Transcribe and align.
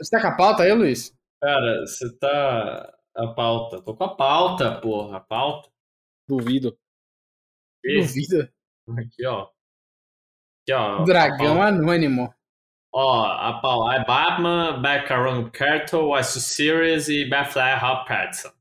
Você 0.00 0.10
tá 0.10 0.20
com 0.20 0.28
a 0.28 0.36
pauta 0.36 0.62
aí, 0.62 0.72
Luiz? 0.72 1.14
Cara, 1.42 1.80
você 1.80 2.10
tá. 2.18 2.98
A 3.14 3.26
pauta. 3.28 3.82
Tô 3.82 3.94
com 3.94 4.04
a 4.04 4.16
pauta, 4.16 4.80
porra. 4.80 5.18
A 5.18 5.20
pauta. 5.20 5.68
Duvido. 6.28 6.78
Duvido. 7.84 8.48
aqui 8.96 9.26
ó. 9.26 9.48
Aqui, 10.62 10.72
ó. 10.72 11.04
Dragão 11.04 11.62
anônimo. 11.62 12.32
Ó, 12.92 13.24
a 13.24 13.60
pauta 13.60 13.96
é 13.96 14.04
Batman, 14.04 14.80
Background 14.80 15.50
Cartel, 15.50 16.08
West 16.08 16.38
Series 16.38 17.08
e 17.08 17.24
Batfly 17.24 17.74
Hot 17.74 18.06
Patterson. 18.06 18.52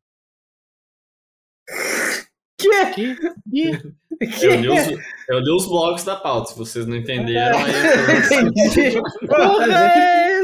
Que? 2.58 3.16
Que? 3.50 3.94
Eu 4.42 4.56
li, 4.60 4.70
os, 4.70 4.88
eu 5.30 5.40
li 5.40 5.52
os 5.52 5.66
blogs 5.68 6.04
da 6.04 6.16
pauta, 6.18 6.52
se 6.52 6.58
vocês 6.58 6.86
não 6.86 6.98
entenderam, 6.98 7.58
aí. 7.58 7.72
Entendi. 8.46 9.00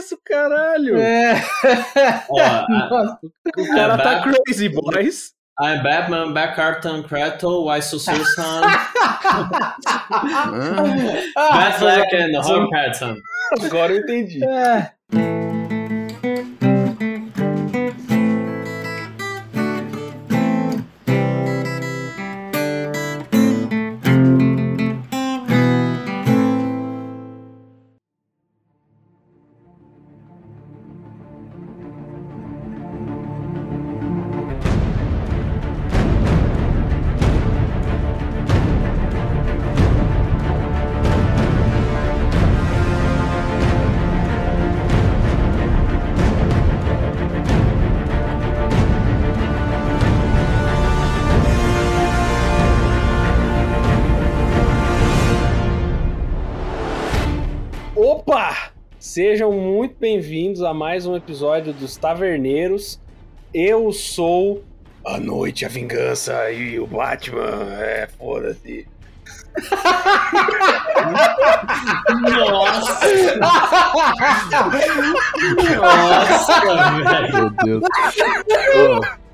É 0.05 0.07
isso, 0.07 0.19
caralho? 0.23 0.97
É. 0.97 1.33
Ó, 2.29 2.39
a-. 2.39 3.17
O 3.57 3.67
cara 3.75 3.97
tá 3.97 4.15
Bat- 4.19 4.23
crazy, 4.45 4.69
boys. 4.69 5.33
I'm 5.59 5.81
Batman, 5.81 6.33
Backcarton, 6.33 7.03
Kratos, 7.03 7.65
Why 7.65 7.81
Susan, 7.81 8.11
Batfleck 11.33 12.13
and 12.13 12.37
Hot 12.37 12.69
Patterson. 12.69 13.15
Agora 13.63 13.93
eu 13.93 13.99
entendi. 14.01 14.43
É. 14.43 14.91
bem-vindos 60.05 60.61
a 60.61 60.71
mais 60.71 61.07
um 61.07 61.15
episódio 61.15 61.73
dos 61.73 61.97
Taverneiros. 61.97 63.01
Eu 63.51 63.91
sou 63.91 64.63
a 65.03 65.17
noite, 65.17 65.65
a 65.65 65.67
vingança 65.67 66.51
e 66.51 66.79
o 66.79 66.85
Batman. 66.85 67.73
É, 67.79 68.07
foda-se. 68.15 68.87
Nossa! 72.21 72.99
Nossa, 75.75 76.61
velho! 77.03 77.33
Meu 77.33 77.49
Deus. 77.49 77.83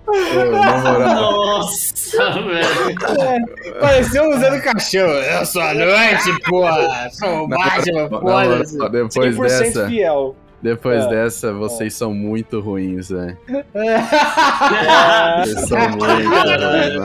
Moral, 0.08 1.12
Nossa, 1.16 2.32
velho! 2.44 3.78
Pareceu 3.78 4.30
usando 4.30 4.62
cachorro. 4.62 5.04
Eu 5.04 5.46
sou 5.46 5.62
a 5.64 5.74
noite, 5.74 6.42
porra. 6.50 7.10
Sou 7.12 7.44
o 7.44 7.48
Batman, 7.50 8.08
foda-se. 8.08 8.78
depois 8.90 9.36
100% 9.36 9.42
dessa, 9.42 9.90
fiel. 9.90 10.34
Depois 10.62 11.04
É. 11.06 11.10
dessa, 11.10 11.52
vocês 11.54 11.94
são 11.94 12.14
muito 12.14 12.60
ruins, 12.60 13.10
velho. 13.10 13.38
É, 13.74 15.44
Vocês 15.46 15.68
são 15.68 15.80
muito. 15.90 16.06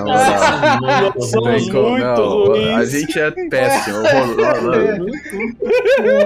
Nós 0.05 1.31
somos 1.31 1.69
muito 1.69 1.99
não, 1.99 2.45
ruins. 2.47 2.77
A 2.77 2.85
gente 2.85 3.19
é 3.19 3.31
péssimo. 3.49 3.97
horroroso. 3.99 5.07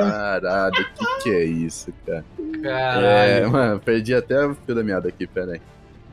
Caralho, 0.00 0.74
o 0.74 0.94
que, 0.98 1.22
que 1.22 1.30
é 1.30 1.44
isso, 1.44 1.92
cara? 2.06 2.24
É, 2.38 2.62
Caralho. 2.62 3.50
mano, 3.50 3.80
perdi 3.80 4.14
até 4.14 4.46
o 4.46 4.54
fio 4.66 4.74
da 4.74 4.82
meada 4.82 5.08
aqui, 5.08 5.26
pera 5.26 5.52
aí. 5.52 5.60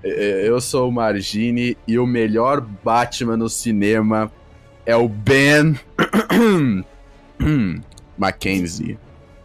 É, 0.03 0.09
é, 0.45 0.47
Eu 0.50 0.61
sou 0.61 0.88
o 0.88 0.91
Margine 0.91 1.75
e 1.88 1.97
o 1.97 2.06
melhor 2.06 2.61
Batman 2.61 3.35
no 3.38 3.50
cinema 3.50 4.31
é 4.85 4.95
o 4.95 5.07
Ben 5.09 5.77
Mackenzie. 8.17 8.97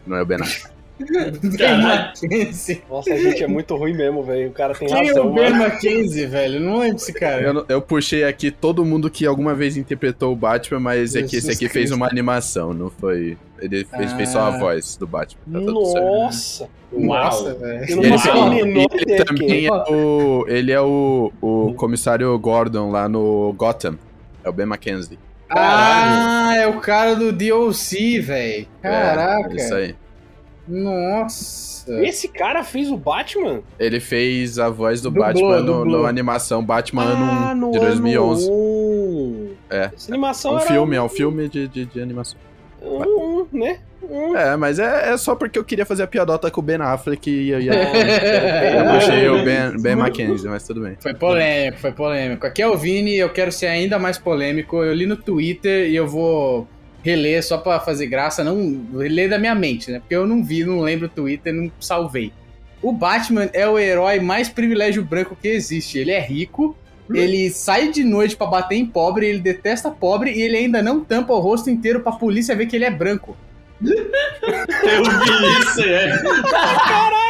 Não 0.06 0.16
é 0.16 0.22
o 0.22 0.26
Ben 0.26 0.40
Affleck. 0.40 0.71
Ben 1.56 1.82
Mackenzie. 1.82 2.82
Nossa, 2.88 3.12
a 3.12 3.16
gente 3.16 3.42
é 3.42 3.46
muito 3.46 3.74
ruim 3.76 3.94
mesmo, 3.94 4.22
velho. 4.22 4.48
O 4.48 4.52
cara 4.52 4.74
tem 4.74 4.88
Quem 4.88 4.96
é 5.04 5.06
razão, 5.08 5.30
o 5.30 5.34
Ben 5.34 5.50
mano. 5.50 5.64
Mackenzie, 5.64 6.26
velho? 6.26 6.60
Não 6.60 6.78
lembro 6.78 6.94
desse 6.96 7.12
cara. 7.12 7.42
Eu, 7.42 7.64
eu 7.68 7.82
puxei 7.82 8.24
aqui 8.24 8.50
todo 8.50 8.84
mundo 8.84 9.10
que 9.10 9.26
alguma 9.26 9.54
vez 9.54 9.76
interpretou 9.76 10.32
o 10.32 10.36
Batman, 10.36 10.80
mas 10.80 11.14
é 11.14 11.20
que 11.20 11.36
esse 11.36 11.46
Jesus 11.46 11.56
aqui 11.56 11.68
fez 11.68 11.72
Cristo. 11.86 11.94
uma 11.96 12.06
animação, 12.06 12.72
não 12.72 12.90
foi. 12.90 13.36
Ele 13.60 13.84
fez, 13.84 14.12
fez 14.14 14.28
só 14.30 14.40
a 14.40 14.48
Ah. 14.48 14.58
voz 14.58 14.96
do 14.96 15.06
Batman. 15.06 15.40
Tá. 15.52 15.60
Nossa! 15.60 16.68
Nossa, 16.92 17.44
Uau. 17.44 17.58
velho. 17.58 17.84
Ele, 17.84 17.96
menor 18.00 18.86
ele 18.92 19.02
ideia 19.02 19.24
também 19.24 19.46
quem 19.48 19.66
é 19.66 19.72
o. 19.72 20.44
Ele 20.48 20.72
é 20.72 20.80
o, 20.80 21.32
o 21.40 21.72
comissário 21.74 22.38
Gordon 22.38 22.90
lá 22.90 23.08
no 23.08 23.54
Gotham. 23.56 23.98
É 24.44 24.48
o 24.48 24.52
Ben 24.52 24.66
Mackenzie. 24.66 25.18
Ah, 25.48 26.54
é 26.56 26.66
o 26.66 26.80
cara 26.80 27.14
do 27.14 27.30
DLC, 27.32 28.18
velho. 28.20 28.66
Caraca. 28.82 29.52
É, 29.52 29.56
isso 29.56 29.74
aí. 29.74 29.94
Nossa. 30.72 32.02
Esse 32.02 32.28
cara 32.28 32.64
fez 32.64 32.90
o 32.90 32.96
Batman? 32.96 33.60
Ele 33.78 34.00
fez 34.00 34.58
a 34.58 34.70
voz 34.70 35.02
do 35.02 35.10
Dublou, 35.10 35.26
Batman 35.26 35.60
no, 35.60 35.84
no 35.84 36.06
animação 36.06 36.64
Batman 36.64 37.02
ah, 37.02 37.50
ano 37.52 37.66
1 37.66 37.66
no 37.66 37.72
de 37.72 37.78
2011. 37.80 38.46
Ano 38.46 38.54
1. 38.54 39.50
É. 39.68 39.90
Essa 39.94 40.10
É 40.10 40.12
animação 40.14 40.54
um 40.54 40.58
era 40.58 40.66
filme, 40.66 40.96
é 40.96 41.02
um 41.02 41.08
filme 41.08 41.48
de, 41.48 41.68
de, 41.68 41.84
de 41.84 42.00
animação. 42.00 42.38
um, 42.82 43.46
né? 43.52 43.80
Um. 44.02 44.36
É, 44.36 44.56
mas 44.56 44.78
é, 44.78 45.12
é 45.12 45.16
só 45.16 45.34
porque 45.34 45.58
eu 45.58 45.64
queria 45.64 45.86
fazer 45.86 46.02
a 46.02 46.06
piadota 46.06 46.50
com 46.50 46.60
o 46.60 46.62
Ben 46.62 46.76
Affleck 46.80 47.30
e 47.30 47.50
eu 47.50 47.60
ia. 47.60 47.72
É. 47.72 48.80
Eu 48.80 48.94
puxei 48.94 49.28
o 49.28 49.44
Ben, 49.44 49.80
ben 49.80 49.96
Mackenzie, 49.96 50.48
mas 50.48 50.66
tudo 50.66 50.80
bem. 50.80 50.96
Foi 51.00 51.14
polêmico, 51.14 51.78
foi 51.80 51.92
polêmico. 51.92 52.46
Aqui 52.46 52.62
é 52.62 52.66
o 52.66 52.76
Vini 52.76 53.12
e 53.12 53.18
eu 53.18 53.30
quero 53.30 53.52
ser 53.52 53.66
ainda 53.66 53.98
mais 53.98 54.18
polêmico. 54.18 54.82
Eu 54.82 54.94
li 54.94 55.06
no 55.06 55.16
Twitter 55.16 55.88
e 55.88 55.96
eu 55.96 56.06
vou 56.06 56.66
reler 57.02 57.42
só 57.44 57.58
pra 57.58 57.80
fazer 57.80 58.06
graça, 58.06 58.44
não 58.44 58.86
reler 58.96 59.28
da 59.28 59.38
minha 59.38 59.54
mente, 59.54 59.90
né? 59.90 59.98
Porque 59.98 60.14
eu 60.14 60.26
não 60.26 60.42
vi, 60.42 60.64
não 60.64 60.80
lembro 60.80 61.06
o 61.06 61.10
Twitter, 61.10 61.52
não 61.52 61.70
salvei. 61.80 62.32
O 62.80 62.92
Batman 62.92 63.48
é 63.52 63.68
o 63.68 63.78
herói 63.78 64.20
mais 64.20 64.48
privilégio 64.48 65.04
branco 65.04 65.36
que 65.40 65.48
existe. 65.48 65.98
Ele 65.98 66.10
é 66.10 66.20
rico, 66.20 66.76
ele 67.12 67.50
sai 67.50 67.90
de 67.90 68.02
noite 68.02 68.36
pra 68.36 68.46
bater 68.46 68.76
em 68.76 68.86
pobre, 68.86 69.26
ele 69.26 69.40
detesta 69.40 69.90
pobre 69.90 70.32
e 70.32 70.42
ele 70.42 70.56
ainda 70.56 70.82
não 70.82 71.04
tampa 71.04 71.32
o 71.32 71.38
rosto 71.40 71.70
inteiro 71.70 72.00
pra 72.00 72.12
polícia 72.12 72.56
ver 72.56 72.66
que 72.66 72.76
ele 72.76 72.84
é 72.84 72.90
branco. 72.90 73.36
Eu 73.82 75.04
vi 75.04 75.60
isso, 75.60 75.80
é. 75.82 76.22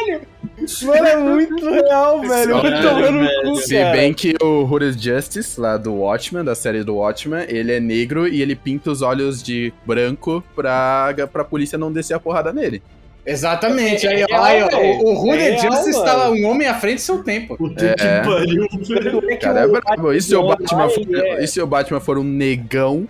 Mano, 0.83 1.07
é 1.07 1.17
muito 1.17 1.69
real, 1.69 2.21
velho. 2.21 2.61
Caralho, 2.61 2.75
Eu 2.75 2.81
tô 2.81 2.89
tomando 2.89 3.11
no 3.11 3.19
velho. 3.25 3.41
cu, 3.51 3.55
Se 3.57 3.75
cara. 3.77 3.91
bem 3.91 4.13
que 4.13 4.35
o 4.41 4.63
Hooded 4.63 4.97
Justice, 5.03 5.59
lá 5.59 5.77
do 5.77 5.93
Watchmen, 5.95 6.43
da 6.43 6.55
série 6.55 6.83
do 6.83 6.95
Watchmen, 6.95 7.45
ele 7.47 7.71
é 7.73 7.79
negro 7.79 8.27
e 8.27 8.41
ele 8.41 8.55
pinta 8.55 8.91
os 8.91 9.01
olhos 9.01 9.41
de 9.43 9.73
branco 9.85 10.43
pra, 10.55 11.13
pra 11.31 11.43
polícia 11.43 11.77
não 11.77 11.91
descer 11.91 12.13
a 12.15 12.19
porrada 12.19 12.51
nele. 12.53 12.81
Exatamente. 13.25 14.05
É 14.05 14.09
Aí, 14.09 14.25
ó, 14.29 14.43
aí, 14.43 14.63
o, 15.01 15.23
o 15.25 15.33
É 15.33 15.57
Justice 15.57 15.91
mano. 15.93 16.03
tá 16.05 16.29
um 16.29 16.45
homem 16.45 16.67
à 16.67 16.73
frente 16.73 16.95
do 16.95 17.01
seu 17.01 17.23
tempo. 17.23 17.55
Puta 17.57 17.85
É. 17.85 17.93
que 17.93 18.27
pariu, 18.29 18.67
velho. 18.69 19.31
É 19.31 19.35
cara 19.37 19.59
é 19.61 19.65
o 19.65 19.71
brabo. 19.71 20.11
E 20.13 20.21
se 20.21 20.35
o 20.35 20.45
Batman 20.45 20.89
for, 20.89 21.15
é- 21.15 21.43
e 21.43 21.47
se 21.47 21.61
o 21.61 21.65
Batman 21.67 21.99
for 22.01 22.17
um 22.17 22.23
negão 22.23 23.07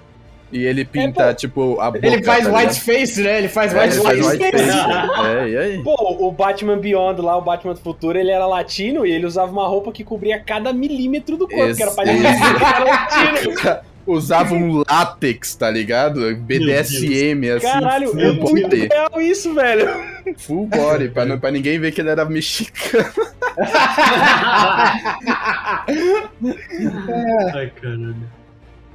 e 0.54 0.64
ele 0.66 0.86
pinta, 0.86 1.28
pô. 1.28 1.34
tipo, 1.34 1.80
a 1.82 1.92
boca. 1.92 2.06
Ele 2.06 2.24
faz 2.24 2.46
tá 2.46 2.54
white 2.54 2.80
face, 2.80 3.22
né? 3.22 3.40
Ele 3.40 3.48
faz 3.50 3.74
É, 3.74 3.80
white 3.82 3.94
ele 3.96 4.04
faz 4.04 4.26
white 4.28 4.52
face. 4.52 4.64
É, 5.44 5.50
e 5.50 5.58
aí? 5.58 5.84
Pô, 5.84 5.96
o 6.28 6.32
Batman 6.32 6.78
Beyond 6.78 7.22
lá, 7.22 7.36
o 7.38 7.42
Batman 7.42 7.74
do 7.74 7.80
futuro, 7.80 8.18
ele 8.18 8.32
era 8.32 8.46
latino 8.46 9.06
e 9.06 9.12
ele 9.12 9.26
usava 9.26 9.52
uma 9.52 9.68
roupa 9.68 9.92
que 9.92 10.04
cobria 10.04 10.40
cada 10.40 10.72
milímetro 10.72 11.36
do 11.38 11.48
corpo, 11.48 11.64
Esse- 11.66 11.78
que 11.78 11.84
era 11.84 11.92
pra 11.92 12.04
que 12.04 12.10
era 12.12 12.84
latino. 12.86 13.80
Usava 14.06 14.54
um 14.54 14.84
látex, 14.90 15.56
tá 15.56 15.70
ligado? 15.72 16.36
BDSM, 16.36 17.50
assim. 17.52 17.66
Caralho, 17.66 18.10
full 18.10 18.20
é 18.20 18.32
muito 18.34 18.76
real 18.76 19.22
isso, 19.22 19.54
velho. 19.54 19.88
Full 20.40 20.66
body, 20.68 21.08
pra, 21.08 21.24
não- 21.24 21.40
pra 21.40 21.50
ninguém 21.52 21.80
ver 21.80 21.94
que 21.94 22.02
ele 22.02 22.10
era 22.10 22.26
mexicano. 22.26 23.06
Ai, 27.54 27.72
caralho. 27.82 28.16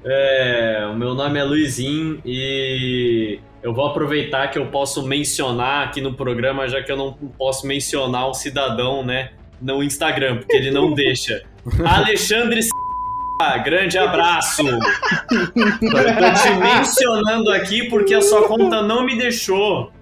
É, 0.05 0.89
o 0.91 0.95
meu 0.95 1.15
nome 1.15 1.39
é 1.39 1.45
Luizinho 1.45 2.21
e 2.25 3.41
eu 3.63 3.75
vou 3.75 3.87
aproveitar 3.87 4.49
que 4.49 4.59
eu 4.59 4.67
posso 4.67 5.07
mencionar 5.07 5.87
aqui 5.87 6.01
no 6.01 6.15
programa, 6.15 6.69
já 6.69 6.83
que 6.83 6.91
eu 6.91 6.97
não 6.97 7.13
posso 7.13 7.67
mencionar 7.67 8.29
um 8.29 8.35
cidadão, 8.35 9.05
né, 9.05 9.31
no 9.61 9.83
Instagram, 9.83 10.39
porque 10.39 10.57
ele 10.57 10.71
não 10.71 10.93
deixa. 10.93 11.43
Alexandre 11.85 12.61
grande 13.65 13.97
abraço! 13.97 14.63
Eu 14.67 14.81
tô 15.81 16.43
te 16.43 16.51
mencionando 16.59 17.51
aqui 17.53 17.85
porque 17.89 18.15
a 18.15 18.21
sua 18.21 18.49
conta 18.49 18.83
não 18.83 19.05
me 19.05 19.17
deixou. 19.17 19.93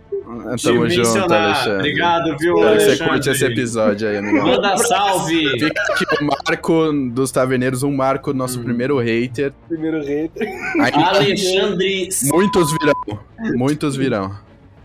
Tamo 0.62 0.88
junto. 0.88 1.32
Alexandre. 1.32 1.76
Obrigado, 1.78 2.36
viu, 2.38 2.56
Espero 2.56 2.72
que 2.76 2.80
você 2.80 2.86
Alexandre? 2.88 3.08
curte 3.12 3.30
esse 3.30 3.44
episódio 3.44 4.08
aí, 4.08 4.16
amigo. 4.16 4.42
Manda 4.46 4.76
salve! 4.78 5.48
Fica 5.58 5.82
aqui 5.92 6.04
o 6.20 6.24
Marco 6.26 6.92
dos 7.12 7.30
Taverneiros, 7.30 7.82
um 7.84 7.94
Marco, 7.94 8.32
nosso 8.34 8.58
Hum. 8.60 8.64
primeiro 8.64 8.98
hater. 8.98 9.52
Primeiro 9.68 10.02
hater. 10.04 10.48
Ainda 10.82 11.06
Alexandre. 11.10 12.08
muitos 12.32 12.72
virão. 12.72 13.20
Muitos 13.56 13.96
virão. 13.96 14.34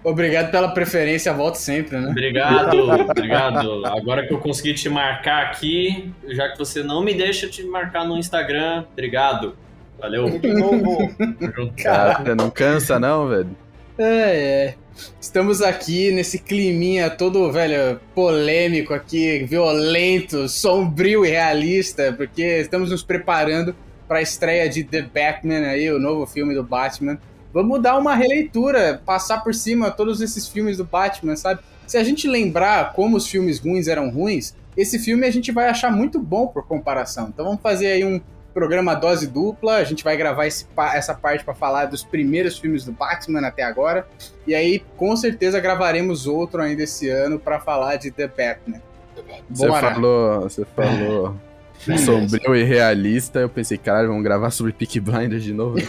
Obrigado 0.04 0.50
pela 0.52 0.70
preferência, 0.70 1.32
volto 1.32 1.56
sempre, 1.56 1.98
né? 2.00 2.10
Obrigado, 2.10 2.76
obrigado. 3.10 3.86
Agora 3.86 4.26
que 4.28 4.34
eu 4.34 4.40
consegui 4.40 4.74
te 4.74 4.90
marcar 4.90 5.44
aqui, 5.44 6.12
já 6.30 6.50
que 6.50 6.58
você 6.58 6.82
não 6.82 7.04
me 7.04 7.14
deixa 7.14 7.48
te 7.48 7.64
marcar 7.64 8.04
no 8.06 8.18
Instagram, 8.18 8.84
obrigado. 8.94 9.56
Valeu. 10.00 10.26
Cara, 11.84 12.34
não 12.36 12.50
cansa 12.50 13.00
não, 13.00 13.28
velho? 13.28 13.56
É, 13.98 14.04
é. 14.04 14.76
Estamos 15.20 15.62
aqui 15.62 16.12
nesse 16.12 16.40
climinha 16.40 17.10
todo, 17.10 17.52
velho, 17.52 18.00
polêmico 18.14 18.94
aqui, 18.94 19.44
violento, 19.46 20.48
sombrio 20.48 21.26
e 21.26 21.30
realista, 21.30 22.14
porque 22.14 22.44
estamos 22.60 22.92
nos 22.92 23.04
preparando 23.04 23.76
para 24.08 24.20
a 24.20 24.22
estreia 24.22 24.70
de 24.70 24.84
The 24.84 25.02
Batman 25.04 25.68
aí, 25.68 25.90
o 25.92 26.00
novo 26.00 26.26
filme 26.26 26.54
do 26.54 26.64
Batman. 26.64 27.18
Vamos 27.54 27.82
dar 27.82 27.98
uma 27.98 28.16
releitura, 28.16 29.02
passar 29.06 29.44
por 29.44 29.54
cima 29.54 29.92
todos 29.92 30.22
esses 30.22 30.48
filmes 30.48 30.78
do 30.78 30.86
Batman, 30.86 31.36
sabe? 31.36 31.62
Se 31.88 31.98
a 31.98 32.04
gente 32.04 32.28
lembrar 32.28 32.94
como 32.94 33.18
os 33.18 33.28
filmes 33.28 33.60
ruins 33.60 33.88
eram 33.88 34.10
ruins, 34.10 34.56
esse 34.78 35.00
filme 35.00 35.26
a 35.26 35.32
gente 35.32 35.52
vai 35.52 35.68
achar 35.68 35.92
muito 35.92 36.20
bom 36.20 36.48
por 36.48 36.66
comparação. 36.66 37.30
Então 37.30 37.46
vamos 37.46 37.62
fazer 37.62 37.88
aí 37.88 38.06
um 38.06 38.22
programa 38.54 38.94
dose 38.96 39.28
dupla, 39.28 39.78
a 39.78 39.84
gente 39.84 40.04
vai 40.04 40.16
gravar 40.18 40.48
esse 40.48 40.68
essa 40.94 41.14
parte 41.14 41.44
para 41.44 41.54
falar 41.54 41.86
dos 41.86 42.04
primeiros 42.04 42.58
filmes 42.58 42.86
do 42.86 42.92
Batman 42.92 43.46
até 43.46 43.64
agora. 43.64 44.08
E 44.46 44.56
aí, 44.56 44.84
com 44.98 45.16
certeza, 45.16 45.60
gravaremos 45.60 46.28
outro 46.28 46.62
ainda 46.62 46.84
esse 46.84 47.10
ano 47.10 47.40
para 47.40 47.60
falar 47.60 47.98
de 47.98 48.12
The 48.12 48.28
Batman. 48.28 48.82
Você 49.50 49.68
falou, 49.68 50.42
você 50.42 50.66
falou 50.66 51.36
sombrio 51.98 52.56
e 52.56 52.64
realista. 52.64 53.40
Eu 53.40 53.50
pensei, 53.50 53.78
caralho, 53.78 54.08
vamos 54.10 54.24
gravar 54.24 54.50
sobre 54.52 54.72
Peak 54.74 55.00
Blinders 55.00 55.44
de 55.44 55.54
novo. 55.54 55.78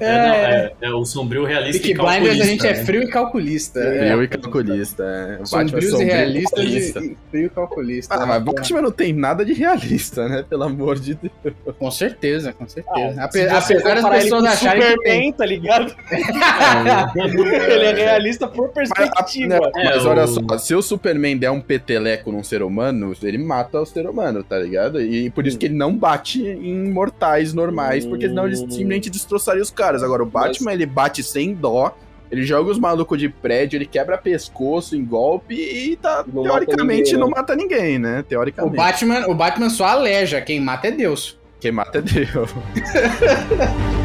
É, 0.00 0.28
não, 0.28 0.34
é, 0.34 0.72
é 0.82 0.90
o 0.94 1.04
sombrio 1.04 1.44
realista 1.44 1.82
Peaky 1.82 1.90
e 1.90 1.94
Blinders 1.96 2.14
a 2.14 2.20
calculista, 2.20 2.44
gente 2.46 2.66
é 2.66 2.72
né? 2.78 2.84
frio 2.84 3.02
e 3.02 3.08
calculista. 3.10 3.80
Frio 3.80 4.20
É. 4.20 4.24
e 4.24 4.28
calculista. 4.28 5.02
É. 5.02 5.34
O 5.34 5.38
Batman 5.38 5.40
é 5.42 5.46
Sombrios 5.46 5.84
e 5.84 5.88
sombrio 5.90 6.06
realistas 6.08 6.50
calculista. 6.64 7.00
e 7.00 7.16
frio 7.30 7.46
e 7.46 7.50
calculista. 7.50 8.14
Ah, 8.14 8.26
mas 8.26 8.42
Batman 8.44 8.82
não 8.82 8.90
tem 8.92 9.12
nada 9.12 9.44
de 9.44 9.52
realista, 9.52 10.28
né? 10.28 10.44
Pelo 10.48 10.62
amor 10.62 10.98
de 11.00 11.14
Deus. 11.14 11.32
Com 11.78 11.90
certeza, 11.90 12.52
com 12.52 12.68
certeza. 12.68 13.14
Ah, 13.20 13.24
Ape- 13.24 13.48
apesar 13.48 13.94
das 14.00 14.22
pessoas 14.22 14.44
acharem 14.44 14.80
que 14.82 14.88
tem. 14.88 14.96
Superman, 14.96 15.32
tá 15.32 15.46
ligado? 15.46 15.94
ele 17.68 17.84
é 17.84 17.94
realista 17.94 18.46
por 18.46 18.68
perspectiva. 18.68 19.54
Não, 19.60 19.70
mas 19.74 20.04
É, 20.04 20.08
olha 20.08 20.24
o- 20.24 20.28
só, 20.28 20.58
se 20.58 20.74
o 20.74 20.82
Superman 20.82 21.36
der 21.36 21.50
um 21.50 21.60
peteleco 21.60 22.30
num 22.30 22.44
ser 22.44 22.62
humano, 22.62 23.12
ele 23.22 23.38
mata 23.38 23.63
o 23.72 23.86
ser 23.86 24.06
humano, 24.08 24.42
tá 24.42 24.58
ligado? 24.58 25.00
E 25.00 25.30
por 25.30 25.46
isso 25.46 25.58
que 25.58 25.66
ele 25.66 25.74
não 25.74 25.96
bate 25.96 26.42
em 26.46 26.90
mortais 26.90 27.52
normais, 27.54 28.04
porque 28.06 28.28
senão 28.28 28.46
ele 28.46 28.54
Hum. 28.56 28.58
simplesmente 28.70 29.10
destroçaria 29.10 29.62
os 29.62 29.70
caras. 29.70 30.02
Agora, 30.02 30.22
o 30.22 30.26
Batman, 30.26 30.72
ele 30.72 30.86
bate 30.86 31.22
sem 31.22 31.54
dó, 31.54 31.96
ele 32.30 32.42
joga 32.44 32.70
os 32.70 32.78
malucos 32.78 33.18
de 33.18 33.28
prédio, 33.28 33.76
ele 33.76 33.86
quebra 33.86 34.18
pescoço 34.18 34.96
em 34.96 35.04
golpe 35.04 35.54
e 35.54 35.96
tá, 35.96 36.24
Não 36.26 36.42
mata 36.42 36.54
teoricamente 36.66 37.02
ninguém, 37.12 37.20
não 37.20 37.28
né? 37.28 37.34
mata 37.36 37.54
ninguém, 37.56 37.98
né? 37.98 38.20
O 38.20 38.22
Teoricamente. 38.24 38.76
Batman, 38.76 39.26
o 39.28 39.34
Batman 39.34 39.70
só 39.70 39.84
aleja, 39.84 40.40
quem 40.40 40.60
mata 40.60 40.88
é 40.88 40.90
Deus. 40.90 41.38
Quem 41.60 41.70
mata 41.72 41.98
é 41.98 42.02
Deus. 42.02 42.50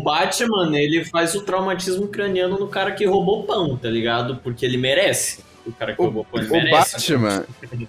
o 0.00 0.02
Batman, 0.04 0.78
ele 0.78 1.04
faz 1.04 1.34
o 1.34 1.42
traumatismo 1.42 2.08
craniano 2.08 2.58
no 2.58 2.68
cara 2.68 2.92
que 2.92 3.04
roubou 3.06 3.44
pão, 3.44 3.76
tá 3.76 3.88
ligado? 3.88 4.36
Porque 4.42 4.64
ele 4.64 4.76
merece. 4.76 5.48
O 5.66 5.72
cara 5.72 5.94
que 5.94 6.00
O- 6.00 6.04
roubou 6.04 6.24
pão, 6.24 6.40
ele 6.40 6.48
O 6.48 6.52
merece. 6.52 6.92
Batman, 7.12 7.44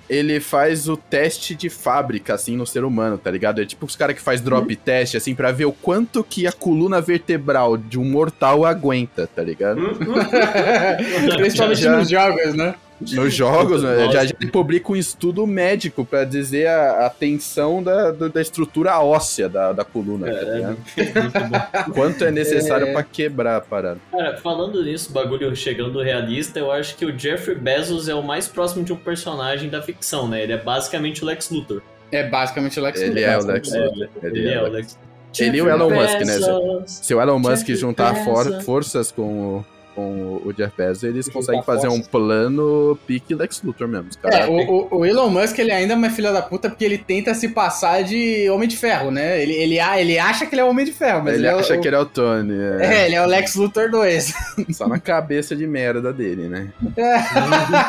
ele 0.09 0.39
faz 0.41 0.89
o 0.89 0.97
teste 0.97 1.55
de 1.55 1.69
fábrica, 1.69 2.33
assim, 2.33 2.55
no 2.57 2.67
ser 2.67 2.83
humano, 2.83 3.17
tá 3.17 3.31
ligado? 3.31 3.61
É 3.61 3.65
tipo 3.65 3.85
os 3.85 3.95
caras 3.95 4.15
que 4.15 4.21
faz 4.21 4.41
drop 4.41 4.75
test, 4.75 5.15
assim, 5.15 5.33
pra 5.33 5.51
ver 5.53 5.65
o 5.65 5.71
quanto 5.71 6.21
que 6.23 6.45
a 6.45 6.51
coluna 6.51 6.99
vertebral 6.99 7.77
de 7.77 7.97
um 7.97 8.03
mortal 8.03 8.65
aguenta, 8.65 9.25
tá 9.25 9.41
ligado? 9.41 9.79
Hum, 9.79 9.93
Principalmente 11.37 11.81
Já- 11.81 11.97
nos 11.97 12.09
jogos, 12.09 12.53
né? 12.53 12.75
Nos 13.13 13.33
jogos, 13.33 13.81
né, 13.83 14.09
já, 14.11 14.25
já 14.25 14.33
publica 14.51 14.91
um 14.91 14.95
estudo 14.95 15.45
médico 15.47 16.05
pra 16.05 16.23
dizer 16.23 16.67
a, 16.67 17.05
a 17.07 17.09
tensão 17.09 17.81
da, 17.81 18.11
do- 18.11 18.29
da 18.29 18.41
estrutura 18.41 18.99
óssea 18.99 19.49
da, 19.49 19.73
da 19.73 19.83
coluna, 19.83 20.27
tá 20.31 20.41
ligado? 20.41 20.77
Muito 20.97 21.39
bom. 21.49 21.91
Quanto 21.93 22.23
é 22.23 22.31
necessário 22.31 22.87
É. 22.87 22.93
pra 22.93 23.03
quebrar 23.03 23.57
a 23.57 23.61
parada. 23.61 23.99
Cara, 24.11 24.37
falando 24.37 24.83
nisso, 24.83 25.11
bagulho 25.11 25.55
chegando 25.55 26.01
realista, 26.01 26.59
eu 26.59 26.71
acho 26.71 26.95
que 26.95 27.05
o 27.05 27.17
Jeffrey 27.17 27.55
Bezos 27.57 28.07
é 28.07 28.13
o 28.15 28.21
mais 28.23 28.47
próximo 28.47 28.83
de 28.83 28.93
um 28.93 28.97
personagem 28.97 29.69
da 29.69 29.81
ficção, 29.81 30.27
né? 30.27 30.43
Ele 30.43 30.53
é 30.53 30.57
basicamente 30.57 31.23
o 31.23 31.25
Lex 31.25 31.49
Luthor. 31.49 31.81
É 32.11 32.27
basicamente 32.27 32.79
o 32.79 32.83
Lex 32.83 32.99
Ele 33.01 33.09
Luthor. 33.09 33.23
é 33.29 33.37
o 33.37 33.45
Lex 33.45 33.73
É, 33.73 33.79
Luthor. 33.85 34.09
Ele 34.23 34.49
é 34.49 34.61
o 34.61 34.67
Lex 34.67 34.99
Ele 35.39 35.57
e 35.57 35.61
o 35.61 35.69
Elon 35.69 35.89
Musk, 35.89 36.19
né? 36.19 36.83
Se 36.85 37.15
o 37.15 37.21
Elon 37.21 37.39
Musk 37.39 37.65
Jeff 37.65 37.75
juntar 37.79 38.13
for- 38.25 38.61
forças 38.63 39.11
com 39.11 39.57
o, 39.57 39.65
com 39.95 40.41
o 40.45 40.53
Jeff 40.53 40.73
Bezos, 40.77 41.03
eles 41.03 41.25
Juntar 41.25 41.37
conseguem 41.39 41.63
fazer 41.63 41.87
um 41.89 42.01
plano 42.01 42.97
pique 43.05 43.33
Lex 43.35 43.61
Luthor 43.63 43.87
mesmo. 43.87 44.07
É, 44.23 44.47
o, 44.47 44.53
o- 44.55 44.97
o 44.99 45.05
Elon 45.05 45.29
Musk 45.29 45.57
ele 45.59 45.71
ainda 45.71 45.93
é 45.93 45.95
uma 45.97 46.09
filha 46.09 46.31
da 46.31 46.41
puta 46.41 46.69
porque 46.69 46.85
ele 46.85 46.97
tenta 46.97 47.33
se 47.33 47.49
passar 47.49 48.03
de 48.03 48.49
Homem 48.49 48.67
de 48.67 48.77
Ferro, 48.77 49.11
né? 49.11 49.41
Ele, 49.41 49.53
ele, 49.53 49.79
a- 49.79 49.99
ele 49.99 50.17
acha 50.17 50.45
que 50.45 50.53
ele 50.55 50.61
é 50.61 50.63
Homem 50.65 50.85
de 50.85 50.93
Ferro, 50.93 51.23
mas 51.23 51.35
ele 51.35 51.47
é 51.47 51.55
o- 51.55 51.59
acha 51.59 51.75
o- 51.75 51.81
que 51.81 51.87
ele 51.87 51.95
é 51.95 51.99
o 51.99 52.05
Tony. 52.05 52.53
É, 52.79 52.85
É, 53.01 53.05
ele 53.05 53.15
é 53.15 53.21
o 53.21 53.25
Lex 53.25 53.55
Luthor 53.55 53.89
2. 53.91 54.33
Só 54.71 54.87
na 54.87 54.99
cabeça 54.99 55.55
de 55.55 55.67
merda 55.67 56.13
dele, 56.13 56.47
né? 56.47 56.69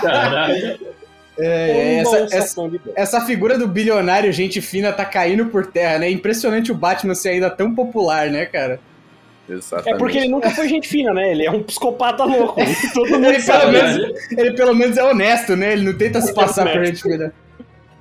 Caralho. 0.01 0.79
É, 1.39 2.03
Uma 2.07 2.19
essa, 2.19 2.37
essa, 2.37 2.71
essa 2.95 3.21
figura 3.23 3.57
do 3.59 3.67
bilionário 3.67 4.31
gente 4.33 4.61
fina 4.61 4.93
tá 4.93 5.05
caindo 5.05 5.47
por 5.47 5.67
terra, 5.67 5.99
né? 5.99 6.07
É 6.09 6.11
impressionante 6.11 6.71
o 6.71 6.75
Batman 6.75 7.15
ser 7.15 7.31
ainda 7.31 7.49
tão 7.49 7.75
popular, 7.75 8.29
né, 8.31 8.45
cara? 8.45 8.79
Exatamente. 9.53 9.95
É 9.95 9.99
porque 9.99 10.19
ele 10.19 10.29
nunca 10.29 10.51
foi 10.51 10.69
gente 10.69 10.89
fina, 10.89 11.13
né? 11.13 11.31
Ele 11.31 11.47
é 11.47 11.51
um 11.51 11.63
psicopata 11.63 12.25
louco. 12.25 12.61
Todo 12.95 13.11
mundo 13.11 13.27
Ele 13.27 13.35
pelo, 13.35 13.43
sabe. 13.43 13.73
Caralho. 13.73 14.03
menos, 14.03 14.33
ele 14.33 14.53
pelo 14.55 14.75
menos 14.75 14.97
é 14.97 15.05
honesto, 15.05 15.57
né? 15.57 15.73
Ele 15.73 15.85
não 15.85 15.97
tenta 15.97 16.21
se 16.21 16.35
passar 16.35 16.71
por 16.71 16.85
gente 16.85 17.03
fina. 17.03 17.33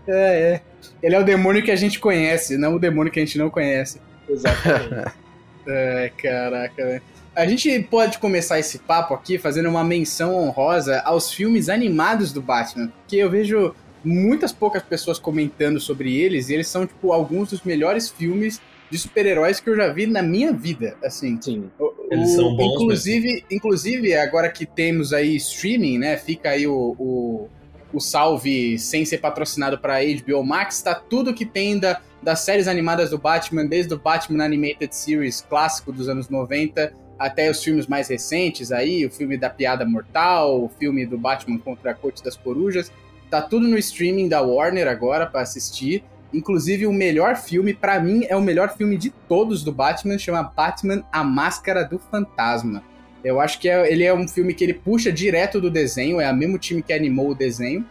É, 0.07 0.13
é. 0.13 0.61
Ele 1.03 1.15
é 1.15 1.19
o 1.19 1.23
demônio 1.23 1.63
que 1.63 1.71
a 1.71 1.75
gente 1.75 1.99
conhece, 1.99 2.57
não 2.57 2.75
o 2.75 2.79
demônio 2.79 3.11
que 3.11 3.19
a 3.19 3.25
gente 3.25 3.37
não 3.37 3.49
conhece. 3.49 3.99
Exatamente. 4.29 5.11
É, 5.67 6.11
caraca, 6.17 6.83
velho. 6.83 7.03
A 7.35 7.45
gente 7.45 7.79
pode 7.83 8.17
começar 8.17 8.57
esse 8.57 8.79
papo 8.79 9.13
aqui 9.13 9.37
fazendo 9.37 9.69
uma 9.69 9.83
menção 9.83 10.35
honrosa 10.35 10.99
aos 11.01 11.31
filmes 11.31 11.69
animados 11.69 12.33
do 12.33 12.41
Batman, 12.41 12.87
porque 12.87 13.17
eu 13.17 13.29
vejo 13.29 13.75
muitas 14.03 14.51
poucas 14.51 14.81
pessoas 14.81 15.19
comentando 15.19 15.79
sobre 15.79 16.17
eles 16.17 16.49
e 16.49 16.55
eles 16.55 16.67
são 16.67 16.87
tipo 16.87 17.13
alguns 17.13 17.51
dos 17.51 17.61
melhores 17.61 18.09
filmes 18.09 18.59
de 18.91 18.97
super-heróis 18.97 19.59
que 19.59 19.69
eu 19.69 19.75
já 19.75 19.87
vi 19.91 20.05
na 20.05 20.21
minha 20.21 20.51
vida, 20.51 20.95
assim. 21.03 21.39
Sim. 21.41 21.71
O- 21.79 21.93
Eles 22.11 22.29
são 22.35 22.55
bons 22.55 22.73
inclusive, 22.75 23.45
inclusive, 23.49 24.13
agora 24.15 24.49
que 24.51 24.65
temos 24.65 25.13
aí 25.13 25.35
streaming, 25.37 25.97
né? 25.97 26.17
Fica 26.17 26.49
aí 26.49 26.67
o, 26.67 26.95
o, 26.99 27.49
o 27.93 27.99
salve 28.01 28.77
sem 28.77 29.05
ser 29.05 29.19
patrocinado 29.19 29.79
para 29.79 29.99
HBO 30.03 30.43
Max, 30.43 30.81
tá 30.81 30.93
tudo 30.93 31.33
que 31.33 31.45
tem 31.45 31.79
da, 31.79 32.01
das 32.21 32.41
séries 32.41 32.67
animadas 32.67 33.09
do 33.11 33.17
Batman, 33.17 33.65
desde 33.65 33.93
o 33.93 33.97
Batman 33.97 34.43
Animated 34.43 34.93
Series 34.93 35.41
clássico 35.41 35.91
dos 35.93 36.09
anos 36.09 36.27
90 36.29 36.93
até 37.17 37.49
os 37.51 37.63
filmes 37.63 37.85
mais 37.87 38.07
recentes 38.09 38.71
aí, 38.71 39.05
o 39.05 39.11
filme 39.11 39.37
da 39.37 39.47
Piada 39.49 39.85
Mortal, 39.85 40.63
o 40.63 40.67
filme 40.69 41.05
do 41.05 41.17
Batman 41.19 41.59
contra 41.59 41.91
a 41.91 41.93
Corte 41.93 42.23
das 42.23 42.35
Corujas. 42.35 42.91
Tá 43.29 43.41
tudo 43.41 43.67
no 43.67 43.77
streaming 43.77 44.27
da 44.27 44.41
Warner 44.41 44.87
agora 44.87 45.25
para 45.27 45.41
assistir. 45.41 46.03
Inclusive, 46.33 46.87
o 46.87 46.93
melhor 46.93 47.35
filme, 47.35 47.73
pra 47.73 47.99
mim, 47.99 48.25
é 48.29 48.35
o 48.35 48.41
melhor 48.41 48.75
filme 48.75 48.97
de 48.97 49.09
todos 49.27 49.63
do 49.63 49.71
Batman, 49.71 50.17
chama 50.17 50.41
Batman 50.43 51.03
A 51.11 51.23
Máscara 51.23 51.83
do 51.83 51.99
Fantasma. 51.99 52.83
Eu 53.23 53.39
acho 53.39 53.59
que 53.59 53.69
é- 53.69 53.91
ele 53.91 54.03
é 54.03 54.13
um 54.13 54.27
filme 54.27 54.53
que 54.53 54.63
ele 54.63 54.73
puxa 54.73 55.11
direto 55.11 55.59
do 55.59 55.69
desenho, 55.69 56.19
é 56.21 56.31
o 56.31 56.35
mesmo 56.35 56.57
time 56.57 56.81
que 56.81 56.93
animou 56.93 57.29
o 57.31 57.35
desenho. 57.35 57.85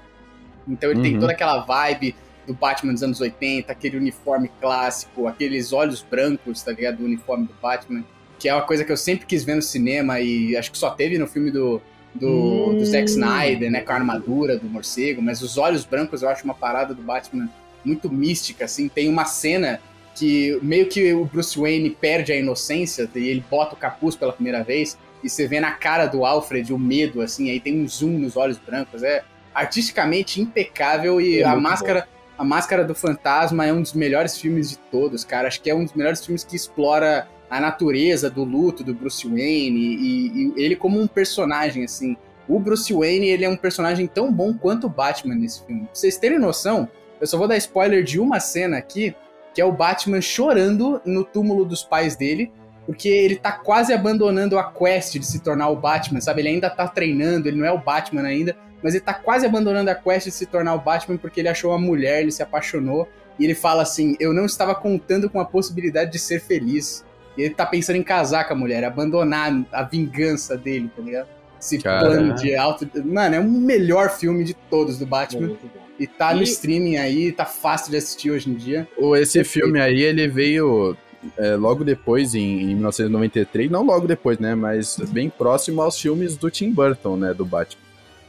Então 0.66 0.90
ele 0.90 1.02
tem 1.02 1.14
Uhum. 1.14 1.20
toda 1.20 1.32
aquela 1.32 1.61
vibe 1.64 2.14
do 2.47 2.54
Batman 2.54 2.92
dos 2.94 3.02
anos 3.02 3.20
80, 3.20 3.70
aquele 3.70 3.97
uniforme 3.97 4.50
clássico, 4.61 5.26
aqueles 5.28 5.73
olhos 5.73 6.02
brancos, 6.02 6.62
tá 6.62 6.73
ligado? 6.73 6.97
Do 6.97 7.04
uniforme 7.04 7.47
do 7.47 7.54
Batman, 7.62 8.02
que 8.38 8.49
é 8.49 8.54
uma 8.54 8.62
coisa 8.62 8.85
que 8.85 8.90
eu 8.90 8.97
sempre 8.97 9.26
quis 9.26 9.44
ver 9.44 9.54
no 9.54 9.62
cinema 9.62 10.18
e 10.20 10.56
acho 10.56 10.73
que 10.73 10.78
só 10.78 10.90
teve 10.90 11.18
no 11.18 11.26
filme 11.28 11.50
do, 11.50 11.80
do, 12.14 12.73
do 12.73 12.85
Zack 12.87 13.04
Snyder, 13.11 13.70
né? 13.70 13.82
Com 13.82 13.92
a 13.92 13.97
armadura 13.97 14.56
do 14.59 14.66
morcego, 14.68 15.20
mas 15.23 15.42
os 15.42 15.59
olhos 15.59 15.85
brancos 15.85 16.23
eu 16.23 16.28
acho 16.28 16.42
uma 16.44 16.54
parada 16.54 16.94
do 16.94 17.02
Batman 17.02 17.49
muito 17.85 18.11
mística, 18.11 18.65
assim. 18.65 18.89
Tem 18.89 19.09
uma 19.09 19.25
cena 19.25 19.81
que 20.15 20.59
meio 20.63 20.87
que 20.87 21.13
o 21.13 21.25
Bruce 21.25 21.59
Wayne 21.59 21.91
perde 21.91 22.33
a 22.33 22.37
inocência 22.37 23.09
e 23.15 23.29
ele 23.29 23.45
bota 23.51 23.75
o 23.75 23.79
capuz 23.79 24.17
pela 24.17 24.33
primeira 24.33 24.63
vez 24.63 24.99
e 25.23 25.29
você 25.29 25.47
vê 25.47 25.61
na 25.61 25.73
cara 25.73 26.07
do 26.07 26.25
Alfred 26.25 26.73
o 26.73 26.79
medo, 26.79 27.21
assim, 27.21 27.51
aí 27.51 27.61
tem 27.61 27.81
um 27.81 27.87
zoom 27.87 28.19
nos 28.19 28.37
olhos 28.37 28.59
brancos. 28.59 29.03
É 29.03 29.23
artisticamente 29.55 30.41
impecável 30.41 31.21
e 31.21 31.41
É 31.41 31.45
a 31.45 31.57
máscara. 31.57 32.09
A 32.39 32.45
Máscara 32.45 32.83
do 32.83 32.95
Fantasma 32.95 33.67
é 33.67 33.73
um 33.73 33.83
dos 33.83 33.93
melhores 33.93 34.39
filmes 34.39 34.71
de 34.71 34.79
todos, 34.91 35.25
cara. 35.25 35.47
Acho 35.47 35.61
que 35.61 35.69
é 35.69 35.75
um 35.75 35.85
dos 35.85 35.93
melhores 35.93 36.25
filmes 36.25 36.43
que 36.43 36.57
explora 36.57 37.29
a 37.51 37.61
natureza 37.61 38.31
do 38.31 38.45
luto 38.45 38.83
do 38.83 38.95
Bruce 38.95 39.29
Wayne 39.29 39.79
e, 39.79 40.27
e 40.29 40.53
ele 40.57 40.75
como 40.75 40.99
um 40.99 41.07
personagem, 41.07 41.85
assim. 41.85 42.17
O 42.49 42.59
Bruce 42.59 42.95
Wayne, 42.95 43.29
ele 43.29 43.45
é 43.45 43.49
um 43.49 43.59
personagem 43.59 44.07
tão 44.07 44.33
bom 44.33 44.55
quanto 44.55 44.87
o 44.87 44.89
Batman 44.89 45.35
nesse 45.35 45.67
filme. 45.67 45.83
Pra 45.83 45.95
vocês 45.95 46.17
terem 46.17 46.39
noção, 46.39 46.89
eu 47.21 47.27
só 47.27 47.37
vou 47.37 47.47
dar 47.47 47.57
spoiler 47.57 48.03
de 48.03 48.19
uma 48.19 48.41
cena 48.41 48.79
aqui, 48.79 49.15
que 49.55 49.61
é 49.61 49.65
o 49.65 49.73
Batman 49.73 50.21
chorando 50.21 51.00
no 51.05 51.25
túmulo 51.25 51.65
dos 51.65 51.83
pais 51.83 52.17
dele, 52.17 52.53
porque 52.87 53.09
ele 53.09 53.37
tá 53.37 53.53
quase 53.53 53.93
abandonando 53.93 54.59
a 54.59 54.65
quest 54.65 55.19
de 55.19 55.27
se 55.27 55.41
tornar 55.41 55.69
o 55.69 55.77
Batman, 55.77 56.21
sabe? 56.21 56.41
Ele 56.41 56.49
ainda 56.49 56.71
tá 56.71 56.89
treinando, 56.89 57.49
ele 57.49 57.59
não 57.59 57.67
é 57.67 57.73
o 57.73 57.79
Batman 57.79 58.23
ainda, 58.23 58.57
mas 58.83 58.95
ele 58.95 59.05
tá 59.05 59.15
quase 59.15 59.45
abandonando 59.45 59.91
a 59.91 59.95
quest 59.95 60.27
de 60.27 60.33
se 60.33 60.47
tornar 60.47 60.75
o 60.75 60.81
Batman 60.81 61.19
porque 61.19 61.41
ele 61.41 61.49
achou 61.49 61.71
uma 61.71 61.79
mulher, 61.79 62.23
ele 62.23 62.33
se 62.33 62.43
apaixonou, 62.43 63.07
e 63.39 63.45
ele 63.45 63.55
fala 63.55 63.83
assim: 63.83 64.17
Eu 64.21 64.33
não 64.33 64.45
estava 64.45 64.75
contando 64.75 65.31
com 65.31 65.41
a 65.41 65.45
possibilidade 65.45 66.12
de 66.12 66.19
ser 66.19 66.41
feliz. 66.41 67.05
E 67.37 67.43
ele 67.43 67.55
tá 67.55 67.65
pensando 67.65 67.97
em 67.97 68.03
casar 68.03 68.47
com 68.47 68.53
a 68.53 68.57
mulher, 68.57 68.85
abandonar 68.85 69.50
a 69.73 69.83
vingança 69.83 70.59
dele, 70.59 70.91
tá 70.95 71.03
ligado? 71.03 71.29
Esse 71.59 71.79
Caralho. 71.79 72.07
plano 72.07 72.35
de 72.35 72.55
alto. 72.55 72.91
Mano, 73.05 73.35
é 73.35 73.41
o 73.41 73.45
melhor 73.45 74.11
filme 74.11 74.45
de 74.45 74.53
todos 74.53 74.99
do 74.99 75.07
Batman. 75.07 75.49
Muito 75.49 75.67
bom. 75.67 75.89
E 76.00 76.07
tá 76.07 76.33
no 76.35 76.40
E- 76.40 76.45
streaming 76.45 76.97
aí, 76.97 77.30
tá 77.30 77.45
fácil 77.45 77.90
de 77.90 77.99
assistir 77.99 78.30
hoje 78.30 78.49
em 78.50 78.54
dia. 78.54 78.88
O- 78.97 79.14
Esse 79.14 79.45
filme 79.45 79.78
aí, 79.78 80.00
ele 80.02 80.26
veio 80.26 80.97
é, 81.37 81.54
logo 81.54 81.85
depois, 81.85 82.35
em, 82.35 82.62
em 82.62 82.75
1993. 82.75 83.71
Não 83.71 83.85
logo 83.85 84.07
depois, 84.09 84.38
né? 84.38 84.54
Mas 84.54 84.97
bem 85.12 85.28
próximo 85.28 85.83
aos 85.83 86.00
filmes 86.00 86.35
do 86.37 86.50
Tim 86.50 86.73
Burton, 86.73 87.16
né? 87.16 87.35
Do 87.35 87.45
Batman. 87.45 87.83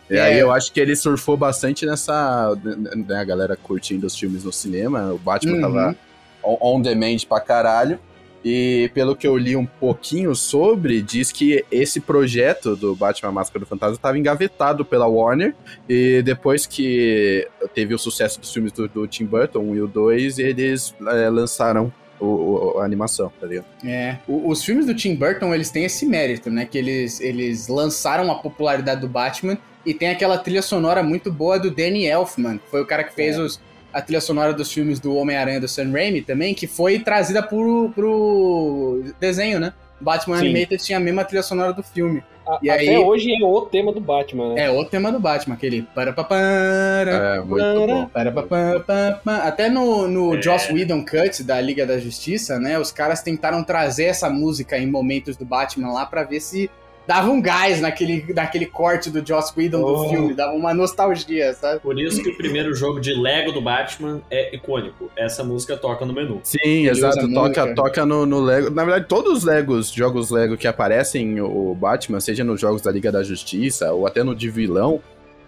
E 0.10 0.16
É. 0.18 0.22
aí 0.22 0.38
eu 0.40 0.52
acho 0.52 0.74
que 0.74 0.80
ele 0.82 0.94
surfou 0.98 1.38
bastante 1.38 1.86
nessa. 1.86 2.54
Né, 2.62 3.16
a 3.16 3.24
galera 3.24 3.56
curtindo 3.56 4.06
os 4.06 4.18
filmes 4.20 4.44
no 4.44 4.52
cinema. 4.52 5.14
O 5.14 5.18
Batman 5.18 5.54
Uhum. 5.56 5.62
tava 5.62 5.96
on, 6.44 6.58
on 6.78 6.82
demand 6.82 7.20
pra 7.30 7.40
caralho. 7.40 7.98
E 8.44 8.90
pelo 8.94 9.16
que 9.16 9.28
eu 9.28 9.38
li 9.38 9.56
um 9.56 9.66
pouquinho 9.66 10.34
sobre, 10.36 11.02
diz 11.02 11.32
que 11.32 11.64
esse 11.72 12.00
projeto 12.00 12.76
do 12.76 12.96
Batman 12.96 13.32
Máscara 13.32 13.60
do 13.60 13.66
Fantasma 13.68 13.96
estava 13.96 14.18
engavetado 14.18 14.84
pela 14.84 15.06
Warner. 15.08 15.54
E 15.88 16.22
depois 16.24 16.66
que 16.66 17.48
teve 17.76 17.94
o 17.94 18.00
sucesso 18.00 18.40
dos 18.40 18.52
filmes 18.52 18.72
do, 18.72 18.88
do 18.88 19.08
Tim 19.08 19.26
Burton, 19.26 19.60
o 19.60 19.72
1 19.72 19.76
e 19.76 19.82
o 19.82 19.88
2, 19.88 20.40
eles 20.40 20.96
é, 21.08 21.30
lançaram 21.30 21.94
o- 22.20 22.26
o- 22.76 22.80
a 22.80 22.86
animação, 22.86 23.32
tá 23.40 23.46
ligado? 23.48 23.66
É. 23.86 24.18
O- 24.28 24.50
os 24.50 24.64
filmes 24.64 24.86
do 24.86 24.94
Tim 24.96 25.16
Burton, 25.16 25.54
eles 25.54 25.70
têm 25.70 25.86
esse 25.86 26.06
mérito, 26.06 26.50
né? 26.50 26.66
Que 26.66 26.78
eles, 26.78 27.20
eles 27.22 27.68
lançaram 27.68 28.32
a 28.32 28.36
popularidade 28.36 29.02
do 29.02 29.08
Batman 29.08 29.58
e 29.86 29.94
tem 29.94 30.10
aquela 30.10 30.38
trilha 30.38 30.62
sonora 30.62 31.02
muito 31.04 31.32
boa 31.32 31.60
do 31.60 31.72
Danny 31.72 32.06
Elfman, 32.06 32.58
que 32.60 32.70
foi 32.70 32.82
o 32.82 32.86
cara 32.86 33.04
que 33.04 33.14
fez 33.14 33.36
É. 33.38 33.40
os, 33.40 33.60
a 33.94 34.02
trilha 34.02 34.22
sonora 34.22 34.54
dos 34.54 34.72
filmes 34.72 35.00
do 35.00 35.16
Homem-Aranha 35.16 35.60
do 35.60 35.68
Sam 35.68 35.92
Raimi 35.92 36.22
também, 36.22 36.54
que 36.54 36.68
foi 36.68 37.00
trazida 37.00 37.42
pro, 37.44 37.92
pro 37.96 39.04
desenho, 39.20 39.60
né? 39.60 39.74
Batman 40.00 40.38
Sim. 40.40 40.46
Animated 40.50 40.84
tinha 40.84 40.98
a 40.98 41.02
mesma 41.02 41.24
trilha 41.24 41.44
sonora 41.44 41.74
do 41.74 41.84
filme. 41.84 42.24
A- 42.48 42.58
E 42.64 42.70
até 42.72 42.80
aí- 42.82 42.98
hoje 42.98 43.32
é 43.32 43.46
o 43.46 43.62
tema 43.62 43.94
do 43.94 44.02
Batman, 44.02 44.56
né? 44.56 44.66
É 44.66 44.70
o 44.72 44.84
tema 44.84 45.12
do 45.12 45.20
Batman, 45.20 45.54
aquele 45.54 45.84
para 45.94 46.12
pa 46.12 46.24
para 46.24 47.38
É, 47.38 47.40
muito 47.40 47.64
bom. 47.88 48.08
para 48.08 48.32
pa 48.32 48.42
pa 48.42 48.80
pa 48.80 49.20
pa. 49.24 49.36
Até 49.44 49.70
no, 49.70 50.08
no 50.08 50.36
É. 50.36 50.42
Joss 50.42 50.74
Whedon 50.74 51.06
Cut 51.06 51.44
da 51.44 51.62
Liga 51.62 51.86
da 51.86 52.00
Justiça, 52.00 52.60
né? 52.60 52.80
Os 52.80 52.92
caras 52.92 53.22
tentaram 53.22 53.64
trazer 53.64 54.06
essa 54.06 54.28
música 54.28 54.76
em 54.76 54.88
momentos 54.88 55.38
do 55.38 55.46
Batman 55.46 55.94
lá 55.94 56.04
pra 56.06 56.24
ver 56.24 56.40
se 56.40 56.68
dava 57.08 57.30
um 57.30 57.42
gás 57.42 57.82
naquele, 57.82 58.26
naquele 58.34 58.66
corte 58.66 59.10
do 59.10 59.26
Joss 59.26 59.54
Whedon 59.58 59.82
Oh. 59.82 60.04
do 60.04 60.10
filme, 60.10 60.34
dava 60.34 60.54
uma 60.54 60.74
nostalgia, 60.74 61.54
sabe? 61.54 61.80
Por 61.80 62.00
isso 62.00 62.22
que 62.22 62.30
o 62.30 62.38
primeiro 62.38 62.74
jogo 62.74 63.00
de 63.00 63.14
Lego 63.14 63.52
do 63.52 63.62
Batman 63.62 64.22
é 64.30 64.56
icônico. 64.56 65.10
Essa 65.18 65.44
música 65.44 65.76
toca 65.78 66.06
no 66.06 66.14
menu. 66.14 66.40
Sim, 66.44 66.60
Ele 66.64 66.90
exato. 66.90 67.16
Toca, 67.34 67.66
música. 67.66 67.76
toca 67.76 68.06
no, 68.06 68.26
no 68.26 68.40
Lego. 68.40 68.70
Na 68.70 68.84
verdade, 68.84 69.06
todos 69.08 69.40
os 69.40 69.44
Legos, 69.44 69.92
jogos 69.92 70.30
Lego 70.30 70.56
que 70.58 70.68
aparecem 70.68 71.42
o 71.42 71.74
Batman, 71.76 72.20
seja 72.20 72.44
nos 72.44 72.60
jogos 72.62 72.82
da 72.82 72.92
Liga 72.92 73.12
da 73.12 73.24
Justiça 73.24 73.92
ou 73.92 74.06
até 74.08 74.24
no 74.24 74.36
de 74.36 74.50
vilão, 74.50 75.02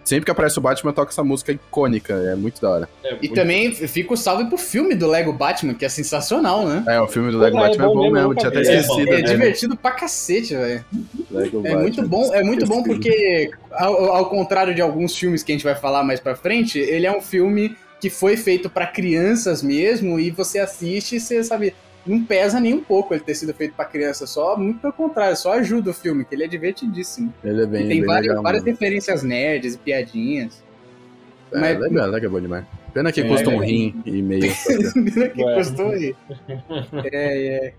sempre 0.04 0.24
que 0.26 0.30
aparece 0.30 0.58
o 0.58 0.60
Batman, 0.62 0.92
toca 0.92 1.10
essa 1.10 1.24
música 1.24 1.52
icônica. 1.52 2.12
É 2.14 2.34
muito 2.34 2.60
da 2.60 2.70
hora. 2.70 2.88
É 3.02 3.10
E 3.10 3.12
muito- 3.18 3.34
também 3.34 3.72
fica 3.74 4.14
o 4.14 4.16
salve 4.16 4.44
pro 4.46 4.58
filme 4.58 4.94
do 4.94 5.06
Lego 5.08 5.32
Batman, 5.32 5.74
que 5.74 5.84
é 5.84 5.88
sensacional, 5.88 6.66
né? 6.66 6.84
É, 6.86 7.00
o 7.00 7.06
filme 7.08 7.30
do 7.32 7.38
Lego 7.38 7.56
Ah, 7.56 7.60
é 7.60 7.68
Batman 7.68 7.84
é 7.84 7.88
bom 7.88 7.94
bom 7.94 8.10
mesmo, 8.10 8.34
tinha 8.34 8.48
até 8.48 8.60
esquecido. 8.62 9.12
É 9.12 9.22
divertido 9.22 9.76
pra 9.76 9.90
cacete, 9.92 10.54
velho. 10.54 10.84
Lego 11.30 11.58
É 11.58 11.62
Batman, 11.62 11.80
muito 11.82 12.08
bom, 12.08 12.34
é 12.34 12.42
muito 12.42 12.66
bom 12.66 12.82
porque, 12.82 13.50
ao, 13.72 14.04
ao 14.14 14.26
contrário 14.30 14.74
de 14.74 14.80
alguns 14.82 15.16
filmes 15.16 15.42
que 15.42 15.52
a 15.52 15.54
gente 15.54 15.64
vai 15.64 15.74
falar 15.74 16.04
mais 16.04 16.20
pra 16.20 16.34
frente, 16.36 16.78
ele 16.78 17.06
é 17.06 17.16
um 17.16 17.20
filme 17.20 17.76
que 18.00 18.10
foi 18.10 18.36
feito 18.36 18.68
pra 18.68 18.86
crianças 18.86 19.62
mesmo, 19.62 20.20
e 20.20 20.30
você 20.30 20.58
assiste 20.58 21.16
e 21.16 21.20
você 21.20 21.42
sabe, 21.42 21.74
não 22.06 22.24
pesa 22.24 22.60
nem 22.60 22.74
um 22.74 22.80
pouco 22.82 23.14
ele 23.14 23.22
ter 23.22 23.34
sido 23.34 23.52
feito 23.54 23.74
pra 23.74 23.84
criança, 23.84 24.26
só 24.26 24.56
muito 24.56 24.80
pelo 24.80 24.92
contrário, 24.92 25.36
só 25.36 25.54
ajuda 25.54 25.90
o 25.90 25.94
filme, 25.94 26.24
que 26.24 26.34
ele 26.34 26.44
é 26.44 26.48
divertidíssimo. 26.48 27.32
Ele 27.42 27.62
é 27.62 27.66
bem, 27.66 27.84
E 27.84 27.88
tem 27.88 27.98
bem 28.00 28.06
várias, 28.06 28.28
legal. 28.28 28.42
várias 28.42 28.64
referências 28.64 29.22
nerds 29.22 29.74
e 29.74 29.78
piadinhas. 29.78 30.62
É, 31.52 31.58
mas- 31.60 31.78
legal, 31.78 32.08
legal, 32.08 32.30
bom 32.30 32.40
demais. 32.40 32.64
Pena 32.92 33.10
que 33.10 33.20
É, 33.20 33.26
custa 33.28 33.50
um 33.50 33.62
é. 33.62 33.66
rim 33.66 34.02
e 34.06 34.22
meio. 34.22 34.42
que 35.34 35.42
Ué. 35.42 35.54
custou 35.56 35.88
aí. 35.90 36.14
É, 37.12 37.46
é. 37.66 37.72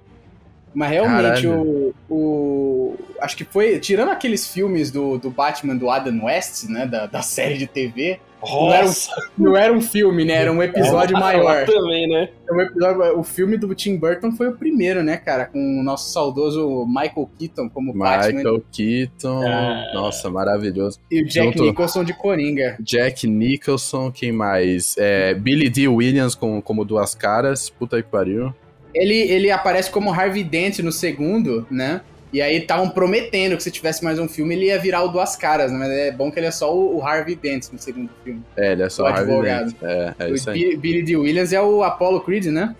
Mas 0.74 0.90
realmente, 0.92 1.48
o, 1.48 1.94
o. 2.10 2.96
Acho 3.22 3.38
que 3.38 3.46
foi. 3.46 3.80
Tirando 3.80 4.10
aqueles 4.10 4.46
filmes 4.46 4.92
do, 4.92 5.18
do 5.18 5.30
Batman 5.30 5.76
do 5.78 5.90
Adam 5.90 6.26
West, 6.26 6.66
né? 6.68 6.86
Da, 6.86 7.06
da 7.06 7.22
série 7.22 7.58
de 7.58 7.66
TV. 7.66 8.20
Não 8.48 8.74
era, 8.74 8.88
um, 8.88 8.92
não 9.38 9.58
era 9.58 9.74
um 9.74 9.82
filme, 9.82 10.26
né? 10.26 10.34
Era 10.34 10.52
um 10.52 10.62
episódio 10.64 11.18
maior. 11.20 11.66
também, 11.66 12.08
né? 12.08 12.30
É 12.50 12.54
um 12.54 12.62
episódio- 12.62 13.20
o 13.20 13.24
filme 13.24 13.58
do 13.58 13.74
Tim 13.76 13.98
Burton 13.98 14.32
foi 14.32 14.50
o 14.50 14.56
primeiro, 14.56 15.04
né, 15.04 15.18
cara? 15.18 15.46
Com 15.46 15.80
o 15.80 15.84
nosso 15.84 16.12
saudoso 16.12 16.86
Michael 16.88 17.30
Keaton 17.38 17.70
como 17.70 17.94
Batman 17.94 18.34
Michael 18.38 18.64
Keaton, 18.72 19.48
Ah. 19.48 19.92
nossa, 19.94 20.30
maravilhoso. 20.30 21.00
e 21.12 21.22
o 21.22 21.26
Jack 21.26 21.48
junto- 21.48 21.64
Nicholson 21.64 22.04
de 22.04 22.14
Coringa. 22.14 22.78
Jack 22.80 23.28
Nicholson, 23.28 24.12
quem 24.12 24.32
mais? 24.32 24.96
É, 24.98 25.34
Billy 25.34 25.70
D. 25.70 25.88
Williams 25.88 26.36
com, 26.36 26.62
como 26.62 26.86
duas 26.86 27.16
caras, 27.16 27.70
puta 27.70 28.02
que 28.02 28.10
pariu. 28.10 28.54
Ele, 28.94 29.16
ele 29.16 29.52
aparece 29.52 29.92
como 29.92 30.10
Harvey 30.12 30.44
Dent 30.44 30.80
no 30.80 30.92
segundo, 30.92 31.68
né? 31.70 32.02
E 32.36 32.42
aí 32.42 32.58
estavam 32.58 32.90
prometendo 32.90 33.56
que 33.56 33.64
se 33.64 33.72
tivesse 33.72 34.04
mais 34.04 34.20
um 34.20 34.28
filme 34.28 34.56
ele 34.56 34.66
ia 34.66 34.78
virar 34.78 35.04
o 35.04 35.08
Duas 35.08 35.38
Caras, 35.38 35.72
né? 35.72 35.78
Mas 35.78 35.90
é 35.90 36.12
bom 36.12 36.30
que 36.30 36.38
ele 36.38 36.48
é 36.48 36.52
só 36.52 36.76
o, 36.76 36.98
o 36.98 37.02
Harvey 37.02 37.34
Dent 37.34 37.68
no 37.72 37.80
segundo 37.80 38.10
filme. 38.26 38.42
É, 38.58 38.74
ele 38.74 38.84
é 38.84 38.90
só 38.90 39.04
O 39.04 39.06
Harvey 39.06 39.22
advogado. 39.24 39.66
Dent. 39.68 39.76
É, 39.82 40.14
é 40.20 40.30
isso 40.32 40.50
o 40.50 40.52
aí. 40.52 40.60
Bi- 40.72 40.76
Billy 40.78 41.04
D. 41.04 41.16
Williams 41.16 41.54
é 41.54 41.62
o 41.62 41.82
Apollo 41.82 42.20
Creed, 42.20 42.48
né? 42.48 42.76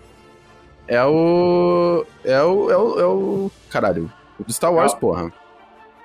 É 0.86 1.02
o. 1.02 2.04
É 2.22 2.42
o. 2.42 2.70
É 2.70 2.76
o. 2.76 3.00
É 3.00 3.04
o 3.06 3.50
caralho. 3.70 4.12
O 4.38 4.44
do 4.44 4.52
Star 4.52 4.74
Wars, 4.74 4.92
É 4.92 4.96
o- 4.96 4.98
porra. 4.98 5.32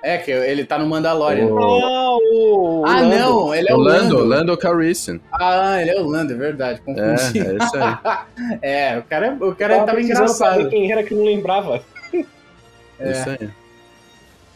É, 0.02 0.16
que 0.18 0.30
ele 0.32 0.64
tá 0.64 0.78
no 0.78 0.86
Mandalorian. 0.86 1.44
O- 1.46 1.58
Ah, 1.58 2.16
o. 2.32 2.82
Ah, 2.86 3.00
Lando. 3.02 3.16
não, 3.16 3.54
ele 3.54 3.68
é 3.68 3.74
o 3.74 3.76
o 3.76 3.80
Lando, 3.80 4.16
Lando. 4.16 4.24
Lando 4.24 4.56
Calrissian. 4.56 5.20
Ah, 5.32 5.80
ele 5.80 5.90
é 5.90 6.00
o 6.00 6.06
Lando, 6.06 6.32
é 6.32 6.36
verdade. 6.36 6.80
É, 6.80 6.82
Confundi. 6.84 7.38
é 7.38 7.56
isso 7.62 7.76
aí. 7.76 8.16
É, 8.62 8.98
o 8.98 9.02
cara, 9.02 9.36
o 9.40 9.54
cara 9.54 9.74
Tava 9.74 9.86
tava 9.88 10.00
engraçado. 10.00 10.68
quem 10.70 10.90
era 10.90 11.02
que 11.02 11.14
não 11.14 11.24
lembrava. 11.24 11.82
É 13.00 13.10
isso 13.12 13.30
aí. 13.30 13.48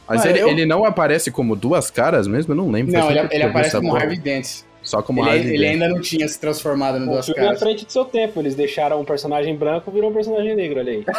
Mas 0.08 0.24
Ah, 0.24 0.30
ele, 0.30 0.40
eu- 0.40 0.48
ele 0.48 0.64
não 0.66 0.84
aparece 0.84 1.30
como 1.30 1.56
duas 1.56 1.90
caras 1.90 2.26
mesmo? 2.28 2.52
Eu 2.52 2.56
não 2.56 2.70
lembro. 2.70 2.92
Não, 2.92 3.10
ele, 3.10 3.26
ele 3.30 3.42
aparece 3.42 3.74
como 3.76 3.88
porra. 3.88 4.02
Harvey 4.02 4.18
Dent. 4.18 4.46
Só 4.82 5.02
como 5.02 5.20
Ele, 5.20 5.30
Harvey 5.30 5.48
ele 5.54 5.58
Dent. 5.64 5.72
ainda 5.72 5.88
não 5.88 6.00
tinha 6.00 6.28
se 6.28 6.38
transformado 6.38 7.00
no 7.00 7.06
O 7.08 7.10
Duas 7.14 7.26
filme 7.26 7.40
é 7.40 7.42
à 7.42 7.46
Caras. 7.46 7.60
frente 7.60 7.84
do 7.84 7.90
seu 7.90 8.04
tempo. 8.04 8.38
Eles 8.40 8.54
deixaram 8.54 9.00
um 9.00 9.04
personagem 9.04 9.56
branco 9.56 9.90
virou 9.90 10.10
um 10.10 10.14
personagem 10.14 10.54
negro, 10.54 10.78
olha 10.78 10.92
aí. 10.92 11.04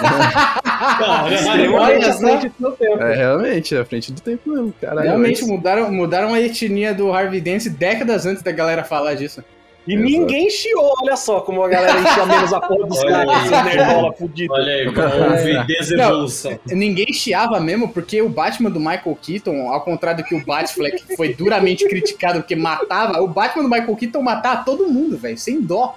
Não, 0.99 1.73
Olha 1.75 2.09
à 2.09 2.13
frente 2.13 2.47
do 2.47 2.57
seu 2.57 2.71
tempo. 2.71 3.03
É, 3.03 3.15
realmente, 3.15 3.75
é 3.75 3.79
à 3.79 3.85
frente 3.85 4.11
do 4.13 4.21
tempo 4.21 4.49
mesmo, 4.49 4.73
caralho. 4.79 5.01
Realmente 5.07 5.41
mas- 5.41 5.49
mudaram, 5.51 5.91
mudaram 5.91 6.33
a 6.33 6.39
etnia 6.39 6.93
do 6.93 7.11
Harvey 7.11 7.41
Dent 7.41 7.65
décadas 7.67 8.25
antes 8.25 8.41
da 8.41 8.51
galera 8.53 8.83
falar 8.85 9.15
disso. 9.15 9.43
E 9.87 9.95
ninguém 9.95 10.49
chiou, 10.49 10.93
olha 11.01 11.15
só 11.15 11.39
como 11.39 11.63
a 11.63 11.69
galera 11.69 11.99
enchia 11.99 12.25
menos 12.25 12.51
a 12.51 12.59
porra 12.59 12.87
dos 12.87 12.99
Olha 12.99 13.25
caras, 13.25 13.65
nerdola 13.65 14.13
fudidos. 14.13 14.57
Olha 14.57 14.73
aí, 14.73 14.87
houve 14.87 15.65
desevolução. 15.65 16.59
Ninguém 16.67 17.13
chiava 17.13 17.59
mesmo, 17.59 17.87
porque 17.89 18.21
o 18.21 18.27
Batman 18.27 18.69
do 18.69 18.79
Michael 18.79 19.17
Keaton, 19.21 19.69
ao 19.71 19.81
contrário 19.81 20.23
do 20.23 20.27
que 20.27 20.35
o 20.35 20.45
Batfleck 20.45 21.15
foi 21.15 21.33
duramente 21.33 21.87
criticado 21.87 22.39
porque 22.39 22.55
matava, 22.55 23.21
o 23.21 23.27
Batman 23.27 23.63
do 23.63 23.69
Michael 23.69 23.95
Keaton 23.95 24.21
matava 24.21 24.63
todo 24.63 24.87
mundo, 24.87 25.17
velho, 25.17 25.37
sem 25.37 25.61
dó. 25.61 25.95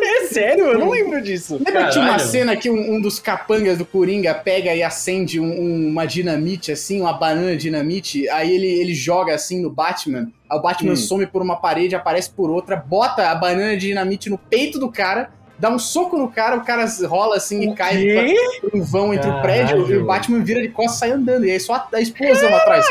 É 0.00 0.26
sério, 0.26 0.66
eu 0.66 0.78
não 0.78 0.90
lembro 0.90 1.20
disso. 1.22 1.54
Lembra 1.64 1.86
que 1.86 1.92
tinha 1.92 2.04
uma 2.04 2.18
cena 2.18 2.56
que 2.56 2.68
um, 2.70 2.94
um 2.96 3.00
dos 3.00 3.18
capangas 3.18 3.78
do 3.78 3.84
Coringa 3.84 4.34
pega 4.34 4.74
e 4.74 4.82
acende 4.82 5.40
um- 5.40 5.44
um- 5.50 5.88
uma 5.88 6.04
dinamite, 6.06 6.70
assim, 6.70 7.00
uma 7.00 7.12
banana 7.12 7.56
dinamite, 7.56 8.28
aí 8.28 8.54
ele, 8.54 8.66
ele 8.66 8.94
joga 8.94 9.34
assim 9.34 9.60
no 9.62 9.70
Batman, 9.70 10.30
aí 10.50 10.58
o 10.58 10.62
Batman 10.62 10.92
Hum. 10.92 10.96
some 10.96 11.26
por 11.26 11.40
uma 11.42 11.56
parede, 11.56 11.94
aparece 11.94 12.30
por 12.30 12.50
outra, 12.50 12.76
bota 12.76 13.28
a 13.30 13.34
banana 13.34 13.76
de 13.76 13.86
dinamite 13.88 14.28
no 14.30 14.36
peito 14.38 14.78
do 14.78 14.90
cara, 14.90 15.30
dá 15.58 15.68
um 15.70 15.78
soco 15.78 16.16
no 16.16 16.28
cara, 16.30 16.56
o 16.56 16.64
cara 16.64 16.86
rola 17.06 17.36
assim 17.36 17.70
e 17.70 17.74
cai 17.74 17.96
quê? 17.96 18.34
pra 18.60 18.78
um 18.78 18.82
vão 18.82 19.12
entre 19.12 19.28
o 19.28 19.32
Caralho. 19.34 19.42
prédio 19.42 19.90
e 19.94 19.96
o 19.98 20.04
Batman 20.06 20.44
vira 20.44 20.62
de 20.62 20.68
costas 20.68 20.96
e 20.96 20.98
sai 21.00 21.10
andando. 21.10 21.44
E 21.46 21.50
aí 21.50 21.58
só 21.60 21.74
a, 21.74 21.88
a 21.94 22.00
explosão 22.00 22.54
atrás. 22.54 22.86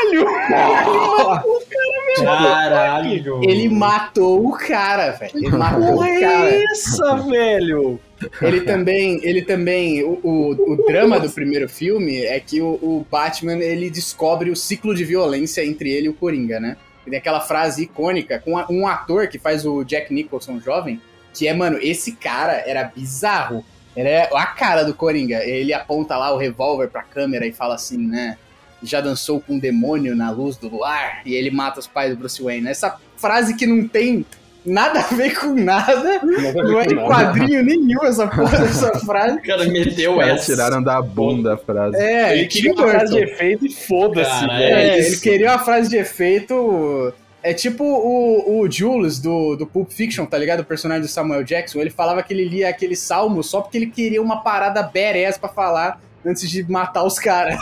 Caralho. 2.16 3.40
Ele 3.44 3.68
matou 3.68 4.46
o 4.46 4.52
cara, 4.52 5.12
velho. 5.12 5.32
Ele 5.34 5.50
matou 5.50 5.82
o 5.82 5.94
Porra 5.94 6.20
cara. 6.20 6.50
é 6.50 6.64
essa, 6.72 7.16
velho? 7.16 8.00
Ele 8.42 8.60
também, 8.62 9.20
ele 9.22 9.42
também, 9.42 10.02
o, 10.02 10.18
o, 10.22 10.72
o 10.72 10.86
drama 10.86 11.20
do 11.20 11.30
primeiro 11.30 11.68
filme 11.68 12.24
é 12.24 12.40
que 12.40 12.60
o, 12.60 12.70
o 12.82 13.06
Batman, 13.08 13.58
ele 13.58 13.88
descobre 13.90 14.50
o 14.50 14.56
ciclo 14.56 14.94
de 14.94 15.04
violência 15.04 15.64
entre 15.64 15.90
ele 15.92 16.06
e 16.06 16.10
o 16.10 16.14
Coringa, 16.14 16.58
né? 16.58 16.76
E 17.06 17.10
tem 17.10 17.18
aquela 17.18 17.40
frase 17.40 17.84
icônica 17.84 18.40
com 18.44 18.58
a- 18.58 18.66
um 18.68 18.86
ator 18.88 19.28
que 19.28 19.38
faz 19.38 19.64
o 19.64 19.84
Jack 19.84 20.12
Nicholson 20.12 20.58
jovem, 20.60 21.00
que 21.32 21.46
é, 21.46 21.54
mano, 21.54 21.78
esse 21.80 22.12
cara 22.12 22.52
era 22.66 22.84
bizarro. 22.84 23.64
Ele 23.96 24.08
é 24.08 24.28
a 24.32 24.46
cara 24.46 24.84
do 24.84 24.94
Coringa. 24.94 25.42
Ele 25.44 25.72
aponta 25.72 26.16
lá 26.16 26.32
o 26.32 26.36
revólver 26.36 26.88
pra 26.88 27.02
câmera 27.02 27.46
e 27.46 27.52
fala 27.52 27.74
assim, 27.74 27.98
né? 27.98 28.36
Já 28.82 29.00
dançou 29.00 29.40
com 29.40 29.54
um 29.54 29.58
demônio 29.58 30.14
na 30.14 30.30
luz 30.30 30.56
do 30.56 30.68
luar 30.68 31.22
e 31.26 31.34
ele 31.34 31.50
mata 31.50 31.80
os 31.80 31.86
pais 31.86 32.10
do 32.10 32.16
Bruce 32.16 32.40
Wayne. 32.40 32.68
Essa 32.68 32.96
frase 33.16 33.56
que 33.56 33.66
não 33.66 33.88
tem 33.88 34.24
nada 34.64 35.00
a 35.00 35.02
ver 35.02 35.34
com 35.38 35.54
nada, 35.54 36.20
não 36.22 36.80
é 36.80 36.86
de 36.86 36.94
quadrinho 36.94 37.64
nenhum 37.64 38.04
essa 38.04 38.26
porra 38.28 38.58
dessa 38.58 39.00
frase. 39.00 39.38
O 39.38 39.42
cara 39.42 39.64
meteu 39.64 40.20
essa. 40.20 40.44
tiraram 40.44 40.82
da 40.82 41.00
bunda 41.00 41.54
a 41.54 41.56
frase. 41.56 41.96
É, 41.96 42.38
Ele 42.38 42.46
queria 42.46 42.72
uma 42.72 42.88
frase 42.88 43.12
de 43.14 43.20
efeito 43.20 43.66
e 43.66 43.72
foda-se. 43.72 44.50
É, 44.50 44.98
isso. 44.98 45.08
ele 45.08 45.20
queria 45.20 45.50
uma 45.50 45.58
frase 45.58 45.88
de 45.88 45.96
efeito. 45.96 47.12
É 47.48 47.54
tipo 47.54 47.82
o, 47.82 48.60
o 48.60 48.70
Jules 48.70 49.18
do, 49.18 49.56
do 49.56 49.66
Pulp 49.66 49.90
Fiction, 49.90 50.26
tá 50.26 50.36
ligado? 50.36 50.60
O 50.60 50.64
personagem 50.66 51.00
do 51.00 51.08
Samuel 51.08 51.42
Jackson. 51.42 51.80
Ele 51.80 51.88
falava 51.88 52.22
que 52.22 52.34
ele 52.34 52.44
lia 52.44 52.68
aquele 52.68 52.94
salmo 52.94 53.42
só 53.42 53.62
porque 53.62 53.78
ele 53.78 53.86
queria 53.86 54.20
uma 54.20 54.42
parada 54.42 54.82
badass 54.82 55.38
pra 55.38 55.48
falar 55.48 55.98
antes 56.22 56.50
de 56.50 56.62
matar 56.70 57.04
os 57.04 57.18
caras. 57.18 57.58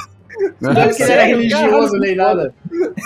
Não 0.60 0.72
é 0.72 0.88
porque 0.88 1.04
ele 1.04 1.12
era 1.12 1.22
religioso 1.22 1.98
nem 2.00 2.16
nada. 2.16 2.52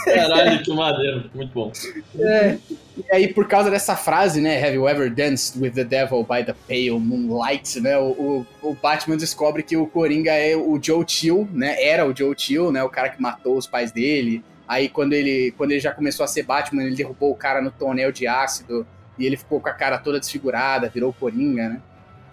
Caralho, 0.06 0.62
que 0.62 0.74
maneiro. 0.74 1.30
Muito 1.34 1.52
bom. 1.52 1.70
É. 2.18 2.56
E 2.96 3.14
aí, 3.14 3.28
por 3.28 3.46
causa 3.46 3.70
dessa 3.70 3.94
frase, 3.94 4.40
né? 4.40 4.66
Have 4.66 4.74
you 4.74 4.88
ever 4.88 5.10
danced 5.10 5.60
with 5.60 5.72
the 5.72 5.84
devil 5.84 6.24
by 6.24 6.42
the 6.42 6.54
pale 6.66 6.98
moonlight, 6.98 7.78
né? 7.78 7.98
O, 7.98 8.46
o, 8.62 8.70
o 8.70 8.74
Batman 8.74 9.18
descobre 9.18 9.62
que 9.62 9.76
o 9.76 9.86
Coringa 9.86 10.32
é 10.32 10.56
o 10.56 10.80
Joe 10.82 11.04
Chill, 11.06 11.46
né? 11.52 11.76
Era 11.78 12.06
o 12.06 12.16
Joe 12.16 12.34
Chill, 12.34 12.72
né? 12.72 12.82
O 12.82 12.88
cara 12.88 13.10
que 13.10 13.20
matou 13.20 13.58
os 13.58 13.66
pais 13.66 13.92
dele. 13.92 14.42
Aí, 14.70 14.88
quando 14.88 15.14
ele, 15.14 15.52
quando 15.56 15.72
ele 15.72 15.80
já 15.80 15.90
começou 15.90 16.22
a 16.22 16.28
ser 16.28 16.44
Batman, 16.44 16.84
ele 16.84 16.94
derrubou 16.94 17.32
o 17.32 17.34
cara 17.34 17.60
no 17.60 17.72
tonel 17.72 18.12
de 18.12 18.28
ácido. 18.28 18.86
E 19.18 19.26
ele 19.26 19.36
ficou 19.36 19.60
com 19.60 19.68
a 19.68 19.72
cara 19.72 19.98
toda 19.98 20.20
desfigurada, 20.20 20.88
virou 20.88 21.10
o 21.10 21.12
Coringa, 21.12 21.68
né? 21.70 21.80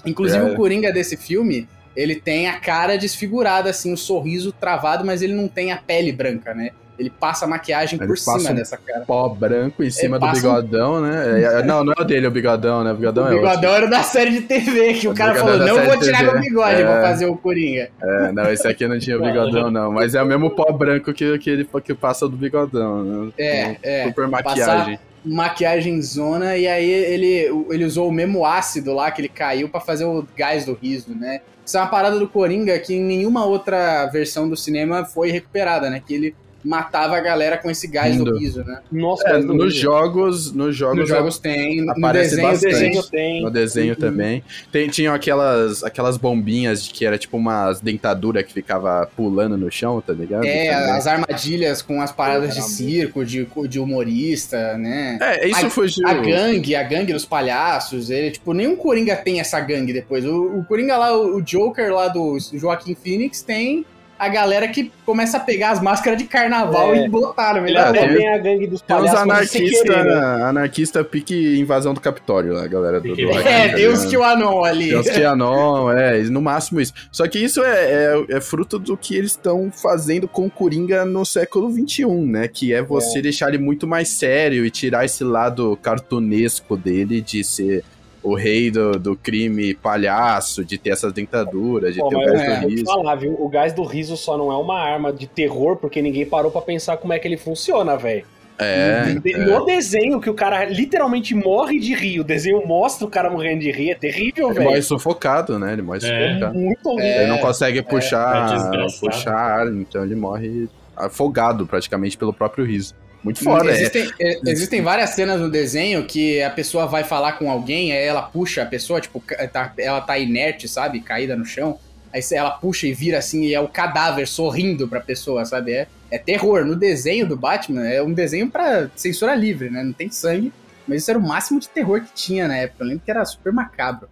Inclusive, 0.06 0.46
É. 0.46 0.51
o 0.51 0.56
Coringa 0.56 0.94
desse 0.94 1.17
filme, 1.17 1.67
ele 1.96 2.13
tem 2.15 2.48
a 2.48 2.60
cara 2.60 2.96
desfigurada, 2.96 3.72
assim, 3.72 3.91
o 3.91 3.98
sorriso 3.98 4.51
travado, 4.51 5.03
mas 5.03 5.24
ele 5.24 5.34
não 5.34 5.48
tem 5.48 5.72
a 5.72 5.77
pele 5.77 6.12
branca, 6.12 6.53
né? 6.53 6.70
Ele 6.97 7.09
passa 7.11 7.45
maquiagem 7.45 7.99
Ele 7.99 8.07
por 8.07 8.17
cima 8.17 8.51
um 8.51 8.55
dessa 8.55 8.75
cara. 8.77 9.01
Pó 9.01 9.29
branco 9.29 9.83
em 9.83 9.89
cima 9.91 10.17
do 10.17 10.21
passa 10.25 10.39
um- 10.39 10.55
bigodão, 10.55 11.01
né? 11.01 11.41
É, 11.41 11.59
é, 11.59 11.63
não, 11.63 11.83
não 11.83 11.93
é 11.97 12.01
o 12.01 12.03
dele, 12.03 12.25
o 12.27 12.31
bigodão, 12.31 12.83
né? 12.83 12.91
O 12.91 12.95
bigodão 12.95 13.25
O 13.25 13.27
é 13.27 13.35
bigodão 13.35 13.73
era 13.75 13.87
da 13.87 14.01
série 14.03 14.31
de 14.31 14.41
TV, 14.41 14.93
que 14.95 15.07
o, 15.07 15.11
O 15.11 15.15
cara 15.15 15.33
bigodão 15.33 15.53
falou, 15.59 15.67
da 15.67 15.73
não 15.83 15.85
vou 15.91 15.99
tirar 16.03 16.19
TV. 16.19 16.31
meu 16.31 16.41
bigode, 16.41 16.81
É. 16.81 16.85
vou 16.85 17.01
fazer 17.01 17.25
o 17.27 17.37
Coringa. 17.37 17.89
É, 18.01 18.31
não, 18.31 18.51
esse 18.51 18.67
aqui 18.67 18.88
não 18.88 18.97
tinha 18.97 19.17
o 19.17 19.21
bigodão, 19.23 19.69
não. 19.69 19.91
Mas 19.91 20.15
é 20.15 20.21
o 20.23 20.25
mesmo 20.25 20.49
pó 20.49 20.71
branco 20.71 21.13
que, 21.13 21.38
que 21.38 21.49
ele 21.49 21.69
que 21.86 21.93
passa 21.93 22.27
do 22.27 22.36
bigodão, 22.36 23.03
né? 23.03 23.31
É, 23.38 23.77
é. 23.83 24.03
Super 24.07 24.27
maquiagem. 24.27 24.99
Maquiagem 25.23 26.01
zona, 26.01 26.55
e 26.57 26.67
aí 26.67 26.89
ele, 26.89 27.65
ele 27.69 27.86
usou 27.86 28.07
o 28.07 28.12
mesmo 28.12 28.45
ácido 28.45 28.93
lá 28.93 29.12
que 29.12 29.21
ele 29.21 29.27
caiu 29.29 29.67
pra 29.69 29.79
fazer 29.81 30.05
o 30.05 30.25
gás 30.38 30.65
do 30.65 30.73
riso, 30.73 31.13
né? 31.13 31.41
Isso 31.65 31.77
é 31.77 31.81
uma 31.81 31.88
parada 31.88 32.17
do 32.17 32.27
Coringa 32.29 32.79
que 32.79 32.95
em 32.95 33.01
nenhuma 33.03 33.43
outra 33.45 34.05
versão 34.05 34.47
do 34.47 34.55
cinema 34.55 35.03
foi 35.03 35.29
recuperada, 35.29 35.89
né? 35.89 36.01
Que 36.05 36.13
ele 36.15 36.36
matava 36.67 37.15
a 37.17 37.19
galera 37.21 37.58
com 37.58 37.69
esse 37.71 37.88
gás 37.88 38.15
do 38.17 38.25
Lindo. 38.25 38.38
riso, 38.38 38.63
né? 38.63 38.80
Nossa, 38.91 39.27
É, 39.27 39.38
nos 39.39 39.73
jogos, 39.73 40.51
nos 40.53 40.75
jogos, 40.75 40.99
Nos 40.99 41.10
jogos 41.10 41.39
tem, 41.39 41.82
no 41.82 41.91
aparece 41.91 42.30
desenho, 42.36 42.47
No 42.47 42.51
bastante. 42.53 42.73
desenho 42.73 43.03
tem. 43.03 43.41
no 43.43 43.49
desenho 43.49 43.95
também. 43.95 44.43
Tem, 44.71 44.88
tinham 44.89 45.13
aquelas, 45.13 45.84
aquelas 45.84 46.17
bombinhas 46.17 46.84
de 46.84 46.89
que 46.91 47.06
era 47.06 47.17
tipo 47.17 47.38
umas 47.38 47.80
dentaduras 47.80 48.43
que 48.43 48.53
ficava 48.53 49.10
pulando 49.15 49.58
no 49.58 49.71
chão, 49.71 50.01
tá 50.06 50.12
ligado? 50.13 50.45
É, 50.45 50.71
Também. 50.71 50.91
as 50.91 51.08
armadilhas 51.08 51.82
com 51.82 52.01
as 52.01 52.12
paradas 52.12 52.53
de 52.56 52.62
circo, 52.63 53.23
de, 53.25 53.47
de 53.69 53.80
humorista, 53.80 54.77
né? 54.77 55.17
É, 55.21 55.47
isso 55.47 55.65
a- 55.65 55.69
fugiu. 55.69 56.08
A 56.08 56.13
gangue, 56.15 56.75
a 56.75 56.84
gangue 56.84 57.13
dos 57.13 57.25
palhaços, 57.25 58.10
ele, 58.10 58.32
tipo, 58.32 58.53
nenhum 58.53 58.75
Coringa 58.75 59.15
tem 59.15 59.39
essa 59.39 59.60
gangue 59.60 59.93
depois. 59.93 60.25
O, 60.25 60.60
o 60.60 60.65
Coringa 60.65 60.97
lá, 60.97 61.15
o 61.17 61.38
o 61.38 61.41
Joker 61.41 61.93
lá 61.93 62.08
do 62.08 62.38
Joaquim 62.53 62.95
Phoenix 62.95 63.41
tem 63.41 63.86
a 64.19 64.27
galera 64.30 64.67
que 64.67 64.91
começa 65.06 65.38
a 65.38 65.39
pegar 65.39 65.71
as 65.71 65.82
máscaras 65.82 66.17
de 66.17 66.25
carnaval 66.25 66.93
É. 66.93 67.06
e 67.06 67.10
botar 67.10 67.56
É, 67.58 67.73
da 67.73 67.89
Até 67.89 68.08
tem- 68.08 68.17
tem 68.17 68.27
a 68.34 68.38
gangue 68.38 68.67
dos 68.67 68.82
Tem 68.82 68.95
uns 68.95 68.99
palhaços 69.01 69.21
anarquista, 69.21 69.84
querer, 69.93 70.06
né? 70.06 70.43
anarquista 70.43 71.03
pique 71.03 71.60
invasão 71.60 71.93
do 71.93 72.01
Capitólio 72.01 72.53
lá, 72.53 72.67
galera 72.67 72.99
do, 72.99 73.15
do 73.15 73.32
É, 73.39 73.67
É, 73.67 73.75
Deus 73.75 74.06
que 74.06 74.17
o 74.17 74.23
Anon 74.23 74.63
ali. 74.63 74.89
Tem 74.89 74.97
uns 74.99 75.10
QAnon, 75.10 75.91
é, 75.97 76.19
no 76.23 76.41
máximo 76.41 76.82
isso. 76.82 76.93
Só 77.12 77.27
que 77.27 77.39
isso 77.39 77.62
é, 77.63 77.86
é, 77.86 78.25
é 78.38 78.41
fruto 78.41 78.77
do 78.80 78.97
que 78.97 79.15
eles 79.15 79.32
estão 79.32 79.71
fazendo 79.71 80.27
com 80.27 80.45
o 80.47 80.49
Coringa 80.51 81.06
no 81.06 81.25
século 81.25 81.71
XXI, 81.71 82.06
né? 82.25 82.47
Que 82.47 82.73
é 82.73 82.82
você 82.82 83.21
deixar 83.21 83.49
ele 83.49 83.58
muito 83.58 83.88
mais 83.88 84.10
sério 84.10 84.65
e 84.65 84.71
tirar 84.71 85.06
esse 85.06 85.23
lado 85.23 85.77
cartunesco 85.82 86.75
dele 86.77 87.21
de 87.21 87.43
ser 87.43 87.84
o 88.29 88.35
rei 88.35 88.69
do, 88.71 88.91
do 88.99 89.15
crime 89.15 89.73
palhaço, 89.73 90.63
de 90.65 90.77
ter 90.77 90.89
essas 90.91 91.13
dentaduras, 91.13 91.93
de 91.93 91.99
Pô, 91.99 92.09
ter 92.09 92.15
o 92.15 92.19
gás 92.19 92.41
é, 92.41 92.45
do 92.45 92.51
eu 92.55 92.59
vou 92.61 92.69
te 92.69 92.75
riso. 92.75 92.85
falar, 92.85 93.15
viu? 93.15 93.35
O 93.39 93.47
gás 93.49 93.73
do 93.73 93.83
riso 93.83 94.17
só 94.17 94.37
não 94.37 94.51
é 94.51 94.57
uma 94.57 94.79
arma 94.79 95.13
de 95.13 95.27
terror 95.27 95.77
porque 95.77 96.01
ninguém 96.01 96.25
parou 96.25 96.51
pra 96.51 96.61
pensar 96.61 96.97
como 96.97 97.13
é 97.13 97.19
que 97.19 97.27
ele 97.27 97.37
funciona, 97.37 97.95
velho. 97.95 98.25
É, 98.59 99.15
é. 99.23 99.37
No 99.45 99.65
desenho, 99.65 100.19
que 100.19 100.29
o 100.29 100.33
cara 100.33 100.65
literalmente 100.65 101.35
morre 101.35 101.79
de 101.79 101.93
rir, 101.93 102.19
o 102.19 102.23
desenho 102.23 102.65
mostra 102.65 103.05
o 103.05 103.09
cara 103.09 103.29
morrendo 103.29 103.61
de 103.61 103.71
rir, 103.71 103.91
é 103.91 103.95
terrível, 103.95 104.49
Ele 104.49 104.59
morre 104.61 104.71
velho. 104.71 104.83
sufocado, 104.83 105.59
né? 105.59 105.73
Ele 105.73 105.83
morre 105.83 105.99
É. 105.99 106.29
sufocado. 106.33 106.57
Muito 106.57 106.89
horrível. 106.89 107.05
É, 107.11 107.21
ele 107.23 107.31
não 107.31 107.37
consegue 107.37 107.79
é 107.79 107.81
puxar, 107.83 108.55
desgraçado. 108.55 108.99
puxar 108.99 109.35
ar, 109.35 109.67
então 109.67 110.03
ele 110.03 110.15
morre 110.15 110.67
afogado 110.95 111.67
praticamente 111.67 112.17
pelo 112.17 112.33
próprio 112.33 112.65
riso. 112.65 112.95
Muito 113.27 113.43
foda, 113.43 113.69
é. 113.69 113.73
existem, 113.73 114.11
é, 114.19 114.39
existem 114.45 114.81
várias 114.81 115.09
cenas 115.11 115.39
no 115.39 115.49
desenho 115.51 116.05
que 116.05 116.41
a 116.41 116.49
pessoa 116.49 116.85
vai 116.85 117.03
falar 117.03 117.33
com 117.33 117.51
alguém, 117.51 117.91
aí 117.91 118.03
ela 118.05 118.21
puxa 118.21 118.63
a 118.63 118.65
pessoa, 118.65 119.01
tipo, 119.01 119.21
tá- 119.51 119.73
ela 119.77 120.01
tá 120.01 120.17
inerte, 120.17 120.67
sabe? 120.67 121.01
Caída 121.01 121.35
no 121.35 121.45
chão. 121.45 121.79
Aí 122.13 122.21
ela 122.31 122.51
puxa 122.51 122.87
e 122.87 122.93
vira 122.93 123.17
assim, 123.17 123.43
e 123.43 123.53
é 123.53 123.59
o 123.59 123.67
cadáver 123.67 124.27
sorrindo 124.27 124.87
pra 124.87 124.99
pessoa, 124.99 125.43
sabe? 125.45 125.73
É, 125.73 125.87
é 126.09 126.17
terror. 126.17 126.65
No 126.65 126.75
desenho 126.75 127.27
do 127.27 127.35
Batman, 127.35 127.85
é 127.87 128.01
um 128.01 128.13
desenho 128.13 128.49
pra 128.49 128.89
censura 128.95 129.35
livre, 129.35 129.69
né? 129.69 129.83
Não 129.83 129.93
tem 129.93 130.09
sangue. 130.09 130.53
Mas 130.87 131.01
isso 131.01 131.11
era 131.11 131.19
o 131.19 131.21
máximo 131.21 131.59
de 131.59 131.67
terror 131.67 131.99
que 132.01 132.13
tinha 132.15 132.47
na 132.47 132.55
época. 132.55 132.83
Eu 132.83 132.87
lembro 132.87 133.03
que 133.03 133.11
era 133.11 133.25
super 133.25 133.51
macabro. 133.51 134.07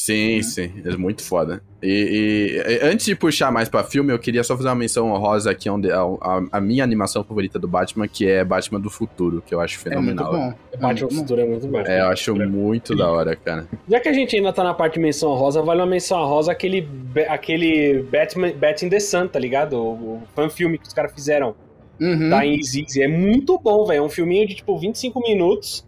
Sim, 0.00 0.40
sim, 0.44 0.70
é 0.84 0.96
muito 0.96 1.24
foda. 1.24 1.60
E, 1.82 2.52
e- 2.64 2.72
e 2.74 2.80
antes 2.88 3.04
de 3.04 3.16
puxar 3.16 3.50
mais 3.50 3.68
pra 3.68 3.82
filme, 3.82 4.12
eu 4.12 4.18
queria 4.18 4.44
só 4.44 4.56
fazer 4.56 4.68
uma 4.68 4.76
menção 4.76 5.10
honrosa 5.10 5.50
aqui 5.50 5.68
onde 5.68 5.90
a, 5.90 6.00
a- 6.02 6.42
a 6.52 6.60
minha 6.60 6.84
animação 6.84 7.24
favorita 7.24 7.58
do 7.58 7.66
Batman, 7.66 8.06
que 8.06 8.24
é 8.24 8.44
Batman 8.44 8.78
do 8.78 8.88
Futuro, 8.90 9.42
que 9.44 9.52
eu 9.52 9.60
acho 9.60 9.76
É 9.88 9.96
muito 9.96 10.22
fenomenal. 10.22 10.32
bom. 10.32 10.54
É 10.72 10.76
Batman 10.76 10.86
muito 10.86 11.08
bom. 11.08 11.14
Futuro 11.22 11.40
é 11.40 11.44
muito 11.46 11.66
bom. 11.66 11.80
É, 11.80 12.00
eu 12.00 12.06
acho 12.10 12.36
muito 12.36 12.94
da 12.94 13.10
hora, 13.10 13.34
cara. 13.34 13.66
Já 13.88 13.98
que 13.98 14.08
a 14.08 14.12
gente 14.12 14.36
ainda 14.36 14.52
tá 14.52 14.62
na 14.62 14.72
parte 14.72 14.94
de 14.94 15.00
menção 15.00 15.34
rosa, 15.34 15.60
vale 15.62 15.80
uma 15.80 15.86
menção 15.88 16.24
rosa 16.26 16.52
aquele, 16.52 16.88
aquele 17.28 18.04
Batman, 18.04 18.52
Bat 18.52 18.86
in 18.86 18.88
the 18.90 19.00
Sun, 19.00 19.26
tá 19.26 19.40
ligado? 19.40 19.72
O, 19.78 19.90
o 19.90 20.22
fan-filme 20.32 20.78
que 20.78 20.86
os 20.86 20.94
caras 20.94 21.12
fizeram 21.12 21.56
Uhum. 22.00 22.28
da 22.30 22.46
Easy. 22.46 22.86
É 23.02 23.08
muito 23.08 23.58
bom, 23.58 23.84
velho. 23.84 23.98
É 23.98 24.02
um 24.02 24.08
filminho 24.08 24.46
de 24.46 24.54
tipo 24.54 24.78
25 24.78 25.18
minutos, 25.20 25.84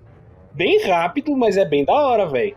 bem 0.53 0.83
rápido, 0.83 1.37
mas 1.37 1.57
é 1.57 1.65
bem 1.65 1.85
da 1.85 1.93
hora, 1.95 2.27
velho. 2.27 2.57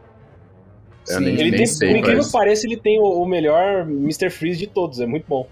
Eu 1.09 1.17
Sim. 1.17 1.23
nem, 1.25 1.33
Ele 1.33 1.43
nem 1.49 1.51
tem, 1.57 1.65
sei, 1.65 1.89
por 1.89 1.97
incrível 1.97 2.23
que 2.23 2.31
pareça, 2.31 2.65
ele 2.67 2.77
tem 2.77 2.99
o, 2.99 3.03
o 3.03 3.25
melhor 3.25 3.81
Mr. 3.81 4.29
Freeze 4.29 4.59
de 4.59 4.67
todos, 4.67 4.99
é 4.99 5.05
muito 5.05 5.25
bom. 5.27 5.47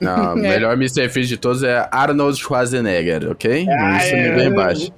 Não, 0.00 0.34
o 0.34 0.38
É. 0.38 0.40
melhor 0.40 0.74
Mr. 0.74 1.08
Freeze 1.08 1.28
de 1.30 1.36
todos 1.36 1.62
é 1.62 1.88
Arnold 1.90 2.38
Schwarzenegger, 2.38 3.30
ok? 3.30 3.66
Ah, 3.68 3.98
Isso 3.98 4.14
é, 4.14 4.28
ninguém 4.30 4.52
bate. 4.54 4.92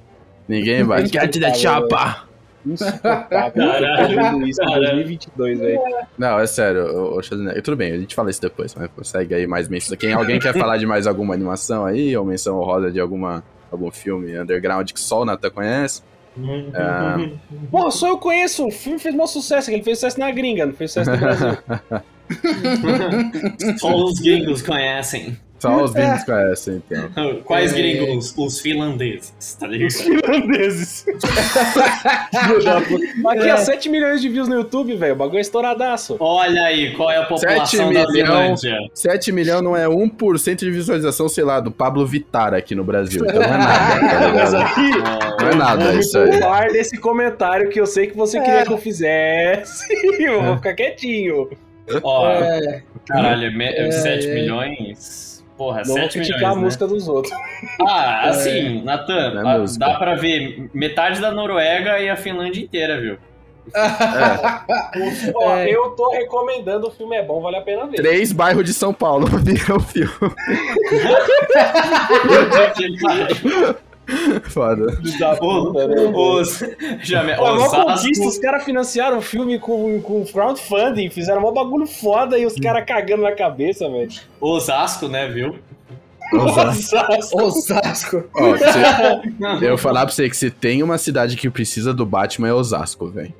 Ninguém 0.47 0.85
bate. 0.85 1.07
Get 1.11 1.55
chopper! 1.57 2.25
Insuportável. 2.65 3.53
Caralho, 3.55 4.47
isso 4.47 4.61
em 4.61 4.65
caralho. 4.65 4.85
2022, 4.95 5.59
velho. 5.59 5.79
Não, 6.17 6.39
é 6.39 6.45
sério, 6.47 6.83
ô, 7.15 7.21
Schwarzenegger. 7.21 7.61
Tudo 7.63 7.77
bem, 7.77 7.93
a 7.93 7.97
gente 7.97 8.13
fala 8.13 8.29
isso 8.29 8.41
depois, 8.41 8.75
mas 8.75 8.89
segue 9.07 9.33
aí 9.33 9.47
mais 9.47 9.67
menções. 9.69 9.97
Quem, 9.99 10.13
alguém 10.13 10.39
quer 10.39 10.53
falar 10.53 10.77
de 10.77 10.85
mais 10.85 11.07
alguma 11.07 11.33
animação 11.33 11.85
aí? 11.85 12.15
Ou 12.15 12.25
menção 12.25 12.59
honrosa 12.59 12.91
de 12.91 12.99
alguma, 12.99 13.43
algum 13.71 13.89
filme 13.89 14.37
underground 14.39 14.91
que 14.91 14.99
só 14.99 15.21
o 15.21 15.25
Nata 15.25 15.49
conhece? 15.49 16.01
Ah. 16.73 17.17
Porra, 17.71 17.91
só 17.91 18.09
eu 18.09 18.17
conheço. 18.17 18.67
O 18.67 18.71
filme 18.71 18.99
fez 18.99 19.13
maior 19.15 19.27
sucesso, 19.27 19.71
ele 19.71 19.83
fez 19.83 19.99
sucesso 19.99 20.19
na 20.19 20.31
gringa, 20.31 20.65
não 20.65 20.73
fez 20.73 20.91
sucesso 20.91 21.11
no 21.11 21.17
Brasil. 21.17 21.57
Só 23.79 23.95
os 23.95 24.19
gringos 24.19 24.61
conhecem. 24.61 25.37
Só 25.59 25.83
os 25.83 25.91
gringos 25.91 26.23
conhecem, 26.23 26.83
então. 26.89 27.41
Quais 27.43 27.73
É. 27.73 27.77
gringos? 27.77 28.33
Os 28.37 28.59
finlandeses, 28.61 29.55
tá 29.59 29.65
ligado? 29.67 29.91
Finlandeses. 29.91 31.05
Da 32.63 32.81
puta. 32.85 33.31
Aqui, 33.31 33.49
ó, 33.51 33.57
7 33.57 33.89
milhões 33.89 34.21
de 34.21 34.29
views 34.29 34.47
no 34.47 34.55
YouTube, 34.55 34.95
velho. 34.95 35.13
O 35.13 35.17
bagulho 35.17 35.37
é 35.39 35.41
estouradaço. 35.41 36.15
Olha 36.19 36.63
aí, 36.63 36.93
qual 36.95 37.09
é 37.11 37.17
a 37.17 37.23
população 37.25 37.65
Sete 37.65 37.77
da 37.93 38.07
milhão. 38.07 38.11
Finlândia? 38.11 38.77
7 38.93 39.31
milhões 39.31 39.61
não 39.63 39.75
é 39.75 39.87
1% 39.87 40.55
de 40.59 40.69
visualização, 40.71 41.27
sei 41.27 41.43
lá, 41.43 41.59
do 41.59 41.71
Pablo 41.71 42.05
Vittar 42.05 42.53
aqui 42.53 42.75
no 42.75 42.83
Brasil. 42.83 43.23
Então 43.25 43.35
não 43.41 43.43
é 43.43 43.57
nada, 43.57 43.99
tá 43.99 44.31
Mas 44.33 44.53
ligado? 44.53 44.55
aqui, 44.63 45.43
Não 45.43 45.49
é 45.49 45.55
nada 45.55 45.91
me 45.93 45.99
isso 45.99 46.17
aí. 46.19 46.39
pular 46.39 46.67
desse 46.69 46.97
comentário 46.97 47.69
que 47.69 47.79
eu 47.81 47.85
sei 47.87 48.07
que 48.07 48.15
você 48.15 48.39
queria 48.39 48.63
que 48.65 48.73
eu 48.73 48.77
fizesse. 48.77 49.85
Eu 50.19 50.43
vou 50.43 50.55
ficar 50.57 50.73
quietinho. 50.75 51.49
Ó, 52.03 52.29
É, 52.29 52.83
caralho, 53.07 53.51
me- 53.57 53.65
É, 53.65 53.89
7 53.91 54.27
é. 54.27 54.33
milhões? 54.35 55.36
Porra, 55.57 55.79
Não 55.79 55.85
vou 55.87 55.95
7 56.03 56.11
criticar 56.13 56.37
milhões, 56.39 56.53
a 56.53 56.59
né? 56.59 56.65
música 56.65 56.87
dos 56.87 57.07
outros. 57.07 57.33
Ah, 57.87 58.29
assim, 58.29 58.81
Natan, 58.83 59.41
é 59.43 59.55
ah, 59.55 59.57
música. 59.57 59.85
dá 59.85 59.95
pra 59.97 60.13
ver 60.15 60.69
metade 60.73 61.19
da 61.19 61.31
Noruega 61.31 61.99
e 61.99 62.09
a 62.09 62.15
Finlândia 62.15 62.61
inteira, 62.61 62.99
viu? 63.01 63.17
Ó, 65.35 65.55
É. 65.57 65.69
Eu 65.69 65.89
tô 65.91 66.09
recomendando, 66.11 66.87
o 66.87 66.91
filme 66.91 67.15
é 67.17 67.23
bom, 67.23 67.41
vale 67.41 67.57
a 67.57 67.61
pena 67.61 67.85
ver. 67.87 67.97
Três 67.97 68.31
bairros 68.31 68.63
de 68.63 68.73
São 68.73 68.93
Paulo 68.93 69.25
viram 69.43 69.77
o 69.77 69.79
filme. 69.79 70.11
Foda. 74.49 74.97
Puta, 75.39 75.87
né? 75.87 76.11
Os, 76.15 76.63
já 77.01 77.23
me, 77.23 77.35
Pô, 77.35 77.45
mó 77.55 77.65
Osasco, 77.65 77.85
conquista, 77.85 78.25
os 78.25 78.37
caras 78.37 78.63
financiaram 78.63 79.17
o 79.17 79.21
filme 79.21 79.59
com, 79.59 80.01
com 80.01 80.25
crowdfunding, 80.25 81.09
fizeram 81.09 81.45
um 81.45 81.53
bagulho 81.53 81.85
foda 81.85 82.37
e 82.37 82.45
os 82.45 82.55
caras 82.55 82.85
cagando 82.85 83.23
na 83.23 83.33
cabeça, 83.33 83.89
velho. 83.89 84.09
Osasco, 84.39 85.07
né, 85.07 85.27
viu? 85.27 85.55
Osasco. 86.33 87.41
Osasco. 87.41 88.23
Ó, 88.35 88.51
você- 88.51 89.65
eu 89.65 89.77
falar 89.77 90.05
pra 90.05 90.13
você 90.13 90.29
que 90.29 90.35
se 90.35 90.49
tem 90.51 90.83
uma 90.83 90.97
cidade 90.97 91.35
que 91.37 91.49
precisa 91.49 91.93
do 91.93 92.05
Batman 92.05 92.49
é 92.49 92.53
Osasco, 92.53 93.07
velho. 93.07 93.33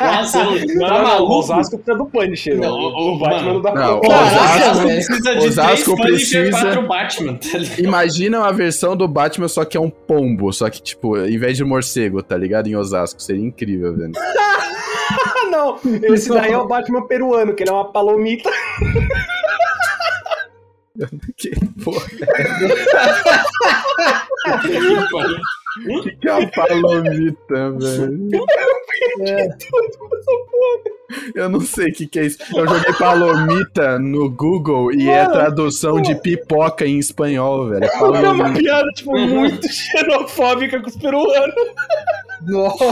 Nossa, 0.00 0.44
Não, 0.44 0.86
tá 0.88 0.98
não, 0.98 1.02
maluco? 1.04 1.32
Osasco 1.34 1.78
precisa 1.78 1.96
do 1.96 2.06
Punisher. 2.06 2.56
Não, 2.58 2.74
o, 2.74 3.14
o- 3.14 3.18
Batman 3.18 3.52
não 3.54 3.62
dá 3.62 3.74
Não, 3.74 4.00
pra 4.00 4.08
Caraca, 4.10 4.70
Osasco, 4.70 4.86
precisa 4.86 5.32
de 5.38 5.46
Osasco 5.46 5.96
três 5.96 6.10
Punisher, 6.10 6.42
precisa- 6.48 6.66
quatro 6.66 6.86
Batman, 6.88 7.34
tá 7.34 7.58
ligado? 7.58 7.78
Imagina 7.80 8.38
uma 8.40 8.52
versão 8.52 8.96
do 8.96 9.08
Batman, 9.08 9.48
só 9.48 9.64
que 9.64 9.76
é 9.76 9.80
um 9.80 9.90
pombo. 9.90 10.52
Só 10.52 10.68
que, 10.70 10.82
tipo, 10.82 11.16
em 11.18 11.38
vez 11.38 11.56
de 11.56 11.64
morcego, 11.64 12.22
tá 12.22 12.36
ligado? 12.36 12.66
Em 12.68 12.76
Osasco. 12.76 13.22
Seria 13.22 13.44
incrível, 13.44 13.96
velho. 13.96 14.12
Não. 15.50 15.78
Esse 16.02 16.28
daí 16.30 16.52
é 16.52 16.58
o 16.58 16.66
Batman 16.66 17.06
peruano, 17.06 17.54
que 17.54 17.62
ele 17.62 17.70
é 17.70 17.72
uma 17.72 17.84
palomita. 17.90 18.50
Que 21.36 21.50
porra. 21.82 22.06
Que 26.20 26.28
é 26.28 26.32
uma 26.32 26.50
palomita, 26.52 27.72
velho. 27.72 28.30
Eu 31.34 31.48
não 31.48 31.60
sei 31.60 31.90
o 31.90 31.92
que, 31.92 32.06
que 32.06 32.18
é 32.18 32.26
isso. 32.26 32.38
Eu 32.56 32.66
joguei 32.66 32.92
palomita 32.94 33.98
no 33.98 34.30
Google 34.30 34.92
e 34.92 35.08
é 35.08 35.28
tradução 35.28 36.00
de 36.00 36.14
pipoca 36.14 36.86
em 36.86 36.98
espanhol, 36.98 37.68
velho. 37.70 37.84
É 37.84 37.88
É 37.88 38.28
uma 38.28 38.52
piada, 38.52 38.88
tipo, 38.92 39.18
muito 39.18 39.68
xenofóbica 39.68 40.80
com 40.80 40.88
os 40.88 40.96
peruanos. 40.96 41.54
Nossa, 42.46 42.84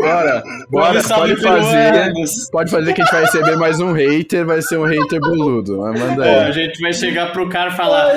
Bora, 0.00 0.42
bora, 0.70 1.00
Salve, 1.02 1.34
pode 1.36 1.42
fazer. 1.42 1.92
peruanos. 1.92 2.50
Pode 2.50 2.70
fazer 2.70 2.92
que 2.94 3.02
a 3.02 3.04
gente 3.04 3.12
vai 3.12 3.22
receber 3.24 3.56
mais 3.56 3.80
um 3.80 3.92
hater, 3.92 4.44
vai 4.46 4.62
ser 4.62 4.78
um 4.78 4.84
hater 4.84 5.20
boludo. 5.20 5.78
Mas 5.78 6.00
manda 6.00 6.22
Ó, 6.22 6.24
a 6.40 6.44
aí. 6.46 6.52
gente 6.52 6.80
vai 6.80 6.92
chegar 6.92 7.32
pro 7.32 7.48
cara 7.48 7.70
e 7.70 7.76
falar 7.76 8.14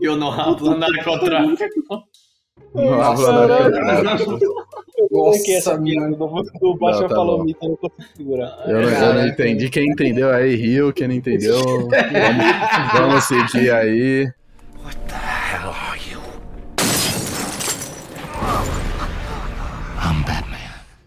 Eu 0.00 0.16
não 0.16 0.30
hablo 0.32 0.76
narcotráfico. 0.76 2.04
Nossa, 2.74 3.30
Eu 5.10 5.28
aqui 5.28 5.54
essa 5.54 5.70
Nossa, 5.78 5.82
piada 5.84 6.10
do, 6.16 6.42
do 6.60 6.76
Batman 6.76 7.00
Não, 7.02 7.08
tá 7.08 7.14
palomita, 7.14 7.58
eu 7.64 7.68
não 7.70 7.76
consigo 7.76 8.08
segurar. 8.16 8.58
eu, 8.66 8.82
não, 8.82 8.90
eu 8.90 9.14
não 9.14 9.26
entendi. 9.28 9.68
Quem 9.70 9.90
entendeu 9.90 10.30
aí, 10.32 10.56
riu. 10.56 10.92
Quem 10.92 11.06
não 11.08 11.14
entendeu, 11.14 11.60
vamos, 11.62 12.92
vamos 12.94 13.24
seguir 13.24 13.70
aí. 13.70 14.28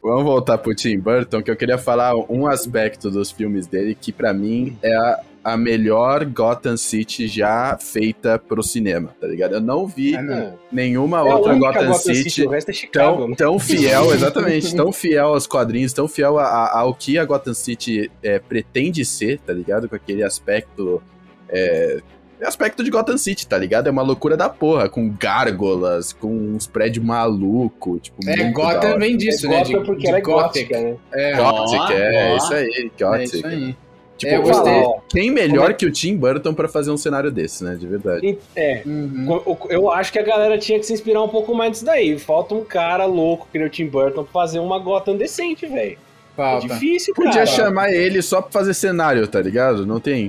Vamos 0.07 0.23
voltar 0.23 0.57
pro 0.57 0.73
Tim 0.75 0.97
Burton, 0.99 1.41
que 1.41 1.51
eu 1.51 1.55
queria 1.55 1.77
falar 1.77 2.15
um 2.29 2.47
aspecto 2.47 3.09
dos 3.11 3.29
filmes 3.31 3.67
dele 3.67 3.93
que 3.99 4.11
pra 4.11 4.33
mim 4.33 4.77
é 4.81 4.95
a, 4.95 5.19
a 5.43 5.57
melhor 5.57 6.25
Gotham 6.25 6.75
City 6.77 7.27
já 7.27 7.77
feita 7.79 8.37
pro 8.39 8.61
cinema, 8.63 9.15
tá 9.19 9.27
ligado? 9.27 9.53
Eu 9.55 9.61
não 9.61 9.85
vi 9.87 10.15
Ah, 10.15 10.21
não. 10.21 10.53
nenhuma 10.71 11.19
É 11.19 11.21
outra 11.23 11.53
Gotham, 11.55 11.87
Gotham 11.87 11.93
City, 11.93 12.47
resto 12.47 12.69
é 12.71 12.73
Chicago. 12.73 13.17
tão, 13.17 13.27
né? 13.29 13.35
tão 13.37 13.59
fiel, 13.59 14.11
exatamente, 14.15 14.75
tão 14.75 14.91
fiel 14.91 15.27
aos 15.27 15.47
quadrinhos, 15.47 15.93
tão 15.93 16.07
fiel 16.07 16.37
a- 16.39 16.45
a- 16.45 16.79
ao 16.79 16.93
que 16.93 17.17
a 17.17 17.25
Gotham 17.25 17.53
City 17.53 18.11
é, 18.23 18.39
pretende 18.39 19.03
ser, 19.05 19.39
tá 19.39 19.53
ligado? 19.53 19.87
Com 19.89 19.95
aquele 19.95 20.23
aspecto. 20.23 21.01
É, 21.49 22.01
aspecto 22.45 22.83
de 22.83 22.89
Gotham 22.91 23.17
City, 23.17 23.47
tá 23.47 23.57
ligado? 23.57 23.87
É 23.87 23.91
uma 23.91 24.01
loucura 24.01 24.35
da 24.37 24.47
porra, 24.49 24.87
com 24.89 25.09
gárgolas, 25.09 26.13
com 26.13 26.27
uns 26.27 26.67
prédios 26.67 27.03
malucos, 27.03 27.99
tipo, 28.01 28.17
É, 28.29 28.51
Gotham 28.51 28.97
vem 28.99 29.17
disso, 29.17 29.47
é 29.47 29.49
né? 29.49 29.57
Gotham 29.63 29.79
De, 29.79 29.85
porque 29.85 30.01
de 30.03 30.07
ela 30.09 30.17
é 30.17 30.21
gótica, 30.21 30.79
né? 30.79 30.95
É, 31.13 31.35
Gothic, 31.35 31.79
Ó, 31.81 31.89
é, 31.91 32.31
ó. 32.33 32.37
isso 32.37 32.53
aí, 32.53 32.69
é 32.97 33.03
Gothic. 33.03 33.23
isso 33.37 33.47
aí. 33.47 33.75
Tipo, 34.17 34.33
É, 34.33 34.37
eu 34.37 34.41
gostei. 34.41 34.83
Quem 35.09 35.29
melhor 35.29 35.75
que 35.75 35.85
o 35.85 35.91
Tim 35.91 36.17
Burton 36.17 36.51
pra 36.51 36.67
fazer 36.67 36.89
um 36.89 36.97
cenário 36.97 37.29
desse, 37.29 37.63
né? 37.63 37.75
De 37.75 37.85
verdade. 37.85 38.35
É, 38.55 38.81
Uhum. 38.83 39.41
eu- 39.45 39.57
eu 39.69 39.91
acho 39.91 40.11
que 40.11 40.17
a 40.17 40.23
galera 40.23 40.57
tinha 40.57 40.79
que 40.79 40.85
se 40.87 40.91
inspirar 40.93 41.21
um 41.21 41.27
pouco 41.29 41.53
mais 41.53 41.69
nisso 41.69 41.85
daí. 41.85 42.17
Falta 42.17 42.55
um 42.55 42.63
cara 42.63 43.05
louco 43.05 43.47
que 43.51 43.59
nem 43.59 43.67
o 43.67 43.69
Tim 43.69 43.85
Burton 43.85 44.23
pra 44.23 44.33
fazer 44.33 44.57
uma 44.57 44.79
Gotham 44.79 45.15
decente, 45.15 45.67
velho. 45.67 45.99
É 46.37 46.43
Falta. 46.43 46.67
difícil, 46.67 47.13
Podia 47.15 47.31
cara. 47.31 47.45
chamar 47.47 47.91
ele 47.91 48.21
só 48.21 48.41
pra 48.41 48.51
fazer 48.51 48.73
cenário, 48.75 49.27
tá 49.27 49.41
ligado? 49.41 49.85
Não 49.85 49.99
tem. 49.99 50.27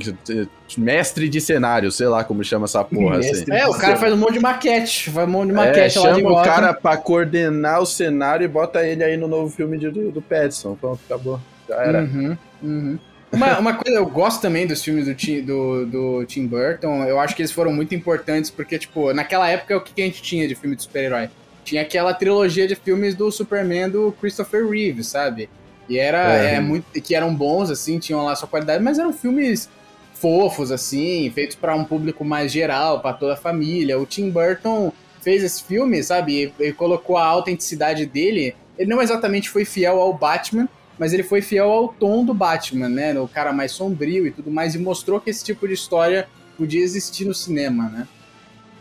Mestre 0.77 1.29
de 1.29 1.40
cenário, 1.40 1.90
sei 1.92 2.07
lá 2.09 2.25
como 2.25 2.42
chama 2.44 2.64
essa 2.64 2.83
porra 2.85 3.18
assim. 3.18 3.44
É, 3.51 3.66
o 3.66 3.75
cara 3.75 3.97
faz 3.97 4.12
um 4.12 4.16
monte 4.16 4.35
de 4.35 4.40
maquete. 4.40 5.11
Faz 5.11 5.29
um 5.29 5.31
monte 5.31 5.47
de 5.49 5.53
É, 5.53 5.57
maquete 5.57 5.99
lá 5.99 6.11
de 6.12 6.21
chama 6.23 6.40
o 6.40 6.42
cara 6.44 6.73
pra 6.75 6.97
coordenar 6.97 7.81
o 7.81 7.87
cenário 7.87 8.44
e 8.44 8.49
bota 8.49 8.85
ele 8.87 9.03
aí 9.05 9.16
no 9.16 9.29
novo 9.29 9.51
filme 9.55 9.79
de- 9.79 9.90
do, 9.90 10.11
do 10.11 10.23
Pattinson. 10.23 10.75
Pronto, 10.81 11.01
acabou. 11.09 11.40
Já 11.68 11.77
era. 11.77 12.01
Uhum, 12.03 12.37
uhum. 12.62 12.99
Uma, 13.31 13.59
uma 13.59 13.75
coisa, 13.75 13.99
eu 13.99 14.07
gosto 14.07 14.40
também 14.40 14.66
dos 14.66 14.83
filmes 14.83 15.05
do 15.05 15.14
Tim, 15.14 15.42
do, 15.42 15.85
do 15.85 16.25
Tim 16.25 16.47
Burton. 16.47 17.05
Eu 17.05 17.21
acho 17.21 17.37
que 17.37 17.42
eles 17.42 17.53
foram 17.53 17.71
muito 17.73 17.94
importantes, 17.94 18.51
porque, 18.51 18.79
tipo, 18.79 19.12
naquela 19.12 19.47
época, 19.51 19.77
o 19.77 19.81
que, 19.83 19.92
que 19.92 20.01
a 20.01 20.05
gente 20.07 20.23
tinha 20.23 20.49
de 20.49 20.55
filme 20.55 20.75
de 20.75 20.83
super-herói? 20.83 21.29
Tinha 21.62 21.83
aquela 21.83 22.14
trilogia 22.14 22.66
de 22.66 22.75
filmes 22.75 23.14
do 23.14 23.31
Superman 23.31 23.90
do 23.90 24.12
Christopher 24.18 24.66
Reeve, 24.66 25.05
sabe? 25.05 25.51
E 25.88 25.98
era 25.98 26.37
É. 26.37 26.55
é, 26.57 26.61
muito. 26.61 26.85
que 27.01 27.14
eram 27.14 27.35
bons, 27.35 27.70
assim, 27.70 27.98
tinham 27.98 28.24
lá 28.24 28.35
sua 28.37 28.48
qualidade, 28.48 28.83
mas 28.83 28.98
eram 28.98 29.12
filmes 29.12 29.68
fofos, 30.14 30.70
assim, 30.72 31.31
feitos 31.35 31.57
pra 31.57 31.74
um 31.74 31.85
público 31.85 32.24
mais 32.24 32.51
geral, 32.53 33.01
pra 33.01 33.12
toda 33.12 33.35
a 33.35 33.37
família. 33.37 33.98
O 33.98 34.05
Tim 34.07 34.31
Burton 34.31 34.92
fez 35.22 35.42
esse 35.42 35.62
filme, 35.64 36.03
sabe? 36.03 36.53
E, 36.59 36.64
e 36.66 36.72
colocou 36.72 37.16
a 37.16 37.24
autenticidade 37.24 38.05
dele. 38.05 38.55
Ele 38.77 38.90
não 38.90 39.01
exatamente 39.01 39.48
foi 39.48 39.64
fiel 39.64 40.01
ao 40.01 40.12
Batman, 40.12 40.68
mas 40.98 41.12
ele 41.12 41.22
foi 41.22 41.40
fiel 41.40 41.70
ao 41.70 41.88
tom 41.88 42.24
do 42.24 42.35
Batman, 42.35 42.88
né? 42.88 43.18
O 43.18 43.29
cara 43.29 43.53
mais 43.53 43.72
sombrio 43.72 44.27
e 44.27 44.31
tudo 44.31 44.51
mais, 44.51 44.74
e 44.74 44.79
mostrou 44.79 45.20
que 45.20 45.31
esse 45.31 45.44
tipo 45.44 45.66
de 45.68 45.74
história 45.74 46.29
podia 46.57 46.83
existir 46.83 47.24
no 47.24 47.35
cinema, 47.35 47.88
né? 47.88 48.09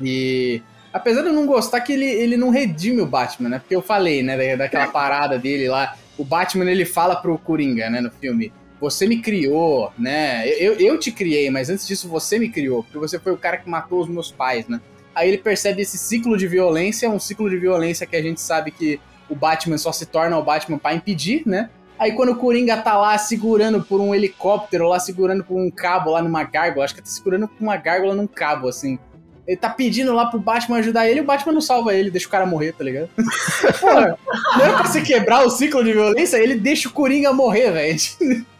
E 0.01 0.61
apesar 0.91 1.21
de 1.21 1.27
eu 1.27 1.33
não 1.33 1.45
gostar 1.45 1.81
que 1.81 1.93
ele, 1.93 2.05
ele 2.05 2.37
não 2.37 2.49
redime 2.49 3.01
o 3.01 3.05
Batman, 3.05 3.49
né? 3.49 3.59
Porque 3.59 3.75
eu 3.75 3.81
falei, 3.81 4.23
né, 4.23 4.35
da- 4.37 4.63
daquela 4.63 4.87
parada 4.87 5.37
dele 5.37 5.67
lá. 5.67 5.95
O 6.17 6.23
Batman, 6.23 6.69
ele 6.69 6.85
fala 6.85 7.15
pro 7.15 7.37
Coringa, 7.37 7.89
né, 7.89 8.01
no 8.01 8.11
filme. 8.11 8.51
Você 8.79 9.07
me 9.07 9.21
criou, 9.21 9.91
né? 9.97 10.47
Eu, 10.49 10.73
eu 10.73 10.99
te 10.99 11.11
criei, 11.11 11.49
mas 11.49 11.69
antes 11.69 11.87
disso 11.87 12.07
você 12.07 12.37
me 12.37 12.49
criou, 12.49 12.83
porque 12.83 12.99
você 12.99 13.19
foi 13.19 13.31
o 13.31 13.37
cara 13.37 13.57
que 13.57 13.69
matou 13.69 14.01
os 14.01 14.07
meus 14.07 14.31
pais, 14.31 14.67
né? 14.67 14.79
Aí 15.15 15.29
ele 15.29 15.39
percebe 15.39 15.81
esse 15.81 15.97
ciclo 15.97 16.37
de 16.37 16.47
violência, 16.47 17.09
um 17.09 17.19
ciclo 17.19 17.49
de 17.49 17.57
violência 17.57 18.05
que 18.05 18.15
a 18.15 18.21
gente 18.21 18.39
sabe 18.39 18.69
que 18.69 18.99
o 19.27 19.35
Batman 19.35 19.77
só 19.77 19.91
se 19.91 20.05
torna 20.05 20.37
o 20.37 20.43
Batman 20.43 20.77
pra 20.77 20.93
impedir, 20.93 21.41
né? 21.45 21.71
Aí 21.97 22.11
quando 22.11 22.33
o 22.33 22.35
Coringa 22.35 22.77
tá 22.77 22.95
lá 22.95 23.17
segurando 23.17 23.81
por 23.81 23.99
um 23.99 24.13
helicóptero, 24.13 24.87
lá 24.87 24.99
segurando 24.99 25.43
por 25.43 25.57
um 25.57 25.71
cabo 25.71 26.11
lá 26.11 26.21
numa 26.21 26.43
gárgula, 26.43 26.85
acho 26.85 26.93
que 26.93 27.01
tá 27.01 27.07
segurando 27.07 27.47
por 27.47 27.63
uma 27.63 27.75
gárgula 27.75 28.13
num 28.13 28.27
cabo, 28.27 28.67
assim. 28.67 28.99
Ele 29.47 29.55
tá 29.55 29.69
pedindo 29.69 30.13
lá 30.13 30.25
pro 30.25 30.37
Batman 30.37 30.79
ajudar 30.79 31.07
ele 31.07 31.19
e 31.19 31.23
o 31.23 31.25
Batman 31.25 31.53
não 31.53 31.61
salva 31.61 31.93
ele, 31.93 32.11
deixa 32.11 32.27
o 32.27 32.29
cara 32.29 32.45
morrer, 32.45 32.73
tá 32.73 32.83
ligado? 32.83 33.09
Porra, 33.79 34.19
não 34.57 34.65
é 34.65 34.73
pra 34.73 34.83
você 34.83 34.99
quebrar 34.99 35.45
o 35.45 35.49
ciclo 35.49 35.81
de 35.85 35.93
violência, 35.93 36.35
ele 36.35 36.55
deixa 36.55 36.89
o 36.89 36.91
Coringa 36.91 37.31
morrer, 37.31 37.71
velho. 37.71 37.97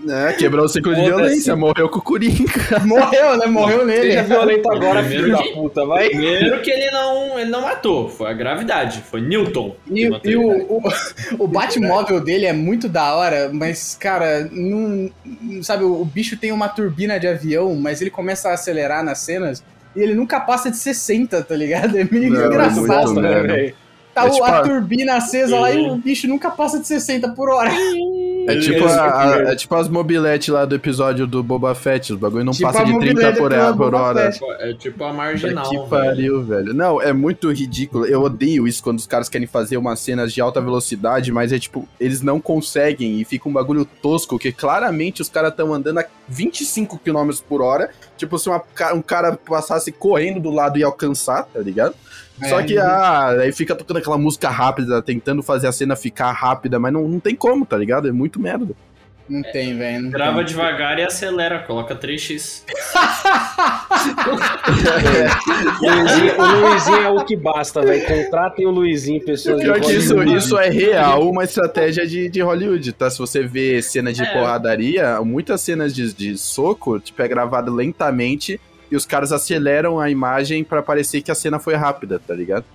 É, 0.10 0.32
quebrou 0.32 0.63
o 0.63 0.69
ciclo 0.69 0.95
de 0.95 1.02
violência, 1.02 1.58
morreu 1.58 1.89
com 1.89 2.00
o 2.00 2.02
Coringa. 2.02 2.80
Morreu, 2.86 3.38
né? 3.38 3.47
Morreu 3.47 3.86
nele. 3.86 4.12
Seja 4.12 4.23
violento 4.23 4.71
agora, 4.71 5.04
Primeiro 5.04 5.38
filho 5.38 5.38
da 5.38 5.54
puta, 5.54 5.86
vai. 5.86 6.08
Primeiro 6.08 6.62
que 6.62 6.71
ele 6.71 6.89
não, 6.91 7.38
ele 7.38 7.50
não 7.50 7.62
matou, 7.62 8.08
foi 8.08 8.30
a 8.30 8.34
gravidade, 8.34 9.02
foi 9.02 9.19
Newton. 9.19 9.76
E, 9.91 10.10
e 10.23 10.38
o, 10.38 10.78
o, 10.78 10.84
o 11.39 11.47
Batmóvel 11.47 12.21
dele 12.21 12.45
é 12.45 12.54
muito 12.54 12.88
da 12.88 13.13
hora, 13.13 13.50
mas, 13.52 13.97
cara, 14.00 14.47
não, 14.50 15.12
sabe, 15.62 15.84
o, 15.84 16.02
o 16.02 16.06
bicho 16.06 16.38
tem 16.38 16.54
uma 16.54 16.69
turbina 16.69 17.19
de 17.19 17.28
avião, 17.28 17.76
mas 17.76 18.00
ele 18.00 18.10
começa 18.10 18.50
a 18.50 18.54
acelerar 18.54 19.04
nas 19.04 19.19
cenas 19.19 19.62
e 19.97 20.01
ele 20.03 20.13
nunca 20.15 20.39
passa 20.39 20.69
de 20.71 20.77
60, 20.77 21.41
tá 21.43 21.55
ligado? 21.55 21.97
É 21.97 22.03
meio 22.10 22.31
Não, 22.31 22.41
é 22.41 22.45
engraçado, 22.47 23.05
muito 23.07 23.21
né, 23.21 23.41
velho? 23.41 23.75
Tá 24.13 24.23
É 24.23 24.27
o- 24.27 24.31
tipo 24.31 24.43
a 24.45 24.60
a- 24.60 24.62
turbina 24.63 25.15
acesa 25.15 25.60
lá 25.60 25.71
e 25.71 25.89
o 25.89 25.95
bicho 25.97 26.27
nunca 26.27 26.49
passa 26.49 26.79
de 26.79 26.88
60 26.88 27.29
por 27.29 27.49
hora. 27.49 27.69
É 28.47 28.60
tipo, 28.60 28.77
ele- 28.79 28.91
a- 28.91 29.19
a- 29.36 29.51
é 29.51 29.55
tipo 29.55 29.75
as 29.75 29.89
mobiletes 29.89 30.47
lá 30.49 30.65
do 30.65 30.75
episódio 30.75 31.27
do 31.27 31.43
Boba 31.43 31.75
Fett, 31.75 32.13
os 32.13 32.19
bagulho 32.19 32.43
não 32.45 32.53
Tipo 32.53 32.65
passa 32.71 32.86
de 32.86 32.91
30 32.99 33.13
mobilete 33.13 33.38
por, 33.38 33.49
do 33.53 33.77
por 33.77 33.95
hora. 33.95 34.31
É 34.60 34.73
tipo 34.73 35.03
a 35.03 35.13
marginal. 35.13 35.69
que 35.69 35.75
velho. 35.75 35.88
pariu, 35.89 36.43
velho. 36.43 36.73
Não, 36.73 37.01
é 37.01 37.12
muito 37.13 37.51
ridículo. 37.51 38.05
Eu 38.05 38.21
odeio 38.21 38.67
isso 38.67 38.81
quando 38.81 38.99
os 38.99 39.07
caras 39.07 39.27
querem 39.29 39.47
fazer 39.47 39.77
umas 39.77 39.99
cenas 39.99 40.33
de 40.33 40.39
alta 40.41 40.62
velocidade, 40.62 41.31
mas 41.31 41.51
é 41.51 41.60
tipo, 41.60 41.88
eles 41.99 42.21
não 42.21 42.39
conseguem 42.39 43.19
e 43.19 43.25
fica 43.25 43.47
um 43.49 43.53
bagulho 43.53 43.86
tosco, 44.01 44.39
que 44.39 44.51
claramente 44.51 45.21
os 45.21 45.29
caras 45.29 45.51
estão 45.51 45.73
andando 45.73 45.99
a 45.99 46.05
25 46.27 46.97
km 46.99 47.29
por 47.47 47.62
hora. 47.62 47.89
Tipo, 48.17 48.38
se 48.39 48.49
uma 48.49 48.62
um 48.93 49.01
cara 49.01 49.33
passasse 49.38 49.91
correndo 49.91 50.39
do 50.39 50.49
lado 50.49 50.77
e 50.79 50.83
alcançar, 50.83 51.43
tá 51.43 51.60
ligado? 51.60 51.95
Só 52.47 52.60
É. 52.60 52.63
que, 52.63 52.78
ah, 52.78 53.30
aí 53.41 53.52
fica 53.52 53.76
tocando 53.76 53.97
aquela 53.97 54.17
música 54.17 54.50
rápida, 54.50 55.02
tentando 55.02 55.41
fazer 55.41 55.67
a 55.67 55.71
cena 55.71 55.95
ficar 55.95 56.32
rápida, 56.32 56.78
mas 56.80 56.93
não, 56.93 57.08
não 57.08 57.19
tem 57.19 57.36
como, 57.36 57.65
tá 57.65 57.76
ligado? 57.78 58.08
É 58.08 58.12
muito 58.12 58.39
merda. 58.39 58.73
Não 59.30 59.41
tem, 59.52 59.78
velho. 59.78 60.10
Grava 60.10 60.38
tem. 60.38 60.45
devagar 60.45 60.97
e 61.00 61.04
acelera, 61.04 61.60
coloca 61.60 61.93
3x. 61.93 62.63
O 65.82 65.89
Luizinho, 65.89 66.39
o 66.41 66.69
Luizinho 66.69 66.97
é 67.02 67.10
o 67.10 67.26
que 67.26 67.36
basta, 67.36 67.82
velho. 67.82 68.06
Contratem 68.06 68.65
o 68.65 68.71
Luizinho, 68.71 69.19
pessoas 69.23 69.62
Pior 69.62 69.80
que 69.80 69.91
isso, 69.93 70.23
isso 70.23 70.58
é 70.58 70.69
real, 70.69 71.30
uma 71.30 71.43
estratégia 71.43 72.06
de, 72.08 72.30
de 72.30 72.41
Hollywood, 72.41 72.93
tá? 72.93 73.10
Se 73.10 73.19
você 73.19 73.43
vê 73.43 73.82
cena 73.82 74.13
de 74.13 74.23
É. 74.23 74.26
porradaria, 74.34 75.19
muitas 75.21 75.62
cenas 75.62 75.93
de, 75.93 76.13
de 76.13 76.38
soco, 76.38 77.00
tipo, 77.00 77.21
é 77.21 77.28
gravado 77.28 77.73
lentamente 77.73 78.60
e 78.91 78.95
os 78.95 79.06
caras 79.06 79.32
aceleram 79.32 80.00
a 80.00 80.10
imagem 80.10 80.63
pra 80.63 80.82
parecer 80.82 81.21
que 81.21 81.32
a 81.32 81.36
cena 81.36 81.60
foi 81.60 81.76
rápida, 81.76 82.19
tá 82.26 82.34
ligado? 82.34 82.65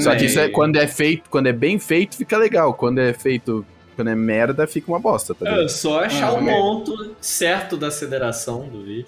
Só 0.00 0.14
que 0.16 0.24
isso 0.24 0.38
é 0.38 0.48
quando 0.48 0.76
é 0.76 0.86
feito, 0.86 1.28
quando 1.28 1.48
é 1.48 1.52
bem 1.52 1.78
feito, 1.78 2.16
fica 2.16 2.36
legal. 2.38 2.72
Quando 2.74 2.98
é 2.98 3.12
feito, 3.12 3.64
quando 3.94 4.08
é 4.08 4.14
merda, 4.14 4.66
fica 4.66 4.90
uma 4.90 4.98
bosta, 4.98 5.34
tá 5.34 5.44
ligado? 5.44 5.64
É 5.64 5.68
só 5.68 6.00
achar 6.04 6.28
Ah, 6.28 6.32
o 6.32 6.44
ponto 6.44 7.14
certo 7.20 7.76
da 7.76 7.88
aceleração 7.88 8.66
do 8.68 8.82
vídeo. 8.82 9.06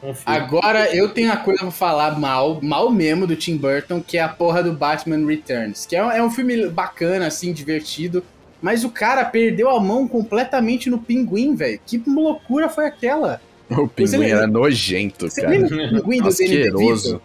Confia. 0.00 0.22
Agora 0.24 0.94
eu 0.94 1.10
tenho 1.10 1.28
uma 1.28 1.36
coisa 1.36 1.60
pra 1.60 1.70
falar 1.70 2.18
mal, 2.18 2.60
mal 2.62 2.90
mesmo 2.90 3.26
do 3.26 3.36
Tim 3.36 3.56
Burton, 3.58 4.00
que 4.00 4.16
é 4.16 4.22
a 4.22 4.28
porra 4.28 4.62
do 4.62 4.72
Batman 4.72 5.26
Returns. 5.26 5.84
Que 5.84 5.96
é 5.96 6.04
um, 6.04 6.10
é 6.10 6.22
um 6.22 6.30
filme 6.30 6.66
bacana, 6.68 7.26
assim, 7.26 7.52
divertido. 7.52 8.24
Mas 8.62 8.84
o 8.84 8.90
cara 8.90 9.22
perdeu 9.24 9.68
a 9.68 9.78
mão 9.78 10.08
completamente 10.08 10.88
no 10.88 10.98
pinguim, 10.98 11.54
velho. 11.54 11.78
Que 11.84 12.02
loucura 12.06 12.70
foi 12.70 12.86
aquela? 12.86 13.40
O 13.70 13.88
pinguim 13.88 14.26
era 14.26 14.46
nojento, 14.46 15.28
Você 15.28 15.42
cara. 15.42 15.52
lembra 15.52 15.88
do 15.88 16.02
pinguim 16.02 16.18
do 16.18 16.22
Danny 16.22 16.28
Asqueroso. 16.28 17.20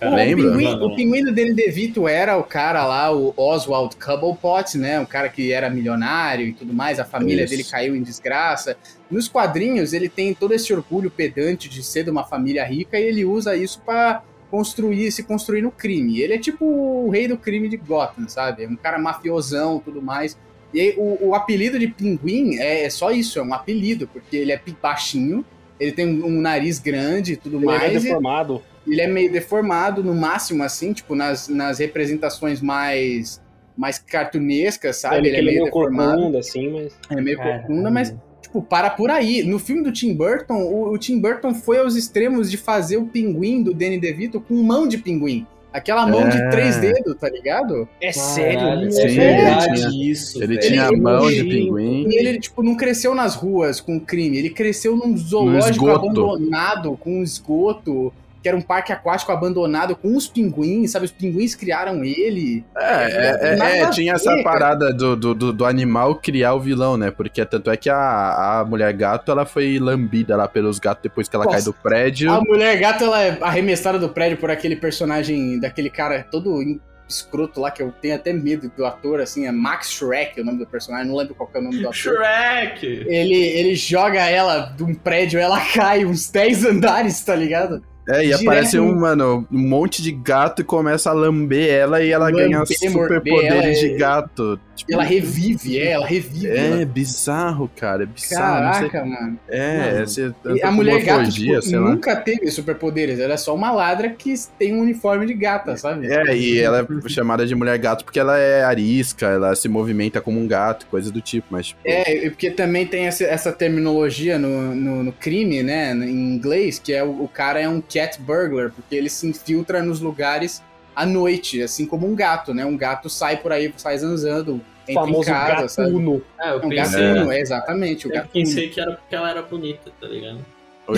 Pô, 0.00 0.10
Lembra? 0.10 0.48
O 0.48 0.52
pinguim, 0.52 0.74
o 0.74 0.96
pinguim 0.96 1.24
do 1.24 1.34
Danny 1.34 1.54
DeVito 1.54 2.06
era 2.06 2.36
o 2.36 2.44
cara 2.44 2.86
lá, 2.86 3.12
o 3.12 3.32
Oswald 3.36 3.96
Cobblepot, 3.96 4.76
né? 4.76 5.00
Um 5.00 5.06
cara 5.06 5.28
que 5.28 5.52
era 5.52 5.70
milionário 5.70 6.46
e 6.46 6.52
tudo 6.52 6.72
mais, 6.74 7.00
a 7.00 7.04
família 7.04 7.44
Isso. 7.44 7.50
dele 7.50 7.64
caiu 7.64 7.96
em 7.96 8.02
desgraça. 8.02 8.76
Nos 9.10 9.28
quadrinhos, 9.28 9.92
ele 9.92 10.08
tem 10.08 10.34
todo 10.34 10.52
esse 10.52 10.72
orgulho 10.72 11.10
pedante 11.10 11.68
de 11.68 11.82
ser 11.82 12.04
de 12.04 12.10
uma 12.10 12.24
família 12.24 12.64
rica 12.64 12.98
e 12.98 13.04
ele 13.04 13.24
usa 13.24 13.56
isso 13.56 13.80
pra 13.84 14.22
construir, 14.50 15.10
se 15.10 15.22
construir 15.22 15.62
no 15.62 15.70
crime. 15.70 16.20
Ele 16.20 16.34
é 16.34 16.38
tipo 16.38 16.64
o 16.64 17.10
rei 17.10 17.26
do 17.26 17.36
crime 17.36 17.68
de 17.68 17.76
Gotham, 17.76 18.28
sabe? 18.28 18.64
É 18.64 18.68
um 18.68 18.76
cara 18.76 18.98
mafiosão 18.98 19.80
tudo 19.80 20.02
mais. 20.02 20.36
E 20.72 20.80
aí, 20.80 20.94
o, 20.96 21.28
o 21.28 21.34
apelido 21.34 21.78
de 21.78 21.88
pinguim 21.88 22.56
é, 22.58 22.84
é 22.84 22.90
só 22.90 23.10
isso, 23.10 23.38
é 23.38 23.42
um 23.42 23.54
apelido, 23.54 24.08
porque 24.08 24.36
ele 24.36 24.52
é 24.52 24.60
baixinho, 24.82 25.44
ele 25.78 25.92
tem 25.92 26.06
um, 26.06 26.26
um 26.26 26.40
nariz 26.40 26.78
grande 26.78 27.32
e 27.34 27.36
tudo 27.36 27.56
Ele 27.56 27.64
é 27.64 27.68
mais. 27.78 28.04
e- 28.04 28.06
deformado. 28.08 28.62
ele 28.86 29.00
é 29.00 29.06
meio 29.08 29.30
deformado 29.32 30.02
no 30.04 30.14
máximo, 30.14 30.62
assim, 30.62 30.92
tipo, 30.92 31.14
nas, 31.14 31.48
nas 31.48 31.78
representações 31.78 32.60
mais 32.60 33.42
mais 33.76 33.98
cartunescas, 33.98 34.96
sabe? 34.98 35.16
ele, 35.16 35.28
Ele, 35.28 35.30
que 35.30 35.36
é 35.36 35.40
ele 35.40 35.48
é 35.48 35.52
meio 35.52 35.62
meio 35.64 35.74
deformado, 35.74 36.12
corcunda, 36.16 36.38
assim, 36.38 36.70
mas. 36.70 36.98
é 37.10 37.20
meio 37.20 37.36
corcunda, 37.38 37.90
mas, 37.90 38.14
tipo, 38.40 38.62
para 38.62 38.88
por 38.90 39.10
aí. 39.10 39.42
No 39.42 39.58
filme 39.58 39.82
do 39.82 39.90
Tim 39.90 40.14
Burton, 40.14 40.62
o, 40.62 40.92
o 40.92 40.98
Tim 40.98 41.18
Burton 41.20 41.52
foi 41.52 41.78
aos 41.78 41.96
extremos 41.96 42.48
de 42.48 42.56
fazer 42.56 42.98
o 42.98 43.06
pinguim 43.06 43.64
do 43.64 43.74
Danny 43.74 43.98
DeVito 43.98 44.40
com 44.40 44.54
mão 44.62 44.86
de 44.86 44.98
pinguim. 44.98 45.44
Aquela 45.74 46.06
mão 46.06 46.28
de 46.28 46.36
É. 46.36 46.48
três 46.50 46.76
dedos, 46.76 47.16
tá 47.18 47.28
ligado? 47.28 47.88
É 48.00 48.12
sério? 48.12 48.92
sim, 48.92 49.00
é 49.00 49.04
ele 49.06 49.14
verdade 49.16 49.74
tinha- 49.90 50.12
isso. 50.12 50.38
Ele 50.42 50.54
velho. 50.56 50.68
tinha 50.68 50.84
a 50.84 50.88
Ele- 50.88 51.00
mão 51.00 51.26
de 51.26 51.34
ele- 51.40 51.50
pinguim. 51.50 52.08
E 52.08 52.14
ele, 52.16 52.38
tipo, 52.38 52.62
não 52.62 52.76
cresceu 52.76 53.12
nas 53.12 53.34
ruas 53.34 53.80
com 53.80 53.98
crime, 53.98 54.38
ele 54.38 54.50
cresceu 54.50 54.94
num 54.96 55.16
zoológico 55.16 55.90
abandonado, 55.90 56.96
com 56.96 57.18
um 57.18 57.22
esgoto, 57.24 58.12
que 58.44 58.48
era 58.48 58.56
um 58.58 58.60
parque 58.60 58.92
aquático 58.92 59.32
abandonado 59.32 59.96
com 59.96 60.14
os 60.14 60.28
pinguins, 60.28 60.90
sabe? 60.90 61.06
Os 61.06 61.10
pinguins 61.10 61.54
criaram 61.54 62.04
ele. 62.04 62.62
É, 62.76 62.82
é, 62.82 63.38
é, 63.40 63.78
é, 63.78 63.82
a 63.82 63.88
tinha 63.88 64.12
ver, 64.12 64.20
essa 64.20 64.30
cara. 64.32 64.42
parada 64.42 64.92
do, 64.92 65.16
do, 65.16 65.34
do, 65.34 65.50
do 65.50 65.64
animal 65.64 66.16
criar 66.16 66.52
o 66.52 66.60
vilão, 66.60 66.98
né? 66.98 67.10
Porque 67.10 67.42
tanto 67.46 67.70
é 67.70 67.76
que 67.78 67.88
a, 67.88 68.60
a 68.60 68.64
mulher 68.66 68.92
gato, 68.92 69.32
ela 69.32 69.46
foi 69.46 69.78
lambida 69.78 70.36
lá 70.36 70.46
pelos 70.46 70.78
gatos 70.78 71.02
depois 71.04 71.26
que 71.26 71.34
ela 71.34 71.46
Nossa. 71.46 71.56
cai 71.56 71.64
do 71.64 71.72
prédio. 71.72 72.30
A 72.30 72.38
mulher 72.42 72.78
gata, 72.78 73.04
ela 73.04 73.22
é 73.22 73.38
arremessada 73.40 73.98
do 73.98 74.10
prédio 74.10 74.36
por 74.36 74.50
aquele 74.50 74.76
personagem, 74.76 75.58
daquele 75.58 75.88
cara 75.88 76.22
todo 76.30 76.62
escroto 77.08 77.60
lá, 77.60 77.70
que 77.70 77.82
eu 77.82 77.90
tenho 77.92 78.14
até 78.14 78.30
medo 78.30 78.70
do 78.76 78.84
ator, 78.84 79.20
assim, 79.20 79.46
é 79.46 79.52
Max 79.52 79.90
Shrek 79.90 80.38
o 80.38 80.44
nome 80.44 80.58
do 80.58 80.66
personagem, 80.66 81.08
não 81.08 81.16
lembro 81.16 81.34
qual 81.34 81.48
que 81.48 81.56
é 81.56 81.60
o 81.60 81.64
nome 81.64 81.78
do 81.78 81.88
ator. 81.88 81.94
Shrek! 81.94 82.86
Ele, 83.08 83.36
ele 83.36 83.74
joga 83.74 84.20
ela 84.20 84.74
de 84.76 84.84
um 84.84 84.94
prédio, 84.94 85.40
ela 85.40 85.58
cai 85.72 86.04
uns 86.04 86.30
10 86.30 86.66
andares, 86.66 87.24
tá 87.24 87.34
ligado? 87.34 87.82
É, 88.08 88.18
e 88.20 88.26
Direto 88.26 88.42
aparece 88.42 88.78
um, 88.78 88.92
no- 88.92 89.00
mano, 89.00 89.46
um 89.50 89.58
monte 89.58 90.02
de 90.02 90.12
gato 90.12 90.60
e 90.60 90.64
começa 90.64 91.08
a 91.10 91.12
lamber 91.14 91.70
ela 91.72 92.02
e 92.02 92.10
ela 92.10 92.30
ganha 92.30 92.64
superpoderes 92.66 93.78
de 93.80 93.94
é- 93.94 93.96
gato. 93.96 94.60
Tipo, 94.74 94.92
Ela 94.92 95.04
revive, 95.04 95.78
é, 95.78 95.92
ela 95.92 96.06
revive. 96.06 96.48
É, 96.48 96.66
ela- 96.66 96.84
bizarro, 96.86 97.70
cara. 97.76 98.02
É 98.02 98.06
bizarro. 98.06 98.64
não 98.64 98.72
sei- 98.74 98.88
Caraca, 98.90 99.04
mano. 99.08 99.38
É, 99.48 100.02
essa 100.02 100.34
E 100.54 100.62
a 100.62 100.70
mulher 100.72 101.02
gata 101.04 101.30
tipo, 101.30 101.62
sei 101.62 101.78
lá. 101.78 101.90
nunca 101.90 102.16
teve 102.16 102.50
superpoderes, 102.50 103.18
ela 103.20 103.34
é 103.34 103.36
só 103.36 103.54
uma 103.54 103.70
ladra 103.70 104.10
que 104.10 104.34
tem 104.58 104.74
um 104.74 104.80
uniforme 104.80 105.26
de 105.26 105.34
gata, 105.34 105.76
sabe? 105.76 106.06
É, 106.12 106.36
e 106.36 106.58
ela 106.60 106.80
é 107.04 107.08
chamada 107.08 107.46
de 107.46 107.54
mulher 107.54 107.78
gato 107.78 108.04
porque 108.04 108.18
ela 108.18 108.38
é 108.38 108.64
arisca, 108.64 109.26
ela 109.26 109.54
se 109.54 109.68
movimenta 109.68 110.20
como 110.20 110.40
um 110.40 110.46
gato, 110.46 110.86
coisa 110.86 111.10
do 111.10 111.20
tipo, 111.20 111.46
mas 111.50 111.68
tipo, 111.68 111.80
É, 111.84 112.28
porque 112.30 112.50
também 112.50 112.86
tem 112.86 113.06
essa, 113.06 113.24
essa 113.24 113.52
terminologia 113.52 114.38
no, 114.38 114.74
no, 114.74 115.04
no 115.04 115.12
crime, 115.12 115.62
né, 115.62 115.92
em 115.92 116.34
inglês, 116.34 116.78
que 116.78 116.92
é 116.92 117.02
o, 117.04 117.22
o 117.24 117.28
cara 117.28 117.60
é 117.60 117.68
um 117.68 117.80
cat 117.80 118.20
burglar, 118.20 118.70
porque 118.74 118.94
ele 118.94 119.08
se 119.08 119.26
infiltra 119.26 119.82
nos 119.82 120.00
lugares 120.00 120.62
à 120.94 121.04
noite, 121.06 121.62
assim 121.62 121.86
como 121.86 122.06
um 122.06 122.14
gato, 122.14 122.52
né? 122.54 122.64
Um 122.64 122.76
gato 122.76 123.08
sai 123.10 123.36
por 123.38 123.52
aí, 123.52 123.72
sai 123.76 123.98
zanzando, 123.98 124.54
O 124.54 124.60
entra 124.90 124.92
em 124.92 124.94
famoso 124.94 125.28
casa, 125.30 125.68
sabe? 125.68 125.88
gatuno. 125.90 126.22
É, 126.40 126.50
eu 126.50 126.52
É 126.60 126.66
um 126.66 126.68
pensei, 126.68 127.08
gatuno, 127.14 127.32
é, 127.32 127.40
exatamente, 127.40 128.06
o 128.06 128.10
eu 128.10 128.14
gatuno. 128.14 128.32
pensei 128.32 128.68
que 128.68 128.80
era 128.80 128.92
porque 128.92 129.14
ela 129.16 129.30
era 129.30 129.42
bonita, 129.42 129.90
tá 130.00 130.06
ligado? 130.06 130.38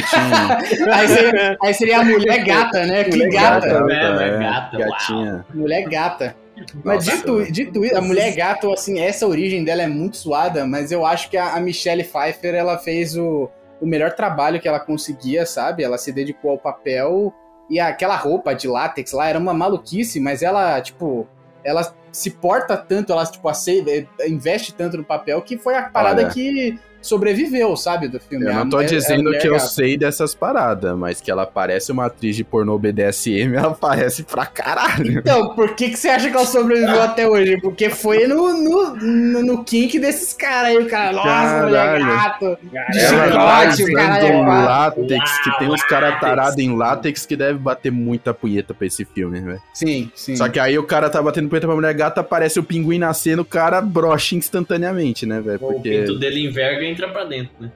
Aí 0.93 1.09
seria, 1.09 1.57
aí 1.63 1.75
seria 1.75 2.01
a 2.01 2.05
mulher 2.05 2.45
gata, 2.45 2.85
né? 2.87 3.05
Que 3.05 3.17
Mulher 3.17 3.31
gata. 3.31 3.69
gata. 3.69 3.93
É, 3.93 4.29
é, 4.35 4.39
gata, 4.41 4.79
gatinha. 4.79 5.47
Mulher 5.55 5.89
gata. 5.89 6.37
Mas 6.83 7.07
Nossa, 7.07 7.17
dito, 7.19 7.53
dito 7.53 7.85
isso, 7.85 7.97
a 7.97 8.01
mulher 8.01 8.35
gato, 8.35 8.73
assim, 8.73 8.99
essa 8.99 9.27
origem 9.29 9.63
dela 9.63 9.83
é 9.83 9.87
muito 9.87 10.17
suada, 10.17 10.67
mas 10.67 10.91
eu 10.91 11.05
acho 11.07 11.29
que 11.31 11.37
a, 11.37 11.55
a 11.55 11.61
Michelle 11.61 12.03
Pfeiffer, 12.03 12.55
ela 12.55 12.79
fez 12.79 13.17
o, 13.17 13.49
o 13.81 13.87
melhor 13.87 14.13
trabalho 14.13 14.59
que 14.61 14.67
ela 14.67 14.81
conseguia, 14.81 15.45
sabe? 15.47 15.85
Ela 15.85 15.99
se 15.99 16.11
dedicou 16.11 16.51
ao 16.51 16.59
papel 16.59 17.33
e 17.69 17.81
aquela 17.81 18.17
roupa 18.17 18.55
de 18.55 18.69
látex 18.69 19.13
lá 19.13 19.29
era 19.29 19.39
uma 19.39 19.53
maluquice, 19.55 20.21
mas 20.21 20.43
ela, 20.43 20.81
tipo, 20.81 21.27
ela 21.65 21.95
se 22.13 22.31
porta 22.31 22.77
tanto, 22.77 23.13
ela, 23.13 23.25
tipo, 23.27 23.49
ace- 23.51 24.07
investe 24.27 24.73
tanto 24.73 24.97
no 24.97 25.05
papel 25.05 25.41
que 25.43 25.59
foi 25.59 25.75
a 25.77 25.83
parada 25.83 26.23
Olha. 26.23 26.31
que 26.31 26.79
sobreviveu, 27.07 27.77
sabe, 27.77 28.09
do 28.09 28.19
filme. 28.21 28.47
Eu 28.47 28.55
não 28.55 28.69
tô 28.69 28.77
mulher- 28.77 28.89
dizendo 28.91 29.31
que 29.39 29.47
eu 29.49 29.53
gata. 29.53 29.67
sei 29.67 29.97
dessas 29.97 30.35
paradas, 30.35 30.97
mas 30.97 31.21
que 31.21 31.31
ela 31.31 31.47
parece 31.47 31.93
uma 31.93 32.07
atriz 32.07 32.37
de 32.37 32.45
pornô 32.45 32.79
BDSM, 32.79 33.55
ela 33.57 33.73
parece 33.75 34.23
pra 34.23 34.47
caralho. 34.47 35.19
Então, 35.19 35.55
por 35.55 35.75
que, 35.75 35.91
que 35.91 35.97
você 35.97 36.09
acha 36.09 36.29
que 36.31 36.37
ela 36.37 36.47
sobreviveu 36.47 37.03
até 37.03 37.29
hoje? 37.29 37.59
Porque 37.61 37.89
foi 37.91 38.27
no, 38.27 38.53
no, 38.53 38.97
no, 38.97 39.43
no 39.43 39.65
kink 39.65 39.99
desses 39.99 40.33
caras 40.33 40.71
aí, 40.71 40.79
o 40.79 40.87
cara, 40.89 41.13
nossa, 41.13 41.63
mulher 41.67 42.01
Caralho. 42.01 42.07
gato. 42.07 42.59
De 42.93 42.99
Ela 42.99 43.27
chocolate, 43.27 43.83
o 43.85 43.93
caralho 43.93 44.27
é 44.27 44.37
um 44.37 44.47
látex, 44.47 45.39
que 45.43 45.59
tem 45.59 45.69
uns 45.69 45.83
caras 45.85 46.21
tarados 46.21 46.59
em 46.59 46.77
látex 46.77 47.27
que 47.27 47.37
deve 47.37 47.59
bater 47.59 47.91
muita 47.93 48.33
punheta 48.35 48.75
pra 48.75 48.87
esse 48.87 49.05
filme, 49.05 49.41
velho. 49.41 49.61
Sim, 49.73 50.11
sim. 50.15 50.37
Só 50.37 50.49
que 50.49 50.59
aí 50.59 50.79
o 50.79 50.83
cara 50.85 51.09
tá 51.11 51.21
batendo 51.23 51.49
punheta 51.49 51.67
pra 51.67 51.77
mulher 51.77 51.95
gata, 51.95 52.21
aparece 52.21 52.59
o 52.59 52.63
pinguim 52.63 52.99
nascendo, 52.99 53.43
o 53.43 53.45
cara 53.45 53.81
brocha 53.81 54.35
instantaneamente, 54.35 55.25
né, 55.27 55.41
velho? 55.41 55.57
O 55.61 55.73
Porque... 55.73 55.91
pinto 55.91 56.19
dele 56.19 56.47
enverga 56.47 56.85
entra 56.97 57.09
pra 57.13 57.25
dentro, 57.25 57.53
né? 57.61 57.71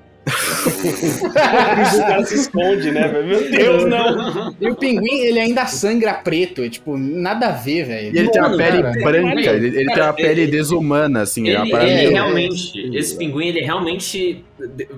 o 1.22 1.32
cara 1.32 2.24
se 2.24 2.34
esconde, 2.34 2.90
né, 2.90 3.08
velho? 3.08 3.26
Meu 3.26 3.50
Deus, 3.50 3.84
não. 3.86 4.54
E 4.60 4.68
o 4.68 4.74
pinguim, 4.74 5.20
ele 5.20 5.40
ainda 5.40 5.66
sangra 5.66 6.14
preto. 6.14 6.62
É, 6.62 6.68
tipo, 6.68 6.96
nada 6.96 7.48
a 7.48 7.52
ver, 7.52 7.84
velho. 7.86 8.14
E 8.14 8.18
ele 8.18 8.28
tem 8.30 8.40
uma 8.40 8.56
pele 8.56 8.82
cara. 8.82 9.00
branca, 9.02 9.50
ele, 9.52 9.66
ele 9.78 9.86
tem 9.92 10.02
uma 10.02 10.12
pele 10.12 10.42
ele- 10.42 10.50
desumana, 10.50 11.22
assim. 11.22 11.48
é 11.48 11.56
uma 11.56 11.64
Ele, 11.64 11.70
parada 11.72 11.90
ele 11.90 11.98
meio- 11.98 12.12
realmente, 12.12 12.96
esse 12.96 13.16
pinguim, 13.16 13.46
ele 13.48 13.60
realmente. 13.60 14.44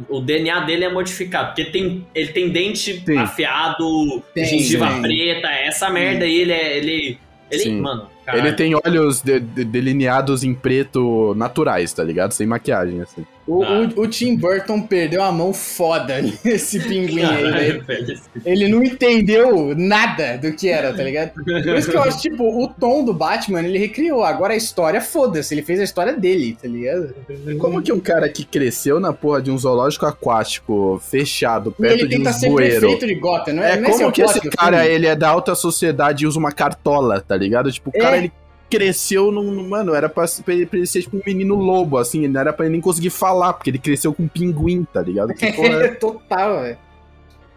O 0.09 0.21
DNA 0.21 0.61
dele 0.61 0.85
é 0.85 0.93
modificado, 0.93 1.49
porque 1.55 1.65
tem, 1.71 2.05
ele 2.15 2.29
tem 2.33 2.51
dente 2.51 3.01
Sim. 3.07 3.17
afiado, 3.17 4.23
Tem, 4.35 4.45
gengiva 4.45 4.89
tem. 4.89 5.03
preta, 5.03 5.49
essa 5.49 5.89
merda 5.89 6.25
aí, 6.25 6.37
ele 6.41 6.53
é. 6.53 6.77
Ele. 6.79 7.19
ele 7.51 7.63
Sim. 7.63 7.81
mano, 7.81 8.03
Ele 8.03 8.37
caralho. 8.39 8.57
tem 8.57 8.75
olhos 8.75 9.23
de- 9.23 9.39
de- 9.41 9.65
delineados 9.65 10.43
em 10.43 10.53
preto 10.53 11.33
naturais, 11.37 11.93
tá 11.93 12.03
ligado? 12.03 12.33
Sem 12.33 12.47
maquiagem, 12.47 13.01
assim. 13.03 13.25
O, 13.47 13.63
Ah. 13.65 13.89
o, 13.97 14.03
o 14.03 14.07
Tim 14.09 14.37
Burton 14.37 14.83
perdeu 14.83 15.23
a 15.23 15.33
mão 15.33 15.53
foda 15.53 16.23
nesse 16.45 16.79
pinguim 16.79 17.25
aí, 17.25 17.73
velho. 17.83 18.21
Ele 18.45 18.69
não 18.69 18.85
entendeu 18.85 19.75
nada 19.77 20.39
do 20.39 20.53
que 20.53 20.69
era, 20.69 20.95
tá 20.95 21.03
ligado? 21.03 21.33
Por 21.33 21.77
isso 21.77 21.91
que 21.91 21.97
eu 21.97 22.03
acho, 22.03 22.21
tipo, 22.21 22.45
o 22.63 22.69
tom 22.69 23.05
do 23.05 23.13
Batman, 23.13 23.61
ele 23.63 23.79
recriou. 23.79 24.23
Agora 24.23 24.55
a 24.55 24.57
história, 24.57 25.01
foda-se, 25.01 25.53
ele 25.55 25.63
fez 25.63 25.81
a 25.81 25.85
história 25.85 26.13
dele, 26.13 26.57
tá 26.61 26.69
ligado? 26.69 27.15
Como 27.59 27.83
que 27.83 27.93
um 27.93 27.99
cara 28.01 28.29
que 28.29 28.45
cresceu 28.45 29.01
na 29.01 29.13
porra 29.13 29.43
de 29.43 29.51
um 29.51 29.59
zoológico 29.59 30.07
aquático 30.07 31.01
fechado, 31.11 31.73
perto 31.73 31.95
ele 32.01 32.07
de 32.09 32.17
tenta 32.19 32.31
um 32.31 32.33
ser 32.33 32.49
bueiro... 32.51 32.81
prefeito 32.81 33.07
de 33.07 33.15
Gotham, 33.17 33.55
não 33.55 33.63
é? 33.65 33.73
É 33.73 33.77
não 33.81 33.89
esse 33.89 33.99
como 33.99 34.09
o 34.11 34.13
que 34.13 34.23
esse 34.23 34.41
cara, 34.51 34.79
filme? 34.83 34.95
ele 34.95 35.07
é 35.07 35.17
da 35.17 35.29
alta 35.29 35.55
sociedade 35.55 36.25
e 36.25 36.27
usa 36.29 36.39
uma 36.39 36.53
cartola, 36.53 37.21
tá 37.21 37.37
ligado? 37.37 37.73
Tipo, 37.73 37.91
o 37.91 37.93
É. 37.97 38.01
cara, 38.01 38.17
ele 38.19 38.33
cresceu 38.73 39.31
num... 39.31 39.69
Mano, 39.69 39.95
era 39.95 40.09
pra, 40.09 40.25
pra 40.43 40.55
ele, 40.55 40.67
ele 40.73 40.87
ser 40.87 41.03
tipo 41.03 41.19
um 41.19 41.23
menino 41.27 41.55
lobo, 41.57 41.99
assim. 41.99 42.27
Não 42.27 42.41
era 42.41 42.53
pra 42.53 42.65
ele 42.65 42.73
nem 42.73 42.81
conseguir 42.81 43.11
falar, 43.11 43.53
porque 43.53 43.69
ele 43.69 43.79
cresceu 43.79 44.15
com 44.15 44.23
um 44.23 44.29
pinguim, 44.29 44.85
tá 44.91 45.03
ligado? 45.03 45.35
Que 45.35 45.53
porra 45.53 45.69
é 45.85 45.89
Total, 45.95 46.63
velho. 46.63 46.79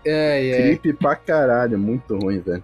É, 0.06 0.50
é. 0.50 0.58
creepy 0.58 0.94
pra 0.94 1.16
caralho. 1.16 1.80
Muito 1.80 2.18
ruim, 2.18 2.40
velho. 2.40 2.64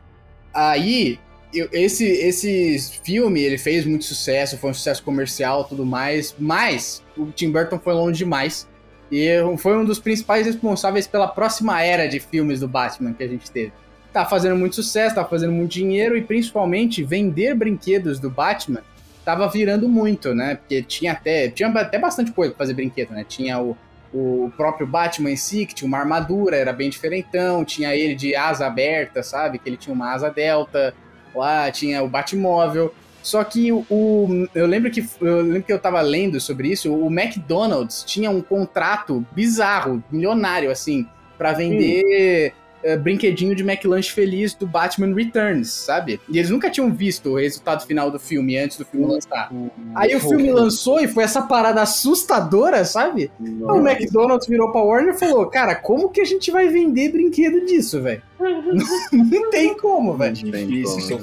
Aí, 0.53 1.17
eu- 1.53 1.69
esse, 1.71 2.05
esse 2.05 2.99
filme, 3.03 3.41
ele 3.41 3.57
fez 3.57 3.85
muito 3.85 4.03
sucesso, 4.03 4.57
foi 4.57 4.71
um 4.71 4.73
sucesso 4.73 5.01
comercial 5.01 5.63
tudo 5.63 5.85
mais, 5.85 6.35
mas 6.37 7.01
o 7.17 7.27
Tim 7.27 7.51
Burton 7.51 7.79
foi 7.79 7.93
longe 7.93 8.17
demais. 8.19 8.67
E 9.09 9.27
foi 9.57 9.77
um 9.77 9.85
dos 9.85 9.99
principais 9.99 10.45
responsáveis 10.45 11.07
pela 11.07 11.27
próxima 11.27 11.81
era 11.81 12.07
de 12.07 12.19
filmes 12.19 12.59
do 12.59 12.67
Batman 12.67 13.13
que 13.13 13.23
a 13.23 13.27
gente 13.27 13.49
teve. 13.49 13.73
Tá 14.13 14.25
fazendo 14.25 14.55
muito 14.57 14.75
sucesso, 14.75 15.15
tá 15.15 15.23
fazendo 15.23 15.53
muito 15.53 15.71
dinheiro 15.71 16.17
e 16.17 16.21
principalmente 16.21 17.01
vender 17.03 17.55
brinquedos 17.55 18.19
do 18.19 18.29
Batman 18.29 18.81
tava 19.23 19.47
virando 19.47 19.87
muito, 19.87 20.33
né? 20.35 20.55
Porque 20.55 20.81
tinha 20.83 21.13
até, 21.13 21.47
tinha 21.49 21.69
até 21.69 21.97
bastante 21.97 22.31
coisa 22.31 22.51
pra 22.53 22.57
fazer 22.65 22.73
brinquedo, 22.73 23.11
né? 23.11 23.23
Tinha 23.27 23.59
o, 23.61 23.77
o 24.13 24.51
próprio 24.57 24.85
Batman 24.85 25.31
em 25.31 25.35
si, 25.37 25.65
que 25.65 25.73
tinha 25.75 25.87
uma 25.87 25.99
armadura, 25.99 26.57
era 26.57 26.73
bem 26.73 26.89
diferentão, 26.89 27.63
tinha 27.63 27.95
ele 27.95 28.15
de 28.15 28.35
asa 28.35 28.65
aberta, 28.67 29.23
sabe? 29.23 29.59
Que 29.59 29.69
ele 29.69 29.77
tinha 29.77 29.93
uma 29.93 30.11
asa 30.11 30.29
delta, 30.29 30.93
lá 31.33 31.71
tinha 31.71 32.03
o 32.03 32.09
Batmóvel. 32.09 32.93
Só 33.23 33.43
que 33.43 33.71
o, 33.71 33.85
o- 33.89 34.47
eu 34.55 34.65
lembro 34.65 34.89
que 34.91 35.07
eu 35.21 35.41
lembro 35.41 35.63
que 35.63 35.71
eu 35.71 35.79
tava 35.79 36.01
lendo 36.01 36.39
sobre 36.41 36.69
isso, 36.69 36.91
o 36.91 37.07
McDonald's 37.07 38.03
tinha 38.03 38.29
um 38.31 38.41
contrato 38.41 39.25
bizarro, 39.31 40.03
milionário 40.11 40.71
assim, 40.71 41.07
pra 41.37 41.53
vender 41.53 42.53
eh, 42.83 42.97
brinquedinho 42.97 43.55
de 43.55 43.63
McLanche 43.63 44.11
feliz 44.11 44.53
do 44.53 44.65
Batman 44.65 45.13
Returns, 45.13 45.69
sabe? 45.69 46.19
E 46.29 46.37
eles 46.37 46.49
nunca 46.49 46.69
tinham 46.69 46.91
visto 46.91 47.31
o 47.31 47.37
resultado 47.37 47.85
final 47.85 48.11
do 48.11 48.19
filme 48.19 48.57
antes 48.57 48.77
do 48.77 48.85
filme 48.85 49.05
lançar. 49.05 49.51
Aí 49.95 50.15
o 50.15 50.19
filme 50.19 50.51
lançou 50.51 50.99
e 50.99 51.07
foi 51.07 51.23
essa 51.23 51.41
parada 51.41 51.81
assustadora, 51.81 52.83
sabe? 52.85 53.31
O 53.39 53.77
McDonald's 53.77 54.47
virou 54.47 54.71
pra 54.71 54.81
Warner 54.81 55.13
e 55.13 55.17
falou: 55.17 55.45
Cara, 55.47 55.75
como 55.75 56.09
que 56.09 56.21
a 56.21 56.25
gente 56.25 56.51
vai 56.51 56.67
vender 56.67 57.11
brinquedo 57.11 57.65
disso, 57.65 58.01
velho? 58.01 58.21
Não 59.11 59.49
tem 59.49 59.75
como, 59.77 60.17
velho. 60.17 60.35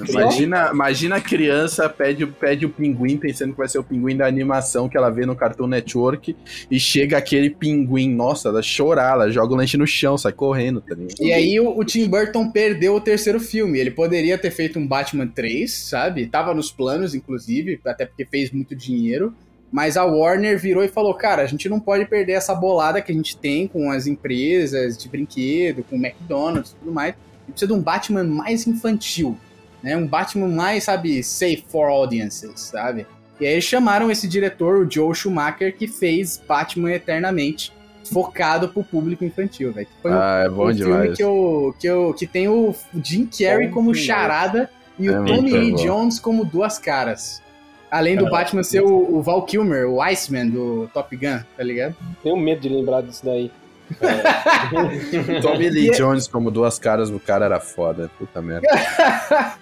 Imagina, 0.09 0.71
imagina 0.73 1.17
a 1.17 1.21
criança 1.21 1.89
pede, 1.89 2.27
pede 2.27 2.67
o 2.67 2.71
pinguim 2.71 3.17
pensando 3.17 3.53
que 3.53 3.59
vai 3.59 3.69
ser 3.69 3.79
o 3.79 3.85
pinguim 3.85 4.17
da 4.17 4.27
animação 4.27 4.89
que 4.89 4.97
ela 4.97 5.11
vê 5.11 5.27
no 5.27 5.35
Cartoon 5.35 5.67
Network 5.67 6.37
e 6.71 6.79
chega 6.79 7.19
aquele 7.19 7.51
pinguim, 7.51 8.15
nossa, 8.15 8.49
ela 8.49 8.63
chorar, 8.63 9.15
ela 9.15 9.31
joga 9.31 9.53
o 9.53 9.57
lanche 9.57 9.77
no 9.77 9.87
chão, 9.87 10.17
sai 10.17 10.33
correndo, 10.33 10.81
tá 10.81 10.95
ligado? 10.95 11.21
E 11.21 11.33
aí 11.33 11.48
o, 11.61 11.79
o 11.79 11.85
Tim 11.85 12.09
Burton 12.09 12.51
perdeu 12.51 12.97
o 12.97 13.01
terceiro 13.01 13.39
filme. 13.39 13.79
Ele 13.79 13.93
poderia 13.93 14.37
ter 14.37 14.51
feito 14.51 14.77
um 14.77 14.87
Batman 14.87 15.29
3, 15.29 15.73
sabe? 15.73 16.27
Tava 16.27 16.53
nos 16.53 16.73
planos, 16.73 17.15
inclusive, 17.15 17.81
até 17.85 18.05
porque 18.05 18.25
fez 18.25 18.51
muito 18.51 18.75
dinheiro. 18.75 19.33
Mas 19.71 19.97
a 19.97 20.05
Warner 20.05 20.59
virou 20.59 20.83
e 20.83 20.89
falou: 20.89 21.15
cara, 21.15 21.43
a 21.43 21.47
gente 21.47 21.69
não 21.69 21.79
pode 21.79 22.07
perder 22.07 22.33
essa 22.33 22.55
bolada 22.55 23.01
que 23.01 23.13
a 23.13 23.15
gente 23.15 23.37
tem 23.37 23.69
com 23.69 23.91
as 23.91 24.07
empresas 24.07 24.97
de 24.97 25.09
brinquedo, 25.09 25.85
com 25.85 25.97
o 25.97 26.05
McDonald's 26.05 26.73
e 26.73 26.75
tudo 26.77 26.93
mais. 26.93 27.11
A 27.11 27.47
gente 27.47 27.53
precisa 27.53 27.73
de 27.73 27.79
um 27.79 27.83
Batman 27.83 28.25
mais 28.25 28.67
infantil, 28.67 29.39
né? 29.83 29.97
Um 29.97 30.07
Batman 30.07 30.49
mais, 30.49 30.85
sabe, 30.85 31.23
safe 31.23 31.65
for 31.69 31.89
audiences, 31.89 32.61
sabe? 32.61 33.07
E 33.41 33.47
aí 33.47 33.53
eles 33.53 33.65
chamaram 33.65 34.11
esse 34.11 34.27
diretor, 34.27 34.85
o 34.85 34.91
Joe 34.91 35.15
Schumacher, 35.15 35.77
que 35.77 35.87
fez 35.87 36.43
Batman 36.49 36.93
Eternamente, 36.93 37.73
focado 38.13 38.69
pro 38.69 38.83
público 38.83 39.25
infantil, 39.25 39.73
velho. 39.73 39.87
Foi 40.03 40.11
um 40.11 40.15
Ah, 40.15 40.43
é 40.45 40.49
bom 40.49 40.69
um 40.69 40.73
demais. 40.73 41.03
filme 41.03 41.17
que, 41.17 41.23
eu, 41.23 41.75
que, 41.79 41.87
eu, 41.87 42.15
que 42.15 42.27
tem 42.27 42.49
o 42.49 42.75
Jim 43.03 43.27
Carrey 43.27 43.69
Bom 43.69 43.75
como 43.75 43.93
demais. 43.93 44.07
charada 44.07 44.71
e 44.99 45.07
É 45.09 45.21
o 45.21 45.25
Tommy 45.25 45.51
Lee 45.53 45.71
bom. 45.73 45.77
Jones 45.77 46.19
como 46.19 46.45
duas 46.45 46.79
caras. 46.79 47.43
Além 47.91 48.17
do 48.17 48.25
Cara, 48.25 48.37
Batman 48.37 48.63
ser 48.63 48.83
o, 48.83 49.17
o 49.17 49.23
Val 49.23 49.43
Kilmer, 49.45 49.89
o 49.89 50.03
Iceman 50.03 50.49
do 50.49 50.91
Top 50.93 51.17
Gun, 51.17 51.39
tá 51.57 51.63
ligado? 51.65 51.95
Tenho 52.23 52.37
medo 52.37 52.61
de 52.61 52.69
lembrar 52.69 53.01
disso 53.03 53.25
daí. 53.25 53.51
Tommy 55.43 55.71
Lee 55.71 55.91
Jones 55.93 56.29
como 56.29 56.51
duas 56.51 56.79
caras 56.79 57.11
do 57.11 57.19
cara 57.19 57.47
era 57.47 57.61
foda, 57.61 58.11
puta 58.19 58.43
merda. 58.43 58.69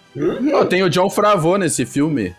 Ó, 0.54 0.64
tem 0.64 0.82
o 0.82 0.90
John 0.90 1.08
Favreau 1.10 1.56
nesse 1.58 1.84
filme. 1.86 2.34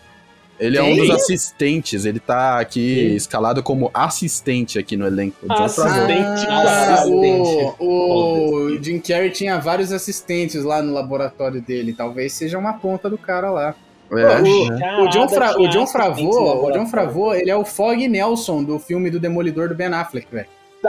Ele 0.58 0.76
é 0.76 0.82
um 0.82 0.96
dos 0.96 1.10
assistentes, 1.10 2.04
ele 2.04 2.18
tá 2.18 2.58
aqui 2.58 3.08
Sim. 3.10 3.14
escalado 3.14 3.62
como 3.62 3.90
assistente 3.94 4.78
aqui 4.78 4.96
no 4.96 5.06
elenco. 5.06 5.36
Assistente. 5.48 5.88
Favreau. 5.88 6.32
Assistente, 6.32 7.60
Ah, 7.60 7.74
o, 7.78 8.50
o 8.76 8.82
Jim 8.82 8.98
Carrey 8.98 9.30
tinha 9.30 9.58
vários 9.58 9.92
assistentes 9.92 10.64
lá 10.64 10.82
no 10.82 10.92
laboratório 10.92 11.60
dele. 11.60 11.92
Talvez 11.92 12.32
seja 12.32 12.58
uma 12.58 12.72
ponta 12.74 13.08
do 13.08 13.16
cara 13.18 13.50
lá. 13.50 13.74
É, 14.10 14.14
o, 14.40 14.68
né? 14.70 14.96
o 15.00 15.08
John, 15.08 15.28
Fra- 15.28 15.58
o 15.60 15.68
John 15.68 15.86
Favreau, 15.86 16.64
o 16.64 16.72
John. 16.72 16.86
Favreau, 16.86 17.34
ele 17.34 17.50
é 17.50 17.56
o 17.56 17.64
Fog 17.64 18.08
Nelson 18.08 18.64
do 18.64 18.78
filme 18.78 19.10
do 19.10 19.20
Demolidor 19.20 19.68
do 19.68 19.74
Ben 19.74 19.88
Affleck, 19.88 20.26
velho. 20.32 20.46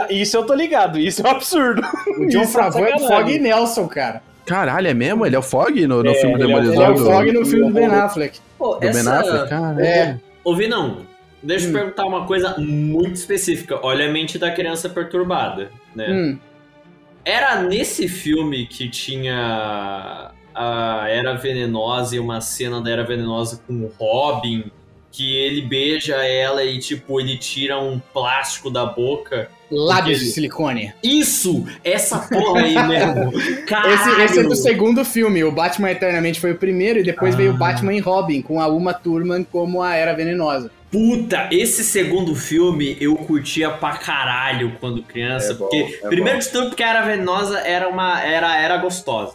Isso 0.08 0.36
eu 0.36 0.44
tô 0.46 0.54
ligado, 0.54 0.98
isso 0.98 1.20
é 1.20 1.28
um 1.28 1.32
absurdo. 1.32 1.82
O 2.18 2.26
John 2.28 2.42
Isso 2.42 2.58
é 2.58 2.62
Favreau 2.62 2.88
é 2.88 2.96
o. 2.96 3.08
Fog 3.08 3.38
Nelson, 3.38 3.86
cara. 3.88 4.22
Caralho, 4.46 4.88
é 4.88 4.94
mesmo? 4.94 5.24
Ele 5.26 5.36
é 5.36 5.38
o 5.38 5.42
Fog 5.42 5.86
no, 5.86 6.02
no 6.02 6.10
É, 6.10 6.14
filme 6.14 6.34
é 6.34 6.38
Demolidor? 6.38 6.74
Ele 6.74 6.82
é 6.82 6.90
o 6.90 6.96
Fog 6.98 7.32
no 7.32 7.46
filme 7.46 7.66
do 7.68 7.72
Ben 7.72 7.86
Affleck. 7.86 8.38
Pô, 8.58 8.74
do 8.74 8.80
Ben 8.80 8.90
essa... 8.90 9.20
Affleck? 9.20 9.48
Caralho. 9.48 9.80
É. 9.80 10.20
Ouvi 10.44 10.66
não. 10.68 11.06
Deixa 11.42 11.66
eu 11.66 11.70
Hum. 11.70 11.72
perguntar 11.74 12.04
uma 12.06 12.26
coisa 12.26 12.54
muito 12.58 13.14
específica. 13.14 13.78
Olha 13.82 14.08
a 14.08 14.12
mente 14.12 14.38
da 14.38 14.50
criança 14.50 14.88
perturbada, 14.88 15.70
né? 15.94 16.08
Hum. 16.10 16.38
Era 17.24 17.62
nesse 17.62 18.08
filme 18.08 18.66
que 18.66 18.88
tinha 18.88 20.32
a 20.54 21.04
Era 21.08 21.34
Venenosa 21.34 22.16
e 22.16 22.18
uma 22.18 22.40
cena 22.40 22.80
da 22.80 22.90
Era 22.90 23.04
Venenosa 23.04 23.62
com 23.66 23.74
o 23.74 23.92
Robin, 23.98 24.64
que 25.12 25.36
ele 25.36 25.62
beija 25.62 26.16
ela 26.24 26.64
e, 26.64 26.78
tipo, 26.78 27.20
ele 27.20 27.36
tira 27.36 27.78
um 27.78 27.98
plástico 28.12 28.70
da 28.70 28.84
boca. 28.86 29.48
Lábios 29.70 30.18
de 30.18 30.26
silicone. 30.26 30.92
Isso! 31.02 31.64
Essa 31.84 32.18
porra 32.18 32.60
aí 32.62 32.74
mesmo! 32.88 33.32
Caralho! 33.66 33.94
Esse, 33.94 34.22
esse 34.22 34.40
é 34.40 34.42
do 34.42 34.56
segundo 34.56 35.04
filme. 35.04 35.44
O 35.44 35.52
Batman 35.52 35.90
Eternamente 35.92 36.40
foi 36.40 36.52
o 36.52 36.56
primeiro 36.56 36.98
e 36.98 37.02
depois 37.02 37.34
Ah. 37.34 37.38
veio 37.38 37.52
o 37.52 37.56
Batman 37.56 37.94
e 37.94 38.00
Robin, 38.00 38.42
com 38.42 38.60
a 38.60 38.66
Uma 38.66 38.92
Thurman 38.92 39.44
como 39.44 39.82
a 39.82 39.94
Era 39.94 40.12
Venenosa. 40.14 40.70
Puta, 40.90 41.48
esse 41.52 41.84
segundo 41.84 42.34
filme 42.34 42.96
eu 43.00 43.14
curtia 43.14 43.70
pra 43.70 43.92
caralho 43.92 44.72
quando 44.80 45.02
criança. 45.04 45.52
É 45.52 45.54
bom, 45.54 45.68
porque, 45.68 46.00
é 46.02 46.08
primeiro 46.08 46.38
bom. 46.40 46.44
de 46.44 46.48
tudo, 46.50 46.66
porque 46.68 46.82
a 46.82 46.90
Era 46.90 47.02
Venenosa 47.02 47.60
era 47.60 47.88
uma. 47.88 48.20
Era, 48.20 48.56
era 48.60 48.76
gostosa, 48.78 49.34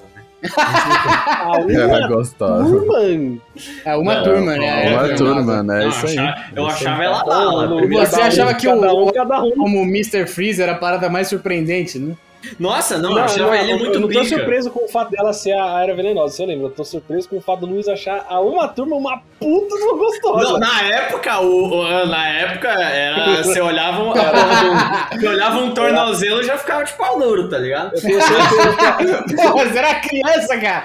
A 0.57 1.57
Era 1.69 1.87
uma 1.87 2.07
gostosa. 2.07 2.63
turma. 2.69 3.39
É 3.85 3.95
uma 3.95 4.15
Não, 4.15 4.23
turma, 4.23 4.55
né? 4.57 4.89
Uma 4.97 5.07
É, 5.07 5.15
turma, 5.15 5.63
né? 5.63 5.79
Não, 5.81 5.89
Isso 5.89 6.05
aí. 6.07 6.17
eu 6.55 6.67
achava 6.67 7.03
ela 7.03 7.23
bala. 7.23 7.67
Você 7.87 8.21
achava 8.21 8.53
que 8.53 8.67
cada 8.67 8.93
o- 8.93 9.07
um, 9.09 9.11
cada 9.11 9.43
um. 9.43 9.51
Como 9.51 9.79
o 9.81 9.83
Mr. 9.83 10.27
Freeze 10.27 10.61
era 10.61 10.73
a 10.73 10.75
parada 10.75 11.09
mais 11.09 11.27
surpreendente, 11.27 11.97
né? 11.97 12.13
Nossa, 12.59 12.97
não, 12.97 13.17
eu 13.17 13.23
achava 13.23 13.57
ele 13.57 13.71
eu 13.71 13.77
muito 13.79 13.99
não 13.99 14.07
tô 14.07 14.19
pica. 14.19 14.25
surpreso 14.37 14.69
com 14.69 14.85
o 14.85 14.87
fato 14.87 15.09
dela 15.11 15.33
ser 15.33 15.53
a 15.53 15.81
era 15.81 15.95
venenosa, 15.95 16.35
você 16.35 16.45
lembra? 16.45 16.67
Eu 16.67 16.71
tô 16.71 16.83
surpreso 16.85 17.27
com 17.27 17.37
o 17.37 17.41
fato 17.41 17.61
do 17.61 17.65
Luiz 17.67 17.87
achar 17.87 18.25
a 18.29 18.39
uma 18.39 18.67
turma 18.67 18.95
uma 18.95 19.17
puta 19.39 19.75
de 19.75 19.83
uma 19.83 19.97
gostosa. 19.97 20.43
Não, 20.53 20.59
na 20.59 20.81
época, 20.83 21.39
o, 21.39 21.79
o- 21.81 22.05
na 22.05 22.27
época, 22.29 22.67
era, 22.69 23.43
você 23.43 23.59
olhava 23.59 24.03
um, 24.03 24.11
era, 24.17 25.09
você 25.19 25.27
olhava 25.27 25.57
um 25.57 25.71
tornozelo 25.73 26.41
e 26.41 26.43
já 26.43 26.57
ficava 26.57 26.83
de 26.83 26.93
pau 26.93 27.17
duro, 27.19 27.49
tá 27.49 27.57
ligado? 27.57 27.95
Eu 27.95 28.01
tenho 28.01 28.21
certeza 28.21 29.25
que 29.27 29.35
Pô, 29.41 29.51
você 29.57 29.77
era 29.79 29.95
criança, 29.95 30.57
cara! 30.59 30.83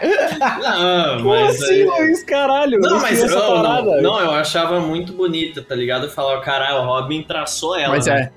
Não, 0.58 1.16
Como 1.18 1.28
mas. 1.30 1.62
assim, 1.62 1.72
aí- 1.74 1.84
Luiz, 1.84 2.22
caralho? 2.24 2.80
Não, 2.80 2.96
Eu 2.96 3.00
mas 3.02 3.22
eu, 3.22 3.28
não, 3.30 3.62
parada. 3.62 4.00
não, 4.02 4.20
eu 4.20 4.30
achava 4.32 4.80
muito 4.80 5.12
bonita, 5.12 5.62
tá 5.62 5.74
ligado? 5.74 6.06
Eu 6.06 6.10
falava, 6.10 6.40
caralho, 6.40 6.78
o 6.82 6.86
Robin 6.86 7.22
traçou 7.22 7.76
ela. 7.76 7.90
Mas 7.94 8.06
né? 8.06 8.30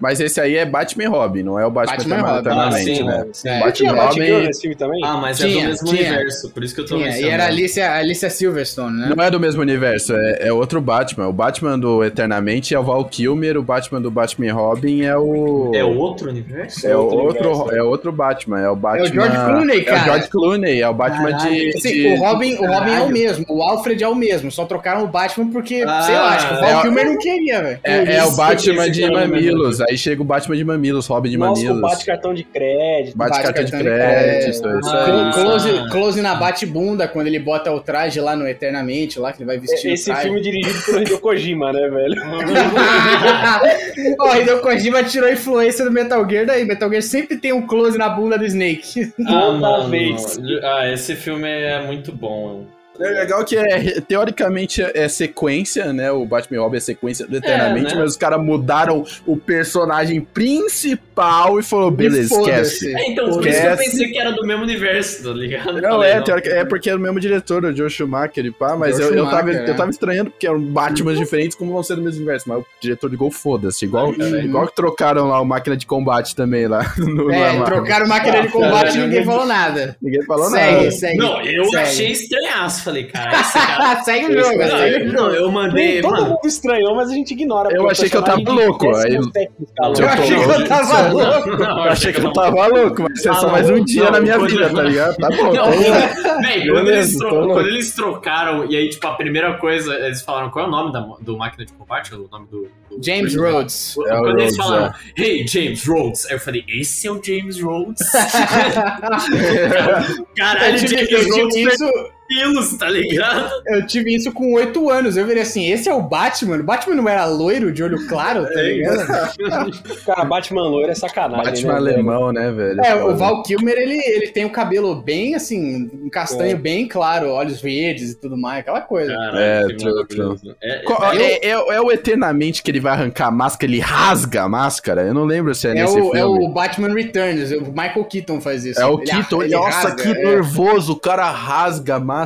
É. 0.00 0.10
Mas 0.10 0.20
esse 0.20 0.40
aí 0.40 0.56
é 0.56 0.64
Batman 0.66 1.04
e 1.04 1.06
Robin, 1.06 1.42
não 1.42 1.58
é 1.58 1.66
o 1.66 1.70
Batman, 1.70 1.96
Batman 1.96 2.16
e 2.16 2.20
Robin. 2.20 2.38
eternamente, 2.40 2.90
Ah, 2.90 2.94
sim, 2.94 3.02
né? 3.04 3.26
sim. 3.32 3.48
É. 3.48 3.60
Batman 3.60 3.92
Batgirl 3.94 4.34
Robin- 4.34 4.46
nesse 4.46 4.60
filme 4.62 4.76
também? 4.76 5.00
Ah, 5.04 5.16
mas 5.16 5.40
é 5.40 5.46
Tinha, 5.46 5.62
do 5.64 5.68
mesmo 5.70 5.88
tinha. 5.88 6.08
universo, 6.08 6.50
por 6.50 6.64
isso 6.64 6.74
que 6.74 6.80
eu 6.80 6.86
tô 6.86 6.96
Tinha, 6.96 7.18
e 7.18 7.28
era 7.28 7.46
Alicia, 7.46 7.92
Alicia 7.94 8.30
Silverstone, 8.30 8.96
né? 8.98 9.12
Não 9.16 9.24
é 9.24 9.30
do 9.30 9.38
mesmo 9.40 9.60
universo, 9.60 10.14
é, 10.14 10.48
é 10.48 10.52
outro 10.52 10.80
Batman. 10.80 11.28
O 11.28 11.32
Batman 11.32 11.78
do 11.78 12.02
Eternamente 12.04 12.74
é 12.74 12.78
o 12.78 12.82
Val 12.82 13.04
Kilmer, 13.04 13.56
o 13.56 13.62
Batman 13.62 14.00
do 14.00 14.10
Batman 14.10 14.46
e 14.46 14.50
Robin 14.50 15.02
é 15.02 15.16
o. 15.16 15.70
É 15.74 15.84
outro 15.84 16.28
universo? 16.30 16.86
É 16.86 16.96
outro 16.96 17.18
outro, 17.18 17.48
universo, 17.50 17.74
é 17.76 17.82
outro 17.82 18.12
Batman, 18.12 18.60
é 18.60 18.68
o 18.70 18.76
Batman. 18.76 19.06
George 19.06 19.36
Clooney, 19.36 19.78
É 19.80 19.84
cara. 19.84 20.00
o 20.00 20.04
George 20.04 20.28
Clooney, 20.28 20.80
é 20.82 20.88
o 20.88 20.94
Batman 20.94 21.32
de, 21.36 21.68
Assim, 21.76 21.92
de- 21.92 22.06
o 22.08 22.16
Robin, 22.18 22.54
o 22.54 22.66
Robin 22.66 22.66
é 22.66 22.68
o 22.68 22.70
Caralho. 22.94 23.08
mesmo, 23.12 23.44
o 23.48 23.62
Alfred 23.62 24.02
é 24.02 24.08
o 24.08 24.14
mesmo, 24.14 24.50
só 24.50 24.64
trocaram 24.64 25.04
o 25.04 25.06
Batman 25.08 25.50
porque, 25.50 25.84
Ah, 25.86 26.02
sei 26.02 26.14
lá, 26.14 26.28
acho 26.34 26.48
que 26.48 26.54
o 26.54 26.56
é 26.56 26.60
Val 26.60 26.78
o- 26.78 26.82
Kilmer 26.82 27.06
não 27.06 27.18
queria, 27.18 27.62
velho. 27.62 27.78
É, 27.84 28.16
é 28.16 28.24
o 28.24 28.32
Batman 28.36 28.90
de 28.90 29.04
é 29.04 29.10
mamilos. 29.10 29.80
Aí 29.90 29.98
chega 29.98 30.22
o 30.22 30.24
Batman 30.24 30.56
de 30.56 30.64
mamilos, 30.64 31.06
Robin 31.06 31.30
de 31.30 31.36
Nossa, 31.36 31.60
mamilos. 31.62 31.80
bate 31.82 32.04
cartão 32.04 32.32
de 32.32 32.44
crédito. 32.44 33.16
Bate 33.16 33.30
Bate 33.30 33.42
cartão 33.42 33.64
de 33.64 33.70
cartão 33.72 33.90
de 33.90 33.96
crédito, 33.98 34.62
crédito. 34.62 34.78
isso 34.78 34.88
Ah. 34.90 35.30
Close, 35.34 35.90
close 35.90 36.22
na 36.22 36.34
bate-bunda, 36.34 37.08
quando 37.08 37.26
ele 37.26 37.38
bota 37.38 37.72
o 37.72 37.80
traje 37.80 38.20
lá 38.20 38.34
no 38.36 38.46
Eternamente, 38.46 39.18
lá 39.18 39.32
que 39.32 39.38
ele 39.42 39.46
vai 39.46 39.58
vestir 39.58 39.92
Esse 39.92 40.14
filme 40.14 40.38
é 40.38 40.42
dirigido 40.42 40.80
pelo 40.84 41.02
Hideo 41.02 41.18
Kojima, 41.20 41.72
né, 41.72 41.88
velho? 41.88 42.22
Ó, 44.18 44.36
Hideo 44.36 44.60
Kojima 44.60 45.02
tirou 45.04 45.28
a 45.28 45.32
influência 45.32 45.84
do 45.84 45.90
Metal 45.90 46.28
Gear 46.28 46.46
daí. 46.46 46.64
Metal 46.64 46.88
Gear 46.88 47.02
sempre 47.02 47.36
tem 47.36 47.52
um 47.52 47.66
close 47.66 47.96
na 47.98 48.08
bunda 48.08 48.38
do 48.38 48.44
Snake. 48.46 49.12
Ah, 49.26 49.32
Toda 49.40 49.58
mano. 49.58 49.88
vez. 49.90 50.38
Ah, 50.62 50.88
esse 50.90 51.14
filme 51.16 51.48
é 51.48 51.80
muito 51.82 52.12
bom. 52.12 52.64
É 52.98 53.08
legal 53.08 53.44
que 53.44 53.56
é, 53.56 54.00
teoricamente 54.00 54.82
é 54.82 55.08
sequência, 55.08 55.92
né? 55.92 56.10
O 56.10 56.26
Batman 56.26 56.60
Robin 56.60 56.76
é 56.76 56.80
sequência 56.80 57.26
do 57.26 57.36
Eternamente, 57.36 57.92
É, 57.92 57.94
né? 57.94 58.00
mas 58.02 58.12
os 58.12 58.16
caras 58.16 58.42
mudaram 58.42 59.04
o 59.26 59.36
personagem 59.36 60.20
principal 60.20 61.09
e 61.58 61.62
falou, 61.62 61.90
beleza, 61.90 62.34
esquece. 62.34 62.94
É, 62.96 63.10
então, 63.10 63.30
por 63.30 63.46
isso 63.46 63.60
que 63.60 63.66
eu 63.66 63.76
pensei 63.76 64.08
que 64.10 64.18
era 64.18 64.32
do 64.32 64.46
mesmo 64.46 64.62
universo, 64.62 65.22
tá 65.24 65.30
ligado? 65.30 65.80
Não, 65.80 65.90
Falei, 65.90 66.10
é, 66.12 66.20
teorica- 66.20 66.50
é 66.50 66.64
porque 66.64 66.90
é 66.90 66.94
o 66.94 66.98
mesmo 66.98 67.20
diretor, 67.20 67.64
o 67.64 67.76
Joe 67.76 67.90
Schumacher 67.90 68.44
e 68.46 68.50
pá, 68.50 68.76
mas 68.76 68.96
Joe 68.96 69.06
eu, 69.06 69.14
eu, 69.14 69.24
tava, 69.26 69.48
Schumacher, 69.52 69.68
eu 69.68 69.76
tava 69.76 69.90
estranhando 69.90 70.30
porque 70.30 70.46
eram 70.46 70.60
Batmans 70.60 71.18
diferentes, 71.18 71.56
como 71.56 71.72
vão 71.72 71.82
ser 71.82 71.96
do 71.96 72.02
mesmo 72.02 72.18
universo, 72.18 72.48
mas 72.48 72.58
o 72.60 72.66
diretor 72.80 73.10
ligou, 73.10 73.30
foda-se, 73.30 73.84
igual, 73.84 74.08
Uhum. 74.10 74.36
igual 74.40 74.66
que 74.66 74.74
trocaram 74.74 75.28
lá 75.28 75.40
o 75.40 75.44
máquina 75.44 75.76
de 75.76 75.86
combate 75.86 76.34
também 76.34 76.66
lá. 76.66 76.80
No, 76.98 77.30
É, 77.30 77.58
na- 77.58 77.64
trocaram 77.64 78.06
máquina 78.06 78.42
de 78.42 78.48
combate 78.48 78.96
e 78.96 79.00
ninguém 79.00 79.24
falou 79.24 79.44
nada. 79.46 79.96
Ninguém 80.00 80.22
falou 80.24 80.48
segue, 80.50 80.76
nada. 80.76 80.90
segue. 80.90 81.16
Não, 81.18 81.40
eu 81.42 81.64
segue. 81.64 81.76
achei 81.76 82.12
estranhaço. 82.12 82.84
Falei, 82.84 83.04
cara, 83.04 83.40
esse 83.40 83.52
cara. 83.52 84.02
segue 84.04 84.26
o 84.26 84.38
jogo, 84.40 84.58
não, 84.58 84.68
segue 84.68 84.80
o 84.80 84.98
eu, 84.98 85.06
jogo. 85.06 85.12
não, 85.12 85.34
eu 85.34 85.50
mandei. 85.52 86.00
Todo 86.02 86.24
mundo 86.24 86.40
estranhou, 86.46 86.94
mas 86.94 87.10
a 87.10 87.14
gente 87.14 87.32
ignora. 87.32 87.74
Eu 87.74 87.88
achei 87.90 88.08
que 88.08 88.16
eu 88.16 88.22
tava 88.22 88.38
de 88.42 88.50
louco, 88.50 88.94
aí- 88.96 89.16
17 89.18 89.50
escalão. 89.62 89.94
Eu 89.98 90.08
achei 90.08 90.38
que 90.38 90.50
eu 90.62 90.68
tava 90.68 91.09
louco. 91.12 91.50
não, 91.56 91.84
Eu 91.84 91.90
achei 91.92 92.12
que 92.12 92.20
eu 92.20 92.32
tava 92.32 92.66
louco, 92.66 93.02
mas 93.02 93.24
é 93.26 93.32
só 93.34 93.50
mais 93.50 93.68
um 93.70 93.84
dia 93.84 94.04
não, 94.04 94.12
na 94.12 94.20
minha 94.20 94.38
vida, 94.38 94.70
tá 94.72 94.82
ligado? 94.82 95.16
Tá 95.16 95.28
bom, 95.28 95.54
quando, 95.54 96.88
eles 96.90 97.16
eles 97.20 97.94
trocaram, 97.94 98.66
e 98.70 98.76
aí, 98.76 98.88
tipo, 98.88 99.06
a 99.06 99.14
primeira 99.14 99.54
coisa, 99.58 99.94
eles 99.94 100.22
falaram 100.22 100.50
qual 100.50 100.64
é 100.64 100.68
o 100.68 100.70
nome 100.70 100.92
da, 100.92 101.00
do 101.20 101.36
máquina 101.36 101.64
de 101.64 101.72
combate? 101.72 102.14
O 102.14 102.28
nome 102.30 102.46
do. 102.50 102.68
do- 102.90 103.04
James 103.04 103.34
do- 103.34 103.42
Rhodes. 103.42 103.96
É 103.98 104.08
Quando 104.10 104.28
eles 104.40 104.42
Rhodes, 104.42 104.56
falaram, 104.56 104.94
hey, 105.16 105.46
James 105.46 105.86
Rhodes, 105.86 106.26
aí 106.26 106.32
eu 106.32 106.40
falei, 106.40 106.64
esse 106.68 107.06
é 107.06 107.10
o 107.10 107.20
James 107.22 107.60
Rhodes? 107.60 108.00
Caralho, 110.36 110.78
James 110.78 111.28
Rhodes 111.30 111.56
isso, 111.56 111.84
pelos, 112.30 112.76
tá 112.76 112.88
ligado? 112.88 113.50
eu 113.66 113.86
tive 113.86 114.14
isso 114.14 114.32
com 114.32 114.52
oito 114.54 114.88
anos. 114.88 115.16
Eu 115.16 115.26
virei 115.26 115.42
assim, 115.42 115.70
esse 115.70 115.88
é 115.88 115.94
o 115.94 116.00
Batman. 116.02 116.56
O 116.58 116.62
Batman 116.62 116.94
não 116.94 117.08
era 117.08 117.26
loiro, 117.26 117.72
de 117.72 117.82
olho 117.82 118.06
claro, 118.06 118.44
tá 118.46 118.62
ligado? 118.62 119.00
Cara, 120.06 120.24
Batman 120.24 120.62
loiro 120.68 120.90
é 120.90 120.94
sacanagem. 120.94 121.44
Batman 121.44 121.72
né, 121.72 121.78
alemão, 121.92 122.32
né, 122.32 122.50
velho? 122.52 122.80
É, 122.84 122.94
o 122.94 123.00
Foda. 123.06 123.14
Val 123.14 123.42
Kilmer, 123.42 123.76
ele, 123.76 123.98
ele 123.98 124.28
tem 124.28 124.44
o 124.44 124.50
cabelo 124.50 124.94
bem, 124.94 125.34
assim, 125.34 125.90
um 126.02 126.08
castanho 126.08 126.52
É. 126.52 126.54
bem 126.54 126.86
claro, 126.86 127.28
olhos 127.30 127.60
verdes 127.60 128.12
e 128.12 128.14
tudo 128.20 128.36
mais, 128.36 128.60
aquela 128.60 128.80
coisa. 128.80 129.12
É, 129.34 129.64
que 129.66 129.74
true, 129.76 129.92
maravilhoso. 129.94 130.56
É, 130.62 130.78
Qual- 130.84 131.12
é- 131.12 131.16
é, 131.22 131.46
é, 131.46 131.50
é 131.50 131.80
o 131.80 131.90
Eternamente 131.90 132.62
que 132.62 132.70
ele 132.70 132.80
vai 132.80 132.92
arrancar 132.92 133.26
a 133.26 133.30
máscara, 133.30 133.70
ele 133.72 133.80
rasga 133.80 134.42
a 134.42 134.48
máscara? 134.48 135.02
Eu 135.02 135.14
não 135.14 135.24
lembro 135.24 135.54
se 135.54 135.66
é, 135.66 135.70
É 135.72 135.74
nesse 135.74 135.98
o, 135.98 136.02
filme. 136.04 136.18
é 136.18 136.24
o 136.24 136.48
Batman 136.48 136.94
Returns, 136.94 137.50
o 137.52 137.70
Michael 137.72 138.04
Keaton 138.04 138.40
faz 138.40 138.64
isso. 138.64 138.80
É 138.80 138.86
o 138.86 138.98
Ele- 139.00 139.10
Keaton, 139.10 139.42
ele 139.42 139.54
nossa, 139.54 139.88
rasga, 139.88 140.02
que 140.02 140.08
é. 140.08 140.24
nervoso, 140.24 140.92
o 140.92 140.96
cara 140.96 141.28
rasga 141.30 141.96
a 141.96 142.00
máscara. 142.00 142.19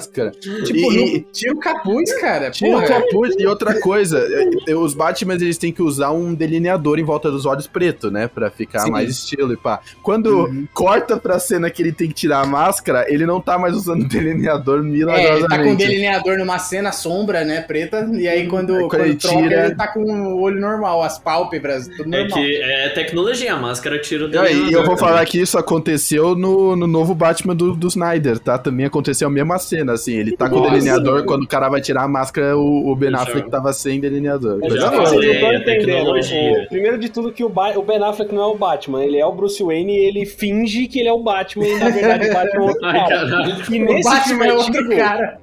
Tipo, 0.64 0.92
E- 0.92 1.12
não- 1.18 1.24
tira 1.32 1.52
o 1.54 1.58
capuz, 1.58 2.20
cara. 2.20 2.50
Tira 2.50 2.76
o 2.78 2.84
capuz. 2.86 3.34
E 3.38 3.46
outra 3.46 3.80
coisa, 3.80 4.18
é, 4.18 4.70
é, 4.72 4.74
os 4.76 4.94
Batman 4.94 5.34
eles 5.34 5.58
têm 5.58 5.72
que 5.72 5.82
usar 5.82 6.10
um 6.10 6.34
delineador 6.34 6.98
em 6.98 7.04
volta 7.04 7.30
dos 7.30 7.46
olhos 7.46 7.66
preto, 7.66 8.10
né? 8.10 8.28
Pra 8.28 8.50
ficar 8.50 8.80
Sim. 8.80 8.90
mais 8.90 9.10
estilo 9.10 9.52
e 9.52 9.56
pá. 9.56 9.80
Quando 10.02 10.44
Uhum. 10.46 10.66
corta 10.72 11.16
pra 11.16 11.38
cena 11.38 11.70
que 11.70 11.82
ele 11.82 11.92
tem 11.92 12.08
que 12.08 12.14
tirar 12.14 12.40
a 12.42 12.46
máscara, 12.46 13.04
ele 13.08 13.26
não 13.26 13.40
tá 13.40 13.58
mais 13.58 13.74
usando 13.74 14.06
delineador 14.08 14.78
É, 14.78 14.80
ele 14.80 14.88
milagrosamente. 14.90 15.48
tá 15.48 15.62
com 15.62 15.70
um 15.70 15.76
delineador 15.76 16.38
numa 16.38 16.58
cena 16.58 16.92
sombra, 16.92 17.44
né, 17.44 17.60
preta, 17.60 18.08
e 18.14 18.26
aí 18.28 18.46
quando, 18.46 18.72
Aí 18.74 18.78
quando 18.80 18.90
quando 18.90 19.04
ele 19.04 19.14
troca, 19.16 19.36
tira- 19.42 19.66
ele 19.66 19.74
tá 19.74 19.88
com 19.88 20.00
o 20.02 20.40
olho 20.40 20.60
normal, 20.60 21.02
as 21.02 21.18
pálpebras, 21.18 21.88
tudo 21.88 22.14
é 22.14 22.20
normal. 22.20 22.38
que 22.38 22.56
é 22.62 22.88
tecnologia, 22.90 23.54
a 23.54 23.56
máscara 23.58 23.98
tira 24.00 24.26
o 24.26 24.30
E 24.30 24.38
aí, 24.38 24.52
eu 24.52 24.58
delineador 24.58 24.86
vou 24.86 24.96
falar 24.96 25.24
que 25.26 25.40
isso 25.40 25.58
aconteceu 25.58 26.34
no, 26.34 26.76
no 26.76 26.86
novo 26.86 27.14
Batman 27.14 27.54
do, 27.54 27.74
do 27.74 27.88
Snyder, 27.88 28.38
tá? 28.38 28.56
Também 28.58 28.86
aconteceu 28.86 29.28
a 29.28 29.30
mesma 29.30 29.58
cena, 29.58 29.83
assim. 29.92 30.14
Ele 30.14 30.36
tá 30.36 30.48
com 30.48 30.56
o 30.56 30.58
Nossa. 30.60 30.72
delineador, 30.72 31.24
quando 31.24 31.42
o 31.42 31.46
cara 31.48 31.68
vai 31.68 31.80
tirar 31.80 32.02
a 32.04 32.08
máscara, 32.08 32.56
o, 32.56 32.90
o 32.90 32.96
Ben 32.96 33.10
Eu 33.10 33.16
Affleck 33.18 33.50
tava 33.50 33.72
sem 33.72 34.00
delineador. 34.00 34.60
Eu 34.62 34.76
já 34.78 34.90
falei, 34.90 35.26
não 35.26 35.34
estão 35.34 35.48
a 35.50 35.54
entendendo. 35.56 36.10
O- 36.10 36.68
primeiro 36.68 36.98
de 36.98 37.08
tudo 37.08 37.32
que 37.32 37.44
o, 37.44 37.48
Ba- 37.48 37.76
o 37.76 37.82
Ben 37.82 38.02
Affleck 38.02 38.34
não 38.34 38.42
é 38.42 38.46
o 38.46 38.54
Batman, 38.56 39.04
ele 39.04 39.18
é 39.18 39.26
o 39.26 39.32
Bruce 39.32 39.62
Wayne 39.62 39.92
e 39.92 40.04
ele 40.06 40.26
finge 40.26 40.86
que 40.86 40.98
ele 41.00 41.08
é 41.08 41.12
o 41.12 41.22
Batman 41.22 41.66
e 41.66 41.78
na 41.78 41.90
verdade 41.90 42.28
o 42.28 42.32
Batman 42.32 42.64
é 42.64 42.66
outro 42.68 42.80
cara. 42.92 43.64
E 43.70 43.78
O 43.82 43.84
nesse 43.84 44.08
Batman 44.10 44.24
filme 44.24 44.46
é 44.46 44.52
outro 44.52 44.72
antigo, 44.80 44.96
cara. 44.96 45.38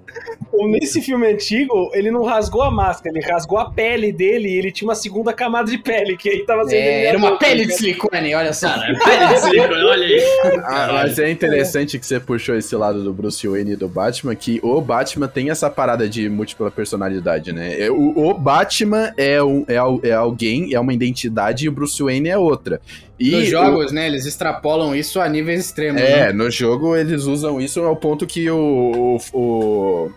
ou 0.52 0.68
nesse 0.70 1.02
filme 1.02 1.26
antigo, 1.28 1.90
ele 1.94 2.12
não 2.12 2.24
rasgou 2.24 2.62
a 2.62 2.70
máscara, 2.72 3.18
ele 3.18 3.26
rasgou 3.26 3.58
a 3.58 3.70
pele 3.72 4.12
dele 4.12 4.50
e 4.50 4.58
ele 4.58 4.72
tinha 4.72 4.88
uma 4.88 4.96
segunda 4.96 5.32
camada 5.34 5.72
de 5.72 5.78
pele, 5.78 6.18
que 6.18 6.30
aí 6.30 6.46
tava 6.46 6.64
sendo 6.66 6.74
É, 6.76 7.06
era 7.06 7.18
uma 7.18 7.30
delineador, 7.32 7.40
pele 7.40 7.64
de 7.66 7.72
tá 7.72 7.78
silicone, 7.78 8.36
olha 8.36 8.54
só. 8.54 8.68
Cara, 8.68 8.92
é 8.92 9.00
pele 9.00 9.28
de 9.34 9.40
silicone, 9.40 9.84
olha 9.84 10.06
aí. 10.08 10.24
Ah, 10.66 10.90
mas 10.94 11.20
é 11.20 11.32
interessante 11.32 11.98
que 11.98 12.06
você 12.06 12.20
puxou 12.20 12.56
esse 12.56 12.76
lado 12.76 13.04
do 13.04 13.14
Bruce 13.14 13.48
Wayne 13.48 13.72
e 13.72 13.76
do 13.76 13.88
Batman, 13.88 14.21
que 14.36 14.60
o 14.64 14.80
Batman 14.82 15.28
tem 15.28 15.50
essa 15.50 15.70
parada 15.70 16.08
de 16.08 16.30
múltipla 16.30 16.70
personalidade, 16.70 17.52
né? 17.52 17.80
É, 17.80 17.90
O, 17.92 18.30
o 18.30 18.34
Batman 18.34 19.12
é, 19.18 19.42
um, 19.44 19.66
é, 19.68 19.76
é 20.10 20.14
alguém, 20.14 20.74
é 20.74 20.80
uma 20.80 20.94
identidade, 20.94 21.66
e 21.66 21.70
o 21.70 21.72
Bruce 21.72 22.02
Wayne 22.02 22.30
é 22.30 22.38
outra. 22.38 22.80
E 23.20 23.32
Nos 23.32 23.48
o- 23.48 23.52
jogos, 23.52 23.92
né, 23.92 24.08
eles 24.08 24.26
extrapolam 24.26 24.96
isso 24.96 25.20
a 25.20 25.28
níveis 25.30 25.66
extremos. 25.66 26.02
né? 26.02 26.30
É, 26.30 26.34
no 26.34 26.50
jogo 26.50 26.96
eles 26.96 27.24
usam 27.26 27.60
isso 27.62 27.80
ao 27.82 27.96
ponto 27.96 28.26
que 28.26 28.50
o, 28.50 29.18
o, 29.34 29.38
o, 29.38 30.12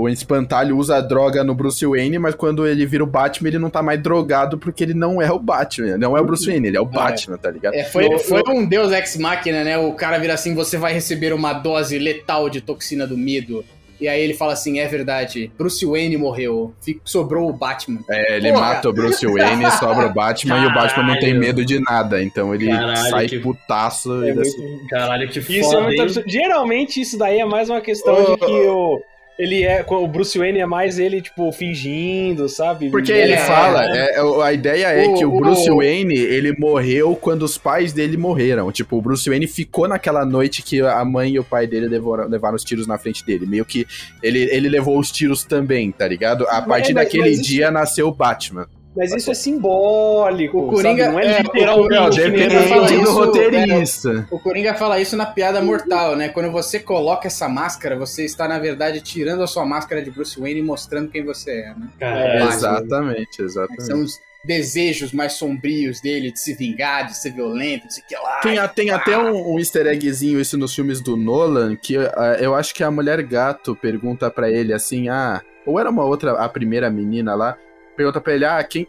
o 0.00 0.08
espantalho 0.08 0.76
usa 0.76 0.96
a 0.96 1.00
droga 1.00 1.42
no 1.42 1.54
Bruce 1.54 1.84
Wayne, 1.84 2.18
mas 2.18 2.34
quando 2.34 2.66
ele 2.66 2.86
vira 2.86 3.02
o 3.02 3.06
Batman, 3.06 3.48
ele 3.48 3.58
não 3.58 3.68
tá 3.70 3.82
mais 3.82 4.00
drogado 4.02 4.56
porque 4.58 4.84
ele 4.84 4.94
não 4.94 5.20
é 5.20 5.30
o 5.32 5.38
Batman, 5.38 5.96
não 5.98 6.16
é 6.16 6.20
o 6.20 6.24
Bruce 6.24 6.46
Wayne, 6.46 6.68
ele 6.68 6.76
é 6.76 6.80
o 6.80 6.84
Batman, 6.86 7.36
tá 7.36 7.50
ligado? 7.50 7.74
É, 7.74 7.84
foi, 7.84 8.08
No- 8.08 8.18
foi 8.18 8.42
um 8.48 8.64
deus 8.66 8.92
ex-máquina, 8.92 9.64
né? 9.64 9.76
O 9.78 9.92
cara 9.94 10.18
vira 10.18 10.34
assim, 10.34 10.54
você 10.54 10.76
vai 10.76 10.92
receber 10.92 11.32
uma 11.32 11.52
dose 11.52 11.98
letal 11.98 12.48
de 12.48 12.60
toxina 12.60 13.06
do 13.06 13.16
medo. 13.18 13.64
E 14.00 14.06
aí 14.06 14.20
ele 14.22 14.32
fala 14.34 14.52
assim, 14.52 14.78
é 14.78 14.86
verdade, 14.86 15.50
Bruce 15.58 15.84
Wayne 15.84 16.16
morreu, 16.16 16.72
sobrou 17.04 17.48
o 17.50 17.52
Batman. 17.52 17.98
É, 18.08 18.36
ele 18.36 18.52
Porra! 18.52 18.60
mata 18.60 18.88
o 18.88 18.92
Bruce 18.92 19.26
Wayne, 19.26 19.68
sobra 19.72 20.06
o 20.06 20.14
Batman 20.14 20.58
e 20.62 20.66
o 20.66 20.72
Batman 20.72 21.02
não 21.02 21.14
tem 21.14 21.22
Caralho. 21.30 21.40
medo 21.40 21.64
de 21.64 21.80
nada, 21.80 22.22
então 22.22 22.54
ele 22.54 22.68
Caralho, 22.68 22.96
sai 23.10 23.26
que- 23.26 23.40
putaço 23.40 24.22
É 24.22 24.28
e 24.30 24.34
muito- 24.34 24.40
assim. 24.48 24.86
Caralho, 24.88 25.28
que 25.28 25.40
Isso 25.40 25.50
é 25.50 25.60
foda, 25.62 25.80
muito 25.80 26.02
absurdo. 26.02 26.30
Geralmente 26.30 27.00
isso 27.00 27.18
daí 27.18 27.40
é 27.40 27.44
mais 27.44 27.68
uma 27.68 27.80
questão 27.80 28.14
Ô, 28.14 28.36
de 28.36 28.36
que 28.36 28.52
o. 28.68 29.02
ele 29.38 29.62
é. 29.62 29.84
O 29.88 30.06
Bruce 30.08 30.36
Wayne 30.38 30.58
é 30.58 30.66
mais 30.66 30.98
ele, 30.98 31.20
tipo, 31.22 31.50
fingindo, 31.52 32.48
sabe? 32.48 32.90
Porque 32.90 33.12
ele 33.12 33.34
É, 33.34 33.36
fala, 33.38 33.84
é. 33.96 34.16
é, 34.16 34.42
a 34.42 34.52
ideia 34.52 34.86
é 34.88 35.06
O- 35.06 35.14
que 35.14 35.24
o 35.24 35.30
Bruce 35.36 35.70
o- 35.70 35.76
Wayne, 35.76 36.16
ele 36.18 36.52
morreu 36.58 37.14
quando 37.14 37.42
os 37.42 37.56
pais 37.56 37.92
dele 37.92 38.16
morreram. 38.16 38.70
Tipo, 38.72 38.96
o 38.96 39.02
Bruce 39.02 39.28
Wayne 39.28 39.46
ficou 39.46 39.86
naquela 39.88 40.24
noite 40.24 40.62
que 40.62 40.80
a 40.80 41.04
mãe 41.04 41.32
e 41.32 41.38
o 41.38 41.44
pai 41.44 41.66
dele 41.66 41.86
levaram, 41.88 42.28
levaram 42.28 42.56
os 42.56 42.64
tiros 42.64 42.86
na 42.86 42.98
frente 42.98 43.24
dele. 43.24 43.46
Meio 43.46 43.64
que 43.64 43.86
ele, 44.22 44.40
ele 44.50 44.68
levou 44.68 44.98
os 44.98 45.10
tiros 45.12 45.44
também, 45.44 45.92
tá 45.92 46.06
ligado? 46.08 46.44
A 46.48 46.60
partir 46.62 46.92
mas- 46.94 47.04
daquele 47.04 47.22
mas 47.30 47.32
isso- 47.40 47.44
dia 47.48 47.70
nasceu 47.70 48.08
o 48.08 48.12
Batman. 48.12 48.66
Mas 48.96 49.12
isso 49.14 49.30
é 49.30 49.34
simbólico. 49.34 50.58
O 50.58 50.68
Coringa- 50.70 51.04
sabe? 51.04 51.14
Não 51.14 51.20
é 51.20 51.26
é, 51.38 51.42
literalmente. 51.42 52.20
o- 52.20 52.28
nem 52.28 52.30
depende 52.32 52.96
do 52.96 53.02
isso, 53.02 53.12
roteirista. 53.12 54.28
O 54.30 54.38
Coringa 54.38 54.74
fala 54.74 55.00
isso 55.00 55.16
na 55.16 55.26
piada 55.26 55.60
mortal, 55.62 56.16
né? 56.16 56.28
Quando 56.28 56.50
você 56.50 56.80
coloca 56.80 57.26
essa 57.28 57.48
máscara, 57.48 57.96
você 57.96 58.24
está, 58.24 58.48
na 58.48 58.58
verdade, 58.58 59.00
tirando 59.00 59.42
a 59.42 59.46
sua 59.46 59.64
máscara 59.64 60.02
de 60.02 60.10
Bruce 60.10 60.38
Wayne 60.40 60.60
e 60.60 60.62
mostrando 60.62 61.10
quem 61.10 61.24
você 61.24 61.50
é, 61.50 61.74
né? 61.78 61.88
É, 62.00 62.38
Batman. 62.40 62.54
Exatamente, 62.54 63.42
exatamente. 63.42 63.84
São 63.84 64.02
os 64.02 64.18
desejos 64.44 65.12
mais 65.12 65.32
sombrios 65.34 66.00
dele 66.00 66.32
de 66.32 66.40
se 66.40 66.54
vingar, 66.54 67.06
de 67.06 67.16
ser 67.16 67.32
violento, 67.32 67.86
de 67.88 67.94
ser 67.94 68.02
que 68.02 68.14
lá. 68.14 68.40
Tem, 68.40 68.58
a- 68.58 68.68
tem 68.68 68.90
até 68.90 69.18
um, 69.18 69.54
um 69.54 69.58
easter 69.58 69.86
eggzinho 69.86 70.40
isso 70.40 70.56
nos 70.56 70.74
filmes 70.74 71.00
do 71.00 71.16
Nolan, 71.16 71.76
que 71.76 71.96
ah, 71.96 72.36
eu 72.40 72.54
acho 72.54 72.74
que 72.74 72.82
a 72.82 72.90
mulher 72.90 73.22
gato 73.22 73.76
pergunta 73.76 74.30
pra 74.30 74.50
ele 74.50 74.72
assim, 74.72 75.08
ah, 75.08 75.42
ou 75.66 75.78
era 75.78 75.90
uma 75.90 76.04
outra, 76.04 76.32
a 76.32 76.48
primeira 76.48 76.88
menina 76.88 77.34
lá, 77.34 77.56
pergunta 77.98 78.20
pra 78.20 78.32
ele, 78.34 78.44
ah, 78.44 78.62
quem, 78.64 78.86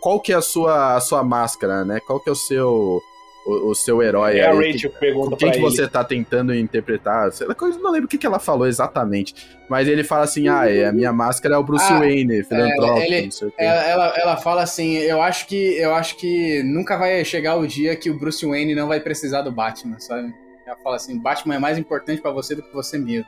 qual 0.00 0.18
que 0.20 0.32
é 0.32 0.36
a 0.36 0.40
sua, 0.40 0.96
a 0.96 1.00
sua 1.00 1.22
máscara, 1.22 1.84
né? 1.84 2.00
Qual 2.00 2.18
que 2.20 2.28
é 2.28 2.32
o 2.32 2.36
seu, 2.36 3.02
o, 3.44 3.70
o 3.70 3.74
seu 3.74 4.02
herói 4.02 4.38
É 4.38 4.46
a 4.46 4.50
aí? 4.52 4.56
Rachel 4.72 4.88
que 4.90 4.96
Com 4.96 4.98
pergunta 5.00 5.36
quem 5.36 5.48
pra 5.48 5.58
que 5.58 5.64
ele. 5.64 5.70
você 5.70 5.86
tá 5.88 6.02
tentando 6.04 6.54
interpretar? 6.54 7.30
Sei 7.32 7.46
lá, 7.46 7.54
não 7.60 7.90
lembro 7.90 8.06
o 8.06 8.08
que, 8.08 8.16
que 8.18 8.26
ela 8.26 8.38
falou 8.38 8.66
exatamente. 8.66 9.34
Mas 9.68 9.86
ele 9.88 10.02
fala 10.04 10.24
assim: 10.24 10.48
ah, 10.48 10.68
é, 10.70 10.86
a 10.86 10.92
minha 10.92 11.12
máscara 11.12 11.54
é 11.54 11.58
o 11.58 11.62
Bruce 11.62 11.84
Ah, 11.92 11.98
Wayne, 11.98 12.42
filantrópico, 12.44 13.00
ele- 13.12 13.22
não 13.24 13.30
sei 13.30 13.48
o 13.48 13.50
quê. 13.50 13.56
Ela, 13.62 13.82
ela, 13.84 14.06
ela 14.16 14.36
fala 14.36 14.62
assim, 14.62 14.94
eu 14.96 15.20
acho 15.22 15.46
que 15.46 15.56
eu 15.78 15.94
acho 15.94 16.16
que 16.16 16.62
nunca 16.62 16.96
vai 16.96 17.24
chegar 17.24 17.56
o 17.56 17.66
dia 17.66 17.94
que 17.96 18.10
o 18.10 18.18
Bruce 18.18 18.44
Wayne 18.46 18.74
não 18.74 18.88
vai 18.88 19.00
precisar 19.00 19.42
do 19.42 19.52
Batman, 19.52 19.98
sabe? 19.98 20.32
Ela 20.66 20.76
fala 20.82 20.96
assim, 20.96 21.18
Batman 21.18 21.56
é 21.56 21.58
mais 21.58 21.76
importante 21.78 22.22
pra 22.22 22.30
você 22.30 22.54
do 22.54 22.62
que 22.62 22.72
você 22.72 22.96
mesmo. 22.96 23.26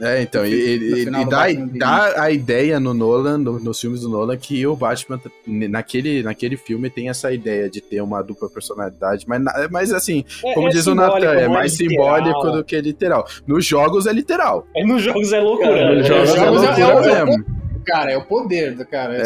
É, 0.00 0.22
então, 0.22 0.42
No 0.42 0.48
e, 0.48 0.52
e- 0.52 1.02
e 1.02 1.24
dá, 1.24 1.46
dá 1.78 2.22
a 2.22 2.30
ideia 2.30 2.80
no 2.80 2.92
Nolan, 2.92 3.38
no- 3.38 3.60
nos 3.60 3.80
filmes 3.80 4.00
do 4.00 4.08
Nolan, 4.08 4.36
que 4.36 4.66
o 4.66 4.74
Batman, 4.74 5.20
naquele, 5.46 6.22
naquele 6.22 6.56
filme, 6.56 6.90
tem 6.90 7.08
essa 7.08 7.32
ideia 7.32 7.70
de 7.70 7.80
ter 7.80 8.00
uma 8.00 8.20
dupla 8.22 8.48
personalidade, 8.50 9.24
mas, 9.28 9.40
na- 9.42 9.68
mas 9.70 9.92
assim, 9.92 10.24
É- 10.44 10.52
como 10.54 10.66
é 10.68 10.70
diz 10.72 10.86
o 10.88 10.94
Nathan, 10.94 11.34
é 11.34 11.44
não 11.46 11.54
mais 11.54 11.78
literal. 11.78 11.90
simbólico 12.18 12.50
do 12.50 12.64
que 12.64 12.80
literal. 12.80 13.26
Nos 13.46 13.64
jogos 13.64 14.06
é 14.06 14.12
literal. 14.12 14.66
É, 14.74 14.84
nos 14.84 15.00
jogos 15.02 15.32
é 15.32 15.40
loucura. 15.40 15.68
Cara, 15.70 15.94
Nos 15.94 16.04
É, 16.04 16.08
jogos 16.08 16.30
é, 16.32 16.36
é- 16.36 16.40
loucura 16.86 17.10
é 17.12 17.14
é 17.20 17.24
mesmo. 17.24 17.44
Cara, 17.84 18.10
é 18.12 18.16
o 18.16 18.22
poder 18.24 18.74
do 18.74 18.84
cara. 18.86 19.22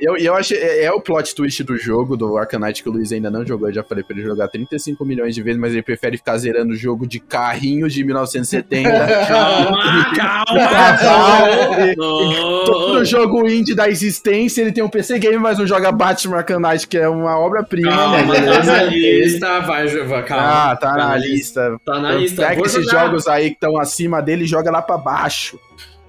E 0.00 0.04
eu, 0.06 0.16
eu 0.16 0.34
achei, 0.34 0.58
é, 0.58 0.84
é 0.84 0.92
o 0.92 1.00
plot 1.00 1.34
twist 1.34 1.62
do 1.64 1.76
jogo, 1.76 2.16
do 2.16 2.36
Arcanite, 2.36 2.82
que 2.82 2.88
o 2.88 2.92
Luiz 2.92 3.12
ainda 3.12 3.30
não 3.30 3.44
jogou. 3.44 3.68
Eu 3.68 3.74
já 3.74 3.82
falei 3.84 4.02
pra 4.04 4.16
ele 4.16 4.24
jogar 4.26 4.48
35 4.48 5.04
milhões 5.04 5.34
de 5.34 5.42
vezes, 5.42 5.60
mas 5.60 5.72
ele 5.72 5.82
prefere 5.82 6.16
ficar 6.16 6.38
zerando 6.38 6.72
o 6.72 6.76
jogo 6.76 7.06
de 7.06 7.20
carrinho 7.20 7.88
de 7.88 8.04
1970. 8.04 8.88
Calma, 9.28 10.98
calma. 10.98 11.94
Todo 12.64 13.04
jogo 13.04 13.48
indie 13.48 13.74
da 13.74 13.88
existência, 13.88 14.62
ele 14.62 14.72
tem 14.72 14.82
um 14.82 14.88
PC 14.88 15.18
game, 15.18 15.36
mas 15.38 15.58
não 15.58 15.66
joga 15.66 15.90
Batman 15.92 16.38
Arcanite, 16.38 16.86
que 16.86 16.96
é 16.96 17.08
uma 17.08 17.38
obra-prima, 17.38 17.90
né? 17.90 17.96
Calma, 17.96 18.18
tá 18.18 18.40
beleza? 18.40 18.72
na 18.72 18.82
lista, 18.84 19.60
vai, 19.60 19.86
vai, 19.86 20.22
calma. 20.24 20.70
Ah, 20.70 20.76
tá 20.76 20.92
na 20.96 21.16
lista. 21.16 21.76
Tá 21.84 22.00
na 22.00 22.12
lista. 22.12 22.42
Pega 22.42 22.56
Vou 22.56 22.66
esses 22.66 22.84
jogar. 22.84 23.06
jogos 23.06 23.26
aí 23.26 23.48
que 23.50 23.54
estão 23.54 23.78
acima 23.78 24.20
dele 24.22 24.44
e 24.44 24.46
joga 24.46 24.70
lá 24.70 24.82
pra 24.82 24.96
baixo. 24.96 25.58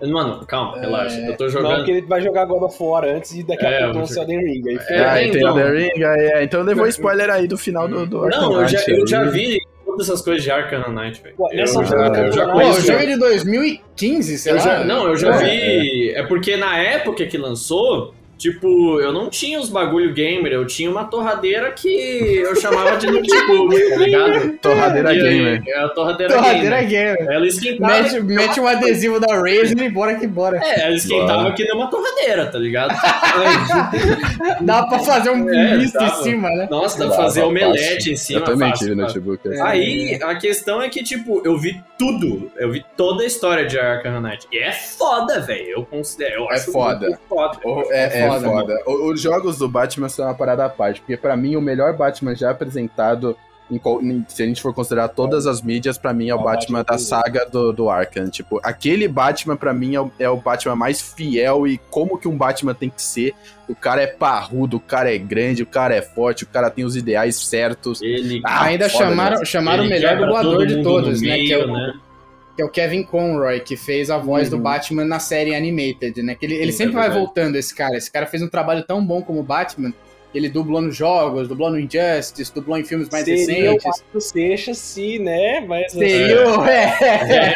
Mano, 0.08 0.46
calma, 0.46 0.80
relaxa. 0.80 1.20
Eu 1.20 1.36
tô 1.36 1.44
Não, 1.46 1.50
jogando. 1.52 1.76
porque 1.78 1.92
ele 1.92 2.08
vai 2.08 2.22
jogar 2.22 2.46
God 2.46 2.64
of 2.64 2.78
War 2.82 3.04
antes 3.06 3.32
e 3.36 3.44
daqui 3.44 3.66
a 3.66 3.70
É, 3.70 3.84
pouco 3.84 4.00
lança 4.00 4.14
vou 4.16 4.24
Elden 4.24 4.40
Ring. 4.40 4.70
Aí 4.70 4.78
É, 4.90 5.00
ah, 5.04 5.14
tem 5.16 5.28
então. 5.30 5.60
Elden 5.60 5.90
Ring, 5.94 6.04
é, 6.04 6.44
então 6.44 6.62
levou 6.64 6.88
spoiler 6.88 7.30
aí 7.30 7.48
do 7.48 7.58
final 7.58 7.88
do, 7.88 8.06
do 8.06 8.28
Não, 8.28 8.62
eu 8.62 8.68
já, 8.68 8.80
eu 8.88 9.06
já 9.08 9.24
vi 9.26 9.60
todas 9.86 10.08
essas 10.08 10.22
coisas 10.22 10.44
de 10.44 10.52
Arkham 10.52 10.92
Knight, 10.94 11.22
velho. 11.22 11.36
Eu 11.52 11.68
já, 11.68 11.80
eu 11.82 12.32
já 12.32 12.48
o 12.48 12.52
conheço. 12.52 12.82
jogo 12.88 13.00
é 13.00 13.06
de 13.08 13.18
2015, 13.18 14.38
sei 14.38 14.52
Eu 14.52 14.56
lá. 14.58 14.62
já- 14.62 14.84
não, 14.86 15.08
eu 15.08 15.16
já 15.18 15.32
Pô, 15.34 15.40
vi. 15.40 16.12
É 16.12 16.24
porque 16.24 16.56
na 16.58 16.78
época 16.78 17.26
que 17.26 17.38
lançou, 17.38 18.14
tipo, 18.40 19.00
eu 19.00 19.12
não 19.14 19.30
tinha 19.30 19.60
os 19.60 19.70
bagulho 19.70 20.14
gamer, 20.14 20.52
eu 20.54 20.66
tinha 20.66 20.90
uma 20.90 21.04
torradeira 21.06 21.72
que 21.72 21.88
eu 22.38 22.56
chamava 22.56 22.96
de 22.98 23.06
notebook, 23.06 23.76
tá 23.92 23.96
ligado? 23.98 24.58
Torradeira 24.64 25.14
E 25.14 25.20
gamer. 25.22 25.64
É 25.68 25.80
a 25.84 25.90
torradeira, 25.90 26.34
Torradeira 26.34 26.82
gamer. 26.84 27.18
gamer. 27.18 27.32
Ela 27.36 27.46
esquentava. 27.48 28.02
Mete, 28.02 28.20
mete 28.24 28.60
um 28.60 28.68
adesivo 28.68 29.20
da 29.20 29.36
Razer 29.36 29.78
e 29.78 29.90
bora 29.90 30.16
que 30.16 30.26
bora. 30.26 30.58
É, 30.64 30.86
ela 30.86 30.96
esquentava 30.96 31.44
Bora. 31.44 31.54
que 31.54 31.64
nem 31.66 31.74
uma 31.76 31.90
torradeira, 31.90 32.46
tá 32.48 32.58
ligado? 32.58 32.96
Dá 34.62 34.84
pra 34.88 35.00
fazer 35.00 35.30
um 35.32 35.50
É, 35.54 35.78
misto 35.78 36.02
em 36.02 36.10
cima, 36.24 36.50
né? 36.50 36.68
Nossa, 36.70 36.98
dá 37.00 37.08
pra 37.08 37.16
fazer 37.18 37.42
dá 37.42 37.48
omelete 37.48 37.96
fácil. 37.96 38.14
em 38.14 38.16
cima. 38.16 38.40
Eu 38.40 38.44
também 38.46 38.70
fácil, 38.70 38.88
tive 38.88 39.02
notebook. 39.02 39.48
assim. 39.50 39.62
Aí 39.62 40.20
a 40.24 40.36
questão 40.36 40.82
é 40.82 40.90
que, 40.90 41.04
tipo, 41.04 41.42
eu 41.46 41.58
vi 41.58 41.80
tudo. 41.98 42.52
Eu 42.58 42.72
vi 42.72 42.84
toda 42.96 43.24
a 43.24 43.26
história 43.26 43.66
de 43.66 43.78
Arkham 43.80 44.22
Knight. 44.22 44.48
E 44.52 44.58
é 44.58 44.72
foda, 44.72 45.42
velho. 45.42 45.68
Eu 45.70 45.86
considero. 45.86 46.44
Eu 46.44 46.52
É 46.52 46.56
acho 46.56 46.72
foda. 46.72 47.08
muito 47.08 47.20
foda. 47.28 47.60
É, 47.92 48.20
É 48.24 48.29
é 48.36 48.40
foda, 48.40 48.50
foda. 48.50 48.84
O- 48.86 49.12
Os 49.12 49.22
jogos 49.22 49.58
do 49.58 49.68
Batman 49.70 50.10
são 50.10 50.26
uma 50.26 50.34
parada 50.34 50.66
à 50.66 50.70
parte, 50.70 51.02
porque 51.02 51.18
pra 51.18 51.36
mim 51.38 51.56
o 51.56 51.62
melhor 51.62 51.96
Batman 51.96 52.36
já 52.36 52.52
apresentado, 52.52 53.36
em 53.72 54.26
se 54.28 54.42
a 54.42 54.48
gente 54.48 54.64
for 54.64 54.74
considerar 54.74 55.10
todas 55.10 55.46
as 55.46 55.62
mídias, 55.62 55.96
pra 55.96 56.12
mim 56.12 56.28
é 56.30 56.34
o 56.36 56.40
É 56.40 56.44
Batman 56.44 56.80
Batman 56.80 56.84
da 56.84 56.98
saga 56.98 57.46
do, 57.46 57.72
do 57.72 57.88
Arkham. 57.88 58.28
Tipo, 58.28 58.60
aquele 58.64 59.08
Batman 59.08 59.56
pra 59.56 59.72
mim 59.76 59.94
é 59.94 60.02
o, 60.02 60.12
é 60.18 60.28
o 60.28 60.38
Batman 60.38 60.76
mais 60.76 61.00
fiel 61.00 61.68
e 61.68 61.78
como 61.92 62.18
que 62.18 62.28
um 62.28 62.36
Batman 62.36 62.74
tem 62.74 62.90
que 62.90 63.00
ser. 63.02 63.34
O 63.68 63.76
cara 63.76 64.02
é 64.02 64.08
parrudo, 64.08 64.78
o 64.78 64.80
cara 64.80 65.14
é 65.14 65.20
grande, 65.20 65.62
o 65.62 65.68
cara 65.68 65.94
é 65.94 66.02
forte, 66.02 66.46
o 66.46 66.48
cara 66.48 66.72
tem 66.72 66.84
os 66.84 66.96
ideais 66.96 67.36
certos. 67.36 68.02
Ele. 68.02 68.42
Ah, 68.44 68.64
Ainda 68.64 68.90
chamaram, 68.90 69.32
mesmo. 69.34 69.46
chamaram 69.46 69.84
o 69.84 69.88
melhor 69.88 70.18
dublador 70.18 70.52
todo 70.54 70.66
de 70.66 70.82
todos, 70.82 71.22
no 71.22 71.28
né? 71.28 71.34
meio, 71.36 71.46
que, 71.48 71.54
é 71.54 71.64
o, 71.64 71.68
né? 71.72 71.94
Que 72.60 72.64
é 72.64 72.66
o 72.66 72.70
Kevin 72.70 73.04
Conroy, 73.04 73.62
que 73.62 73.78
fez 73.78 74.10
a 74.10 74.18
voz 74.18 74.50
do 74.50 74.58
Uhum. 74.58 74.64
Batman 74.64 75.06
na 75.06 75.18
série 75.18 75.56
Animated, 75.56 76.22
né? 76.22 76.36
Que 76.36 76.46
ele, 76.46 76.56
ele 76.56 76.74
Sim, 76.74 76.80
sempre 76.80 76.98
é 76.98 77.08
vai 77.08 77.10
voltando, 77.10 77.56
esse 77.56 77.74
cara. 77.74 77.96
Esse 77.96 78.12
cara 78.12 78.26
fez 78.26 78.44
um 78.44 78.50
trabalho 78.50 78.84
tão 78.84 79.06
bom 79.06 79.22
como 79.22 79.42
Batman. 79.42 79.94
Ele 80.34 80.48
dublou 80.50 80.80
nos 80.82 80.96
jogos, 80.96 81.48
dublou 81.48 81.72
no 81.72 81.80
Injustice, 81.80 82.54
dublou 82.54 82.78
em 82.78 82.84
filmes 82.84 83.10
mais 83.10 83.26
Seria 83.26 83.72
o 83.72 83.74
recentes. 83.74 83.86
Marcos 84.04 84.26
Seixas 84.26 84.78
se, 84.78 85.18
né? 85.20 85.62
Mas 85.62 85.92
Seria, 85.92 86.48
o- 86.60 86.66
é. 86.66 87.56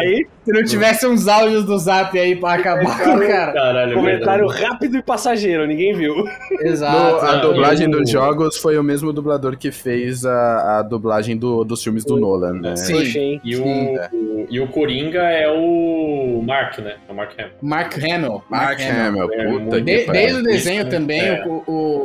Aí, 0.00 0.26
Se 0.44 0.52
não 0.52 0.64
tivesse 0.64 1.06
uns 1.06 1.28
áudios 1.28 1.64
do 1.64 1.78
Zap 1.78 2.18
aí 2.18 2.34
pra 2.34 2.54
acabar 2.54 3.02
com 3.04 3.10
o 3.16 3.20
cara. 3.26 3.52
Caralho, 3.52 3.92
é 3.92 3.94
comentário 3.94 4.48
verdade. 4.48 4.64
rápido 4.72 4.96
e 4.96 5.02
passageiro, 5.02 5.66
ninguém 5.66 5.94
viu. 5.94 6.16
No- 6.16 6.30
Exato. 6.62 7.24
a 7.24 7.36
é. 7.36 7.40
dublagem 7.40 7.90
Eu- 7.92 7.98
dos 8.00 8.10
jogos 8.10 8.56
foi 8.56 8.76
o 8.78 8.82
mesmo 8.82 9.12
dublador 9.12 9.56
que 9.56 9.70
fez 9.70 10.24
a, 10.24 10.78
a 10.78 10.82
dublagem 10.82 11.36
do- 11.36 11.62
dos 11.64 11.82
filmes 11.82 12.04
do 12.04 12.14
Sim. 12.14 12.20
Nolan, 12.20 12.52
né? 12.54 12.76
Sim. 12.76 13.18
Hein? 13.18 13.40
E 13.44 13.54
Sim, 13.56 13.62
o, 13.62 14.16
o- 14.16 14.46
e 14.50 14.60
o 14.60 14.66
Coringa 14.68 15.20
é 15.22 15.48
o 15.48 16.42
Mark, 16.44 16.78
né? 16.78 16.96
É 17.08 17.12
o 17.12 17.14
Mark 17.14 17.32
Hamill. 17.38 17.52
Mark 17.62 17.94
Hamill. 17.98 18.42
Mark 18.48 18.80
Hamill, 18.80 19.32
É, 19.32 19.46
puta 19.46 19.76
que 19.76 19.82
De- 19.82 19.98
pariu. 20.06 20.12
desde 20.22 20.40
o 20.40 20.42
desenho 20.42 20.80
Isso, 20.82 20.90
também, 20.90 21.20
é. 21.20 21.44
o, 21.46 21.62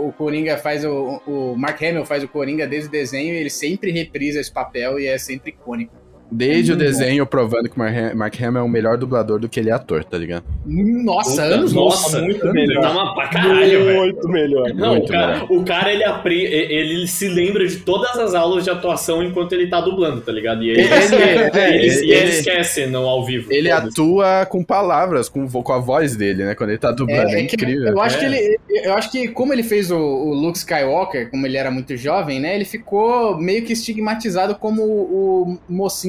o, 0.07 0.13
Coringa 0.13 0.57
faz 0.57 0.83
o, 0.85 1.21
o. 1.25 1.55
Mark 1.57 1.81
Hamill 1.81 2.05
faz 2.05 2.23
o 2.23 2.27
Coringa 2.27 2.67
desde 2.67 2.89
o 2.89 2.91
desenho 2.91 3.33
e 3.33 3.37
ele 3.37 3.49
sempre 3.49 3.91
reprisa 3.91 4.39
esse 4.39 4.51
papel 4.51 4.99
e 4.99 5.07
é 5.07 5.17
sempre 5.17 5.51
icônico. 5.51 6.04
Desde 6.31 6.73
o 6.73 6.75
Muito 6.75 6.85
bom. 6.91 6.91
desenho 6.99 7.25
provando 7.25 7.69
que 7.69 7.75
o 7.75 7.79
Mark 7.79 7.95
Ham- 7.95 8.15
Mark 8.15 8.41
Hamill 8.41 8.61
é 8.61 8.63
o 8.63 8.67
melhor 8.69 8.97
dublador 8.97 9.39
do 9.39 9.47
que 9.47 9.59
ele 9.59 9.69
é 9.69 9.73
ator, 9.73 10.03
tá 10.03 10.17
ligado? 10.17 10.43
Nossa, 10.65 11.29
Puta, 11.43 11.43
anos 11.43 11.73
nossa, 11.73 12.17
luz. 12.19 12.25
muito 12.27 12.53
melhor. 12.53 12.81
Tá 12.81 12.91
uma 12.91 13.13
pra 13.13 13.27
caralho, 13.27 13.85
velho. 13.85 13.99
Muito 13.99 14.27
melhor. 14.29 14.73
Não, 14.73 14.95
Muito 14.95 15.05
o 15.09 15.11
cara, 15.11 15.45
o 15.49 15.63
cara 15.63 15.93
ele, 15.93 16.03
apre... 16.03 16.43
ele 16.43 17.07
se 17.07 17.27
lembra 17.27 17.65
de 17.67 17.77
todas 17.77 18.17
as 18.17 18.33
aulas 18.33 18.63
de 18.63 18.69
atuação 18.69 19.23
enquanto 19.23 19.53
ele 19.53 19.67
tá 19.67 19.79
dublando, 19.81 20.21
tá 20.21 20.31
ligado? 20.31 20.63
E 20.63 20.69
ele, 20.71 20.81
Ele- 20.81 20.93
ele, 20.93 21.15
é, 21.15 21.75
ele- 21.75 21.85
ele- 21.87 22.11
ele 22.13 22.29
esquece 22.31 22.85
no 22.87 23.05
ao 23.07 23.23
vivo. 23.23 23.51
Ele 23.53 23.69
Foda-se. 23.69 23.87
atua 23.89 24.45
com 24.47 24.63
palavras, 24.63 25.29
com, 25.29 25.47
com 25.47 25.73
a 25.73 25.79
voz 25.79 26.15
dele, 26.15 26.43
né? 26.43 26.55
Quando 26.55 26.71
ele 26.71 26.79
tá 26.79 26.91
dublando. 26.91 27.29
É, 27.29 27.33
É, 27.35 27.39
é 27.39 27.41
incrível. 27.41 27.87
eu 27.91 28.01
acho 28.01 28.17
É. 28.17 28.19
que 28.19 28.25
ele. 28.25 28.57
Eu 28.83 28.93
acho 28.95 29.11
que 29.11 29.27
como 29.29 29.53
ele 29.53 29.63
fez 29.63 29.89
o, 29.91 29.97
o 29.97 30.33
Luke 30.33 30.57
Skywalker, 30.57 31.29
como 31.29 31.45
ele 31.45 31.55
era 31.57 31.69
muito 31.71 31.95
jovem, 31.95 32.39
né? 32.39 32.55
Ele 32.55 32.65
ficou 32.65 33.37
meio 33.37 33.63
que 33.63 33.73
estigmatizado 33.73 34.55
como 34.55 34.81
o, 34.83 35.43
o 35.53 35.57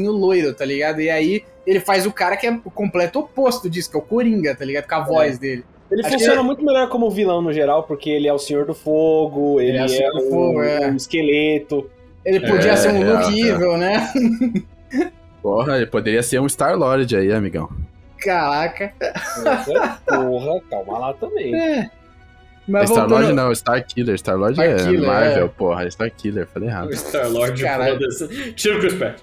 mocinho 0.06 0.12
loiro, 0.12 0.54
tá 0.54 0.64
ligado? 0.64 1.00
E 1.00 1.10
aí 1.10 1.42
ele 1.66 1.80
faz 1.80 2.06
o 2.06 2.12
cara 2.12 2.36
que 2.36 2.46
é 2.46 2.50
o 2.64 2.70
completo 2.70 3.18
oposto 3.20 3.68
disso, 3.68 3.90
que 3.90 3.96
é 3.96 4.00
o 4.00 4.02
Coringa, 4.02 4.54
tá 4.54 4.64
ligado? 4.64 4.86
Com 4.86 4.94
a 4.94 5.00
voz 5.04 5.38
dele. 5.38 5.64
Ele 5.90 6.00
Acho 6.00 6.12
funciona 6.12 6.40
que- 6.40 6.42
muito 6.46 6.64
melhor 6.64 6.88
como 6.88 7.10
vilão 7.10 7.40
no 7.40 7.52
geral, 7.52 7.84
porque 7.84 8.10
ele 8.10 8.26
é 8.26 8.32
o 8.32 8.38
Senhor 8.38 8.64
do 8.66 8.74
Fogo, 8.74 9.60
ele, 9.60 9.78
Ele 9.78 9.78
é 9.78 9.84
o 9.84 10.08
é, 10.08 10.10
do 10.10 10.26
um, 10.26 10.30
Fogo, 10.30 10.62
é. 10.62 10.86
um 10.88 10.96
esqueleto. 10.96 11.90
Ele 12.24 12.40
podia 12.40 12.72
É, 12.72 12.76
ser 12.76 12.88
um 12.92 12.98
Luke 12.98 13.32
real. 13.32 13.54
Evil, 13.56 13.76
né? 13.76 14.12
Porra, 15.40 15.76
ele 15.76 15.86
poderia 15.86 16.22
ser 16.24 16.40
um 16.40 16.48
Star-Lord 16.48 17.14
aí, 17.16 17.32
amigão. 17.32 17.68
Caraca. 18.18 18.92
Porra, 20.06 20.60
calma 20.68 20.98
lá 20.98 21.14
também. 21.14 21.54
É. 21.54 21.88
Mas 22.66 22.90
Star-Lord 22.90 23.26
voltando... 23.26 23.36
não, 23.36 23.52
Star-Killer. 23.54 24.18
Star-Lord 24.18 24.60
é 24.60 24.76
Star-Killer, 24.76 25.06
Marvel, 25.08 25.44
é. 25.44 25.48
porra. 25.48 25.88
Star-Killer, 25.88 26.46
falei 26.48 26.68
errado. 26.68 26.88
O 26.88 26.92
Star-Lord, 26.96 27.62
foda-se. 27.62 28.52
Tira 28.54 28.76
o 28.76 28.80
Chris 28.80 28.94
Pratt. 28.94 29.20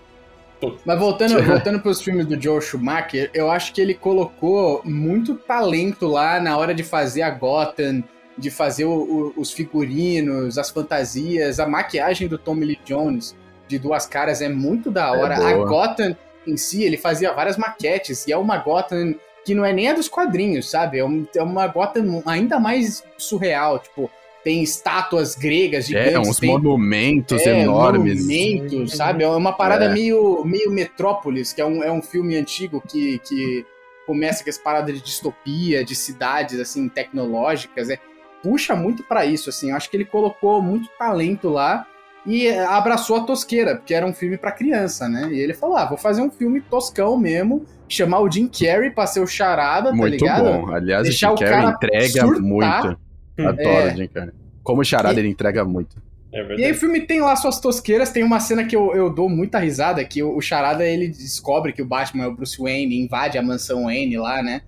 Mas 0.85 0.99
voltando, 0.99 1.41
voltando 1.43 1.79
pros 1.79 2.01
filmes 2.01 2.25
do 2.25 2.41
Joe 2.41 2.61
Schumacher, 2.61 3.29
eu 3.33 3.49
acho 3.49 3.73
que 3.73 3.81
ele 3.81 3.93
colocou 3.93 4.81
muito 4.83 5.35
talento 5.35 6.07
lá 6.07 6.39
na 6.39 6.57
hora 6.57 6.73
de 6.73 6.83
fazer 6.83 7.21
a 7.21 7.29
Gotham, 7.29 8.03
de 8.37 8.49
fazer 8.49 8.85
o, 8.85 8.91
o, 8.91 9.33
os 9.37 9.51
figurinos, 9.51 10.57
as 10.57 10.69
fantasias, 10.69 11.59
a 11.59 11.67
maquiagem 11.67 12.27
do 12.27 12.37
Tommy 12.37 12.65
Lee 12.65 12.79
Jones 12.85 13.35
de 13.67 13.79
duas 13.79 14.05
caras 14.05 14.41
é 14.41 14.49
muito 14.49 14.91
da 14.91 15.11
hora. 15.11 15.35
É 15.35 15.53
a. 15.53 15.57
Gotham 15.57 16.15
em 16.45 16.57
si, 16.57 16.83
ele 16.83 16.97
fazia 16.97 17.31
várias 17.31 17.57
maquetes, 17.57 18.27
e 18.27 18.31
é 18.31 18.37
uma 18.37 18.57
Gotham 18.57 19.15
que 19.45 19.53
não 19.53 19.65
é 19.65 19.73
nem 19.73 19.89
a 19.89 19.93
dos 19.93 20.07
quadrinhos, 20.07 20.69
sabe? 20.69 20.99
É, 20.99 21.03
é 21.35 21.43
uma 21.43 21.67
Gotham 21.67 22.21
ainda 22.25 22.59
mais 22.59 23.03
surreal, 23.17 23.79
tipo, 23.79 24.09
tem 24.43 24.61
estátuas 24.61 25.35
gregas 25.35 25.85
É, 25.85 25.87
gigantes, 25.87 26.29
uns 26.29 26.37
tem 26.39 26.49
monumentos 26.49 27.41
é, 27.45 27.61
enormes. 27.61 28.19
monumentos, 28.21 28.93
sabe? 28.95 29.23
É 29.23 29.27
uma 29.27 29.53
parada 29.53 29.85
É. 29.85 29.93
meio, 29.93 30.43
meio 30.45 30.69
Metrópolis, 30.71 31.53
que 31.53 31.61
é 31.61 31.65
um, 31.65 31.81
é 31.83 31.91
um 31.91 32.01
filme 32.01 32.35
antigo 32.35 32.81
que, 32.87 33.19
que 33.19 33.65
começa 34.05 34.43
com 34.43 34.49
essa 34.49 34.61
parada 34.61 34.91
de 34.91 35.01
distopia, 35.01 35.83
de 35.85 35.95
cidades, 35.95 36.59
assim, 36.59 36.89
tecnológicas. 36.89 37.89
É, 37.89 37.97
puxa 38.41 38.75
muito 38.75 39.01
pra 39.03 39.25
isso, 39.25 39.49
assim. 39.49 39.69
Eu 39.69 39.77
acho 39.77 39.89
que 39.89 39.95
ele 39.95 40.05
colocou 40.05 40.61
muito 40.61 40.89
talento 40.99 41.47
lá 41.47 41.87
e 42.25 42.47
é, 42.47 42.65
abraçou 42.65 43.15
a 43.17 43.23
tosqueira, 43.23 43.75
porque 43.77 43.93
era 43.93 44.05
um 44.05 44.13
filme 44.13 44.37
pra 44.37 44.51
criança, 44.51 45.07
né? 45.07 45.29
E 45.31 45.39
ele 45.39 45.53
falou, 45.53 45.77
ah, 45.77 45.85
vou 45.85 45.97
fazer 45.97 46.21
um 46.21 46.29
filme 46.29 46.59
toscão 46.59 47.17
mesmo, 47.17 47.65
chamar 47.87 48.19
o 48.19 48.29
Jim 48.29 48.47
Carrey 48.49 48.91
pra 48.91 49.07
ser 49.07 49.21
o 49.21 49.27
charada, 49.27 49.89
tá 49.91 49.95
Muito 49.95 50.11
ligado? 50.21 50.43
bom. 50.43 50.73
Aliás, 50.73 51.03
Deixar 51.03 51.31
o 51.31 51.35
o 51.35 51.37
Jim 51.37 51.45
Carrey 51.45 51.61
cara 51.61 51.75
entrega 51.75 52.21
surtar. 52.21 52.41
muito. 52.41 52.99
Adoro 53.37 53.59
É. 53.61 53.93
o 53.93 53.97
Jim 53.97 54.07
Carrey. 54.07 54.31
Como 54.63 54.83
charada, 54.83 55.19
ele 55.19 55.29
entrega 55.29 55.65
muito. 55.65 56.01
É 56.31 56.55
E 56.55 56.65
aí 56.65 56.71
o 56.71 56.75
filme 56.75 57.01
tem 57.01 57.21
lá 57.21 57.35
suas 57.35 57.59
tosqueiras, 57.59 58.09
tem 58.09 58.23
uma 58.23 58.39
cena 58.39 58.63
que 58.65 58.75
eu, 58.75 58.93
eu 58.95 59.09
dou 59.13 59.29
muita 59.29 59.59
risada, 59.59 60.03
que 60.03 60.23
o, 60.23 60.35
o 60.35 60.41
Charada, 60.41 60.83
ele 60.83 61.07
descobre 61.07 61.71
que 61.73 61.81
o 61.81 61.85
Batman 61.85 62.23
é 62.23 62.27
o 62.27 62.33
Bruce 62.35 62.57
Wayne, 62.59 62.99
invade 62.99 63.37
a 63.37 63.41
mansão 63.43 63.83
Wayne 63.83 64.17
lá, 64.17 64.41
né? 64.41 64.61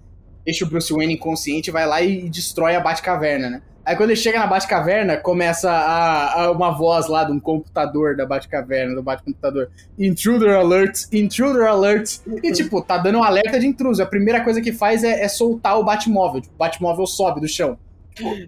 Deixa 0.45 0.63
o 0.63 0.69
Bruce 0.69 0.93
Wayne 0.93 1.15
inconsciente, 1.15 1.71
vai 1.71 1.87
lá 1.87 2.01
e 2.03 2.29
destrói 2.29 2.75
a 2.75 2.79
Batcaverna, 2.79 3.49
né? 3.49 3.61
Aí 3.83 3.95
quando 3.95 4.09
ele 4.11 4.19
chega 4.19 4.37
na 4.39 4.45
Batcaverna, 4.47 5.17
começa 5.17 5.71
a, 5.71 6.43
a- 6.43 6.51
uma 6.51 6.71
voz 6.71 7.07
lá 7.07 7.23
de 7.23 7.31
um 7.31 7.39
computador 7.39 8.15
da 8.15 8.25
Batcaverna, 8.27 8.93
do 8.93 9.01
Batcomputador. 9.01 9.69
Intruder 9.97 10.55
alert, 10.55 11.03
intruder 11.11 11.67
alert. 11.67 12.17
E 12.43 12.51
tipo, 12.51 12.79
tá 12.81 12.97
dando 12.97 13.19
um 13.19 13.23
alerta 13.23 13.59
de 13.59 13.65
intruso. 13.67 14.01
A 14.03 14.05
primeira 14.07 14.43
coisa 14.43 14.59
que 14.61 14.71
faz 14.71 15.03
é, 15.03 15.23
é 15.23 15.27
soltar 15.27 15.79
o 15.79 15.83
Batmóvel. 15.83 16.41
Tipo, 16.41 16.53
o 16.55 16.57
Batmóvel 16.57 17.05
sobe 17.07 17.41
do 17.41 17.47
chão. 17.47 17.77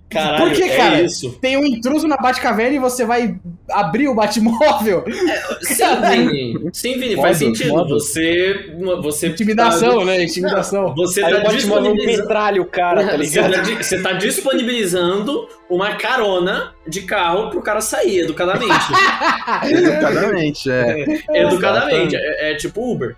Caralho, 0.10 0.46
Por 0.46 0.54
que, 0.54 0.64
é 0.64 0.78
cara? 0.78 1.02
isso. 1.02 1.32
Tem 1.42 1.58
um 1.58 1.66
intruso 1.66 2.08
na 2.08 2.18
Batcaverna 2.18 2.76
e 2.76 2.80
você 2.80 3.06
vai 3.06 3.36
abrir 3.70 4.08
o 4.08 4.14
Batmóvel. 4.16 5.04
Sim, 5.62 5.84
Vini. 6.10 6.70
Sim, 6.74 6.94
Vini, 7.00 7.16
faz 7.16 7.42
Modo, 7.42 7.56
sentido. 7.58 7.70
modo. 7.74 7.90
Você. 8.00 8.76
Você 9.04 9.28
Intimidação, 9.28 10.06
né? 10.06 10.24
Intimidação. 10.24 10.96
Você 10.96 11.24
Aí 11.24 11.42
tá 11.42 11.52
o 11.52 11.96
metralha 11.96 12.62
o 12.62 12.66
cara, 12.66 13.04
tá 13.06 13.12
Você 13.12 13.18
ligado? 13.18 13.52
tá, 13.54 13.62
di- 13.62 13.76
você 13.76 14.02
tá 14.02 14.14
disponibilizando 14.14 15.48
uma 15.70 15.96
carona 15.96 16.74
de 16.88 17.02
carro 17.02 17.50
pro 17.50 17.62
cara 17.62 17.82
sair 17.82 18.20
educadamente. 18.20 18.74
Educadamente, 19.68 20.72
é. 20.72 21.06
educadamente. 21.34 22.16
É, 22.16 22.52
é 22.52 22.56
tipo 22.56 22.82
Uber. 22.92 23.16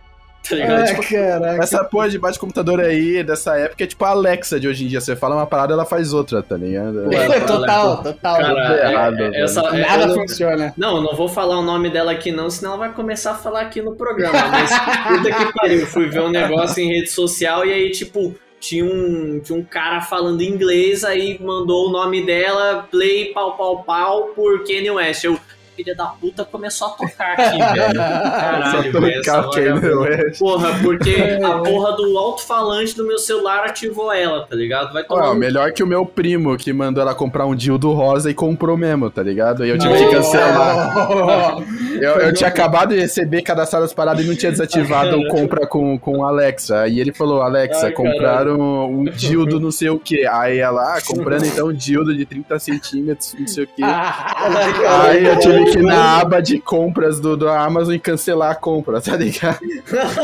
Tá 0.48 0.56
ligado? 0.56 0.80
Ah, 0.82 0.86
Tipo, 0.86 1.04
caraca. 1.10 1.64
Essa 1.64 1.84
porra 1.84 2.10
de 2.10 2.18
bate-computador 2.18 2.80
aí, 2.80 3.24
dessa 3.24 3.56
época, 3.58 3.84
é 3.84 3.88
tipo 3.88 4.04
a 4.06 4.10
Alexa 4.10 4.60
de 4.60 4.68
hoje 4.68 4.86
em 4.86 4.88
dia. 4.88 5.00
Você 5.02 5.16
fala 5.16 5.36
uma 5.36 5.46
parada, 5.46 5.74
ela 5.74 5.86
faz 5.86 6.14
outra, 6.14 6.42
tá 6.42 6.56
ligado? 6.58 7.08
Ué, 7.08 7.40
total, 7.46 8.04
total. 8.04 8.38
cara, 8.38 8.76
é- 8.76 8.92
errado, 8.92 9.20
é- 9.22 9.42
essa, 9.44 9.62
é- 9.62 9.82
Nada 9.82 10.08
não- 10.08 10.16
funciona. 10.16 10.74
Não, 10.78 10.98
eu 10.98 11.04
não 11.04 11.16
vou 11.16 11.28
falar 11.30 11.58
o 11.60 11.62
nome 11.62 11.90
dela 11.90 12.12
aqui 12.12 12.32
não, 12.32 12.50
senão 12.50 12.72
ela 12.72 12.80
vai 12.80 12.94
começar 12.94 13.32
a 13.32 13.36
falar 13.36 13.62
aqui 13.62 13.82
no 13.82 13.96
programa. 13.96 14.34
Mas 14.50 14.72
puta 14.72 15.32
que 15.36 15.54
pariu, 15.54 15.86
fui 15.86 16.08
ver 16.08 16.22
um 16.22 16.30
negócio 16.30 16.82
em 16.84 16.88
rede 16.88 17.10
social 17.10 17.66
e 17.66 17.72
aí, 17.74 17.92
tipo, 17.92 18.34
tinha 18.60 18.84
um, 18.84 19.40
tinha 19.44 19.58
um 19.58 19.64
cara 19.64 20.02
falando 20.02 20.42
inglês, 20.42 21.04
aí 21.04 21.40
mandou 21.42 21.88
o 21.88 21.92
nome 21.92 22.26
dela, 22.26 22.88
play 22.90 23.32
pau 23.34 23.56
pau 23.56 23.84
pau 23.84 24.24
por 24.36 24.64
Kanye 24.66 24.90
West. 24.92 25.24
Eu, 25.24 25.40
filha 25.80 25.96
da 25.96 26.08
puta, 26.08 26.44
começou 26.44 26.88
a 26.90 26.92
tocar 26.92 27.34
aqui, 27.40 27.58
velho. 27.58 27.94
Caralho, 27.94 28.92
velho, 28.92 29.20
essa 29.22 29.96
o. 29.96 30.02
West. 30.02 30.40
Porra, 30.40 30.80
porque 30.84 31.16
a 31.42 31.60
porra 31.60 31.96
do 31.96 32.18
alto-falante 32.18 32.96
do 32.98 33.08
meu 33.08 33.18
celular 33.18 33.64
ativou 33.66 34.12
ela, 34.12 34.46
tá 34.46 34.56
ligado? 34.56 34.92
Vai 34.92 35.04
tomar 35.06 35.30
Ó, 35.30 35.32
um 35.32 35.36
melhor 35.36 35.72
que 35.72 35.82
o 35.82 35.88
meu 35.88 36.06
primo 36.06 36.58
que 36.58 36.74
mandou 36.74 37.02
ela 37.02 37.16
comprar 37.16 37.46
um 37.46 37.56
dildo 37.56 37.94
rosa 37.94 38.30
e 38.30 38.34
comprou 38.34 38.76
mesmo, 38.76 39.10
tá 39.10 39.24
ligado? 39.24 39.66
E 39.66 39.70
eu 39.70 39.78
tive 39.78 39.96
que 39.96 40.10
Oh. 40.10 40.12
cancelar. 40.12 41.58
Eu, 42.00 42.12
eu 42.12 42.34
tinha 42.34 42.48
acabado 42.48 42.94
de 42.94 43.00
receber 43.00 43.42
cadastrado 43.42 43.84
as 43.84 43.92
paradas 43.94 44.24
e 44.24 44.28
não 44.28 44.34
tinha 44.34 44.52
desativado 44.52 45.20
o 45.20 45.28
compra 45.28 45.68
com, 45.68 46.00
com 46.00 46.24
Alexa. 46.24 46.80
Aí 46.82 46.98
ele 46.98 47.12
falou, 47.12 47.42
Alexa, 47.42 47.88
Ai, 47.88 47.92
compraram 47.92 48.58
um 48.90 49.04
dildo 49.04 49.60
não 49.60 49.70
sei 49.70 49.90
o 49.90 50.00
que. 50.00 50.26
Aí 50.26 50.60
ela, 50.60 50.96
ah, 50.96 51.02
comprando 51.06 51.46
então 51.46 51.68
um 51.68 51.74
dildo 51.74 52.16
de 52.16 52.26
30 52.26 52.58
centímetros, 52.58 53.36
não 53.38 53.48
sei 53.48 53.66
o 53.66 53.68
que. 53.68 53.84
Aí 53.84 55.26
eu 55.26 55.40
tive 55.40 55.69
que 55.72 55.80
ir 55.80 55.84
na 55.84 56.20
aba 56.20 56.42
de 56.42 56.60
compras 56.60 57.20
do, 57.20 57.36
do 57.38 57.50
Amazon 57.50 57.94
e 57.94 58.00
cancelar 58.00 58.52
a 58.52 58.56
compra, 58.56 59.02
tá 59.02 59.16
ligado? 59.16 59.60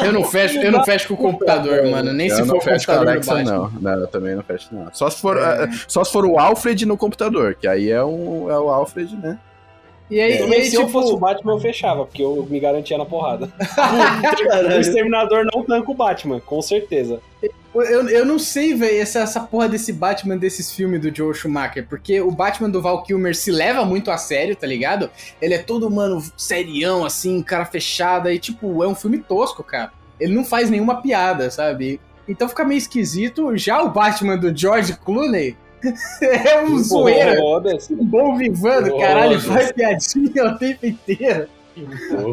Eu 0.04 0.12
não 0.12 0.24
fecho, 0.24 0.58
eu 0.60 0.72
não 0.72 0.84
fecho 0.84 1.08
com 1.10 1.14
o 1.14 1.18
computador, 1.18 1.86
mano. 1.89 2.14
Nem 2.14 2.28
eu 2.28 2.36
se 2.36 2.41
não 2.41 2.48
for 2.48 2.58
o 2.58 2.74
computador 2.74 3.06
do 3.06 3.10
Alexa, 3.10 3.43
não. 3.43 3.72
Não, 3.82 4.00
eu 4.00 4.08
também 4.08 4.36
não 4.36 4.43
fecho, 4.43 4.70
não. 4.72 4.88
Só 4.91 5.10
se 5.10 5.22
for, 5.22 5.38
eh, 5.38 5.70
só 5.88 6.04
se 6.04 6.12
for 6.12 6.26
o 6.26 6.38
Alfred 6.38 6.86
no 6.86 6.98
computador, 6.98 7.56
que 7.56 7.68
aí 7.68 7.89
é, 7.89 8.04
um, 8.04 8.50
é 8.50 8.58
o 8.58 8.70
Alfred, 8.70 9.16
né? 9.16 9.38
E 10.10 10.22
aí, 10.22 10.34
Eu 10.34 10.36
e 10.36 10.39
também, 10.39 10.60
aí 10.60 10.66
se 10.66 10.76
eu 10.76 10.82
tipo, 10.82 10.91
fosse 10.91 11.14
o 11.14 11.18
Batman, 11.18 11.53
eu 11.53 11.60
fechava, 11.60 12.06
porque 12.06 12.22
eu 12.22 12.45
me 12.49 12.60
garantia 12.60 12.97
na 12.97 13.06
porrada. 13.06 13.51
o 14.76 14.80
Exterminador 14.80 15.45
não 15.51 15.64
tanca 15.64 15.91
o 15.91 15.95
Batman, 15.95 16.39
com 16.39 16.62
certeza. 16.62 17.20
eu, 17.41 18.10
eu 18.10 18.26
não 18.26 18.38
sei, 18.38 18.76
velho, 18.76 19.01
essa, 19.01 19.20
essa 19.20 19.39
porra 19.39 19.68
desse 19.68 19.91
Batman 19.91 20.38
desses 20.38 20.72
filmes 20.72 21.01
do 21.01 21.14
Joe 21.14 21.34
Schumacher, 21.34 21.88
porque 21.89 22.22
o 22.22 22.30
Batman 22.30 22.70
do 22.70 22.82
Val 22.82 23.01
Kilmer 23.03 23.36
se 23.36 23.51
leva 23.51 23.84
muito 23.84 24.12
a 24.12 24.18
sério, 24.18 24.56
tá 24.56 24.68
ligado? 24.68 25.10
Ele 25.41 25.56
é 25.56 25.60
todo, 25.60 25.89
mano, 25.89 26.24
serião, 26.38 27.03
assim, 27.03 27.41
cara 27.41 27.66
fechada, 27.66 28.32
e 28.32 28.38
tipo, 28.38 28.84
é 28.84 28.88
um 28.88 28.95
filme 28.95 29.18
tosco, 29.18 29.64
cara. 29.64 29.91
Ele 30.20 30.34
não 30.34 30.45
faz 30.45 30.70
nenhuma 30.70 31.01
piada, 31.01 31.49
sabe? 31.49 31.99
Então 32.28 32.47
fica 32.47 32.64
meio 32.64 32.78
esquisito. 32.78 33.56
Já 33.58 33.82
o 33.82 33.89
Batman 33.89 34.38
do 34.38 34.56
George 34.56 34.93
Clooney 34.97 35.58
é 36.21 36.63
um 36.63 36.78
zoeira. 36.78 37.38
Foda-se. 37.38 37.93
Um 37.93 38.05
bom 38.05 38.38
vivando, 38.38 38.97
caralho, 38.97 39.39
faz 39.41 39.71
piadinha 39.71 40.45
o 40.45 40.57
tempo 40.57 40.86
inteiro. 40.86 41.47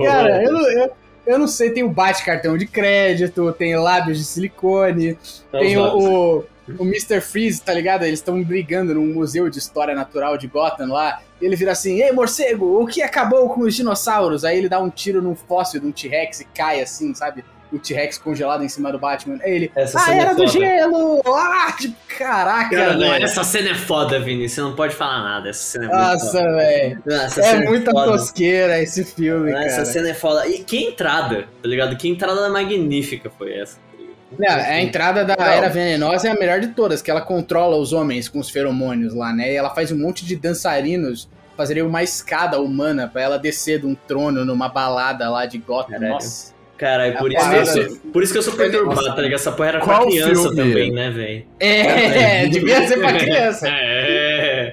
Cara, 0.05 0.43
eu 0.43 0.53
não, 0.53 0.71
eu, 0.71 0.91
eu 1.27 1.39
não 1.39 1.49
sei, 1.49 1.71
tem 1.71 1.83
o 1.83 1.89
bate-cartão 1.89 2.57
de 2.57 2.67
crédito, 2.67 3.53
tem 3.53 3.77
lábios 3.77 4.19
de 4.19 4.25
silicone, 4.25 5.19
tem 5.51 5.77
o, 5.77 5.83
o, 5.83 6.45
o 6.79 6.85
Mr. 6.85 7.21
Freeze, 7.21 7.61
tá 7.61 7.73
ligado? 7.75 8.05
Eles 8.05 8.21
estão 8.21 8.43
brigando 8.43 8.95
num 8.95 9.13
museu 9.13 9.49
de 9.51 9.59
história 9.59 9.95
natural 9.95 10.39
de 10.39 10.47
Gotham 10.47 10.93
lá. 10.93 11.21
E 11.41 11.47
ele 11.47 11.57
vira 11.57 11.73
assim: 11.73 12.01
Ei, 12.01 12.13
morcego, 12.13 12.81
o 12.81 12.87
que 12.87 13.03
acabou 13.03 13.49
com 13.51 13.63
os 13.63 13.75
dinossauros? 13.75 14.45
Aí 14.45 14.59
ele 14.59 14.69
dá 14.69 14.81
um 14.81 14.91
tiro 14.91 15.21
num 15.21 15.35
fóssil 15.35 15.81
de 15.81 15.87
um 15.87 15.93
T-Rex 15.93 16.41
e 16.41 16.45
cai 16.45 16.81
assim, 16.81 17.15
sabe? 17.15 17.45
O 17.73 17.79
T-Rex 17.79 18.19
congelado 18.19 18.63
em 18.63 18.69
cima 18.69 18.93
do 18.93 18.99
Batman. 18.99 19.39
Aí 19.43 19.53
ele. 19.53 19.73
Essa 19.75 19.99
Ah, 20.05 20.15
é 20.15 20.19
era 20.19 20.31
do 20.35 20.47
foda. 20.47 20.49
gelo! 20.49 21.23
Ah, 21.27 21.75
caraca, 22.19 22.77
Cara, 22.77 22.93
não, 22.95 23.11
velho. 23.11 23.25
essa 23.25 23.43
cena 23.45 23.71
é 23.71 23.75
foda, 23.75 24.21
Vini. 24.21 24.49
Você 24.49 24.61
não 24.61 24.75
pode 24.77 24.95
falar 24.95 25.23
nada. 25.23 25.49
Essa 25.49 25.63
cena 25.63 25.85
é 25.85 25.89
muito 25.89 26.13
Nossa, 26.13 26.43
velho. 26.43 27.03
É 27.07 27.29
cena 27.29 27.71
muita 27.71 27.91
foda. 27.91 28.07
tosqueira 28.13 28.81
esse 28.83 29.05
filme, 29.05 29.53
Essa 29.53 29.77
cara. 29.77 29.85
cena 29.87 30.09
é 30.11 30.15
foda. 30.15 30.47
E 30.47 30.59
que 30.65 30.77
entrada, 30.85 31.47
tá 31.63 31.69
ligado? 31.69 31.97
Que 31.97 32.09
entrada 32.09 32.49
magnífica 32.51 33.31
foi 33.39 33.59
essa. 33.59 33.79
Não, 34.39 34.49
a 34.49 34.81
entrada 34.81 35.25
da. 35.25 35.35
Era 35.39 35.69
Venenosa 35.69 36.29
é 36.29 36.31
a 36.31 36.35
melhor 36.35 36.59
de 36.61 36.69
todas, 36.69 37.03
que 37.03 37.11
ela 37.11 37.21
controla 37.21 37.77
os 37.77 37.93
homens 37.93 38.29
com 38.29 38.39
os 38.39 38.49
feromônios 38.49 39.15
lá, 39.15 39.33
né? 39.33 39.53
E 39.53 39.57
ela 39.57 39.71
faz 39.75 39.93
um 39.93 39.99
monte 39.99 40.25
de 40.25 40.37
dançarinos 40.37 41.29
fazerem 41.55 41.83
uma 41.83 42.03
escada 42.03 42.59
humana 42.61 43.07
pra 43.13 43.21
ela 43.21 43.39
descer 43.39 43.81
de 43.81 43.87
um 43.87 43.95
trono 43.95 44.43
numa 44.43 44.71
balada 44.71 45.29
lá 45.29 45.45
de 45.45 45.59
Gotham. 45.59 45.99
Nossa. 46.01 46.52
Cara, 46.83 47.07
é 47.07 47.13
por, 47.13 47.31
isso 47.31 47.39
que 47.41 47.47
eu 47.47 47.65
parada- 47.65 47.89
sou, 47.89 47.97
por 48.13 48.23
isso 48.25 48.33
que 48.33 48.39
eu 48.39 48.43
sou 48.43 48.55
perturbado, 48.55 49.05
tá 49.15 49.23
ligado? 49.23 49.39
Essa 49.39 49.53
porra 49.53 49.69
era 49.69 49.79
pra 49.79 49.87
Qual 49.87 50.09
criança 50.09 50.35
filme? 50.35 50.57
também, 50.57 50.91
né, 50.91 51.11
velho? 51.11 51.45
É, 51.61 52.49
devia 52.49 52.89
ser 52.89 52.99
pra 52.99 53.13
criança. 53.13 53.69
É. 53.73 54.73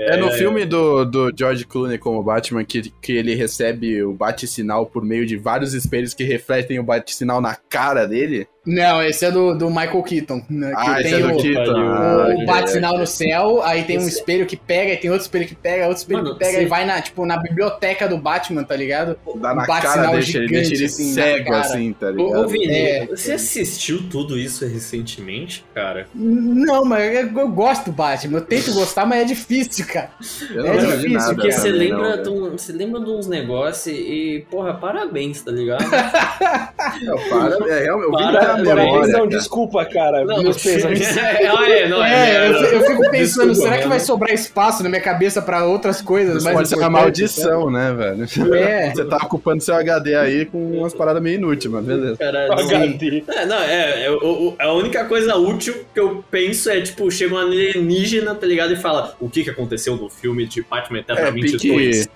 É, 0.00 0.16
no 0.16 0.30
filme 0.30 0.64
do, 0.64 1.04
do 1.04 1.32
George 1.36 1.64
Clooney 1.66 1.98
como 1.98 2.22
Batman 2.22 2.64
que, 2.64 2.92
que 3.02 3.10
ele 3.10 3.34
recebe 3.34 4.00
o 4.04 4.12
bate-sinal 4.12 4.86
por 4.86 5.04
meio 5.04 5.26
de 5.26 5.36
vários 5.36 5.74
espelhos 5.74 6.14
que 6.14 6.22
refletem 6.22 6.78
o 6.78 6.84
bate-sinal 6.84 7.40
na 7.40 7.56
cara 7.56 8.06
dele. 8.06 8.46
Não, 8.66 9.02
esse 9.02 9.24
é 9.24 9.30
do, 9.30 9.54
do 9.56 9.70
Michael 9.70 10.02
Keaton. 10.02 10.42
né, 10.50 10.68
Que 10.70 10.74
ah, 10.90 11.00
esse 11.00 11.10
tem 11.10 11.14
é 11.14 11.26
do 11.26 11.32
o, 11.38 11.42
Keaton. 11.42 11.76
Ah, 11.78 12.34
o 12.36 12.44
bate-sinal 12.44 12.98
no 12.98 13.06
céu, 13.06 13.62
aí 13.62 13.84
tem 13.84 13.96
um 13.96 14.00
Esse- 14.02 14.18
espelho 14.18 14.44
que 14.44 14.56
pega, 14.58 14.92
e 14.92 14.96
tem 14.98 15.10
outro 15.10 15.24
espelho 15.24 15.46
que 15.46 15.54
pega, 15.54 15.84
outro 15.86 15.98
espelho 16.02 16.22
Mano, 16.22 16.32
que 16.34 16.38
pega, 16.40 16.58
você- 16.58 16.62
e 16.64 16.66
vai 16.66 16.84
na, 16.84 17.00
tipo, 17.00 17.24
na 17.24 17.38
biblioteca 17.38 18.06
do 18.06 18.18
Batman, 18.18 18.64
tá 18.64 18.76
ligado? 18.76 19.16
Dá 19.36 19.54
na 19.54 19.62
um 19.62 19.66
cara 19.66 19.80
bate-sinal 19.82 20.12
deixa 20.12 20.38
ele, 20.38 20.48
deixa 20.48 20.66
ele 20.74 20.76
gigante, 20.76 20.84
assim, 20.84 21.12
cego 21.14 21.54
assim, 21.54 21.92
tá 21.94 22.10
ligado? 22.10 22.40
ô 22.44 22.46
Vini, 22.48 22.66
É. 22.74 23.06
você 23.06 23.32
assistiu 23.32 24.02
tudo 24.10 24.36
isso 24.38 24.66
recentemente, 24.66 25.64
cara? 25.74 26.06
Não, 26.14 26.84
mas 26.84 27.14
eu, 27.14 27.38
eu 27.38 27.48
gosto 27.48 27.86
do 27.86 27.92
Batman. 27.92 28.38
Eu 28.38 28.44
tento 28.44 28.74
gostar, 28.74 29.06
mas 29.06 29.22
é 29.22 29.24
difícil, 29.24 29.86
cara. 29.86 30.10
Eu 30.52 30.66
É 30.66 30.76
difícil, 30.78 31.10
nada 31.12 31.34
porque 31.34 31.52
você 31.52 31.70
lembra, 31.70 32.16
não, 32.16 32.22
de 32.22 32.28
um- 32.28 32.50
você 32.50 32.72
lembra 32.72 33.00
de 33.00 33.10
uns 33.10 33.26
negócios 33.26 33.86
e, 33.96 34.44
porra, 34.50 34.74
parabéns, 34.74 35.40
tá 35.40 35.50
ligado? 35.52 35.78
Não, 37.02 37.16
para, 37.28 37.56
é, 37.72 37.88
eu, 37.88 38.00
eu 38.00 38.10
vi 38.16 38.24
Para- 38.56 38.74
memória, 38.82 39.08
não, 39.12 39.18
cara. 39.20 39.26
desculpa, 39.28 39.84
cara. 39.84 40.24
Não, 40.24 40.42
Meus 40.42 40.62
pesos. 40.62 40.84
é, 41.16 41.44
é, 41.44 41.88
não, 41.88 42.04
É, 42.04 42.48
eu, 42.48 42.52
eu 42.52 42.80
fico 42.82 43.10
pensando, 43.10 43.48
Desculpa, 43.48 43.54
será 43.54 43.70
que 43.76 43.78
mano. 43.80 43.90
vai 43.90 44.00
sobrar 44.00 44.32
espaço 44.32 44.82
na 44.82 44.88
minha 44.88 45.00
cabeça 45.00 45.40
pra 45.42 45.64
outras 45.64 46.00
coisas 46.00 46.36
Isso 46.36 46.44
mais 46.44 46.56
pode 46.56 46.68
ser 46.68 46.76
uma 46.76 46.90
maldição, 46.90 47.70
né, 47.70 47.92
velho? 47.94 48.54
É. 48.54 48.90
Você 48.94 49.04
tá 49.04 49.16
ocupando 49.16 49.62
seu 49.62 49.74
HD 49.74 50.14
aí 50.14 50.44
com 50.46 50.58
umas 50.78 50.94
paradas 50.94 51.22
meio 51.22 51.36
inúteis, 51.36 51.72
mas 51.72 51.84
beleza. 51.84 52.16
Cara, 52.16 52.46
não, 52.48 52.58
HD. 52.58 53.24
É, 53.28 53.46
não, 53.46 53.58
é, 53.60 54.06
é, 54.06 54.16
a 54.58 54.72
única 54.72 55.04
coisa 55.04 55.36
útil 55.36 55.74
que 55.92 56.00
eu 56.00 56.24
penso 56.30 56.70
é, 56.70 56.80
tipo, 56.80 57.10
chega 57.10 57.34
um 57.34 57.38
alienígena, 57.38 58.34
tá 58.34 58.46
ligado? 58.46 58.72
E 58.72 58.76
fala, 58.76 59.14
o 59.20 59.28
que 59.28 59.44
que 59.44 59.50
aconteceu 59.50 59.96
no 59.96 60.08
filme 60.08 60.46
de 60.46 60.62
Batman 60.62 60.98
Eterna 61.00 61.28
É, 61.28 61.30
22? 61.30 62.08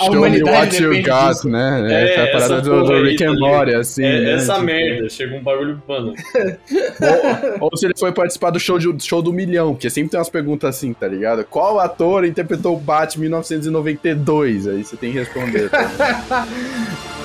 A 0.00 0.04
Show 0.04 0.10
me 0.12 0.16
humanidade 0.18 0.84
what 0.84 0.96
you 0.96 1.02
got, 1.02 1.28
disso. 1.34 1.48
né? 1.48 1.86
É, 1.90 2.14
essa 2.14 2.26
parada 2.32 2.54
essa 2.54 2.60
do, 2.62 2.84
do 2.84 3.02
Rick 3.02 3.24
and? 3.24 3.38
Morty, 3.38 3.74
assim, 3.74 4.04
É, 4.04 4.20
né? 4.20 4.32
essa 4.34 4.54
Tipo, 4.54 4.66
merda, 4.66 5.08
chega 5.08 5.37
um 5.38 5.42
bagulho, 5.42 5.82
mano. 5.88 6.14
Ou, 7.60 7.68
ou 7.70 7.76
se 7.76 7.86
ele 7.86 7.94
foi 7.98 8.12
participar 8.12 8.50
do 8.50 8.60
show, 8.60 8.78
de- 8.78 9.04
show 9.04 9.22
do 9.22 9.32
milhão, 9.32 9.72
porque 9.74 9.88
sempre 9.90 10.10
tem 10.10 10.18
umas 10.18 10.28
perguntas 10.30 10.76
assim, 10.76 10.92
tá 10.92 11.06
ligado? 11.08 11.44
Qual 11.44 11.78
ator 11.80 12.24
interpretou 12.24 12.76
o 12.76 12.78
Batman 12.80 13.24
em 13.26 13.28
1992? 13.28 14.66
Aí 14.68 14.84
você 14.84 14.96
tem 14.96 15.12
que 15.12 15.18
responder. 15.18 15.70
Tá 15.70 16.46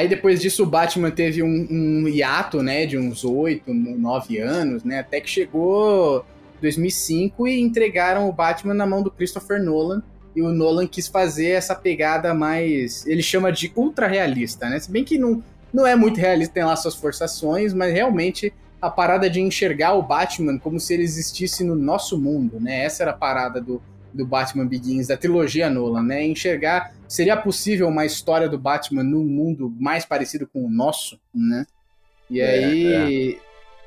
Aí 0.00 0.08
depois 0.08 0.40
disso 0.40 0.62
o 0.62 0.66
Batman 0.66 1.10
teve 1.10 1.42
um, 1.42 1.66
um 1.70 2.08
hiato, 2.08 2.62
né, 2.62 2.86
de 2.86 2.96
uns 2.96 3.22
oito, 3.22 3.74
nove 3.74 4.38
anos, 4.38 4.82
né, 4.82 5.00
até 5.00 5.20
que 5.20 5.28
chegou 5.28 6.24
2005 6.62 7.46
e 7.46 7.60
entregaram 7.60 8.26
o 8.26 8.32
Batman 8.32 8.72
na 8.72 8.86
mão 8.86 9.02
do 9.02 9.10
Christopher 9.10 9.62
Nolan. 9.62 10.02
E 10.34 10.40
o 10.40 10.48
Nolan 10.48 10.86
quis 10.86 11.06
fazer 11.06 11.50
essa 11.50 11.74
pegada 11.74 12.32
mais, 12.32 13.06
ele 13.06 13.22
chama 13.22 13.52
de 13.52 13.70
ultra 13.76 14.06
realista, 14.06 14.70
né? 14.70 14.80
Se 14.80 14.90
bem 14.90 15.04
que 15.04 15.18
não, 15.18 15.44
não 15.70 15.86
é 15.86 15.94
muito 15.94 16.18
realista, 16.18 16.54
tem 16.54 16.64
lá 16.64 16.76
suas 16.76 16.94
forçações, 16.94 17.74
mas 17.74 17.92
realmente 17.92 18.54
a 18.80 18.88
parada 18.88 19.28
de 19.28 19.38
enxergar 19.38 19.92
o 19.92 20.02
Batman 20.02 20.58
como 20.58 20.80
se 20.80 20.94
ele 20.94 21.02
existisse 21.02 21.62
no 21.62 21.74
nosso 21.74 22.16
mundo, 22.18 22.58
né? 22.58 22.84
Essa 22.84 23.02
era 23.02 23.10
a 23.10 23.14
parada 23.14 23.60
do, 23.60 23.82
do 24.12 24.26
Batman 24.26 24.66
Begins, 24.66 25.06
da 25.08 25.16
trilogia 25.16 25.68
Nolan, 25.70 26.02
né? 26.02 26.24
Enxergar 26.26 26.92
seria 27.08 27.36
possível 27.36 27.88
uma 27.88 28.04
história 28.04 28.48
do 28.48 28.58
Batman 28.58 29.02
num 29.02 29.24
mundo 29.24 29.74
mais 29.78 30.04
parecido 30.04 30.46
com 30.46 30.64
o 30.64 30.70
nosso, 30.70 31.18
né? 31.34 31.66
E 32.30 32.40
É, 32.40 32.64
aí 32.64 33.38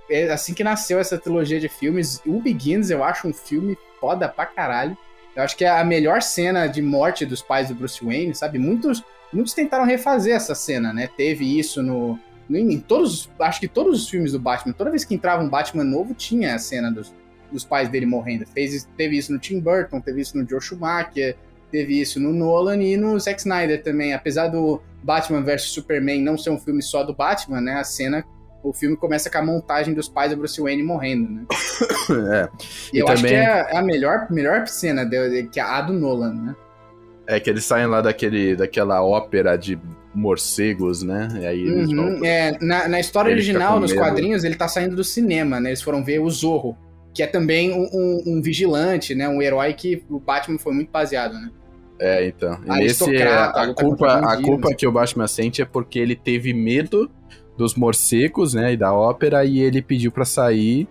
é 0.09 0.31
assim 0.31 0.53
que 0.53 0.63
nasceu 0.63 0.99
essa 0.99 1.17
trilogia 1.17 1.59
de 1.59 1.69
filmes. 1.69 2.21
O 2.25 2.41
Begins 2.41 2.89
eu 2.89 3.03
acho 3.03 3.27
um 3.27 3.33
filme 3.33 3.77
foda 3.99 4.27
pra 4.27 4.45
caralho. 4.45 4.97
Eu 5.35 5.41
acho 5.43 5.55
que 5.57 5.65
é 5.65 5.69
a 5.69 5.83
melhor 5.83 6.21
cena 6.21 6.67
de 6.67 6.81
morte 6.81 7.25
dos 7.25 7.41
pais 7.41 7.69
do 7.69 7.75
Bruce 7.75 8.03
Wayne, 8.03 8.35
sabe? 8.35 8.59
Muitos, 8.59 9.01
muitos 9.31 9.53
tentaram 9.53 9.85
refazer 9.85 10.35
essa 10.35 10.53
cena, 10.53 10.93
né? 10.93 11.09
Teve 11.17 11.57
isso 11.57 11.81
no, 11.81 12.19
no- 12.47 12.57
em 12.57 12.79
todos, 12.79 13.29
acho 13.39 13.59
que 13.59 13.67
todos 13.67 14.03
os 14.03 14.09
filmes 14.09 14.33
do 14.33 14.39
Batman, 14.39 14.73
toda 14.73 14.91
vez 14.91 15.03
que 15.05 15.15
entrava 15.15 15.41
um 15.41 15.49
Batman 15.49 15.83
novo 15.83 16.13
tinha 16.13 16.53
a 16.53 16.59
cena 16.59 16.91
dos, 16.91 17.11
dos 17.53 17.63
pais 17.63 17.87
dele 17.87 18.05
morrendo. 18.05 18.45
Fez, 18.47 18.87
teve 18.97 19.17
isso 19.17 19.31
no 19.31 19.39
Tim 19.39 19.59
Burton, 19.61 20.01
teve 20.01 20.19
isso 20.21 20.37
no 20.37 20.47
Joe 20.49 20.59
Schumacher, 20.59 21.37
teve 21.71 21.99
isso 22.01 22.19
no 22.19 22.33
Nolan 22.33 22.81
e 22.83 22.97
no 22.97 23.17
Zack 23.19 23.39
Snyder 23.39 23.81
também. 23.81 24.13
Apesar 24.13 24.47
do 24.49 24.81
Batman 25.01 25.41
vs 25.41 25.63
Superman 25.69 26.21
não 26.21 26.37
ser 26.37 26.49
um 26.49 26.59
filme 26.59 26.81
só 26.81 27.03
do 27.03 27.13
Batman, 27.13 27.61
né? 27.61 27.75
A 27.75 27.83
cena, 27.83 28.23
o 28.63 28.73
filme 28.73 28.95
começa 28.97 29.29
com 29.29 29.37
a 29.37 29.45
montagem 29.45 29.93
dos 29.93 30.07
pais 30.09 30.31
do 30.31 30.37
Bruce 30.37 30.59
Wayne 30.61 30.83
morrendo, 30.83 31.29
né? 31.31 31.45
é. 32.31 32.49
E 32.93 32.99
eu 32.99 33.07
acho 33.07 33.23
que 33.23 33.29
também- 33.29 33.45
é 33.45 33.77
a 33.77 33.81
melhor, 33.81 34.27
melhor 34.29 34.67
cena 34.67 35.05
de, 35.05 35.43
que 35.51 35.59
a 35.59 35.81
do 35.81 35.93
Nolan, 35.93 36.33
né? 36.33 36.55
É 37.25 37.39
que 37.39 37.49
eles 37.49 37.63
saem 37.63 37.87
lá 37.87 38.01
daquele, 38.01 38.53
daquela 38.55 39.01
ópera 39.01 39.55
de 39.57 39.79
morcegos, 40.13 41.01
né? 41.03 41.27
E 41.41 41.45
aí 41.45 41.61
eles 41.61 41.89
Uhum, 41.89 42.19
vão. 42.19 42.25
é, 42.25 42.57
na, 42.61 42.87
na 42.87 42.99
história 42.99 43.29
Ele 43.29 43.37
original, 43.39 43.79
nos 43.79 43.93
quadrinhos, 43.93 44.43
ele 44.43 44.55
tá 44.55 44.67
saindo 44.67 44.95
do 44.95 45.03
cinema, 45.03 45.59
né? 45.59 45.69
Eles 45.69 45.81
foram 45.81 46.03
ver 46.03 46.19
o 46.19 46.29
Zorro, 46.29 46.77
que 47.13 47.21
é 47.23 47.27
também 47.27 47.71
um, 47.73 47.83
um- 47.93 48.23
um 48.37 48.41
vigilante, 48.41 49.13
né? 49.13 49.27
Um 49.29 49.41
herói 49.41 49.73
que 49.73 50.03
o 50.09 50.19
Batman 50.19 50.57
foi 50.57 50.73
muito 50.73 50.89
baseado, 50.91 51.33
né? 51.33 51.51
É, 51.99 52.27
então. 52.27 52.53
E 52.65 52.69
nesse, 52.69 53.03
Aristocrata, 53.03 53.61
a 53.61 53.73
culpa, 53.73 54.13
a 54.13 54.41
culpa 54.41 54.73
que 54.73 54.85
o 54.87 54.91
Batman 54.91 55.27
sente 55.27 55.61
é 55.61 55.65
porque 55.65 55.99
ele 55.99 56.15
teve 56.15 56.53
medo 56.53 57.09
dos 57.57 57.75
morcegos, 57.75 58.53
né? 58.55 58.73
E 58.73 58.77
da 58.77 58.91
ópera, 58.93 59.45
e 59.45 59.59
ele 59.59 59.81
pediu 59.81 60.11
pra 60.11 60.25
sair. 60.25 60.87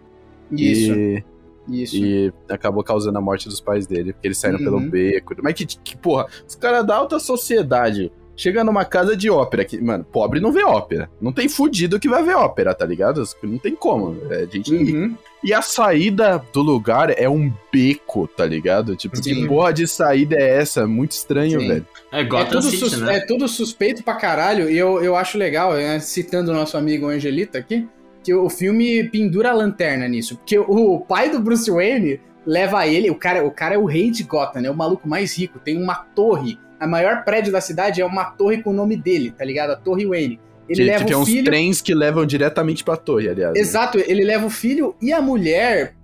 Isso, 0.50 0.92
E, 0.94 1.24
isso. 1.68 1.96
e 1.96 2.32
acabou 2.48 2.84
causando 2.84 3.18
a 3.18 3.20
morte 3.20 3.48
dos 3.48 3.60
pais 3.60 3.86
dele, 3.86 4.12
porque 4.12 4.28
eles 4.28 4.38
saíram 4.38 4.58
Uhum. 4.58 4.64
pelo 4.64 4.80
beco. 4.80 5.34
Mas 5.42 5.54
que, 5.54 5.66
que 5.66 5.96
porra, 5.96 6.26
os 6.46 6.54
caras 6.54 6.86
da 6.86 6.94
alta 6.96 7.18
sociedade 7.18 8.12
chegam 8.42 8.64
numa 8.64 8.84
casa 8.84 9.16
de 9.16 9.30
ópera, 9.30 9.64
que, 9.64 9.80
mano, 9.80 10.04
pobre 10.04 10.40
não 10.40 10.50
vê 10.52 10.64
ópera. 10.64 11.08
Não 11.20 11.32
tem 11.32 11.48
fudido 11.48 12.00
que 12.00 12.08
vai 12.08 12.22
ver 12.22 12.34
ópera, 12.34 12.74
tá 12.74 12.84
ligado? 12.84 13.22
Não 13.42 13.58
tem 13.58 13.74
como. 13.74 14.16
É 14.30 14.46
gente. 14.50 14.74
Uhum. 14.74 15.14
E 15.44 15.52
a 15.52 15.60
saída 15.62 16.42
do 16.52 16.60
lugar 16.62 17.12
é 17.18 17.28
um 17.28 17.52
beco, 17.72 18.26
tá 18.28 18.44
ligado? 18.46 18.94
Tipo, 18.96 19.16
que 19.20 19.34
Sim. 19.34 19.46
porra 19.46 19.72
de 19.72 19.86
saída 19.86 20.36
é 20.36 20.58
essa? 20.58 20.86
Muito 20.86 21.12
estranho, 21.12 21.60
Sim. 21.60 21.68
velho. 21.68 21.86
É 22.12 22.20
É 22.20 22.24
Gotham 22.24 22.50
tudo, 22.60 22.62
City, 22.62 22.76
sus- 22.78 23.00
né? 23.00 23.16
é 23.16 23.26
tudo 23.26 23.48
suspeito 23.48 24.02
pra 24.04 24.14
caralho, 24.14 24.70
e 24.70 24.76
eu, 24.78 25.02
eu 25.02 25.16
acho 25.16 25.36
legal, 25.38 25.74
né, 25.74 25.98
citando 26.00 26.50
o 26.50 26.54
nosso 26.54 26.76
amigo 26.76 27.06
Angelito 27.06 27.58
aqui, 27.58 27.88
que 28.22 28.32
o 28.32 28.48
filme 28.48 29.02
pendura 29.10 29.50
a 29.50 29.54
lanterna 29.54 30.06
nisso. 30.06 30.36
Porque 30.36 30.56
o 30.58 31.00
pai 31.00 31.28
do 31.30 31.40
Bruce 31.40 31.68
Wayne 31.70 32.20
leva 32.46 32.86
ele, 32.86 33.10
o 33.10 33.14
cara, 33.16 33.44
o 33.44 33.50
cara 33.50 33.74
é 33.74 33.78
o 33.78 33.84
rei 33.84 34.10
de 34.10 34.22
Gotham, 34.22 34.62
né? 34.62 34.70
O 34.70 34.76
maluco 34.76 35.08
mais 35.08 35.36
rico, 35.36 35.58
tem 35.58 35.76
uma 35.80 35.94
torre. 35.94 36.56
A 36.82 36.86
maior 36.86 37.24
prédio 37.24 37.52
da 37.52 37.60
cidade 37.60 38.00
é 38.00 38.04
uma 38.04 38.24
torre 38.24 38.62
com 38.62 38.70
o 38.70 38.72
nome 38.72 38.96
dele, 38.96 39.30
tá 39.30 39.44
ligado? 39.44 39.70
A 39.70 39.76
Torre 39.76 40.04
Wayne. 40.06 40.40
Ele 40.68 40.78
que, 40.80 40.84
leva 40.84 40.98
que 41.00 41.04
tem 41.06 41.16
o 41.16 41.20
uns 41.20 41.28
filho. 41.28 41.44
trens 41.44 41.80
que 41.80 41.94
levam 41.94 42.24
diretamente 42.26 42.82
pra 42.82 42.96
torre, 42.96 43.28
aliás. 43.28 43.54
né? 43.54 43.60
Exato, 43.60 43.98
ele 43.98 44.24
leva 44.24 44.46
o 44.46 44.50
filho 44.50 44.94
e 45.00 45.12
a 45.12 45.20
mulher 45.20 45.94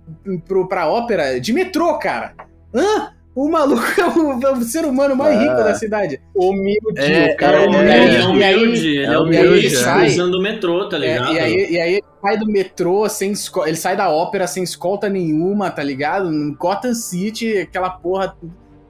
pro, 0.47 0.67
pra 0.67 0.87
ópera 0.87 1.39
de 1.39 1.51
metrô, 1.53 1.97
cara. 1.97 2.33
Hã? 2.73 3.09
O 3.35 3.47
maluco 3.49 3.83
é 3.97 4.05
o, 4.05 4.41
é 4.47 4.51
o 4.51 4.61
ser 4.63 4.83
humano 4.85 5.15
mais 5.15 5.37
Ah. 5.37 5.41
rico 5.41 5.55
da 5.55 5.73
cidade. 5.75 6.19
Humilde, 6.35 6.79
É, 6.97 7.33
o 7.33 7.37
cara 7.37 7.57
é, 7.57 7.61
é, 7.61 7.65
Ele 7.65 8.23
humilde. 8.25 8.33
é 8.33 8.39
e 8.39 8.43
aí- 8.43 8.55
humilde, 8.55 8.87
ele 8.87 8.99
é 8.99 9.03
é 9.05 9.17
humilde, 9.17 9.47
humilde, 9.47 9.65
ele 9.67 9.75
sai. 9.75 10.07
usando 10.07 10.35
o 10.35 10.41
metrô, 10.41 10.89
tá 10.89 10.97
É, 10.97 10.99
ligado? 10.99 11.33
e, 11.33 11.39
aí, 11.39 11.71
e 11.71 11.79
aí 11.79 11.93
ele 11.95 12.03
sai 12.21 12.37
do 12.37 12.45
metrô 12.47 13.07
sem 13.07 13.31
escolta. 13.31 13.69
Ele 13.69 13.77
sai 13.77 13.95
da 13.95 14.09
ópera 14.09 14.45
sem 14.47 14.61
escolta 14.63 15.07
nenhuma, 15.07 15.69
tá 15.71 15.83
ligado? 15.83 16.29
No 16.29 16.53
Gotham 16.55 16.93
City, 16.93 17.57
aquela 17.59 17.89
porra. 17.89 18.35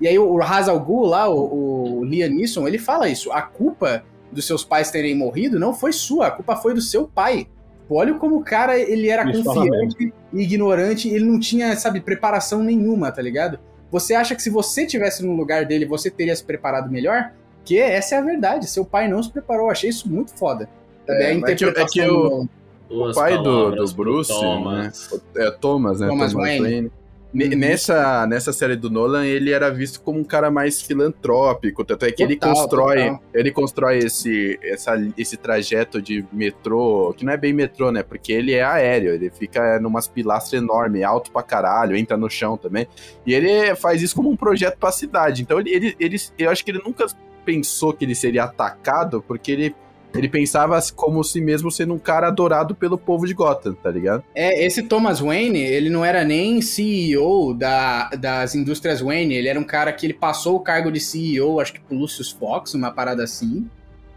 E 0.02 0.08
aí 0.08 0.18
o 0.18 0.38
Ra's 0.38 0.70
al 0.70 0.80
Ghul 0.80 1.06
lá, 1.06 1.30
o, 1.30 2.00
o 2.00 2.06
Liam 2.06 2.30
Neeson, 2.30 2.68
ele 2.68 2.78
fala 2.78 3.10
isso. 3.10 3.32
A 3.32 3.41
culpa 3.41 4.04
dos 4.32 4.45
seus 4.45 4.64
pais 4.64 4.91
terem 4.91 5.16
morrido 5.16 5.60
não 5.60 5.74
foi 5.74 5.91
sua, 5.91 6.28
a 6.28 6.32
culpa 6.32 6.56
foi 6.56 6.74
do 6.74 6.82
seu 6.82 7.08
pai. 7.08 7.47
Pô, 7.88 7.95
Olha 7.97 8.14
como 8.14 8.38
o 8.38 8.43
cara, 8.43 8.78
ele 8.80 9.10
era 9.10 9.30
Isso 9.30 9.43
confiante 9.43 10.14
e 10.32 10.41
ignorante, 10.43 11.10
ele 11.10 11.26
não 11.26 11.39
tinha, 11.39 11.76
sabe, 11.76 12.00
preparação 12.00 12.62
nenhuma, 12.64 13.12
tá 13.12 13.22
ligado? 13.22 13.60
Você 13.91 14.14
acha 14.14 14.36
que 14.36 14.41
se 14.43 14.50
você 14.52 14.86
tivesse 14.86 15.26
no 15.26 15.36
lugar 15.36 15.66
dele, 15.66 15.86
você 15.86 16.12
teria 16.12 16.36
se 16.36 16.43
preparado 16.43 16.91
melhor? 16.91 17.32
Que 17.66 17.80
essa 17.80 18.16
é 18.16 18.18
a 18.20 18.22
verdade, 18.22 18.70
seu 18.70 18.86
pai 18.86 19.08
não 19.08 19.22
se 19.22 19.32
preparou. 19.32 19.66
Eu 19.66 19.72
achei 19.72 19.89
isso 19.89 20.08
muito 20.10 20.32
foda. 20.32 20.70
É, 21.08 21.32
a 21.32 21.39
mas 21.39 21.50
é 21.52 21.56
que 21.56 21.66
é 21.66 21.86
que 21.86 22.00
eu- 22.00 22.47
do- 22.88 23.10
O 23.10 23.14
pai 23.14 23.38
do, 23.38 23.72
do 23.72 23.93
Bruce, 23.93 24.32
Thomas. 24.32 25.10
né? 25.12 25.20
É 25.47 25.52
Thomas, 25.52 26.00
né? 26.00 26.08
Thomas 26.08 26.34
Wayne. 26.34 26.70
Ne- 26.70 26.80
Uhum. 26.82 26.91
Nessa, 27.32 28.26
nessa 28.26 28.52
série 28.52 28.76
do 28.76 28.90
Nolan, 28.90 29.26
ele 29.26 29.52
era 29.52 29.70
visto 29.70 30.02
como 30.02 30.20
um 30.20 30.24
cara 30.24 30.50
mais 30.50 30.82
filantrópico, 30.82 31.86
tanto 31.86 32.06
é 32.06 32.12
que 32.12 32.24
ele 32.24 32.36
Total, 32.36 32.56
constrói, 32.56 33.04
total. 33.04 33.24
ele 33.34 33.52
constrói 33.52 33.98
esse, 34.00 34.60
essa, 34.64 34.94
esse 35.16 35.38
trajeto 35.38 36.02
de 36.02 36.26
metrô, 36.34 37.14
que 37.16 37.24
não 37.24 37.32
é 37.32 37.38
bem 37.38 37.54
metrô, 37.54 37.92
né? 37.92 38.02
Porque 38.02 38.32
ele 38.34 38.54
é 38.54 38.64
aéreo, 38.64 39.14
ele 39.14 39.30
fica 39.30 39.80
numas 39.80 40.08
pilastras 40.08 40.60
enormes, 40.60 41.04
alto 41.04 41.32
pra 41.32 41.44
caralho, 41.44 41.96
entra 41.96 42.18
no 42.18 42.30
chão 42.30 42.58
também. 42.58 42.88
E 43.26 43.34
ele 43.34 43.76
faz 43.76 44.02
isso 44.02 44.16
como 44.16 44.30
um 44.32 44.36
projeto 44.36 44.78
pra 44.80 44.92
cidade. 44.92 45.44
Então 45.44 45.60
ele, 45.60 45.70
ele, 45.70 45.96
ele 46.00 46.18
eu 46.38 46.50
acho 46.50 46.66
que 46.66 46.72
ele 46.72 46.82
nunca 46.84 47.06
pensou 47.46 47.94
que 47.94 48.06
ele 48.06 48.16
seria 48.16 48.46
atacado, 48.46 49.24
porque 49.28 49.52
ele 49.52 49.76
ele 50.14 50.28
pensava 50.28 50.80
como 50.95 51.24
si 51.24 51.39
mesmo 51.39 51.72
sendo 51.72 51.93
um 51.93 51.99
cara 51.99 52.28
adorado 52.28 52.74
pelo 52.74 52.97
povo 52.97 53.28
de 53.28 53.34
Gotham, 53.34 53.74
tá 53.74 53.89
ligado? 53.91 54.24
É, 54.34 54.66
esse 54.66 54.84
Thomas 54.84 55.20
Wayne, 55.20 55.60
ele 55.60 55.89
não 55.89 56.03
era 56.03 56.24
nem 56.24 56.62
CEO 56.62 57.53
da, 57.53 58.10
das 58.10 58.55
indústrias 58.55 59.01
Wayne, 59.01 59.36
ele 59.36 59.47
era 59.47 59.60
um 59.60 59.64
cara 59.64 59.93
que 59.93 60.05
ele 60.05 60.14
passou 60.14 60.55
o 60.55 60.60
cargo 60.60 60.91
de 60.91 60.99
CEO, 60.99 61.60
acho 61.60 61.74
que 61.74 61.80
pro 61.80 61.97
Lucius 61.97 62.32
Fox, 62.32 62.74
uma 62.74 62.91
parada 62.91 63.24
assim. 63.24 63.68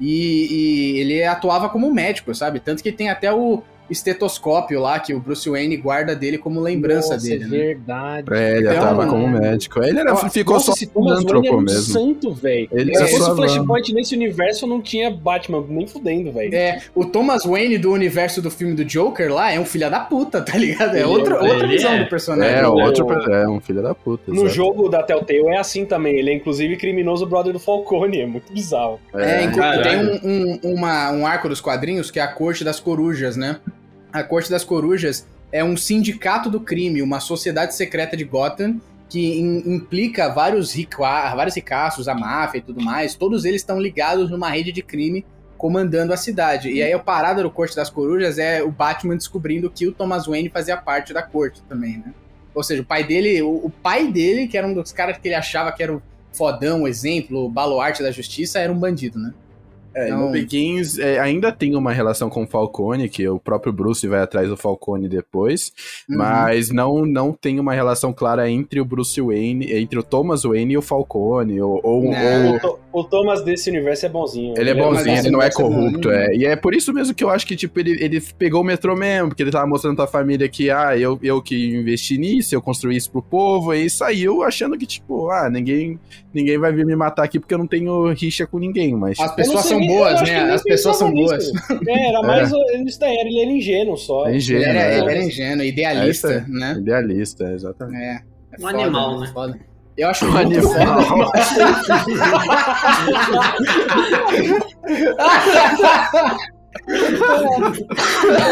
E, 0.00 0.48
e 0.50 0.98
ele 0.98 1.22
atuava 1.22 1.68
como 1.68 1.92
médico, 1.92 2.34
sabe? 2.34 2.58
Tanto 2.58 2.82
que 2.82 2.90
tem 2.90 3.08
até 3.08 3.32
o 3.32 3.62
estetoscópio 3.92 4.80
lá 4.80 4.98
que 4.98 5.14
o 5.14 5.20
Bruce 5.20 5.48
Wayne 5.48 5.76
guarda 5.76 6.16
dele 6.16 6.38
como 6.38 6.60
lembrança 6.60 7.14
Nossa, 7.14 7.26
dele, 7.28 7.44
é 7.44 7.46
né? 7.46 7.56
verdade. 7.58 8.26
É, 8.34 8.56
ele 8.58 8.68
Então, 8.68 8.76
atuava 8.82 9.06
como 9.06 9.28
né? 9.28 9.40
médico. 9.50 9.82
Ele 9.82 9.98
era, 10.00 10.10
Nossa, 10.10 10.28
ficou 10.30 10.54
Nossa, 10.54 10.66
só 10.66 10.72
esse 10.72 10.86
Thomas 10.86 11.14
Wayne 11.14 11.24
era 11.30 11.40
filântropo 11.40 11.58
um 11.58 11.64
mesmo. 11.64 11.92
santo, 11.92 12.32
velho. 12.32 12.68
Se 12.72 13.08
fosse 13.18 13.30
o 13.30 13.36
Flashpoint 13.36 13.92
nesse 13.94 14.14
universo, 14.14 14.66
não 14.66 14.80
tinha 14.80 15.10
Batman 15.10 15.64
nem 15.68 15.86
fudendo, 15.86 16.32
velho. 16.32 16.54
É, 16.54 16.80
o 16.94 17.04
Thomas 17.04 17.44
Wayne 17.44 17.78
do 17.78 17.92
universo 17.92 18.42
do 18.42 18.50
filme 18.50 18.74
do 18.74 18.84
Joker 18.84 19.32
lá 19.32 19.52
é 19.52 19.60
um 19.60 19.64
filho 19.64 19.90
da 19.90 20.00
puta, 20.00 20.40
tá 20.42 20.56
ligado? 20.58 20.94
É 20.96 21.00
Ele- 21.00 21.04
outra, 21.08 21.34
outra 21.42 21.58
ele 21.66 21.76
visão 21.76 21.92
é. 21.92 22.02
do 22.04 22.08
personagem. 22.08 22.58
É, 22.58 22.66
o- 22.66 22.72
outro 22.74 23.12
é 23.32 23.48
um 23.48 23.60
filho 23.60 23.82
da 23.82 23.94
puta. 23.94 24.24
No 24.32 24.42
exato. 24.42 24.50
jogo 24.54 24.88
da 24.88 25.02
Telltale 25.02 25.48
é 25.48 25.58
assim 25.58 25.84
também. 25.84 26.14
Ele 26.16 26.30
é 26.30 26.34
inclusive 26.34 26.76
criminoso 26.76 27.26
brother 27.26 27.52
do 27.52 27.58
Falcone. 27.60 28.20
É 28.20 28.26
muito 28.26 28.52
bizarro. 28.52 28.98
É, 29.14 29.46
Caralho. 29.48 29.82
tem 29.82 30.20
um, 30.30 30.58
um- 30.64 30.74
uma- 30.74 31.10
um 31.12 31.26
arco 31.26 31.48
dos 31.48 31.60
quadrinhos 31.60 32.10
que 32.10 32.18
é 32.18 32.22
a 32.22 32.28
Corte 32.28 32.64
das 32.64 32.80
Corujas, 32.80 33.36
né? 33.36 33.56
A 34.12 34.22
Corte 34.22 34.50
das 34.50 34.64
Corujas 34.64 35.26
é 35.50 35.64
um 35.64 35.76
sindicato 35.76 36.50
do 36.50 36.60
crime, 36.60 37.02
uma 37.02 37.20
sociedade 37.20 37.74
secreta 37.74 38.16
de 38.16 38.24
Gotham 38.24 38.80
que 39.08 39.38
im- 39.38 39.74
implica 39.74 40.28
vários, 40.32 40.74
rica, 40.74 41.34
vários 41.34 41.54
ricaços, 41.54 42.08
a 42.08 42.14
máfia 42.14 42.58
e 42.58 42.62
tudo 42.62 42.82
mais. 42.82 43.14
Todos 43.14 43.44
eles 43.44 43.60
estão 43.60 43.78
ligados 43.80 44.30
numa 44.30 44.48
rede 44.48 44.72
de 44.72 44.82
crime 44.82 45.24
comandando 45.58 46.12
a 46.12 46.16
cidade. 46.16 46.70
E 46.70 46.82
aí 46.82 46.92
a 46.92 46.98
parada 46.98 47.42
do 47.42 47.50
Corte 47.50 47.76
das 47.76 47.90
Corujas 47.90 48.38
é 48.38 48.62
o 48.62 48.70
Batman 48.70 49.16
descobrindo 49.16 49.70
que 49.70 49.86
o 49.86 49.92
Thomas 49.92 50.26
Wayne 50.26 50.48
fazia 50.48 50.76
parte 50.76 51.12
da 51.12 51.22
corte 51.22 51.62
também, 51.68 51.98
né? 51.98 52.12
Ou 52.54 52.62
seja, 52.62 52.82
o 52.82 52.84
pai 52.84 53.04
dele, 53.04 53.40
o, 53.42 53.66
o 53.66 53.70
pai 53.70 54.10
dele, 54.10 54.46
que 54.48 54.58
era 54.58 54.66
um 54.66 54.74
dos 54.74 54.92
caras 54.92 55.16
que 55.18 55.28
ele 55.28 55.34
achava 55.34 55.72
que 55.72 55.82
era 55.82 55.94
o 55.94 56.02
fodão, 56.32 56.82
o 56.82 56.88
exemplo, 56.88 57.44
o 57.44 57.48
baluarte 57.48 58.02
da 58.02 58.10
justiça, 58.10 58.58
era 58.58 58.72
um 58.72 58.78
bandido, 58.78 59.18
né? 59.18 59.32
É, 59.94 60.06
Então- 60.08 60.26
no 60.26 60.30
Begins 60.32 60.98
é, 60.98 61.18
ainda 61.18 61.52
tem 61.52 61.74
uma 61.76 61.92
relação 61.92 62.28
com 62.30 62.44
o 62.44 62.46
Falcone, 62.46 63.08
que 63.08 63.28
o 63.28 63.38
próprio 63.38 63.72
Bruce 63.72 64.06
vai 64.06 64.20
atrás 64.20 64.48
do 64.48 64.56
Falcone 64.56 65.08
depois, 65.08 65.72
Uhum. 66.08 66.18
mas 66.18 66.70
não, 66.70 67.04
não 67.04 67.32
tem 67.32 67.58
uma 67.60 67.74
relação 67.74 68.12
clara 68.12 68.48
entre 68.50 68.80
o 68.80 68.84
Bruce 68.84 69.20
Wayne, 69.20 69.72
entre 69.72 69.98
o 69.98 70.02
Thomas 70.02 70.42
Wayne 70.44 70.74
e 70.74 70.78
o 70.78 70.82
Falcone, 70.82 71.60
ou, 71.60 71.80
ou- 71.82 72.04
Não. 72.04 72.46
ou- 72.50 72.56
O, 72.56 72.60
To- 72.60 72.78
o 72.92 73.04
Thomas 73.04 73.42
desse 73.42 73.70
universo 73.70 74.06
é 74.06 74.08
bonzinho. 74.08 74.54
Ele 74.56 74.70
é 74.70 74.72
Ele 74.72 74.80
é 74.80 74.84
bonzinho, 74.84 75.16
ele 75.18 75.30
não 75.30 75.42
é 75.42 75.50
corrupto, 75.50 76.10
é. 76.10 76.34
E 76.34 76.44
é 76.46 76.56
por 76.56 76.74
isso 76.74 76.92
mesmo 76.92 77.14
que 77.14 77.22
eu 77.24 77.30
acho 77.30 77.46
que, 77.46 77.56
tipo, 77.56 77.78
ele, 77.80 78.02
ele 78.02 78.20
pegou 78.38 78.60
o 78.60 78.64
metrô 78.64 78.94
mesmo, 78.96 79.28
porque 79.28 79.42
ele 79.42 79.50
tava 79.50 79.66
mostrando 79.66 79.96
pra 79.96 80.06
família 80.06 80.48
que, 80.48 80.70
ah, 80.70 80.96
eu, 80.96 81.18
eu 81.22 81.40
que 81.42 81.74
investi 81.76 82.16
nisso, 82.18 82.54
eu 82.54 82.62
construí 82.62 82.96
isso 82.96 83.10
pro 83.10 83.22
povo, 83.22 83.74
e 83.74 83.88
saiu 83.90 84.42
achando 84.42 84.76
que, 84.78 84.86
tipo, 84.86 85.28
ah, 85.30 85.48
ninguém, 85.50 85.98
ninguém 86.32 86.58
vai 86.58 86.72
vir 86.72 86.84
me 86.86 86.94
matar 86.96 87.24
aqui 87.24 87.38
porque 87.38 87.52
eu 87.54 87.58
não 87.58 87.66
tenho 87.66 88.10
rixa 88.12 88.46
com 88.46 88.58
ninguém, 88.58 88.94
mas... 88.94 89.18
As 89.20 89.34
pessoas 89.34 89.64
são 89.66 89.80
boas, 89.86 90.22
né? 90.22 90.52
As 90.52 90.62
pessoas 90.62 90.96
são 90.96 91.12
boas. 91.12 91.50
É, 91.88 92.08
era 92.08 92.22
mais. 92.26 92.52
Ele, 92.52 92.88
isso 92.88 93.00
daí, 93.00 93.14
ele 93.16 93.40
era 93.40 93.50
ingênuo 93.50 93.96
só. 93.96 94.28
É 94.28 94.36
ingênuo, 94.36 94.62
Ele 94.62 94.78
era, 94.78 94.80
é. 94.80 94.98
ele 94.98 95.10
era 95.10 95.24
ingênuo, 95.24 95.64
idealista, 95.64 96.32
É 96.32 96.44
né? 96.48 96.74
Idealista, 96.78 97.52
exatamente. 97.52 98.02
É. 98.02 98.14
é 98.14 98.20
Um 98.58 98.62
foda, 98.62 98.82
animal, 98.82 99.16
é 99.16 99.20
né? 99.20 99.30
foda. 99.32 99.58
Eu 99.96 100.08
acho 100.08 100.26
Um 100.26 100.36
animal. 100.36 101.32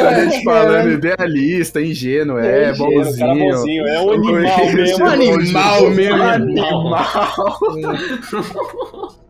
A 0.07 0.25
gente 0.25 0.45
falando 0.45 0.93
idealista, 0.93 1.81
ingênuo, 1.81 2.39
é, 2.39 2.71
ingênuo, 2.71 3.05
bonzinho. 3.05 3.87
é 3.87 4.01
um 4.01 4.13
animal 4.13 4.73
mesmo. 4.73 5.05
Um 5.05 5.09
animal 5.09 5.91
mesmo. 5.91 6.23
Animal. 6.23 7.59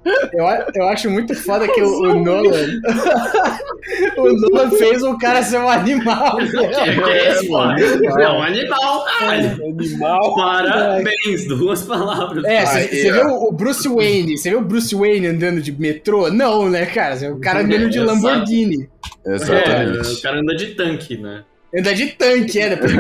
Eu, 0.05 0.47
eu 0.75 0.89
acho 0.89 1.11
muito 1.11 1.35
foda 1.35 1.69
que 1.69 1.83
o, 1.83 2.03
o 2.03 2.25
Nolan. 2.25 2.81
o 4.17 4.33
Nolan 4.33 4.71
fez 4.71 5.03
o 5.03 5.19
cara 5.19 5.43
ser 5.43 5.59
um 5.59 5.69
animal. 5.69 6.39
Que, 6.51 7.03
que 7.03 7.11
é 7.11 7.33
isso, 7.33 7.51
mano? 7.51 7.79
É 7.79 8.29
um 8.31 8.43
animal, 8.43 9.05
caralho. 9.19 9.67
Animal. 9.67 10.35
Parabéns, 10.37 11.47
duas 11.47 11.83
palavras. 11.83 12.45
É, 12.45 12.65
você 12.65 13.11
ó. 13.11 13.15
vê 13.15 13.21
o 13.25 13.53
Bruce 13.53 13.89
Wayne, 13.89 14.39
você 14.39 14.51
vê 14.51 14.57
o 14.57 14.61
Bruce 14.63 14.95
Wayne 14.95 15.27
andando 15.27 15.61
de 15.61 15.73
metrô? 15.73 16.31
Não, 16.31 16.69
né, 16.69 16.87
cara? 16.87 17.33
O 17.33 17.41
cara 17.41 17.61
andando 17.61 17.91
de 17.91 17.99
É, 17.99 18.03
Lamborghini. 18.03 18.89
É, 19.27 19.35
Exatamente. 19.35 20.13
o 20.13 20.23
cara 20.23 20.41
anda 20.41 20.55
de 20.57 20.67
tanque, 20.75 21.17
né? 21.19 21.45
Anda 21.77 21.95
de 21.95 22.07
tanque, 22.09 22.59
é, 22.59 22.69
depois 22.71 22.93
um 22.93 22.99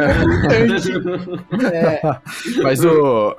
tanque. 0.48 1.66
É, 1.72 2.00
Mas 2.62 2.84
o. 2.84 3.36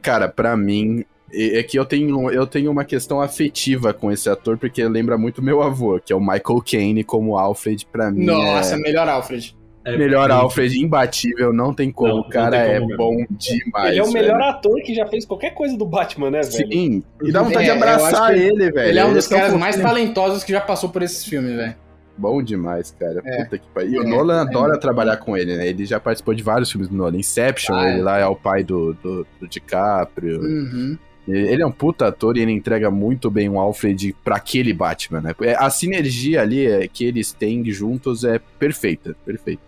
Cara, 0.00 0.28
pra 0.28 0.56
mim. 0.56 1.04
É 1.32 1.58
é 1.58 1.62
que 1.62 1.78
eu 1.78 1.84
tenho, 1.84 2.30
eu 2.30 2.46
tenho 2.46 2.70
uma 2.70 2.84
questão 2.84 3.20
afetiva 3.20 3.92
com 3.94 4.12
esse 4.12 4.28
ator, 4.28 4.58
porque 4.58 4.84
lembra 4.86 5.16
muito 5.16 5.40
meu 5.42 5.62
avô, 5.62 5.98
que 5.98 6.12
é 6.12 6.16
o 6.16 6.20
Michael 6.20 6.62
Caine 6.70 7.02
como 7.04 7.38
Alfred, 7.38 7.86
pra 7.90 8.10
mim. 8.10 8.24
nossa, 8.26 8.74
é 8.74 8.78
melhor 8.78 9.08
Alfred. 9.08 9.56
É, 9.84 9.96
melhor 9.96 10.30
Alfred, 10.30 10.78
imbatível, 10.80 11.52
não 11.52 11.74
tem 11.74 11.90
como. 11.90 12.12
Não, 12.14 12.20
o 12.20 12.28
cara 12.28 12.56
é 12.56 12.78
como 12.78 12.96
bom 12.96 13.16
demais. 13.30 13.90
Ele 13.90 13.98
é 13.98 14.02
o 14.04 14.12
melhor 14.12 14.36
velho. 14.38 14.50
ator 14.50 14.80
que 14.82 14.94
já 14.94 15.06
fez 15.08 15.24
qualquer 15.24 15.54
coisa 15.54 15.76
do 15.76 15.84
Batman, 15.84 16.30
né, 16.30 16.40
velho? 16.42 16.52
Sim, 16.72 17.02
e 17.20 17.32
dá 17.32 17.42
vontade 17.42 17.68
É, 17.68 17.72
de 17.72 17.78
abraçar 17.82 18.36
ele, 18.38 18.70
velho. 18.70 18.88
Ele 18.90 18.98
é 19.00 19.04
um 19.04 19.12
dos 19.12 19.26
caras 19.26 19.52
mais 19.54 19.74
talentosos 19.76 20.44
que 20.44 20.52
já 20.52 20.60
passou 20.60 20.88
por 20.90 21.02
esses 21.02 21.24
filmes, 21.24 21.56
velho. 21.56 21.74
Bom 22.16 22.40
demais, 22.42 22.94
cara. 22.96 23.22
É. 23.24 23.42
Puta 23.42 23.58
que 23.58 23.64
pariu. 23.74 23.92
E 23.94 23.98
o 23.98 24.02
É, 24.02 24.06
Nolan 24.06 24.36
é 24.36 24.40
adora 24.42 24.78
trabalhar 24.78 25.16
com 25.16 25.36
ele, 25.36 25.56
né? 25.56 25.66
Ele 25.66 25.84
já 25.84 25.98
participou 25.98 26.34
de 26.34 26.42
vários 26.44 26.70
filmes 26.70 26.88
do 26.88 26.94
Nolan. 26.94 27.16
Inception, 27.16 27.74
Ah, 27.74 27.88
é. 27.88 27.94
ele 27.94 28.02
lá 28.02 28.18
é 28.18 28.26
o 28.26 28.36
pai 28.36 28.62
do, 28.62 28.92
do, 29.02 29.26
do 29.40 29.48
DiCaprio. 29.48 30.40
Uhum. 30.42 30.96
Ele 31.28 31.62
é 31.62 31.66
um 31.66 31.70
puta 31.70 32.08
ator 32.08 32.36
e 32.36 32.40
ele 32.40 32.50
entrega 32.52 32.90
muito 32.90 33.30
bem 33.30 33.48
o 33.48 33.58
Alfred 33.60 34.14
pra 34.24 34.36
aquele 34.36 34.72
Batman, 34.72 35.20
né? 35.20 35.34
É, 35.42 35.54
A 35.54 35.70
sinergia 35.70 36.42
ali 36.42 36.66
é, 36.66 36.88
que 36.88 37.04
eles 37.04 37.32
têm 37.32 37.64
juntos 37.70 38.24
é 38.24 38.40
perfeita, 38.58 39.14
perfeita. 39.24 39.62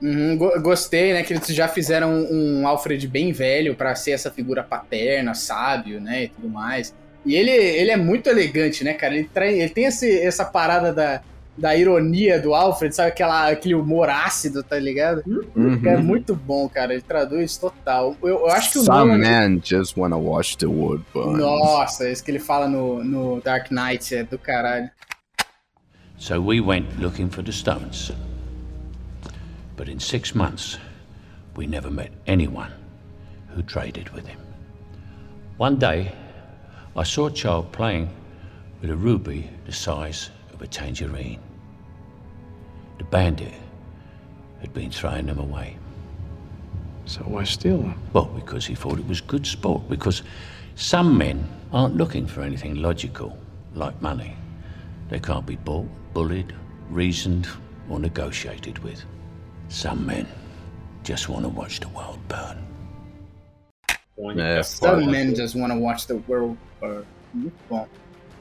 Uhum, 0.00 0.36
go- 0.36 0.60
gostei, 0.60 1.12
né, 1.12 1.22
que 1.22 1.32
eles 1.32 1.46
já 1.46 1.68
fizeram 1.68 2.12
um, 2.12 2.66
Alfred 2.66 3.06
bem 3.06 3.30
velho 3.32 3.74
pra 3.74 3.94
ser 3.94 4.12
essa 4.12 4.30
figura 4.30 4.62
paterna, 4.62 5.32
sábio, 5.34 6.00
né, 6.00 6.24
e 6.24 6.28
tudo 6.28 6.48
mais. 6.48 6.92
E 7.24 7.36
ele, 7.36 7.50
ele 7.52 7.90
é 7.92 7.96
muito 7.96 8.28
elegante, 8.28 8.82
né, 8.82 8.94
cara? 8.94 9.14
Ele, 9.16 9.28
ele 9.36 9.68
tem 9.68 9.84
esse, 9.84 10.20
essa 10.20 10.44
parada 10.44 10.92
da, 10.92 11.20
da 11.56 11.76
ironia 11.76 12.40
do 12.40 12.54
Alfred, 12.54 12.94
sabe? 12.94 13.10
Aquela, 13.10 13.50
aquele 13.50 13.74
humor 13.74 14.08
ácido, 14.08 14.62
tá 14.62 14.78
ligado? 14.78 15.22
Uhum. 15.54 15.80
É 15.84 15.96
muito 15.96 16.34
bom, 16.34 16.68
cara. 16.68 16.92
Ele 16.92 17.02
traduz 17.02 17.56
total. 17.56 18.16
Eu, 18.22 18.40
eu 18.40 18.48
acho 18.48 18.72
que 18.72 18.78
o 18.78 18.82
Some 18.82 19.18
Nolan... 19.18 19.18
man 19.18 19.60
just 19.62 19.96
wanna 19.96 20.16
watch 20.16 20.56
the 20.56 20.66
world 20.66 21.04
burn. 21.12 21.38
Nossa, 21.38 22.08
isso 22.08 22.24
que 22.24 22.30
ele 22.30 22.38
fala 22.38 22.68
no, 22.68 23.04
no 23.04 23.40
Dark 23.40 23.70
Knight 23.70 24.14
é 24.14 24.24
do 24.24 24.38
caralho. 24.38 24.90
So 26.18 26.40
we 26.40 26.60
went 26.60 26.86
looking 26.98 27.28
for 27.28 27.42
the 27.42 27.52
stones. 27.52 28.12
But 29.76 29.88
in 29.88 29.98
six 29.98 30.34
months, 30.34 30.78
we 31.56 31.66
never 31.66 31.90
met 31.90 32.12
anyone 32.26 32.70
who 33.54 33.62
traded 33.62 34.08
with 34.10 34.26
him. 34.26 34.38
One 35.58 35.76
day, 35.76 36.12
I 36.96 37.04
saw 37.04 37.26
a 37.26 37.30
child 37.30 37.72
playing 37.72 38.08
with 38.80 38.90
a 38.90 38.96
ruby 38.96 39.50
the 39.66 39.72
size 39.72 40.30
of 40.62 40.68
a 40.68 40.70
tangerine. 40.70 41.40
The 42.98 43.04
bandit 43.04 43.54
had 44.60 44.72
been 44.72 44.90
throwing 44.90 45.26
them 45.26 45.38
away. 45.38 45.76
So 47.04 47.20
why 47.22 47.44
steal 47.44 47.78
them? 47.78 48.00
Well, 48.12 48.26
because 48.26 48.64
he 48.64 48.74
thought 48.74 48.98
it 48.98 49.08
was 49.08 49.20
good 49.20 49.46
sport. 49.46 49.88
Because 49.88 50.22
some 50.76 51.18
men 51.18 51.48
aren't 51.72 51.96
looking 51.96 52.26
for 52.26 52.42
anything 52.42 52.76
logical, 52.76 53.36
like 53.74 54.00
money. 54.00 54.36
They 55.08 55.18
can't 55.18 55.44
be 55.44 55.56
bought, 55.56 55.88
bullied, 56.14 56.54
reasoned, 56.90 57.48
or 57.90 57.98
negotiated 57.98 58.78
with. 58.78 59.04
Some 59.68 60.06
men 60.06 60.26
just 61.02 61.28
want 61.28 61.42
to 61.44 61.48
watch 61.48 61.80
the 61.80 61.88
world 61.88 62.20
burn. 62.28 62.58
É, 64.18 64.64
Some 64.64 65.10
men 65.10 65.34
just 65.34 65.56
wanna 65.56 65.76
watch 65.76 66.06
the 66.06 66.16
world 66.28 66.56
burn. 66.80 67.04
Muito 67.34 67.56
bom. 67.68 67.88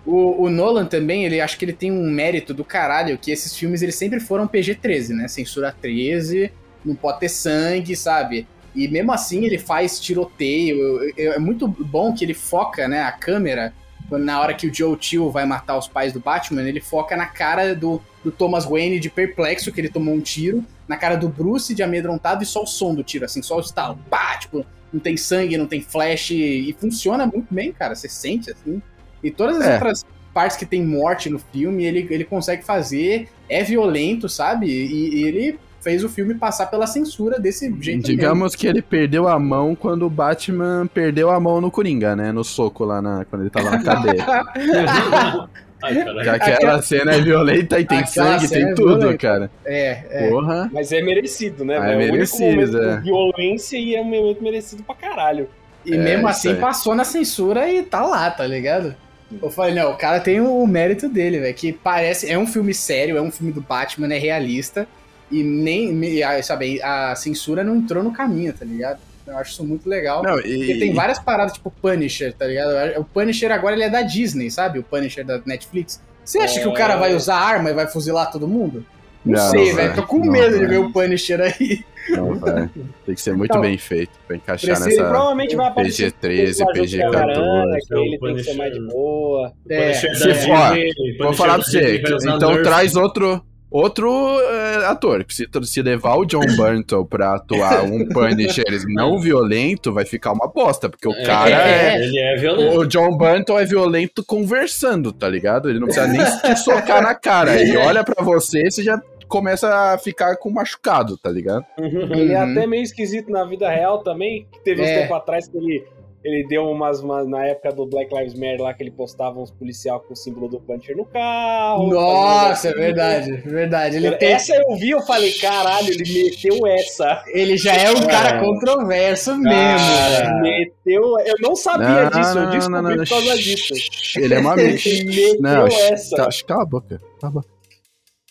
O, 0.05 0.45
o 0.45 0.49
Nolan 0.49 0.85
também, 0.85 1.25
ele 1.25 1.39
acho 1.39 1.57
que 1.57 1.65
ele 1.65 1.73
tem 1.73 1.91
um 1.91 2.09
mérito 2.09 2.53
do 2.53 2.65
caralho, 2.65 3.17
que 3.17 3.31
esses 3.31 3.55
filmes 3.55 3.81
eles 3.81 3.95
sempre 3.95 4.19
foram 4.19 4.47
PG-13, 4.47 5.09
né? 5.09 5.27
Censura 5.27 5.75
13, 5.79 6.51
não 6.83 6.95
pode 6.95 7.19
ter 7.19 7.29
sangue, 7.29 7.95
sabe? 7.95 8.47
E 8.75 8.87
mesmo 8.87 9.11
assim 9.11 9.45
ele 9.45 9.57
faz 9.57 9.99
tiroteio. 9.99 10.79
É 11.17 11.37
muito 11.37 11.67
bom 11.67 12.13
que 12.13 12.25
ele 12.25 12.33
foca, 12.33 12.87
né, 12.87 13.01
a 13.01 13.11
câmera 13.11 13.73
na 14.17 14.39
hora 14.39 14.53
que 14.53 14.67
o 14.67 14.73
Joe 14.73 14.97
Chill 14.99 15.29
vai 15.31 15.45
matar 15.45 15.77
os 15.77 15.87
pais 15.87 16.13
do 16.13 16.19
Batman, 16.19 16.63
ele 16.63 16.81
foca 16.81 17.15
na 17.15 17.25
cara 17.25 17.75
do, 17.75 18.01
do 18.23 18.31
Thomas 18.31 18.65
Wayne 18.65 18.99
de 18.99 19.09
perplexo, 19.09 19.71
que 19.71 19.79
ele 19.79 19.89
tomou 19.89 20.13
um 20.13 20.21
tiro, 20.21 20.65
na 20.87 20.97
cara 20.97 21.15
do 21.15 21.29
Bruce 21.29 21.73
de 21.73 21.83
amedrontado 21.83 22.43
e 22.43 22.45
só 22.45 22.63
o 22.63 22.67
som 22.67 22.93
do 22.93 23.03
tiro, 23.03 23.25
assim, 23.25 23.41
só 23.41 23.57
o 23.57 23.61
estalo. 23.61 23.97
Pá, 24.09 24.37
tipo, 24.37 24.65
não 24.91 24.99
tem 24.99 25.15
sangue, 25.15 25.57
não 25.57 25.67
tem 25.67 25.81
flash, 25.81 26.31
e 26.31 26.75
funciona 26.77 27.25
muito 27.25 27.53
bem, 27.53 27.71
cara. 27.71 27.95
Você 27.95 28.09
sente, 28.09 28.51
assim. 28.51 28.81
E 29.23 29.29
todas 29.31 29.57
as 29.57 29.67
É. 29.67 29.73
outras 29.75 30.05
partes 30.33 30.55
que 30.57 30.65
tem 30.65 30.83
morte 30.85 31.29
no 31.29 31.37
filme, 31.39 31.85
ele, 31.85 32.07
ele 32.09 32.23
consegue 32.23 32.63
fazer, 32.63 33.27
é 33.49 33.63
violento, 33.63 34.29
sabe? 34.29 34.67
E, 34.67 35.15
e 35.21 35.23
ele 35.27 35.59
fez 35.81 36.03
o 36.03 36.09
filme 36.09 36.35
passar 36.35 36.67
pela 36.67 36.85
censura 36.87 37.39
desse 37.39 37.65
jeito 37.65 37.83
mesmo. 37.85 38.03
Digamos 38.03 38.55
que 38.55 38.67
ele 38.67 38.81
perdeu 38.81 39.27
a 39.27 39.37
mão 39.39 39.75
quando 39.75 40.05
o 40.05 40.09
Batman 40.09 40.87
perdeu 40.93 41.29
a 41.31 41.39
mão 41.39 41.59
no 41.59 41.71
Coringa, 41.71 42.15
né? 42.15 42.31
No 42.31 42.43
soco 42.43 42.85
lá 42.85 43.01
na, 43.01 43.25
quando 43.25 43.41
ele 43.41 43.49
tava 43.49 43.71
na 43.71 43.81
cadeia. 43.83 44.25
Ai. 45.83 45.95
Porque 46.13 46.29
aquela 46.29 46.79
cena 46.83 47.13
é 47.15 47.21
violenta 47.21 47.79
e 47.79 47.85
tem 47.85 47.97
Aquela 47.99 48.37
sangue, 48.39 48.47
tem 48.47 48.63
é 48.69 48.73
tudo, 48.75 48.99
violenta. 48.99 49.17
cara. 49.17 49.51
É, 49.65 50.25
é. 50.25 50.29
Porra. 50.29 50.69
Mas 50.71 50.91
é 50.91 51.01
merecido, 51.01 51.65
né? 51.65 51.79
Ah, 51.79 51.89
é 51.91 51.95
o 51.95 51.97
merecido, 51.97 52.43
único 52.45 52.71
momento 52.71 52.77
é. 52.91 52.97
de 52.97 53.01
violência 53.03 53.77
e 53.77 53.95
é 53.95 54.01
um 54.01 54.03
momento 54.05 54.43
merecido 54.43 54.83
pra 54.83 54.93
caralho. 54.93 55.49
E 55.83 55.95
É, 55.95 55.97
mesmo 55.97 56.27
assim 56.27 56.49
aí. 56.49 56.55
passou 56.57 56.93
na 56.93 57.03
censura 57.03 57.67
e 57.67 57.81
tá 57.81 58.05
lá, 58.05 58.29
tá 58.29 58.45
ligado? 58.45 58.95
Eu 59.41 59.49
falei, 59.51 59.73
não, 59.75 59.91
o 59.91 59.97
cara 59.97 60.19
tem 60.19 60.39
o 60.41 60.65
mérito 60.65 61.07
dele, 61.07 61.39
velho. 61.39 61.53
Que 61.53 61.71
parece. 61.71 62.29
É 62.29 62.37
um 62.37 62.47
filme 62.47 62.73
sério, 62.73 63.17
é 63.17 63.21
um 63.21 63.31
filme 63.31 63.51
do 63.51 63.61
Batman, 63.61 64.13
é 64.13 64.17
realista. 64.17 64.87
E 65.29 65.43
nem. 65.43 66.01
Sabe, 66.43 66.81
a 66.81 67.15
censura 67.15 67.63
não 67.63 67.75
entrou 67.75 68.03
no 68.03 68.11
caminho, 68.11 68.51
tá 68.53 68.65
ligado? 68.65 68.99
Eu 69.25 69.37
acho 69.37 69.51
isso 69.51 69.63
muito 69.63 69.87
legal. 69.87 70.23
Não, 70.23 70.33
Porque 70.33 70.49
e, 70.49 70.79
tem 70.79 70.93
várias 70.93 71.19
paradas, 71.19 71.53
tipo 71.53 71.71
Punisher, 71.71 72.33
tá 72.33 72.45
ligado? 72.47 72.99
O 72.99 73.05
Punisher 73.05 73.51
agora 73.51 73.75
ele 73.75 73.83
é 73.83 73.89
da 73.89 74.01
Disney, 74.01 74.49
sabe? 74.49 74.79
O 74.79 74.83
Punisher 74.83 75.23
da 75.23 75.39
Netflix. 75.45 76.01
Você 76.25 76.39
acha 76.39 76.59
que 76.59 76.67
o 76.67 76.73
cara 76.73 76.97
vai 76.97 77.13
usar 77.15 77.35
arma 77.37 77.69
e 77.69 77.73
vai 77.73 77.87
fuzilar 77.87 78.31
todo 78.31 78.47
mundo? 78.47 78.85
Não, 79.23 79.39
Não, 79.41 79.49
sei, 79.51 79.69
não 79.69 79.75
velho. 79.75 79.95
Tô 79.95 80.03
com 80.03 80.17
Não 80.19 80.31
medo 80.31 80.53
de 80.53 80.59
vai. 80.59 80.67
ver 80.67 80.77
o 80.79 80.91
Punisher 80.91 81.39
aí. 81.39 81.83
Não, 82.09 82.35
vai. 82.35 82.69
Tem 83.05 83.15
que 83.15 83.21
ser 83.21 83.33
muito 83.35 83.51
Então, 83.51 83.61
bem 83.61 83.77
feito 83.77 84.11
pra 84.27 84.35
encaixar 84.35 84.75
precisa- 84.75 84.89
nessa 85.01 85.09
provavelmente 85.09 85.55
vai 85.55 85.67
aparecer 85.67 86.11
PG-13, 86.13 86.63
com 86.63 86.71
ajuda 86.71 86.97
da 86.97 87.09
Varanda, 87.11 87.77
PG-14. 87.77 87.87
que 87.87 87.93
ele 87.95 88.19
tem 88.19 88.35
que 88.35 88.43
ser 88.43 88.53
mais 88.55 88.73
de 88.73 88.79
boa. 88.87 89.53
É, 89.69 89.93
se 89.93 90.33
for, 90.35 91.25
Vou 91.25 91.33
falar 91.33 91.55
pra 91.55 91.63
você. 91.63 92.01
Então 92.35 92.61
traz 92.63 92.95
outro. 92.95 93.43
Outro 93.73 94.11
é, 94.41 94.85
ator, 94.87 95.25
se, 95.29 95.47
se 95.63 95.81
levar 95.81 96.15
o 96.17 96.25
John 96.25 96.41
Burnton 96.57 97.05
pra 97.05 97.35
atuar 97.35 97.85
um 97.85 98.05
Punisher 98.11 98.65
não 98.89 99.17
violento, 99.17 99.93
vai 99.93 100.03
ficar 100.03 100.33
uma 100.33 100.45
bosta, 100.51 100.89
porque 100.89 101.07
o 101.07 101.13
cara 101.23 101.49
é, 101.49 102.03
Ele 102.03 102.19
é 102.19 102.35
violento. 102.35 102.77
O 102.79 102.85
John 102.85 103.15
Burnton 103.17 103.57
é 103.57 103.63
violento 103.63 104.25
conversando, 104.25 105.13
tá 105.13 105.29
ligado? 105.29 105.69
Ele 105.69 105.79
não 105.79 105.87
precisa 105.87 106.05
nem 106.05 106.19
te 106.53 106.59
socar 106.59 107.01
na 107.01 107.15
cara. 107.15 107.61
Ele 107.61 107.77
olha 107.77 108.03
pra 108.03 108.21
você 108.21 108.63
e 108.67 108.69
você 108.71 108.83
já 108.83 109.01
começa 109.31 109.73
a 109.93 109.97
ficar 109.97 110.35
com 110.37 110.49
machucado, 110.51 111.17
tá 111.17 111.29
ligado? 111.31 111.65
Ele 111.77 112.33
é 112.33 112.43
Uhum. 112.43 112.51
até 112.51 112.67
meio 112.67 112.83
esquisito 112.83 113.31
na 113.31 113.43
vida 113.45 113.69
real 113.69 114.03
também. 114.03 114.45
que 114.51 114.59
Teve 114.63 114.81
uns 114.83 114.87
É. 114.89 115.01
tempo 115.01 115.13
atrás 115.15 115.47
que 115.47 115.57
ele, 115.57 115.83
ele 116.23 116.45
deu 116.47 116.69
umas, 116.69 116.99
umas- 117.01 117.27
Na 117.27 117.45
época 117.47 117.71
do 117.71 117.85
Black 117.87 118.13
Lives 118.13 118.33
Matter 118.35 118.61
lá, 118.61 118.73
que 118.73 118.83
ele 118.83 118.91
postava 118.91 119.39
uns 119.39 119.49
policial 119.49 119.99
com 120.01 120.13
o 120.13 120.15
símbolo 120.15 120.47
do 120.49 120.59
Punisher 120.59 120.95
no 120.95 121.05
carro. 121.05 121.87
Nossa, 121.87 122.69
é 122.69 122.73
verdade, 122.73 123.31
verdade. 123.37 123.95
Ele, 123.97 124.11
tem, 124.17 124.33
Essa 124.33 124.53
eu 124.55 124.75
vi, 124.75 124.89
eu 124.91 125.01
falei, 125.01 125.31
caralho, 125.33 125.87
ele 125.89 126.03
meteu 126.23 126.67
essa. 126.67 127.23
ele 127.27 127.57
já 127.57 127.73
é 127.73 127.89
um 127.91 128.05
cara 128.05 128.39
controverso 128.39 129.35
mesmo. 129.37 129.87
Cara, 129.87 130.39
meteu. 130.41 131.01
Eu 131.25 131.35
não 131.41 131.55
sabia 131.55 132.03
Não, 132.03 132.09
disso, 132.09 132.37
eu 132.37 132.43
não, 132.43 132.51
descobri 132.51 132.81
não, 132.81 132.89
não, 132.89 132.97
por 132.97 133.09
causa 133.09 133.25
não. 133.29 133.35
disso. 133.35 133.73
Ele 134.19 134.33
é 134.33 134.39
uma 134.39 134.53
Ele 134.61 135.03
meteu 135.05 135.41
Não, 135.41 135.67
essa. 135.67 136.15
tá, 136.17 136.29
cala 136.45 136.63
a 136.63 136.65
boca. 136.65 137.01
Cala 137.19 137.31
a 137.31 137.35
boca. 137.35 137.60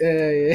É, 0.01 0.53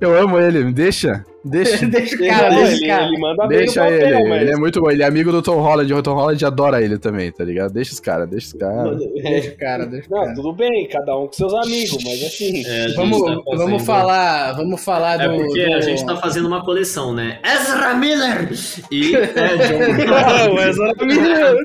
Eu 0.00 0.16
amo 0.16 0.38
ele, 0.38 0.62
me 0.64 0.72
deixa. 0.72 1.24
Deixa. 1.48 1.86
deixa 1.86 2.16
o 2.16 2.20
Ele, 2.20 2.28
cara, 2.28 2.46
ele, 2.54 2.62
deixa 2.68 2.84
o 2.84 2.88
cara. 2.88 3.04
ele 3.06 3.18
manda 3.18 3.46
bem 3.46 3.58
no 3.58 3.64
Deixa 3.64 3.80
papel, 3.82 3.96
ele, 4.18 4.28
mas... 4.28 4.42
ele 4.42 4.50
é 4.50 4.56
muito 4.56 4.80
bom, 4.80 4.90
ele 4.90 5.02
é 5.02 5.06
amigo 5.06 5.30
do 5.32 5.42
Tom 5.42 5.60
Holland, 5.60 5.92
o 5.94 6.02
Tom 6.02 6.14
Holland 6.14 6.44
adora 6.44 6.82
ele 6.82 6.98
também, 6.98 7.30
tá 7.30 7.44
ligado? 7.44 7.72
Deixa 7.72 7.92
os 7.92 8.00
caras, 8.00 8.28
deixa 8.28 8.46
os 8.48 8.52
caras. 8.54 8.98
Deixa 8.98 9.50
o 9.50 9.56
cara, 9.56 9.86
deixa 9.86 10.08
o 10.08 10.10
Não, 10.14 10.22
cara. 10.24 10.34
tudo 10.34 10.52
bem, 10.52 10.88
cada 10.88 11.16
um 11.16 11.26
com 11.26 11.32
seus 11.32 11.54
amigos, 11.54 11.98
mas 12.04 12.22
assim. 12.24 12.64
É, 12.66 12.88
Vamos, 12.94 13.20
tá 13.20 13.26
fazendo- 13.26 13.42
vamos 13.58 13.82
falar, 13.84 14.52
vamos 14.54 14.84
falar 14.84 15.20
É 15.20 15.28
do. 15.28 15.36
porque 15.36 15.66
do- 15.66 15.74
a 15.74 15.80
gente 15.80 16.04
tá 16.04 16.16
fazendo 16.16 16.46
uma 16.48 16.64
coleção, 16.64 17.14
né? 17.14 17.38
Ezra 17.44 17.94
Miller! 17.94 18.48
E 18.90 19.14
é, 19.16 19.26
John 19.26 20.06
Não, 20.06 20.62
Ezra 20.62 20.92
Miller. 21.04 21.56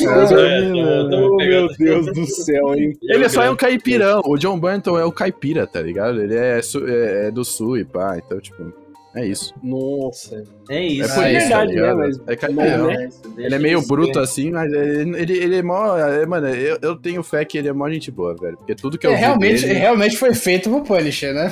É, 0.00 1.08
tá 1.10 1.16
Oh, 1.16 1.36
meu 1.36 1.68
Deus 1.78 2.06
do 2.06 2.26
céu, 2.26 2.74
hein? 2.74 2.92
Ele 3.02 3.24
é 3.24 3.28
só 3.28 3.40
grande- 3.40 3.54
um 3.54 3.56
caipirão. 3.56 4.22
O 4.26 4.36
John 4.36 4.58
Burnton 4.58 4.98
é 4.98 5.04
o 5.04 5.12
caipira, 5.12 5.66
tá 5.66 5.80
ligado? 5.80 6.20
Ele 6.22 6.34
é, 6.34 6.60
é- 6.60 7.26
é 7.28 7.30
do 7.30 7.44
sul 7.44 7.78
e 7.78 7.84
pá, 7.84 8.16
então, 8.24 8.40
tipo, 8.40 8.72
é 9.16 9.26
isso. 9.26 9.54
Nossa. 9.62 10.44
É 10.68 10.76
É 10.78 10.82
isso. 10.86 11.14
por 11.14 11.22
Ah, 11.24 11.28
é 11.28 11.32
isso, 11.36 11.40
verdade, 11.48 11.50
tá 11.50 11.64
ligado? 11.64 11.96
né, 11.98 12.04
mas- 12.06 12.20
É 12.26 12.36
caipirão. 12.36 12.86
né? 12.88 13.08
Ele 13.38 13.54
é 13.54 13.58
meio 13.58 13.86
bruto 13.86 14.18
assim, 14.18 14.50
mas 14.50 14.72
ele, 14.72 15.16
ele, 15.20 15.38
ele 15.38 15.56
é 15.56 15.62
mó. 15.62 15.96
é, 15.96 16.26
mano, 16.26 16.48
eu, 16.48 16.78
eu 16.82 16.96
tenho 16.96 17.22
fé 17.22 17.44
que 17.44 17.56
ele 17.58 17.68
é 17.68 17.72
mó 17.72 17.88
gente 17.88 18.10
boa, 18.10 18.34
velho. 18.34 18.56
Porque 18.56 18.74
tudo 18.74 18.98
que 18.98 19.06
eu 19.06 19.12
É, 19.12 19.14
vi 19.14 19.20
realmente, 19.20 19.62
dele- 19.66 19.74
realmente 19.78 20.16
foi 20.16 20.34
feito 20.34 20.68
pro 20.68 20.82
Punisher, 20.82 21.32
né? 21.34 21.50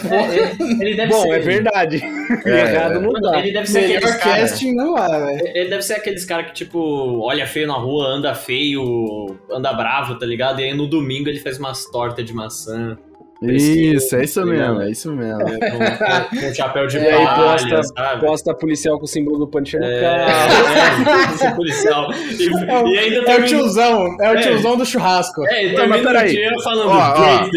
Ele 0.80 0.94
deve 0.94 1.12
Bom, 1.12 1.22
ser. 1.22 1.30
é 1.30 1.38
verdade. 1.38 2.02
É, 2.44 2.60
Errado 2.74 3.00
não 3.00 3.12
tá. 3.12 3.38
ele 3.38 3.52
deve 3.52 3.66
ser 3.68 4.00
casting 4.18 4.74
não 4.74 4.96
há, 4.96 5.08
velho. 5.26 5.46
Ele 5.54 5.68
deve 5.70 5.82
ser 5.82 5.94
aqueles 5.94 6.24
caras 6.24 6.46
que, 6.46 6.52
tipo, 6.54 7.20
olha 7.20 7.46
feio 7.46 7.66
na 7.66 7.74
rua, 7.74 8.06
anda 8.08 8.34
feio, 8.34 9.36
anda 9.50 9.72
bravo, 9.72 10.18
tá 10.18 10.26
ligado? 10.26 10.60
E 10.60 10.64
aí 10.64 10.74
no 10.74 10.86
domingo 10.86 11.28
ele 11.28 11.38
faz 11.40 11.58
umas 11.58 11.84
tortas 11.90 12.24
de 12.24 12.32
maçã. 12.34 12.96
Isso, 13.42 14.16
é 14.16 14.24
isso 14.24 14.40
tá 14.40 14.46
mesmo, 14.46 14.80
é 14.80 14.90
isso 14.90 15.12
mesmo. 15.12 15.38
com, 15.40 15.58
com- 15.58 16.40
com 16.40 16.54
chapéu 16.54 16.86
de 16.86 16.96
E 17.04 17.06
aí 17.06 17.24
palha, 17.26 17.46
posta- 17.58 17.82
sabe? 17.82 18.20
Posta 18.26 18.54
policial 18.54 18.98
com 18.98 19.04
o 19.04 19.08
símbolo 19.08 19.38
do 19.38 19.46
Punisher 19.48 19.80
no 19.80 19.86
É, 19.86 20.00
carro. 20.00 21.44
é, 21.44 21.50
policial. 21.54 22.10
E, 22.12 22.44
e 22.94 22.98
ainda 22.98 23.16
É 23.16 23.20
o 23.20 23.24
termina- 23.24 23.46
tiozão, 23.46 24.16
é 24.20 24.30
o 24.30 24.34
É. 24.34 24.40
tiozão 24.40 24.76
do 24.76 24.86
churrasco. 24.86 25.46
É, 25.48 25.64
e 25.66 25.68
Não, 25.68 25.74
termina 25.76 25.88
mas 25.88 26.00
o 26.00 26.04
peraí. 26.06 26.30
dia 26.32 26.50
falando 26.62 26.88
Ó, 26.88 26.94
ó. 26.94 27.48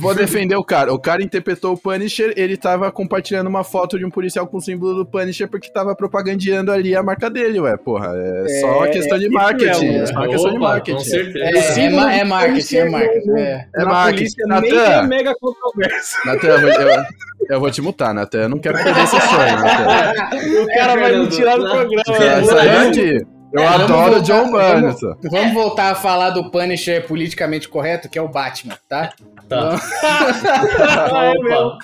Vou 0.00 0.14
defender 0.14 0.56
o 0.56 0.64
cara. 0.64 0.92
O 0.92 0.98
cara 0.98 1.22
interpretou 1.22 1.72
o 1.72 1.78
Punisher, 1.78 2.32
ele 2.36 2.56
tava 2.56 2.90
compartilhando 2.92 3.46
uma 3.48 3.64
foto 3.64 3.98
de 3.98 4.04
um 4.04 4.10
policial 4.10 4.46
com 4.46 4.58
o 4.58 4.60
símbolo 4.60 4.94
do 4.94 5.06
Punisher 5.06 5.48
porque 5.48 5.68
tava 5.70 5.94
propagandeando 5.96 6.70
ali 6.70 6.94
a 6.94 7.02
marca 7.02 7.28
dele, 7.30 7.58
ué, 7.60 7.76
porra. 7.76 8.12
É, 8.14 8.44
É, 8.44 8.60
só 8.60 8.86
questão 8.86 9.18
de 9.18 9.24
é 9.24 9.28
isso 9.28 9.34
marketing. 9.34 9.94
É 9.96 10.06
só 10.06 10.26
questão 10.28 10.52
de 10.52 10.58
marketing. 10.58 10.98
Com 10.98 11.04
certeza. 11.04 11.44
É, 11.44 11.50
é, 11.50 11.62
símbolo 11.62 11.96
ma- 11.96 12.04
do 12.06 12.10
é 12.12 12.24
marketing, 12.24 12.76
é 12.76 12.90
marketing. 12.90 13.26
no- 13.28 13.38
É. 13.38 13.66
É 13.74 13.84
marketing. 13.84 14.34
Natan. 14.46 15.08
É 15.14 15.18
mega 15.18 15.34
controverso. 15.40 16.16
Natan, 16.26 16.46
eu, 16.48 16.60
vou- 16.60 16.70
eu- 16.70 17.04
eu 17.50 17.60
vou 17.60 17.70
te 17.70 17.80
mutar, 17.82 18.12
Natan. 18.14 18.38
Eu 18.42 18.48
não 18.48 18.58
quero 18.58 18.76
perder 18.82 19.04
esse 19.04 19.20
sonho, 19.20 19.58
Natan. 19.60 20.62
O 20.62 20.66
cara 20.74 20.96
vai 20.96 21.16
me 21.18 21.28
tirar 21.28 21.56
do 21.56 21.68
programa. 21.70 22.02
Sai 22.06 22.18
né? 22.40 22.44
sai 22.44 22.68
daqui. 22.86 23.26
Eu 23.52 23.62
É, 23.62 23.66
vamos 23.68 23.82
adoro 23.84 24.10
voltar- 24.14 24.20
John 24.20 24.50
vamos- 24.50 24.80
Burnson. 25.00 25.16
Vamos 25.30 25.54
voltar 25.54 25.90
a 25.92 25.94
falar 25.94 26.30
do 26.30 26.50
Punisher 26.50 27.06
politicamente 27.06 27.68
correto, 27.68 28.08
que 28.08 28.18
é 28.18 28.22
o 28.22 28.28
Batman, 28.28 28.76
tá? 28.88 29.12
Tá. 29.48 29.80
Ah, 30.02 31.24
é 31.30 31.38
mesmo. 31.38 31.56
Opa. 31.56 31.78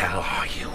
hell 0.00 0.24
are 0.40 0.48
you? 0.58 0.68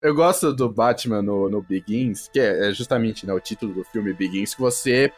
Eu 0.00 0.14
gosto 0.14 0.52
do 0.54 0.68
Batman 0.70 1.20
no, 1.22 1.50
no 1.50 1.60
Begins, 1.60 2.28
que 2.32 2.38
é, 2.38 2.68
é 2.70 2.72
justamente 2.72 3.26
né, 3.26 3.32
o 3.32 3.40
título 3.40 3.74
do 3.74 3.84
filme 3.84 4.12
Begins, 4.14 4.54
que 4.54 4.60
você, 4.60 5.12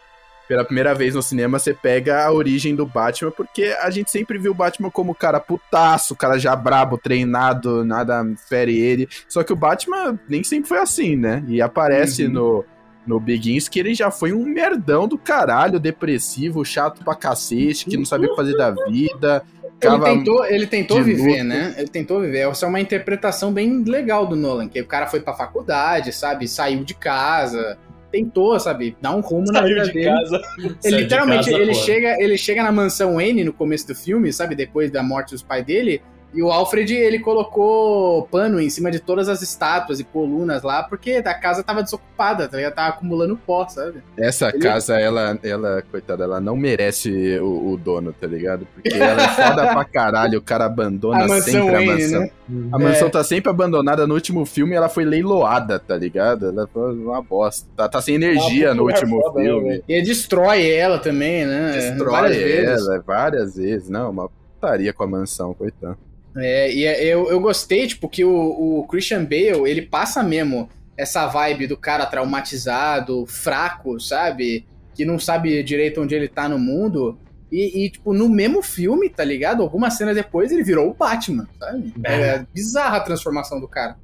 pela 0.51 0.65
primeira 0.65 0.93
vez 0.97 1.15
no 1.15 1.23
cinema, 1.23 1.61
você 1.61 1.73
pega 1.73 2.25
a 2.25 2.33
origem 2.33 2.75
do 2.75 2.85
Batman, 2.85 3.31
porque 3.31 3.73
a 3.81 3.89
gente 3.89 4.11
sempre 4.11 4.37
viu 4.37 4.51
o 4.51 4.55
Batman 4.55 4.91
como 4.91 5.15
cara 5.15 5.39
putaço, 5.39 6.17
cara 6.17 6.39
já 6.41 6.57
brabo, 6.57 6.99
treinado, 6.99 7.85
nada 7.85 8.27
fere 8.49 8.77
ele. 8.77 9.09
Só 9.29 9.45
que 9.45 9.53
o 9.53 9.57
Batman 9.57 10.19
nem 10.29 10.43
sempre 10.43 10.69
foi 10.69 10.79
assim, 10.79 11.15
né? 11.15 11.45
E 11.47 11.63
aparece 11.63 12.25
Uhum. 12.27 12.33
no, 12.33 12.65
no 13.07 13.21
Begins 13.21 13.69
que 13.69 13.79
ele 13.79 13.95
já 13.95 14.11
foi 14.11 14.33
um 14.33 14.45
merdão 14.45 15.07
do 15.07 15.17
caralho, 15.17 15.79
depressivo, 15.79 16.65
chato 16.65 17.05
pra 17.05 17.15
cacete, 17.15 17.85
que 17.85 17.97
não 17.97 18.05
sabia 18.05 18.27
o 18.27 18.31
que 18.31 18.37
fazer 18.37 18.57
da 18.57 18.73
vida. 18.73 19.45
Ele 19.81 20.01
tentou, 20.01 20.45
ele 20.47 20.67
tentou 20.67 21.01
viver, 21.01 21.31
luto. 21.43 21.45
né? 21.45 21.75
Ele 21.79 21.89
tentou 21.89 22.21
viver. 22.21 22.41
Essa 22.41 22.67
é 22.67 22.69
uma 22.69 22.81
interpretação 22.81 23.53
bem 23.53 23.85
legal 23.85 24.27
do 24.27 24.35
Nolan, 24.35 24.69
que 24.69 24.81
o 24.81 24.87
cara 24.87 25.07
foi 25.07 25.21
pra 25.21 25.33
faculdade, 25.33 26.13
sabe? 26.13 26.49
Saiu 26.49 26.83
de 26.83 26.93
casa, 26.93 27.79
tentou, 28.11 28.59
sabe? 28.61 28.97
Dar 29.01 29.15
um 29.15 29.21
rumo 29.21 29.47
na 29.53 29.61
Saiu 29.61 29.69
vida 29.75 29.87
de 29.87 29.93
dele. 29.93 30.05
casa. 30.07 30.43
Ele, 30.59 30.77
Saiu 30.81 30.97
de 30.97 31.03
literalmente, 31.03 31.45
casa, 31.51 31.57
ele 31.63 31.73
porra. 31.73 31.85
chega, 31.85 32.23
ele 32.23 32.39
chega 32.39 32.63
na 32.63 32.73
mansão 32.73 33.21
N 33.21 33.45
no 33.45 33.53
começo 33.53 33.87
do 33.87 33.95
filme, 33.95 34.33
sabe? 34.33 34.55
Depois 34.55 34.91
da 34.91 35.03
morte 35.03 35.31
dos 35.31 35.43
pais 35.43 35.65
dele. 35.65 36.03
E 36.33 36.43
o 36.43 36.51
Alfred, 36.51 36.95
ele 36.95 37.19
colocou 37.19 38.23
pano 38.31 38.61
em 38.61 38.71
cima 38.71 38.91
de 38.91 39.01
todas 39.01 39.29
as 39.29 39.43
estátuas 39.43 39.99
e 39.99 40.05
colunas 40.05 40.63
lá, 40.63 40.83
porque 40.83 41.15
a 41.25 41.35
casa 41.35 41.63
tava 41.65 41.83
desocupada, 41.83 42.47
tá 42.47 42.57
ligado? 42.57 42.75
Tava 42.75 42.89
acumulando 42.91 43.37
pó, 43.37 43.67
sabe? 43.69 44.03
Essa 44.17 44.49
Ele- 44.51 44.59
casa, 44.61 44.99
ela, 44.99 45.37
ela, 45.43 45.83
coitada, 45.91 46.23
ela 46.25 46.41
não 46.41 46.55
merece 46.57 47.39
o, 47.41 47.73
o 47.73 47.77
dono, 47.77 48.13
tá 48.13 48.27
ligado? 48.29 48.67
Porque 48.75 48.89
ela 48.97 49.23
é 49.25 49.29
foda 49.29 49.73
pra 49.73 49.85
caralho, 49.85 50.39
o 50.39 50.43
cara 50.43 50.67
abandona 50.67 51.25
A 51.25 51.29
mansão 51.29 51.53
sempre 51.53 51.69
a 51.69 51.73
Wayne, 51.73 51.93
mansão. 52.03 52.21
né? 52.21 52.31
A 52.73 52.79
mansão 52.79 53.09
É. 53.09 53.11
tá 53.11 53.25
sempre 53.25 53.51
abandonada 53.51 54.07
no 54.07 54.15
último 54.15 54.47
filme 54.47 54.73
e 54.73 54.77
ela 54.77 54.89
foi 54.89 55.05
leiloada, 55.05 55.79
tá 55.81 55.97
ligado? 55.97 56.47
Ela 56.49 56.69
foi 56.73 56.95
uma 56.97 57.21
bosta. 57.23 57.69
Tá, 57.77 57.89
tá 57.89 58.01
sem 58.01 58.15
energia 58.15 58.71
Ah, 58.71 58.75
no 58.75 58.85
último 58.85 59.21
foda, 59.21 59.39
né, 59.41 59.45
filme. 59.47 59.69
velho? 59.69 59.85
E 59.89 59.93
ele 59.95 60.07
destrói 60.07 60.71
ela 60.71 60.99
também, 60.99 61.45
né? 61.45 61.73
Destrói 61.75 62.11
Várias 62.13 62.37
vezes. 62.37 62.87
ela 62.89 63.03
várias 63.05 63.57
vezes. 63.57 63.89
Não, 63.89 64.11
uma 64.11 64.29
putaria 64.61 64.93
com 64.93 65.03
a 65.03 65.07
mansão, 65.09 65.53
coitado. 65.55 65.97
É, 66.37 66.73
e 66.73 66.85
é- 66.85 67.05
eu, 67.05 67.29
eu 67.31 67.41
gostei, 67.41 67.87
tipo, 67.87 68.09
que 68.09 68.25
o, 68.25 68.81
o 68.81 68.87
Christian 68.87 69.25
Bale, 69.25 69.69
ele 69.69 69.83
passa 69.83 70.23
mesmo 70.23 70.69
essa 70.97 71.27
vibe 71.27 71.67
do 71.67 71.77
cara 71.77 72.07
traumatizado, 72.07 73.27
fraco, 73.27 73.99
sabe? 73.99 74.67
Que 74.95 75.05
não 75.05 75.19
sabe 75.19 75.63
direito 75.63 76.01
onde 76.01 76.15
ele 76.15 76.29
tá 76.29 76.49
no 76.49 76.59
mundo. 76.59 77.19
E, 77.51 77.85
e, 77.85 77.91
tipo, 77.91 78.13
no 78.13 78.29
mesmo 78.29 78.63
filme, 78.63 79.09
tá 79.09 79.25
ligado? 79.25 79.63
Algumas 79.63 79.95
cenas 79.95 80.15
depois 80.15 80.53
ele 80.53 80.63
virou 80.63 80.89
o 80.89 80.95
Batman, 80.95 81.49
sabe? 81.59 81.93
É 82.05 82.45
bizarra 82.55 82.99
a 82.99 83.01
transformação 83.01 83.59
do 83.61 83.67
cara. 83.67 83.97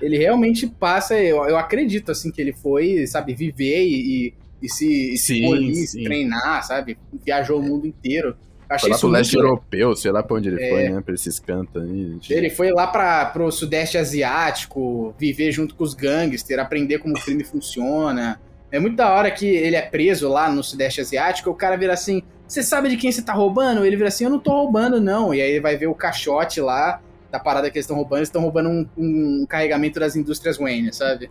Ele 0.00 0.18
realmente 0.18 0.66
passa, 0.66 1.14
eu, 1.18 1.42
eu 1.44 1.56
acredito, 1.56 2.12
assim, 2.12 2.30
que 2.30 2.40
ele 2.40 2.52
foi, 2.52 3.06
sabe, 3.06 3.34
viver 3.34 3.82
e, 3.86 4.26
e, 4.26 4.34
e 4.62 4.68
se, 4.68 5.14
e 5.14 5.16
se 5.16 5.34
Sim, 5.36 5.42
polir, 5.46 5.74
sim. 5.74 5.86
se 5.86 6.04
treinar, 6.04 6.62
sabe? 6.66 6.98
Viajou 7.24 7.60
o 7.60 7.62
mundo 7.62 7.86
inteiro. 7.86 8.36
Eu 8.74 8.78
Foi 8.80 8.90
Achei 8.90 8.90
lá 8.90 8.98
pro 8.98 9.08
leste 9.08 9.34
muito 9.36 9.46
europeu, 9.46 9.96
sei 9.96 10.12
lá 10.12 10.22
pra 10.22 10.36
onde 10.36 10.48
ele 10.48 10.62
É. 10.62 10.68
foi, 10.70 10.88
né? 10.88 11.00
Pra 11.00 11.14
esses 11.14 11.38
cantos 11.38 11.82
aí. 11.82 12.18
Ele 12.30 12.50
foi 12.50 12.70
lá 12.70 12.86
para 12.86 13.26
pro 13.26 13.50
Sudeste 13.50 13.98
Asiático, 13.98 15.14
viver 15.18 15.52
junto 15.52 15.74
com 15.74 15.84
os 15.84 15.94
gangsters, 15.94 16.60
aprender 16.60 16.98
como 16.98 17.14
o 17.16 17.20
crime 17.20 17.44
funciona. 17.44 18.40
É 18.70 18.78
muito 18.78 18.96
da 18.96 19.12
hora 19.12 19.30
que 19.30 19.46
ele 19.46 19.76
é 19.76 19.82
preso 19.82 20.28
lá 20.28 20.50
no 20.50 20.62
Sudeste 20.64 21.00
Asiático, 21.00 21.50
o 21.50 21.54
cara 21.54 21.76
vira 21.76 21.92
assim: 21.92 22.22
Você 22.48 22.62
sabe 22.62 22.88
de 22.88 22.96
quem 22.96 23.12
você 23.12 23.22
tá 23.22 23.32
roubando? 23.32 23.84
Ele 23.84 23.96
vira 23.96 24.08
assim: 24.08 24.24
Eu 24.24 24.30
não 24.30 24.38
tô 24.38 24.50
roubando, 24.50 25.00
não. 25.00 25.34
E 25.34 25.40
aí 25.42 25.50
ele 25.50 25.60
vai 25.60 25.76
ver 25.76 25.86
o 25.88 25.94
caixote 25.94 26.60
lá 26.60 27.00
da 27.30 27.38
parada 27.38 27.70
que 27.70 27.76
eles 27.78 27.84
estão 27.84 27.96
roubando. 27.96 28.18
Eles 28.18 28.28
estão 28.28 28.42
roubando 28.42 28.68
um, 28.68 28.86
um 28.96 29.46
carregamento 29.46 30.00
das 30.00 30.16
indústrias 30.16 30.56
Wayne, 30.58 30.92
sabe? 30.92 31.30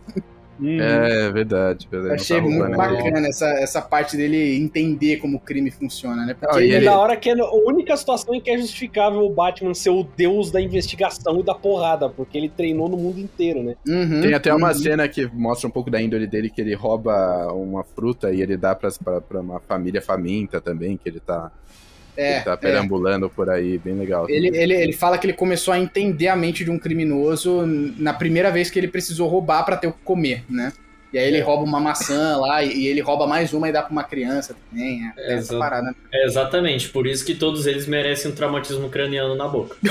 Hum. 0.60 0.80
É, 0.80 1.30
verdade, 1.30 1.88
verdade. 1.90 2.14
Achei 2.14 2.36
tá 2.36 2.42
muito 2.42 2.76
bacana 2.76 3.26
essa, 3.26 3.46
essa 3.58 3.82
parte 3.82 4.16
dele 4.16 4.56
entender 4.56 5.16
como 5.16 5.36
o 5.38 5.40
crime 5.40 5.70
funciona, 5.70 6.24
né? 6.26 6.34
Porque 6.34 6.58
Ah, 6.58 6.62
ele- 6.62 6.84
da 6.84 6.98
hora 6.98 7.16
que 7.16 7.30
é 7.30 7.32
a 7.32 7.50
única 7.66 7.96
situação 7.96 8.34
em 8.34 8.40
que 8.40 8.50
é 8.50 8.58
justificável 8.58 9.20
o 9.20 9.30
Batman 9.30 9.74
ser 9.74 9.90
o 9.90 10.02
deus 10.16 10.50
da 10.50 10.60
investigação 10.60 11.40
e 11.40 11.42
da 11.42 11.54
porrada, 11.54 12.08
porque 12.08 12.36
ele 12.38 12.48
treinou 12.48 12.88
no 12.88 12.96
mundo 12.96 13.18
inteiro, 13.18 13.62
né? 13.62 13.74
Uhum, 13.86 14.20
Tem 14.20 14.34
até 14.34 14.54
uma 14.54 14.68
uhum. 14.68 14.74
cena 14.74 15.08
que 15.08 15.26
mostra 15.32 15.68
um 15.68 15.72
pouco 15.72 15.90
da 15.90 16.00
índole 16.00 16.26
dele, 16.26 16.50
que 16.50 16.60
ele 16.60 16.74
rouba 16.74 17.52
uma 17.52 17.82
fruta 17.82 18.32
e 18.32 18.40
ele 18.42 18.56
dá 18.56 18.74
pra, 18.74 18.90
pra, 19.02 19.20
pra 19.20 19.40
uma 19.40 19.60
família 19.60 20.00
faminta 20.02 20.60
também, 20.60 20.96
que 20.96 21.08
ele 21.08 21.20
tá, 21.20 21.50
É, 22.16 22.36
ele 22.36 22.44
tá 22.44 22.52
é. 22.52 22.56
perambulando 22.56 23.30
por 23.30 23.48
aí, 23.48 23.78
bem 23.78 23.94
legal. 23.94 24.28
Ele, 24.28 24.48
ele, 24.56 24.74
ele 24.74 24.92
fala 24.92 25.16
que 25.16 25.26
ele 25.26 25.32
começou 25.32 25.72
a 25.72 25.78
entender 25.78 26.28
a 26.28 26.36
mente 26.36 26.64
de 26.64 26.70
um 26.70 26.78
criminoso 26.78 27.64
na 27.66 28.12
primeira 28.12 28.50
vez 28.50 28.70
que 28.70 28.78
ele 28.78 28.88
precisou 28.88 29.28
roubar 29.28 29.64
pra 29.64 29.76
ter 29.76 29.86
o 29.86 29.92
que 29.92 30.00
comer, 30.04 30.44
né? 30.48 30.72
E 31.12 31.18
aí 31.18 31.26
ele 31.28 31.40
rouba 31.40 31.62
uma 31.64 31.78
maçã 31.80 32.36
lá 32.38 32.62
e, 32.64 32.72
e 32.74 32.86
ele 32.86 33.00
rouba 33.00 33.26
mais 33.26 33.52
uma 33.52 33.68
e 33.68 33.72
dá 33.72 33.82
pra 33.82 33.92
uma 33.92 34.04
criança 34.04 34.56
também. 34.70 35.00
É, 35.16 35.20
É, 35.20 35.26
essa 35.34 35.42
exato. 35.54 35.58
parada. 35.58 35.94
É 36.12 36.24
exatamente, 36.24 36.88
por 36.88 37.06
isso 37.06 37.24
que 37.24 37.34
todos 37.34 37.66
eles 37.66 37.86
merecem 37.86 38.30
um 38.30 38.34
traumatismo 38.34 38.88
craniano 38.88 39.34
na 39.34 39.46
boca. 39.48 39.76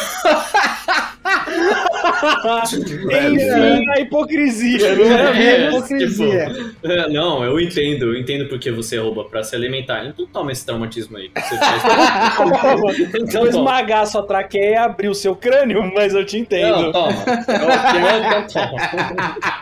Enfim, 3.32 3.90
a 3.90 4.00
hipocrisia, 4.00 4.96
não 4.96 5.06
é? 5.06 5.44
É, 5.56 5.68
hipocrisia. 5.68 6.48
tipo, 6.54 6.88
é, 6.88 7.10
não, 7.10 7.44
eu 7.44 7.60
entendo, 7.60 8.06
eu 8.14 8.20
entendo 8.20 8.48
porque 8.50 8.72
você 8.72 8.98
rouba 8.98 9.26
pra 9.26 9.44
se 9.44 9.56
alimentar. 9.56 10.06
Então 10.06 10.26
toma 10.28 10.52
esse 10.52 10.66
traumatismo 10.66 11.18
aí. 11.18 11.30
Você 11.36 11.58
faz 11.58 11.84
então, 13.16 13.46
toma. 13.46 13.50
esmagar 13.50 14.08
sua 14.08 14.24
traqueia 14.26 14.72
e 14.72 14.78
abrir 14.78 15.10
o 15.10 15.16
seu 15.16 15.36
crânio, 15.36 15.92
mas 15.94 16.14
eu 16.14 16.26
te 16.26 16.38
Não, 16.38 16.44
entendo. 16.44 16.92
toma. 16.92 17.12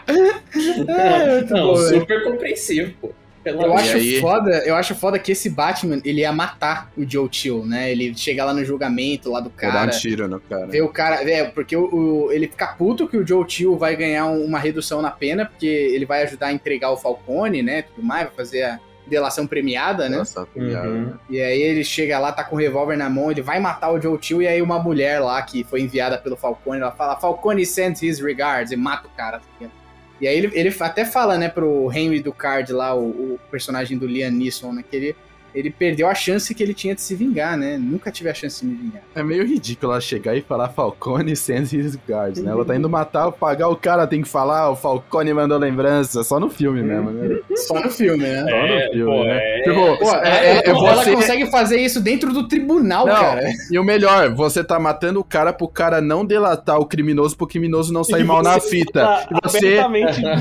Eu, 0.10 0.88
eu, 0.88 0.96
É, 0.96 1.40
toma. 1.50 1.62
Não, 1.62 1.76
velho. 1.76 2.00
super 2.02 2.24
compreensivo, 2.24 2.94
pô. 3.02 3.10
Pelo 3.42 3.62
Eu 3.62 3.66
amor 3.68 3.80
acho 3.80 3.96
aí? 3.96 4.20
foda, 4.20 4.52
eu 4.66 4.76
acho 4.76 4.94
foda 4.94 5.18
que 5.18 5.32
esse 5.32 5.50
Batman, 5.50 6.02
ele 6.04 6.20
ia 6.22 6.32
matar 6.32 6.92
o 6.98 7.10
Joe 7.10 7.30
Chill, 7.32 7.66
né? 7.66 7.90
Ele 7.90 8.14
chega 8.14 8.44
lá 8.44 8.54
no 8.54 8.66
julgamento 8.66 9.32
lá 9.32 9.40
do 9.40 9.50
Vou 9.50 9.58
dar 9.62 9.68
um 9.70 9.72
cara. 9.72 9.92
tiro 9.92 10.28
no 10.28 10.42
cara. 10.42 10.68
Ver 10.68 10.82
o 10.82 10.90
cara. 10.90 11.30
É, 11.32 11.46
porque 11.46 11.74
o, 11.76 12.26
o- 12.26 12.32
ele 12.34 12.48
fica 12.50 12.68
puto 12.68 13.08
que 13.08 13.16
o 13.16 13.26
Joe 13.26 13.46
Chill 13.48 13.78
vai 13.78 13.96
ganhar 13.96 14.26
um- 14.26 14.44
uma 14.44 14.60
redução 14.60 15.02
na 15.02 15.10
pena, 15.10 15.46
porque 15.46 15.66
ele 15.66 16.06
vai 16.06 16.24
ajudar 16.24 16.48
a 16.48 16.52
entregar 16.54 16.92
o 16.92 16.98
Falcone, 16.98 17.64
né? 17.64 17.84
Tudo 17.84 18.06
mais, 18.06 18.26
vai 18.28 18.36
fazer 18.36 18.64
a 18.64 18.80
delação 19.08 19.48
premiada, 19.48 20.10
né? 20.10 20.18
Nossa, 20.18 20.46
Uhum. 20.54 21.14
E 21.30 21.40
aí 21.42 21.62
ele 21.62 21.84
chega 21.86 22.20
lá, 22.20 22.34
tá 22.34 22.44
com 22.44 22.58
o 22.58 22.60
revólver 22.60 22.98
na 22.98 23.10
mão, 23.10 23.32
ele 23.32 23.42
vai 23.42 23.60
matar 23.60 23.90
o 23.92 24.00
Joe 24.02 24.20
Chill, 24.22 24.42
e 24.42 24.48
aí 24.48 24.62
uma 24.62 24.78
mulher 24.80 25.20
lá 25.20 25.42
que 25.42 25.64
foi 25.64 25.80
enviada 25.82 26.18
pelo 26.18 26.36
Falcone, 26.36 26.82
ela 26.82 26.92
fala, 26.92 27.16
Falcone 27.16 27.66
sends 27.66 28.04
his 28.04 28.20
regards, 28.20 28.72
e 28.74 28.76
mata 28.76 29.08
o 29.08 29.12
cara. 29.12 29.40
tá 29.40 29.46
ligado? 29.60 29.79
E 30.22 30.28
aí 30.28 30.38
ele, 30.38 30.52
ele 30.54 30.76
até 30.80 31.06
fala, 31.06 31.38
né, 31.38 31.48
pro 31.48 31.92
Henry 31.92 32.22
Ducard 32.22 32.72
lá, 32.74 32.94
o, 32.94 33.10
o 33.10 33.40
personagem 33.50 33.98
do 33.98 34.06
Liam 34.06 34.32
Neeson, 34.32 34.74
né, 34.74 34.84
que 34.88 34.96
ele, 34.96 35.16
ele 35.54 35.70
perdeu 35.70 36.08
a 36.08 36.16
chance 36.16 36.54
que 36.54 36.62
ele 36.64 36.74
tinha 36.74 36.94
de 36.96 37.02
se 37.02 37.16
vingar, 37.16 37.58
né? 37.58 37.78
Nunca 37.78 38.12
tive 38.12 38.30
a 38.30 38.34
chance 38.34 38.62
de 38.62 38.68
me 38.72 38.76
vingar. 38.76 39.02
É 39.16 39.24
meio 39.24 39.46
ridículo 39.46 39.92
ela 39.94 40.02
chegar 40.02 40.36
e 40.36 40.42
falar 40.42 40.70
Falcone 40.70 41.36
sends 41.36 41.74
his 41.74 41.98
guards, 42.08 42.42
né? 42.42 42.52
Ela 42.52 42.64
tá 42.66 42.76
indo 42.76 42.90
matar, 42.90 43.32
pagar 43.32 43.68
o 43.70 43.76
cara, 43.76 44.06
tem 44.08 44.22
que 44.22 44.28
falar, 44.30 44.70
o 44.70 44.76
Falcone 44.76 45.34
mandou 45.34 45.58
lembrança, 45.58 46.24
só 46.24 46.40
no 46.40 46.50
filme 46.50 46.82
mesmo, 46.84 47.12
né? 47.12 47.40
Só 47.56 47.80
no 47.82 47.90
filme, 47.90 48.24
né? 48.24 48.40
Só 48.42 48.46
no 48.68 48.74
É, 48.74 48.90
filme, 48.92 49.06
pô, 49.12 49.24
né? 49.24 49.38
é- 49.38 49.62
Tipo, 49.64 49.98
Pô, 49.98 50.16
é, 50.16 50.30
é, 50.30 50.58
é, 50.58 50.70
ela 50.70 50.96
você- 51.04 51.12
consegue 51.14 51.52
fazer 51.52 51.80
isso 51.80 52.02
dentro 52.02 52.32
do 52.32 52.48
tribunal, 52.48 53.06
Não, 53.06 53.14
cara. 53.16 53.50
E 53.72 53.78
o 53.80 53.84
melhor, 53.84 54.34
você 54.34 54.64
tá 54.64 54.80
matando 54.80 55.20
o 55.20 55.24
cara 55.24 55.52
pro 55.54 55.68
cara 55.68 56.02
não 56.02 56.26
delatar 56.26 56.80
o 56.80 56.86
criminoso 56.86 57.36
pro 57.38 57.48
criminoso 57.48 57.92
não 57.94 58.04
sair 58.04 58.22
E 58.22 58.24
mal 58.26 58.42
na 58.42 58.60
fita. 58.62 59.02
tá 59.02 59.28
E 59.32 59.50
você 59.50 59.78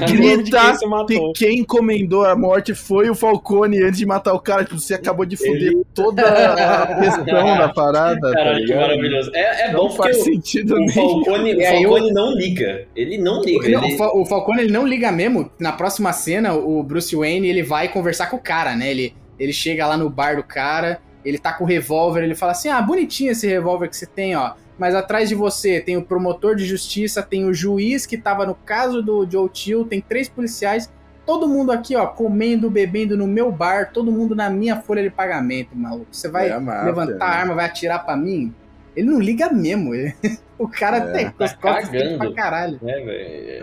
grita 0.07 0.77
que 1.07 1.33
quem 1.35 1.61
encomendou 1.61 2.25
a 2.25 2.37
morte 2.37 2.75
foi 2.75 3.11
o 3.11 3.15
Falcone 3.15 3.83
antes 3.83 3.99
de 3.99 4.07
matar 4.07 4.33
o 4.35 4.41
cara. 4.41 4.65
Tipo, 4.65 4.79
você 4.79 4.98
acabou 4.99 5.25
de 5.27 5.37
foder 5.37 5.73
toda 5.95 6.23
a 6.83 7.01
questão 7.01 7.57
da 7.59 7.69
parada, 7.69 8.21
tá 8.21 8.33
Caralho, 8.33 8.57
que 8.59 8.63
ligado? 8.67 8.81
maravilhoso. 8.81 9.31
É, 9.35 9.69
é 9.69 9.73
Não 9.73 9.81
bom 9.81 9.89
porque 9.89 10.03
faz 10.03 10.19
o, 10.19 10.25
sentido 10.25 10.75
o 10.75 10.79
nenhum. 10.79 10.93
Falcone, 10.93 11.55
o 11.55 11.61
aí 11.61 11.83
Falcone 11.83 12.13
não 12.13 12.33
liga. 12.35 12.87
Ele 12.95 13.19
não 13.19 13.43
liga. 13.43 13.69
Não, 13.69 13.85
ele- 13.85 13.95
o, 13.95 13.99
Fa- 13.99 14.13
o 14.15 14.25
Falcone 14.27 14.63
ele 14.63 14.73
não 14.73 14.87
liga 14.87 15.11
mesmo. 15.13 15.51
Na 15.59 15.73
próxima 15.73 16.13
cena, 16.13 16.55
o 16.55 16.83
Bruce 16.83 17.15
Wayne 17.17 17.49
ele 17.49 17.63
vai 17.63 17.89
conversar 17.89 18.27
com 18.27 18.37
o 18.37 18.41
cara, 18.41 18.75
né? 18.77 18.91
Ele, 18.91 19.15
ele 19.39 19.53
chega 19.53 19.87
lá 19.87 19.97
no 19.97 20.09
bar 20.11 20.37
do 20.37 20.43
cara, 20.43 21.01
ele 21.25 21.39
tá 21.39 21.53
com 21.53 21.65
o 21.65 21.67
revólver, 21.67 22.23
ele 22.25 22.35
fala 22.35 22.53
assim: 22.53 22.69
Ah, 22.69 22.81
bonitinho 22.83 23.33
esse 23.33 23.47
revólver 23.47 23.89
que 23.89 23.97
você 23.97 24.07
tem, 24.07 24.37
ó. 24.37 24.53
Mas 24.79 24.95
atrás 24.95 25.29
de 25.29 25.35
você 25.35 25.81
tem 25.81 25.97
o 25.97 26.03
promotor 26.03 26.55
de 26.55 26.65
justiça, 26.65 27.21
tem 27.21 27.45
o 27.45 27.53
juiz 27.53 28.07
que 28.07 28.17
tava 28.17 28.47
no 28.47 28.55
caso 28.55 29.03
do 29.03 29.29
Joe 29.29 29.51
Chill, 29.53 29.85
tem 29.85 30.01
três 30.01 30.29
policiais. 30.29 30.89
Todo 31.29 31.47
mundo 31.47 31.71
aqui, 31.71 31.95
ó, 31.95 32.07
comendo, 32.07 32.71
bebendo 32.71 33.15
no 33.15 33.27
meu 33.27 33.53
bar, 33.53 33.91
todo 33.93 34.11
mundo 34.11 34.35
na 34.35 34.49
minha 34.49 34.77
folha 34.77 35.03
de 35.03 35.11
pagamento, 35.11 35.77
maluco. 35.77 36.07
Você 36.11 36.27
vai 36.27 36.49
É 36.49 36.59
máfia, 36.59 36.85
levantar 36.87 37.27
a 37.27 37.29
né? 37.29 37.37
arma, 37.37 37.55
vai 37.55 37.67
atirar 37.67 38.03
pra 38.03 38.17
mim? 38.17 38.51
Ele 38.97 39.11
não 39.11 39.21
liga 39.21 39.51
mesmo. 39.53 39.95
ele- 39.95 40.15
O 40.59 40.67
cara 40.67 40.97
É. 40.97 41.13
tem 41.13 41.31
Tá 41.31 41.45
as 41.45 41.53
costas 41.55 41.91
pra 42.17 42.33
caralho. 42.33 42.81
É, 42.83 43.01
velho. 43.05 43.11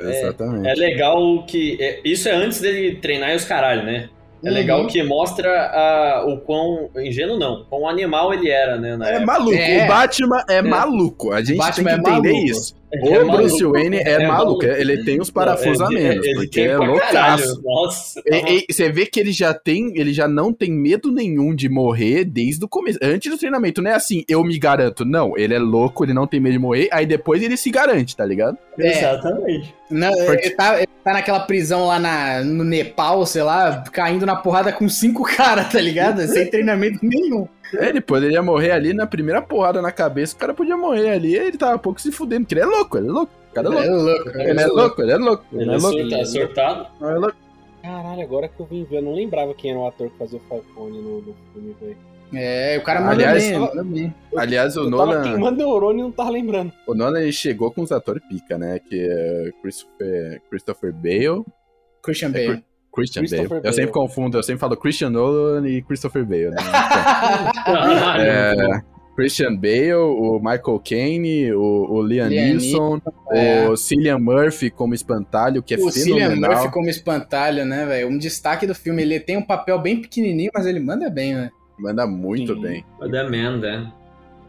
É, 0.09 0.19
Exatamente. 0.21 0.69
é 0.69 0.73
legal 0.75 1.43
que. 1.47 1.75
é- 1.81 2.01
isso 2.05 2.29
é 2.29 2.33
antes 2.33 2.61
dele 2.61 2.97
treinar 3.01 3.31
e 3.31 3.35
os 3.35 3.43
caralho, 3.45 3.83
né? 3.83 4.09
É 4.43 4.47
Uhum. 4.47 4.53
legal 4.53 4.85
que 4.87 5.01
mostra 5.01 5.49
ah, 5.73 6.23
o 6.27 6.37
quão. 6.37 6.89
Ingênuo 6.95 7.39
não, 7.39 7.65
quão 7.67 7.89
animal 7.89 8.31
ele 8.31 8.47
era, 8.49 8.77
né? 8.77 8.95
Na 8.95 9.07
É 9.09 9.15
época. 9.15 9.25
maluco. 9.25 9.57
É. 9.57 9.83
O 9.83 9.87
Batman 9.87 10.43
é, 10.47 10.61
maluco. 10.61 11.31
A 11.33 11.41
gente 11.43 11.57
Batman 11.57 11.95
tem 11.95 12.03
que 12.03 12.09
é 12.09 12.13
entender 12.13 12.33
maluco. 12.43 12.59
É 13.03 13.23
O 13.23 13.27
Bruce 13.31 13.59
maluco. 13.61 13.71
Wayne 13.79 13.97
é, 13.97 14.01
É 14.09 14.27
maluco. 14.27 14.63
maluco. 14.63 14.65
Ele 14.65 15.03
tem 15.03 15.21
uns 15.21 15.27
Não, 15.29 15.33
parafusos 15.33 15.81
a 15.81 15.85
ele- 15.91 15.95
menos. 16.03 16.25
ele 16.25 16.33
porque 16.35 16.47
tem 16.61 16.65
é 16.67 16.77
loucaço. 16.77 17.61
Nossa. 17.63 18.21
E- 18.25 18.65
e 18.69 18.73
você 18.73 18.89
vê 18.89 19.05
que 19.05 19.19
ele 19.19 19.31
já 19.31 19.53
tem, 19.53 19.91
ele 19.95 20.13
já 20.13 20.27
não 20.27 20.51
tem 20.53 20.71
medo 20.71 21.11
nenhum 21.11 21.53
de 21.55 21.67
morrer 21.69 22.23
desde 22.25 22.63
o 22.63 22.67
começo. 22.67 22.99
Antes 23.01 23.31
do 23.31 23.37
treinamento, 23.37 23.81
não 23.81 23.91
é 23.91 23.93
assim, 23.95 24.23
eu 24.27 24.43
me 24.43 24.57
garanto. 24.57 25.03
Não, 25.05 25.37
ele 25.37 25.53
é 25.53 25.59
louco, 25.59 26.03
ele 26.03 26.13
não 26.13 26.27
tem 26.27 26.39
medo 26.39 26.53
de 26.53 26.59
morrer, 26.59 26.87
aí 26.91 27.05
depois 27.05 27.41
ele 27.43 27.57
se 27.57 27.69
garante, 27.69 28.15
tá 28.15 28.25
ligado? 28.25 28.57
É. 28.79 28.97
Exatamente. 28.99 29.73
Não, 29.89 30.11
Porque- 30.11 30.47
ele, 30.47 30.55
tá, 30.55 30.77
ele 30.77 30.87
tá 31.03 31.13
naquela 31.13 31.39
prisão 31.41 31.85
lá 31.87 31.99
na, 31.99 32.43
no 32.43 32.63
Nepal, 32.63 33.25
sei 33.25 33.43
lá, 33.43 33.83
caindo 33.91 34.25
na 34.25 34.35
porrada 34.35 34.71
com 34.71 34.89
cinco 34.89 35.23
caras, 35.37 35.71
tá 35.71 35.79
ligado? 35.79 36.25
Sem 36.27 36.49
treinamento 36.49 36.99
nenhum. 37.03 37.47
É, 37.73 37.89
ele 37.89 37.99
poderia 38.01 38.41
morrer 38.43 38.71
ali 38.71 38.93
na 38.93 39.07
primeira 39.07 39.41
porrada 39.41 39.81
na 39.81 39.91
cabeça, 39.91 40.35
o 40.35 40.39
cara 40.39 40.53
podia 40.53 40.77
morrer 40.77 41.09
ali, 41.09 41.35
ele 41.35 41.57
tava 41.57 41.77
pouco 41.79 41.99
se 41.99 42.11
fudendo, 42.11 42.41
porque 42.45 42.53
ele 42.55 42.61
é 42.61 42.65
louco, 42.65 42.97
ele 42.97 43.07
é 43.07 43.11
louco. 43.11 43.31
O 43.51 43.53
cara 43.53 43.67
é 43.67 43.71
louco. 43.71 43.85
É 43.87 43.89
louco. 43.95 44.25
cara. 44.31 44.49
Ele 44.49 44.59
é 44.61 44.67
louco, 44.67 45.01
ele 45.01 45.11
é 45.11 45.17
louco. 45.17 45.45
Ele 45.51 45.61
Ele 45.63 45.71
é 45.71 45.73
é 45.73 45.77
louco. 45.77 45.97
surta- 45.99 46.25
surtado. 46.25 46.87
Ele 47.01 47.11
é 47.11 47.15
louco. 47.17 47.35
Caralho, 47.81 48.21
agora 48.21 48.47
que 48.47 48.59
eu 48.59 48.65
vim 48.65 48.83
ver, 48.83 48.97
eu 48.97 49.01
não 49.03 49.13
lembrava 49.13 49.53
quem 49.53 49.71
era 49.71 49.79
o 49.79 49.87
ator 49.87 50.09
que 50.09 50.17
fazia 50.17 50.39
o 50.39 50.41
Falcone 50.49 51.01
no, 51.01 51.21
no 51.21 51.35
filme, 51.53 51.75
velho. 51.79 51.97
É, 52.33 52.77
o 52.79 52.83
cara 52.83 52.99
manda 53.01 53.13
Aliás, 53.13 53.43
bem, 53.43 53.59
manda 53.59 53.83
bem. 53.83 54.15
Aliás, 54.35 54.75
o 54.75 54.79
Eu 54.81 54.91
tava 54.91 55.05
Nolan, 55.05 55.21
queimando 55.23 55.57
neurônio 55.57 55.99
e 55.99 56.01
não 56.03 56.11
tava 56.11 56.31
lembrando. 56.31 56.73
o 56.87 56.95
Nolan 56.95 57.19
ele 57.21 57.31
chegou 57.31 57.71
com 57.71 57.81
os 57.83 57.91
atores 57.91 58.23
pica, 58.27 58.57
né? 58.57 58.79
Que 58.79 58.99
é 59.07 59.51
Christopher, 59.61 60.41
Christopher 60.49 60.91
Bale, 60.93 61.43
Christian 62.01 62.31
É, 62.33 62.47
Bale. 62.47 62.63
Christian 62.95 63.23
Bale. 63.29 63.47
Bale. 63.47 63.61
Eu 63.63 63.73
sempre 63.73 63.91
confundo, 63.91 64.37
eu 64.37 64.43
sempre 64.43 64.59
falo 64.59 64.77
Christian 64.77 65.09
Nolan 65.09 65.67
e 65.67 65.81
Christopher 65.81 66.25
Bale, 66.25 66.51
né? 66.51 66.57
É, 68.17 68.81
Christian 69.15 69.55
Bale, 69.55 69.93
o 69.93 70.39
Michael 70.39 70.81
Caine, 70.83 71.51
o, 71.53 71.87
o 71.89 72.01
Liam 72.01 72.27
Neeson, 72.27 73.01
é. 73.31 73.67
o 73.67 73.75
Cillian 73.75 74.19
Murphy 74.19 74.69
como 74.69 74.93
espantalho, 74.93 75.61
que 75.61 75.73
é 75.73 75.77
o 75.77 75.89
Cillian 75.89 76.29
fenomenal. 76.29 76.51
Murphy 76.51 76.73
como 76.73 76.89
espantalho, 76.89 77.65
né, 77.65 77.85
velho? 77.85 78.09
Um 78.09 78.17
destaque 78.17 78.65
do 78.67 78.75
filme. 78.75 79.01
Ele 79.01 79.19
tem 79.19 79.37
um 79.37 79.41
papel 79.41 79.79
bem 79.79 80.01
pequenininho, 80.01 80.51
mas 80.53 80.65
ele 80.65 80.79
manda 80.79 81.09
bem, 81.09 81.33
né? 81.33 81.51
Manda 81.77 82.07
muito 82.07 82.55
Sim. 82.55 82.61
bem. 82.61 82.85
The 82.99 83.23
Man, 83.23 83.57
né? 83.57 83.91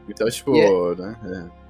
Então, 0.08 0.28
tipo, 0.28 0.54
E 0.56 0.96
né? 0.96 1.16
é. 1.24 1.65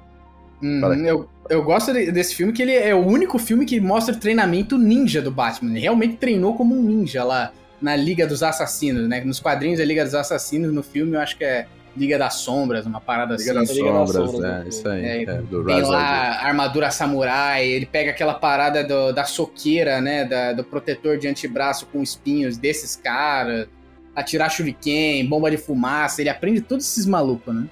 Uhum, 0.63 0.85
aí. 0.87 1.07
eu, 1.07 1.29
eu 1.51 1.63
gosto 1.63 1.93
de- 1.93 2.11
desse 2.11 2.35
filme 2.35 2.53
que 2.53 2.63
ele 2.63 2.73
é 2.73 2.95
o 2.95 3.05
único 3.07 3.39
filme 3.39 3.65
que 3.67 3.81
mostra 3.81 4.15
o 4.15 4.19
treinamento 4.19 4.79
ninja 4.79 5.21
do 5.21 5.31
Batman. 5.31 5.71
Ele 5.73 5.81
realmente 5.81 6.17
treinou 6.17 6.55
como 6.55 6.75
um 6.75 6.83
ninja 6.83 7.23
lá 7.25 7.53
na 7.81 7.95
Liga 7.95 8.27
dos 8.27 8.43
Assassinos, 8.43 9.09
né? 9.09 9.23
Nos 9.25 9.39
quadrinhos 9.39 9.79
é 9.81 9.85
Liga 9.85 10.05
dos 10.05 10.15
Assassinos, 10.15 10.73
no 10.73 10.83
filme 10.83 11.15
eu 11.17 11.21
acho 11.21 11.37
que 11.37 11.45
é 11.45 11.67
Liga 11.97 12.19
das 12.19 12.35
Sombras, 12.35 12.85
uma 12.87 13.01
parada 13.01 13.37
Liga 13.37 13.53
assim. 13.53 13.61
das 13.61 13.71
Liga 13.77 13.93
das 13.93 14.11
Sombras, 14.11 14.31
Sombras, 14.31 14.51
é, 14.51 14.59
né? 14.59 14.65
isso 14.69 14.89
aí. 14.89 15.05
É, 15.05 15.23
é, 15.23 15.35
do 15.43 15.65
Tem 15.65 15.83
lá 15.83 15.99
a 15.99 16.47
armadura 16.47 16.91
samurai, 16.91 17.67
ele 17.67 17.87
pega 17.87 18.11
aquela 18.11 18.35
parada 18.35 18.83
do- 18.85 19.13
da 19.13 19.25
soqueira, 19.25 20.01
né? 20.01 20.25
da- 20.25 20.53
do 20.53 20.65
protetor 20.65 21.17
de 21.19 21.27
antebraço 21.29 21.87
com 21.87 22.03
espinhos 22.03 22.57
desses 22.59 22.97
caras, 22.97 23.67
atirar 24.15 24.51
shuriken, 24.51 25.27
bomba 25.27 25.51
de 25.51 25.57
fumaça, 25.59 26.21
ele 26.23 26.31
aprende 26.31 26.61
todos 26.63 26.87
esses 26.87 27.05
malucos, 27.07 27.55
né? 27.55 27.65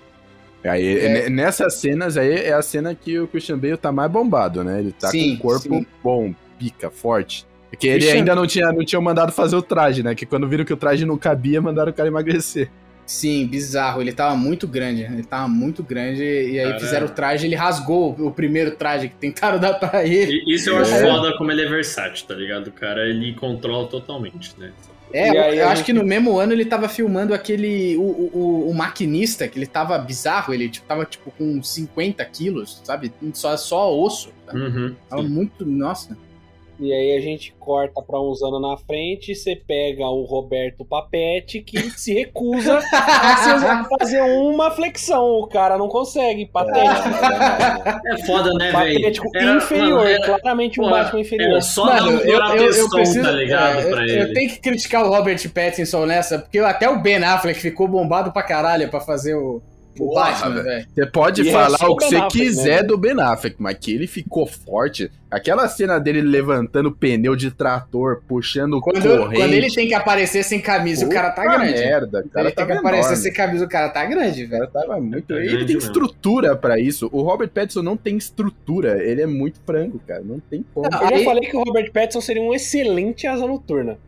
Aí, 0.65 0.99
É. 0.99 1.09
ne- 1.09 1.29
nessas 1.31 1.75
cenas 1.75 2.17
aí, 2.17 2.33
é 2.33 2.53
a 2.55 2.63
cena 2.63 2.95
que 2.95 3.19
o 3.19 3.27
Christian 3.29 3.59
Bale 3.59 3.77
tá 3.77 3.93
mais 3.93 4.11
bombado, 4.11 4.65
né? 4.65 4.81
Ele 4.81 4.93
tá 4.93 5.09
Sim, 5.09 5.37
com 5.37 5.49
o 5.49 5.51
corpo 5.51 5.75
sim. 5.75 5.87
bom, 6.03 6.35
pica, 6.59 6.91
forte. 6.91 7.47
Porque 7.71 7.87
ele 7.89 7.99
Christian- 7.99 8.19
ainda 8.19 8.35
não 8.35 8.47
tinha, 8.47 8.73
não 8.73 8.85
tinha 8.85 9.01
mandado 9.01 9.33
fazer 9.33 9.57
o 9.57 9.63
traje, 9.63 10.03
né? 10.03 10.15
Que 10.15 10.25
quando 10.25 10.49
viram 10.49 10.65
que 10.65 10.73
o 10.73 10.77
traje 10.77 11.05
não 11.05 11.19
cabia, 11.19 11.61
mandaram 11.61 11.91
o 11.91 11.95
cara 11.95 12.09
emagrecer. 12.09 12.71
Sim, 13.05 13.47
bizarro. 13.47 14.01
Ele 14.01 14.13
tava 14.13 14.35
muito 14.35 14.67
grande. 14.67 15.03
Ele 15.03 15.23
tava 15.25 15.47
muito 15.47 15.83
grande. 15.83 16.23
E 16.23 16.59
aí 16.59 16.81
fizeram 16.81 17.07
o 17.07 17.11
traje, 17.11 17.47
ele 17.47 17.55
rasgou 17.55 18.13
o 18.19 18.31
primeiro 18.31 18.71
traje 18.77 19.09
que 19.09 19.15
tentaram 19.17 19.59
dar 19.61 19.75
pra 19.75 20.07
ele. 20.07 20.43
E 20.47 20.55
isso 20.55 20.71
eu 20.71 20.79
acho 20.79 20.95
É. 20.95 21.01
foda 21.03 21.37
como 21.37 21.51
ele 21.51 21.63
é 21.63 21.69
versátil, 21.69 22.27
tá 22.27 22.35
ligado? 22.35 22.69
O 22.69 22.73
cara, 22.73 23.07
ele 23.07 23.35
controla 23.35 23.87
totalmente, 23.89 24.55
né? 24.59 24.71
É, 25.13 25.29
eu, 25.31 25.55
eu 25.55 25.67
acho 25.69 25.77
gente- 25.77 25.87
que 25.87 25.93
no 25.93 26.05
mesmo 26.05 26.39
ano 26.39 26.53
ele 26.53 26.65
tava 26.65 26.89
filmando 26.89 27.33
aquele. 27.35 27.97
O, 27.97 28.03
o, 28.03 28.71
o- 28.71 28.75
maquinista, 28.75 29.47
que 29.47 29.59
ele 29.59 29.67
tava 29.67 29.97
bizarro, 29.99 30.53
ele 30.53 30.69
tipo, 30.69 30.87
tava 30.87 31.05
tipo 31.05 31.31
com 31.31 31.63
50 31.63 32.25
quilos, 32.25 32.81
sabe? 32.83 33.13
Só, 33.33 33.57
só 33.57 33.97
osso. 33.97 34.31
tá? 34.47 34.55
Uhum. 34.55 34.95
Tava 35.09 35.23
muito. 35.23 35.65
Nossa. 35.65 36.17
E 36.81 36.93
aí 36.93 37.17
a 37.17 37.21
gente 37.21 37.55
corta 37.61 38.03
pra 38.03 38.21
uns 38.21 38.43
anos 38.43 38.61
na 38.61 38.77
frente, 38.77 39.33
você 39.35 39.55
pega 39.55 40.07
o 40.09 40.25
Roberto 40.25 40.85
Papete, 40.85 41.61
que 41.61 41.79
se 41.91 42.13
recusa 42.13 42.81
a 42.93 43.85
fazer 43.99 44.23
uma 44.23 44.71
flexão. 44.73 45.25
O 45.39 45.47
cara 45.47 45.79
não 45.79 45.87
consegue, 45.89 46.47
patético. 46.47 47.09
É 48.07 48.27
foda, 48.27 48.53
né, 48.55 48.73
velho? 48.73 48.95
patético 49.01 49.27
inferior, 49.57 49.99
mano, 49.99 50.09
era- 50.09 50.25
claramente 50.41 50.81
um 50.81 50.91
Batman 50.91 51.21
inferior. 51.21 51.51
Era 51.53 51.61
só 51.63 51.87
dar 51.87 52.09
um 52.09 52.19
coração, 52.19 53.23
tá 53.23 53.31
ligado? 53.31 53.79
é, 53.79 53.91
pra 53.91 54.01
eu, 54.01 54.09
ele. 54.09 54.23
eu 54.23 54.35
tenho 54.35 54.51
que 54.51 54.61
criticar 54.61 55.05
o 55.05 55.09
Robert 55.09 55.49
Pattinson 55.53 56.07
nessa, 56.07 56.39
porque 56.41 56.59
até 56.59 56.89
o 56.89 56.99
Ben 57.01 57.23
Affleck 57.23 57.61
ficou 57.61 57.87
bombado 57.87 58.33
pra 58.33 58.43
caralho 58.43 58.89
pra 58.89 59.01
fazer 59.01 59.35
o, 59.37 59.63
o 59.99 60.15
Batman, 60.15 60.51
velho. 60.51 60.65
velho. 60.65 60.87
Você 60.95 61.07
pode 61.07 61.43
E 61.43 61.49
é 61.49 61.53
falar 61.53 61.79
só 61.79 61.89
o 61.89 61.97
que 61.97 62.05
você 62.07 62.17
Affleck, 62.17 62.33
quiser 62.39 62.83
né? 62.83 62.89
do 62.89 62.99
Ben 62.99 63.21
Affleck, 63.21 63.57
mas 63.59 63.77
que 63.79 63.93
ele 63.95 64.07
ficou 64.07 64.47
forte. 64.47 65.11
Aquela 65.31 65.67
cena 65.69 65.99
dele 65.99 66.21
levantando 66.21 66.93
pneu 66.93 67.35
de 67.35 67.51
trator, 67.51 68.23
puxando 68.29 68.81
Quando, 68.81 69.03
corrente. 69.03 69.35
quando 69.41 69.53
ele 69.53 69.69
tem 69.69 69.89
que 69.89 69.95
aparecer 69.95 70.45
sem 70.45 70.61
camisa, 70.61 71.05
o 71.05 71.09
cara 71.09 71.31
tá 71.31 71.43
grande. 71.43 71.73
merda, 71.73 72.19
o 72.19 72.21
Ele 72.21 72.29
cara 72.29 72.51
tem 72.53 72.67
que 72.67 72.73
aparecer 72.73 73.01
enorme. 73.09 73.17
sem 73.23 73.33
camisa, 73.33 73.65
o 73.65 73.69
cara 73.69 73.89
tá 73.89 74.05
grande, 74.05 74.45
velho. 74.47 74.69
cara 74.71 74.87
tava 74.87 75.01
muito. 75.01 75.27
Tá 75.27 75.35
ele 75.35 75.65
tem 75.65 75.75
mesmo. 75.75 75.79
estrutura 75.79 76.55
pra 76.57 76.79
isso. 76.79 77.09
O 77.13 77.23
Robert 77.23 77.49
Pattinson 77.51 77.83
não 77.83 77.97
tem 77.97 78.17
estrutura. 78.17 79.03
Ele 79.03 79.23
é 79.23 79.27
muito 79.27 79.59
frango, 79.67 80.01
cara. 80.07 80.23
Não 80.25 80.39
tem 80.39 80.65
como. 80.73 80.89
Não, 80.89 81.01
Eu 81.01 81.17
Aí- 81.17 81.25
falei 81.25 81.49
que 81.51 81.57
o 81.57 81.63
Robert 81.65 81.91
Pattinson 81.93 82.21
seria 82.21 82.43
um 82.43 82.55
excelente 82.55 83.27
asa 83.27 83.45
noturna. 83.47 83.99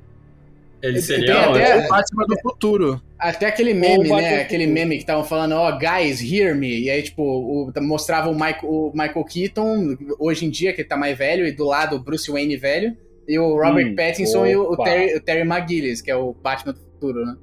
Ele 0.80 0.92
Tem 0.94 1.02
seria 1.02 1.40
até-. 1.50 1.70
É 1.80 1.86
o 1.86 1.88
Batman 1.88 2.26
do 2.26 2.38
futuro. 2.40 3.02
Até 3.18 3.46
aquele 3.46 3.72
meme, 3.72 4.08
né? 4.10 4.40
Aquele 4.42 4.66
meme 4.66 4.96
que 4.96 5.02
estavam 5.02 5.24
falando, 5.24 5.52
ó, 5.52 5.72
guys, 5.78 6.20
hear 6.20 6.54
me. 6.54 6.82
E 6.82 6.90
aí, 6.90 7.02
tipo, 7.02 7.22
o- 7.22 7.72
mostrava 7.82 8.28
o 8.28 8.34
Michael, 8.34 8.58
o 8.64 8.92
Michael 8.94 9.24
Keaton, 9.24 9.96
hoje 10.18 10.44
em 10.44 10.50
dia, 10.50 10.72
que 10.72 10.82
ele 10.82 10.88
tá 10.88 10.96
mais 10.96 11.16
velho, 11.16 11.46
e 11.46 11.52
do 11.52 11.64
lado 11.64 11.96
o 11.96 11.98
Bruce 12.02 12.30
Wayne 12.30 12.56
velho, 12.56 12.96
e 13.26 13.38
o 13.38 13.56
Robert 13.56 13.90
Hum, 13.92 13.96
Pattinson 13.96 14.46
e 14.46 14.56
o, 14.56 14.72
opa. 14.72 14.84
Terry, 14.84 15.14
o 15.16 15.20
Terry 15.20 15.48
McGillis, 15.48 16.02
que 16.02 16.10
é 16.10 16.16
o 16.16 16.32
Batman 16.34 16.72
do 16.74 16.80
futuro, 16.80 17.24
né? 17.24 17.36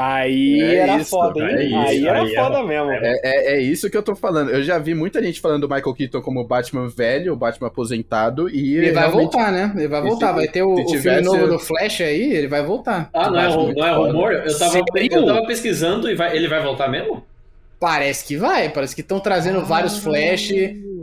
Aí 0.00 0.60
É 0.62 0.74
era 0.76 0.96
isso, 0.98 1.10
foda, 1.10 1.40
hein? 1.40 1.56
é 1.56 1.64
isso, 1.64 1.76
aí 1.76 2.06
era 2.06 2.22
aí 2.22 2.32
é 2.34 2.34
foda 2.42 2.58
bom. 2.60 2.66
mesmo. 2.66 2.90
É, 2.90 3.20
é, 3.22 3.52
é 3.56 3.60
isso 3.60 3.90
que 3.90 3.96
eu 3.96 4.02
tô 4.02 4.14
falando. 4.14 4.50
Eu 4.50 4.62
já 4.62 4.78
vi 4.78 4.94
muita 4.94 5.22
gente 5.22 5.40
falando 5.40 5.66
do 5.68 5.74
Michael 5.74 5.94
Keaton 5.94 6.22
como 6.22 6.44
Batman 6.44 6.88
velho, 6.88 7.32
o 7.32 7.36
Batman 7.36 7.68
aposentado, 7.68 8.48
e 8.48 8.76
Ele 8.76 8.92
vai 8.92 9.10
voltar, 9.10 9.52
né? 9.52 9.72
Ele 9.76 9.88
vai 9.88 10.00
E 10.00 10.02
se- 10.04 10.08
voltar. 10.08 10.32
Vai 10.32 10.48
ter 10.48 10.62
o, 10.62 10.76
se 10.88 10.96
o 10.96 11.00
filme 11.00 11.20
novo 11.22 11.46
do 11.48 11.58
Flash 11.58 12.00
aí, 12.00 12.32
ele 12.32 12.48
vai 12.48 12.62
voltar. 12.62 13.10
Ah, 13.12 13.30
não 13.30 13.40
é, 13.40 13.48
não 13.74 13.86
é 13.86 13.92
rumor? 13.92 14.32
Eu 14.32 14.58
tava, 14.58 14.78
eu 15.10 15.26
tava 15.26 15.46
pesquisando 15.46 16.10
e 16.10 16.14
vai- 16.14 16.34
ele 16.36 16.48
vai 16.48 16.62
voltar 16.62 16.88
mesmo? 16.88 17.22
Parece 17.80 18.26
que 18.26 18.36
vai, 18.36 18.68
parece 18.68 18.94
que 18.94 19.00
estão 19.00 19.18
trazendo 19.18 19.64
vários 19.64 19.96
Flash. 19.98 20.52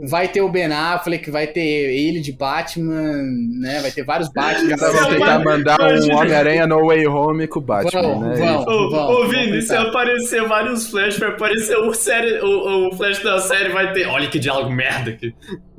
Vai 0.08 0.28
ter 0.28 0.40
o 0.42 0.48
Ben 0.48 0.72
Affleck, 0.72 1.28
vai 1.28 1.48
ter 1.48 1.60
ele 1.60 2.20
de 2.20 2.30
Batman, 2.30 3.20
né? 3.60 3.80
Vai 3.82 3.90
ter 3.90 4.04
vários 4.04 4.28
Batman. 4.28 4.76
Os 4.76 4.80
caras 4.80 5.00
vão 5.00 5.10
tentar 5.10 5.38
mandar 5.40 5.76
um. 5.80 6.16
Homem-Aranha 6.16 6.68
no 6.68 6.86
Way 6.86 7.08
Home 7.08 7.48
com 7.48 7.58
o 7.58 7.62
Batman, 7.62 8.02
Vão, 8.02 8.20
né? 8.20 8.36
vão. 8.36 8.62
Ô, 8.62 8.90
vão, 8.90 9.10
ô 9.10 9.26
Vini, 9.28 9.60
se 9.60 9.74
aparecer 9.74 10.46
vários 10.46 10.88
flash, 10.88 11.18
vai 11.18 11.30
aparecer 11.30 11.76
o, 11.78 11.92
série, 11.92 12.38
o, 12.40 12.90
o 12.90 12.96
flash 12.96 13.20
da 13.24 13.40
série, 13.40 13.70
vai 13.70 13.92
ter. 13.92 14.06
Olha 14.06 14.28
que 14.28 14.38
diálogo 14.38 14.70
merda 14.70 15.10
aqui. 15.10 15.34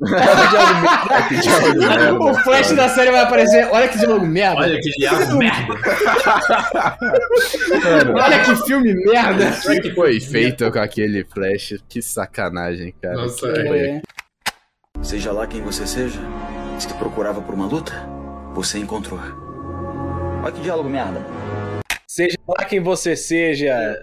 O 2.20 2.34
Flash 2.42 2.72
da 2.72 2.88
série 2.88 3.10
vai 3.10 3.20
aparecer. 3.20 3.68
Olha 3.70 3.86
que 3.88 3.98
diálogo 3.98 4.26
merda. 4.26 4.56
Olha, 4.60 4.72
Olha 4.72 4.80
que 4.80 4.90
diálogo 4.90 5.36
merda. 5.36 5.74
Mano, 8.12 8.44
que 8.44 8.66
filme 8.66 8.94
merda. 8.94 9.52
o 9.66 9.80
que 9.82 9.94
foi 9.94 10.20
feito 10.20 10.70
com 10.70 10.78
aquele 10.90 11.24
Flash? 11.24 11.74
Que 11.88 12.02
sacanagem, 12.02 12.92
cara. 13.00 13.14
Nossa, 13.14 13.52
Que 13.52 13.60
é. 13.60 13.86
É. 13.96 14.02
Seja 15.02 15.32
lá 15.32 15.46
quem 15.46 15.62
você 15.62 15.86
seja, 15.86 16.20
se 16.78 16.86
tu 16.88 16.94
procurava 16.94 17.40
por 17.40 17.54
uma 17.54 17.66
luta, 17.66 17.92
você 18.54 18.78
encontrou. 18.78 19.18
Olha 20.42 20.52
que 20.52 20.60
diálogo 20.60 20.88
merda. 20.88 21.24
Seja 22.06 22.36
lá 22.46 22.64
quem 22.64 22.80
você 22.80 23.14
seja, 23.16 23.96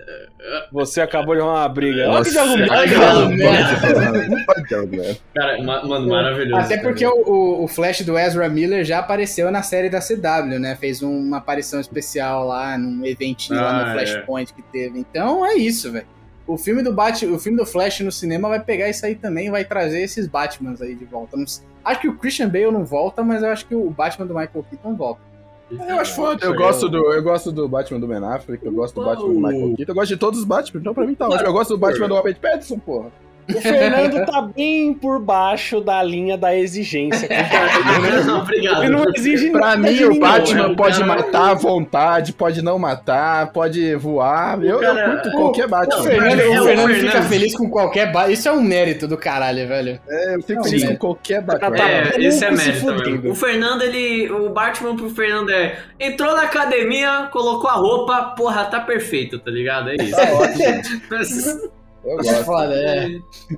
você 0.71 1.01
acabou 1.01 1.35
de 1.35 1.41
arrumar 1.41 1.61
uma 1.63 1.69
briga. 1.69 2.09
Olha 2.09 2.23
que 2.23 2.31
diálogo 2.31 2.57
merda. 2.57 2.83
Que 2.87 4.75
merda. 4.75 5.17
Cara, 5.35 5.61
ma- 5.63 5.83
mano, 5.83 6.07
maravilhoso. 6.07 6.61
Até 6.61 6.77
porque 6.77 7.05
o, 7.05 7.63
o- 7.63 7.67
Flash 7.67 8.01
do 8.01 8.17
Ezra 8.17 8.47
Miller 8.49 8.83
já 8.85 8.99
apareceu 8.99 9.51
na 9.51 9.61
série 9.61 9.89
da 9.89 9.99
CW, 9.99 10.57
né? 10.59 10.75
Fez 10.75 11.01
uma 11.01 11.37
aparição 11.37 11.79
especial 11.79 12.47
lá 12.47 12.77
num 12.77 13.05
eventinho 13.05 13.59
lá 13.59 13.69
Ah, 13.69 13.83
no 13.85 13.89
é. 13.89 13.93
Flashpoint 14.05 14.53
que 14.53 14.61
teve. 14.63 14.99
Então 14.99 15.45
é 15.45 15.55
isso, 15.55 15.91
velho. 15.91 16.07
O 16.47 16.57
filme 16.57 16.81
do 16.81 16.93
Bat, 16.93 17.25
o 17.25 17.37
filme 17.37 17.57
do 17.57 17.65
Flash 17.65 17.99
no 17.99 18.11
cinema 18.11 18.47
vai 18.47 18.63
pegar 18.63 18.89
isso 18.89 19.05
aí 19.05 19.15
também 19.15 19.47
e 19.47 19.51
vai 19.51 19.65
trazer 19.65 20.01
esses 20.01 20.27
Batmans 20.27 20.81
aí 20.81 20.95
de 20.95 21.03
volta. 21.03 21.37
Acho 21.83 22.01
que 22.01 22.07
o 22.07 22.15
Christian 22.17 22.47
Bale 22.47 22.71
não 22.71 22.85
volta, 22.85 23.21
mas 23.21 23.43
eu 23.43 23.49
acho 23.49 23.65
que 23.65 23.75
o 23.75 23.89
Batman 23.89 24.25
do 24.25 24.33
Michael 24.33 24.65
Keaton 24.69 24.95
volta. 24.95 25.21
Eu 25.69 25.99
acho 25.99 26.15
foda. 26.15 26.45
Eu 26.45 26.55
gosto, 26.55 26.87
do, 26.87 27.13
eu 27.13 27.21
gosto 27.21 27.51
do 27.51 27.67
Batman 27.67 27.99
do 27.99 28.07
Ben 28.07 28.23
Affleck, 28.23 28.65
eu 28.65 28.71
gosto 28.71 28.95
do 28.95 29.05
Batman 29.05 29.27
do 29.27 29.39
Michael 29.41 29.75
Keaton, 29.75 29.91
eu 29.91 29.95
gosto 29.95 30.07
de 30.07 30.17
todos 30.17 30.39
os 30.39 30.45
Batman, 30.45 30.79
então 30.79 30.93
pra 30.93 31.05
mim 31.05 31.13
tá 31.13 31.27
ótimo. 31.27 31.49
Eu 31.49 31.53
gosto 31.53 31.69
do 31.71 31.77
Batman 31.77 32.07
do 32.07 32.15
Robert 32.15 32.39
Pattinson, 32.39 32.79
porra. 32.79 33.11
O 33.55 33.61
Fernando 33.61 34.25
tá 34.25 34.41
bem 34.41 34.93
por 34.93 35.19
baixo 35.21 35.79
da 35.79 36.03
linha 36.03 36.37
da 36.37 36.55
exigência. 36.55 37.27
Não, 38.25 38.39
obrigado. 38.39 38.83
Ele 38.83 38.91
não 38.93 39.05
exige 39.15 39.49
Pra 39.51 39.61
nada 39.61 39.77
mim, 39.77 39.93
de 39.95 40.03
o 40.05 40.07
ninguém. 40.09 40.19
Batman 40.21 40.75
pode 40.75 41.01
O 41.01 41.05
cara- 41.07 41.21
matar 41.21 41.51
à 41.51 41.53
vontade, 41.53 42.33
pode 42.33 42.61
não 42.61 42.77
matar, 42.77 43.51
pode 43.53 43.95
voar. 43.95 44.61
Eu, 44.61 44.75
eu 44.75 44.79
cara- 44.79 45.09
curto 45.11 45.31
qualquer 45.31 45.65
O 45.65 45.69
Batman. 45.69 46.03
Fernando, 46.03 46.39
é 46.39 46.47
o 46.47 46.61
o 46.61 46.65
Fernando 46.65 46.93
fica 46.95 47.21
feliz 47.23 47.55
com 47.55 47.69
qualquer 47.69 48.11
Batman. 48.11 48.33
Isso 48.33 48.47
é 48.49 48.51
um 48.51 48.61
mérito 48.61 49.07
do 49.07 49.17
caralho, 49.17 49.67
velho. 49.67 49.99
É, 50.07 50.35
eu 50.35 50.41
fico 50.41 50.55
Não, 50.61 50.63
feliz 50.63 50.83
com 50.83 50.95
qualquer 50.97 51.41
Batman. 51.41 51.77
É, 51.79 52.21
esse 52.21 52.43
é 52.45 52.51
mérito. 52.51 53.29
O 53.29 53.35
Fernando, 53.35 53.81
ele. 53.83 54.29
O 54.31 54.49
Batman 54.49 54.95
pro 54.95 55.09
Fernando 55.09 55.49
é. 55.51 55.77
Entrou 55.99 56.35
na 56.35 56.43
academia, 56.43 57.29
colocou 57.31 57.69
a 57.69 57.73
roupa, 57.73 58.33
porra, 58.35 58.65
tá 58.65 58.79
perfeito, 58.81 59.39
tá 59.39 59.49
ligado? 59.51 59.89
É 59.89 59.95
isso. 59.95 60.15
Tá 60.15 60.23
ótimo. 60.33 61.67
Eu 62.05 62.13
É 62.13 62.15
gosto. 62.23 62.43
foda, 62.45 62.73
é. 62.73 63.07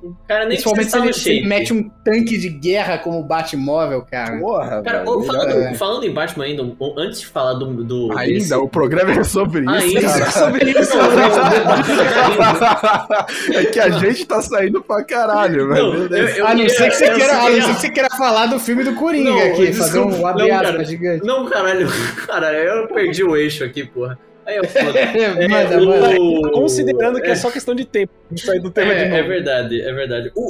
O 0.02 0.16
cara 0.26 0.40
nem 0.46 0.58
Principalmente 0.60 0.90
se 0.90 0.98
ele, 0.98 1.12
se 1.12 1.30
ele 1.30 1.46
mete 1.46 1.72
um 1.72 1.88
tanque 2.04 2.36
de 2.36 2.48
guerra 2.48 2.98
como 2.98 3.22
Batmóvel, 3.22 4.02
cara. 4.02 4.38
Porra, 4.40 4.82
Cara, 4.82 4.98
velho, 5.04 5.22
falando, 5.24 5.52
ainda. 5.52 5.74
falando 5.78 6.04
em 6.04 6.12
Batman 6.12 6.44
ainda, 6.44 6.62
antes 6.98 7.20
de 7.20 7.26
falar 7.26 7.52
do. 7.54 7.84
do 7.84 8.10
Ainda, 8.18 8.34
desse- 8.34 8.54
o 8.54 8.68
programa 8.68 9.12
é 9.12 9.22
sobre 9.22 9.60
isso, 9.60 9.70
Ainda, 9.70 10.00
cara. 10.02 10.30
sobre 10.32 10.70
isso. 10.70 10.98
é 13.54 13.64
que 13.66 13.80
a 13.80 13.90
gente 13.90 14.26
tá 14.26 14.40
saindo 14.42 14.82
pra 14.82 15.04
caralho, 15.04 15.68
velho. 15.68 15.82
Não, 15.84 15.92
Meu 16.00 16.08
Deus. 16.08 16.30
eu- 16.30 16.36
eu 16.38 16.46
a 16.46 16.54
não 16.54 16.68
ser 16.68 16.90
que 16.90 16.96
você 16.96 17.10
queira, 17.14 17.32
a 17.32 17.36
não 17.36 17.46
queria- 17.46 17.62
ser 17.62 17.74
que 17.74 17.80
você 17.80 17.90
queira 17.90 18.08
falar 18.10 18.46
do 18.46 18.58
filme 18.58 18.84
do 18.84 18.94
Coringa 18.94 19.30
Não, 19.30 19.38
aqui, 19.38 19.72
fazer 19.72 19.92
desculpa, 20.00 20.16
um 20.16 20.26
abre 20.26 20.84
gigante. 20.84 21.26
Não, 21.26 21.46
caralho, 21.48 21.86
caralho, 22.26 22.56
eu 22.58 22.88
perdi 22.88 23.24
o 23.24 23.36
eixo 23.36 23.64
aqui, 23.64 23.84
porra. 23.86 24.18
Aí 24.50 24.56
eu 24.56 24.64
foda. 24.64 24.98
manda, 25.48 25.80
o- 25.80 25.86
manda. 25.86 26.50
Considerando 26.52 27.20
que 27.20 27.30
é 27.30 27.34
só 27.36 27.50
questão 27.50 27.74
de 27.74 27.84
tempo 27.84 28.12
de 28.30 28.40
sair 28.40 28.58
do 28.60 28.70
tema 28.70 28.92
de 28.94 29.00
É, 29.00 29.04
novo. 29.08 29.16
é 29.16 29.22
verdade, 29.22 29.80
é 29.80 29.92
verdade. 29.92 30.32
O, 30.34 30.42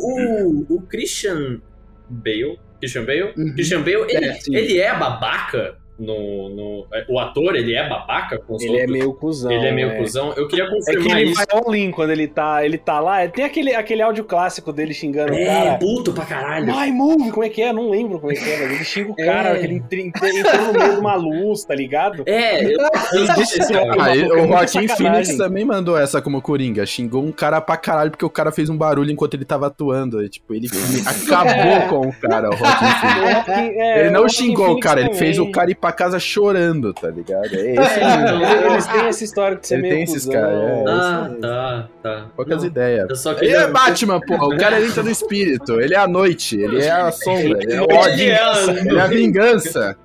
o, 0.70 0.76
o 0.76 0.82
Christian 0.82 1.60
Bale. 2.08 2.58
Christian 2.80 3.04
Bale? 3.04 3.32
Uhum. 3.36 3.52
Christian 3.54 3.80
Bale, 3.82 4.06
ele 4.08 4.24
É, 4.26 4.30
é, 4.30 4.38
ele 4.48 4.78
é 4.80 4.98
babaca 4.98 5.76
no, 6.00 6.48
no. 6.48 6.86
O 7.08 7.18
ator, 7.20 7.54
ele 7.54 7.74
é 7.74 7.86
babaca 7.88 8.38
com 8.38 8.54
os 8.56 8.62
Ele 8.62 8.72
é 8.78 8.80
outros? 8.80 8.92
meio 8.92 9.12
cuzão. 9.14 9.52
Ele 9.52 9.66
é 9.66 9.72
meio 9.72 9.90
é. 9.90 9.96
cuzão. 9.98 10.32
Eu 10.36 10.48
queria 10.48 10.64
É 10.64 10.68
que 10.68 10.74
confirmar 10.74 11.20
ele 11.20 11.30
isso. 11.30 11.34
vai 11.46 11.60
all 11.60 11.74
in 11.76 11.90
quando 11.90 12.10
ele 12.10 12.26
tá, 12.26 12.64
ele 12.64 12.78
tá 12.78 12.98
lá. 13.00 13.28
Tem 13.28 13.44
aquele, 13.44 13.74
aquele 13.74 14.00
áudio 14.02 14.24
clássico 14.24 14.72
dele 14.72 14.94
xingando 14.94 15.32
o 15.32 15.36
É, 15.36 15.44
cara. 15.46 15.78
puto 15.78 16.12
pra 16.12 16.24
caralho. 16.24 16.66
My 16.66 16.90
move, 16.90 17.30
como 17.30 17.44
é 17.44 17.48
que 17.50 17.60
é? 17.62 17.72
Não 17.72 17.90
lembro 17.90 18.18
como 18.18 18.32
é 18.32 18.36
que 18.36 18.48
é, 18.50 18.58
mas 18.60 18.72
ele 18.72 18.84
xinga 18.84 19.10
o 19.10 19.14
É. 19.18 19.24
cara, 19.26 19.58
que 19.58 19.66
ele 19.66 19.74
entrou 19.74 20.72
no 20.72 20.78
meio 20.78 20.94
de 20.94 21.00
uma 21.00 21.14
luz, 21.16 21.64
tá 21.64 21.74
ligado? 21.74 22.22
É, 22.26 22.64
eu 22.64 22.78
esse 23.40 23.58
cara. 23.72 23.92
Aí, 24.02 24.18
maluco, 24.22 24.36
é 24.38 24.42
o 24.42 24.48
muita 24.48 24.66
Joaquim. 24.66 24.88
Phoenix 24.88 25.36
também 25.36 25.64
mandou 25.64 25.98
essa 25.98 26.22
como 26.22 26.40
Coringa. 26.40 26.86
Xingou 26.86 27.22
um 27.22 27.30
cara 27.32 27.60
pra 27.60 27.76
caralho 27.76 28.10
porque 28.10 28.24
o 28.24 28.30
cara 28.30 28.50
fez 28.50 28.70
um 28.70 28.76
barulho 28.76 29.10
enquanto 29.10 29.34
ele 29.34 29.44
tava 29.44 29.66
atuando. 29.66 30.22
E, 30.22 30.28
tipo, 30.28 30.54
ele 30.54 30.68
acabou 31.06 31.88
com 32.02 32.08
o 32.08 32.12
cara, 32.20 32.48
o 32.48 32.56
Joaquim 32.56 32.86
Phoenix. 32.86 33.48
É, 33.76 34.00
Ele 34.00 34.08
o 34.08 34.12
não 34.12 34.28
xingou 34.28 34.72
o 34.72 34.80
cara, 34.80 35.00
ele 35.00 35.14
fez 35.14 35.38
o 35.38 35.50
cara 35.50 35.70
ir 35.70 35.74
pra 35.74 35.89
casa 35.92 36.18
chorando, 36.18 36.92
tá 36.94 37.08
ligado? 37.08 37.46
É 37.54 37.74
esse. 37.74 38.00
Ele- 38.00 38.72
Eles 38.72 38.86
têm 38.86 39.00
essa 39.06 39.24
história 39.24 39.56
de 39.56 39.66
ser 39.66 39.74
Ele 39.74 39.82
meio 39.82 39.94
tem 39.94 40.02
esses 40.04 40.26
caras, 40.26 40.58
é. 40.62 40.84
Ah, 40.88 41.30
tá, 41.40 41.88
tá. 42.02 42.26
Poucas 42.36 42.64
ideias. 42.64 43.24
Ele 43.40 43.52
é 43.52 43.66
Batman, 43.68 44.20
porra. 44.20 44.46
O 44.46 44.56
cara 44.58 44.80
entra 44.82 45.02
no 45.02 45.10
espírito. 45.10 45.80
Ele 45.80 45.94
é 45.94 45.98
a 45.98 46.06
noite. 46.08 46.58
Ele 46.60 46.82
é 46.82 46.90
a 46.90 47.10
sombra. 47.12 47.58
Ele 47.62 47.72
é 47.74 47.80
o 47.80 47.84
ódio. 47.84 48.12
Ele 48.12 48.24
é 48.30 48.42
a- 48.42 48.70
Ele 48.70 48.98
é 48.98 49.00
a 49.00 49.06
vingança. 49.06 49.96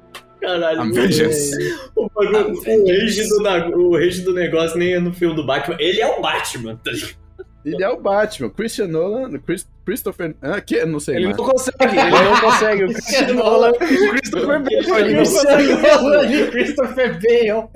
Caralho. 0.42 0.94
Vengeance. 0.94 1.52
O, 1.96 2.10
bagulho- 2.14 2.52
o, 2.54 2.88
rage 2.88 3.28
do, 3.30 3.42
na- 3.42 3.68
o 3.68 3.94
rage 3.98 4.22
do 4.22 4.34
negócio 4.34 4.78
nem 4.78 4.94
é 4.94 5.00
no 5.00 5.12
filme 5.14 5.36
do 5.36 5.46
Batman. 5.46 5.76
Ele 5.80 6.02
é 6.02 6.08
o 6.08 6.22
Batman, 6.22 6.76
tá 6.84 6.92
ligado? 6.92 7.16
Ele 7.66 7.84
é 7.84 7.90
o 7.90 7.98
Batman. 8.00 8.50
Christian 8.52 8.88
Nolan. 8.88 9.40
Chris, 9.40 9.68
Christopher. 9.86 10.36
Ah, 10.42 10.60
que? 10.60 10.84
Não 10.86 11.00
sei 11.00 11.16
Ele 11.18 11.26
mais. 11.26 11.38
não 11.38 11.46
consegue, 11.46 11.78
ele 11.98 12.10
não 12.12 12.42
consegue. 12.42 12.84
O 12.86 12.88
Christian 12.94 13.34
Nolan 13.36 13.70
o 13.72 13.78
Christopher 13.78 14.60
Bale. 14.62 14.76
Ele 14.76 15.14
não 15.14 15.24
consegue. 15.24 15.66
Christopher 15.68 16.02
Nolan 16.02 16.26
e 16.32 16.48
Christopher 16.48 17.20
Bale. 17.22 17.68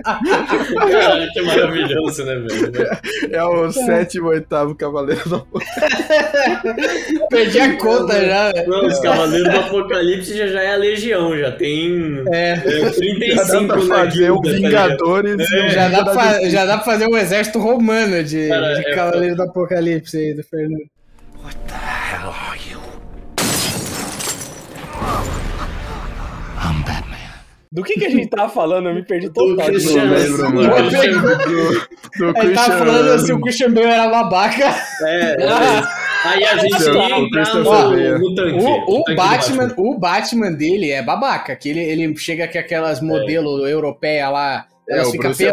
Caralho, 0.92 1.32
que 1.32 1.42
maravilhoso, 1.42 2.26
né, 2.26 2.36
velho? 2.36 2.90
É 3.32 3.44
o 3.44 3.72
sétimo, 3.72 4.30
oitavo 4.30 4.74
Cavaleiro 4.76 5.30
do 5.30 5.48
Perdi 7.30 7.60
a 7.60 7.78
conta 7.78 8.26
já, 8.26 8.52
velho. 8.52 8.70
Não, 8.70 8.88
os 8.88 9.00
Cavaleiros 9.00 9.52
do 9.54 9.60
Apocalipse 9.60 10.38
já, 10.38 10.48
já 10.48 10.62
é 10.64 10.74
a 10.74 10.78
Legião, 10.78 11.38
já 11.38 11.52
tem 11.52 12.24
É. 12.32 12.52
é, 12.54 12.56
Já 12.56 12.80
dá 12.86 12.92
35 12.92 13.68
pra 13.68 13.78
na 13.78 13.96
fazer 14.06 14.32
o 14.32 14.42
tá 14.42 14.50
ligado? 14.50 14.90
Vingadores. 14.90 15.52
e 15.52 15.56
o 15.56 15.70
Já 15.70 15.90
dá, 15.90 16.04
pra, 16.06 16.34
DC. 16.34 16.50
já 16.50 16.66
dá 16.66 16.76
pra 16.78 16.86
fazer 16.86 17.06
um 17.08 17.18
exército 17.18 17.60
romano 17.60 18.24
de, 18.24 18.48
Cara, 18.50 18.74
de 18.76 18.88
é- 18.88 18.96
Cavaleiro 18.96 19.36
do 19.36 19.44
Apocalipse 19.44 20.18
aí, 20.18 20.34
do 20.34 20.44
Fernando. 20.44 20.80
hell 20.80 21.48
are 21.48 21.89
Do 27.72 27.84
que, 27.84 27.94
que 28.00 28.06
a 28.06 28.10
gente 28.10 28.28
tava 28.30 28.50
falando? 28.50 28.90
Eu 28.90 28.96
me 28.96 29.06
perdi 29.06 29.30
total. 29.30 29.50
Mano. 29.50 29.64
Christian- 29.64 30.08
Do, 32.18 32.32
do 32.34 32.38
Ele 32.40 32.54
tava 32.56 32.78
falando 32.80 33.20
se 33.20 33.32
o 33.32 33.40
Christian 33.42 33.72
Bale 33.72 33.88
era 33.88 34.08
babaca. 34.08 34.76
É, 35.06 35.36
é. 35.44 35.84
Aí 36.26 36.44
a 36.44 36.58
gente 36.58 36.82
ia 36.84 36.94
o 36.94 37.26
entrar 37.26 37.54
no, 37.54 37.64
Bale. 37.64 38.18
no 38.20 38.36
tanque. 38.36 38.60
O, 38.60 39.00
o 39.00 39.04
tanque 39.04 39.12
do 39.12 39.16
Batman, 39.16 39.74
o 39.78 40.00
Batman 40.00 40.52
dele 40.52 40.90
é 40.92 41.04
babaca, 41.04 41.56
que 41.56 41.70
ele, 41.70 41.80
ele 41.82 42.18
chega 42.18 42.48
com 42.48 42.58
aquelas 42.58 43.02
modelo 43.02 43.68
europeia 43.68 44.30
lá, 44.30 44.66
É, 44.90 44.96
elas 44.96 45.08
o 45.10 45.12
ficam 45.12 45.30
Bruce 45.30 45.46
é 45.46 45.52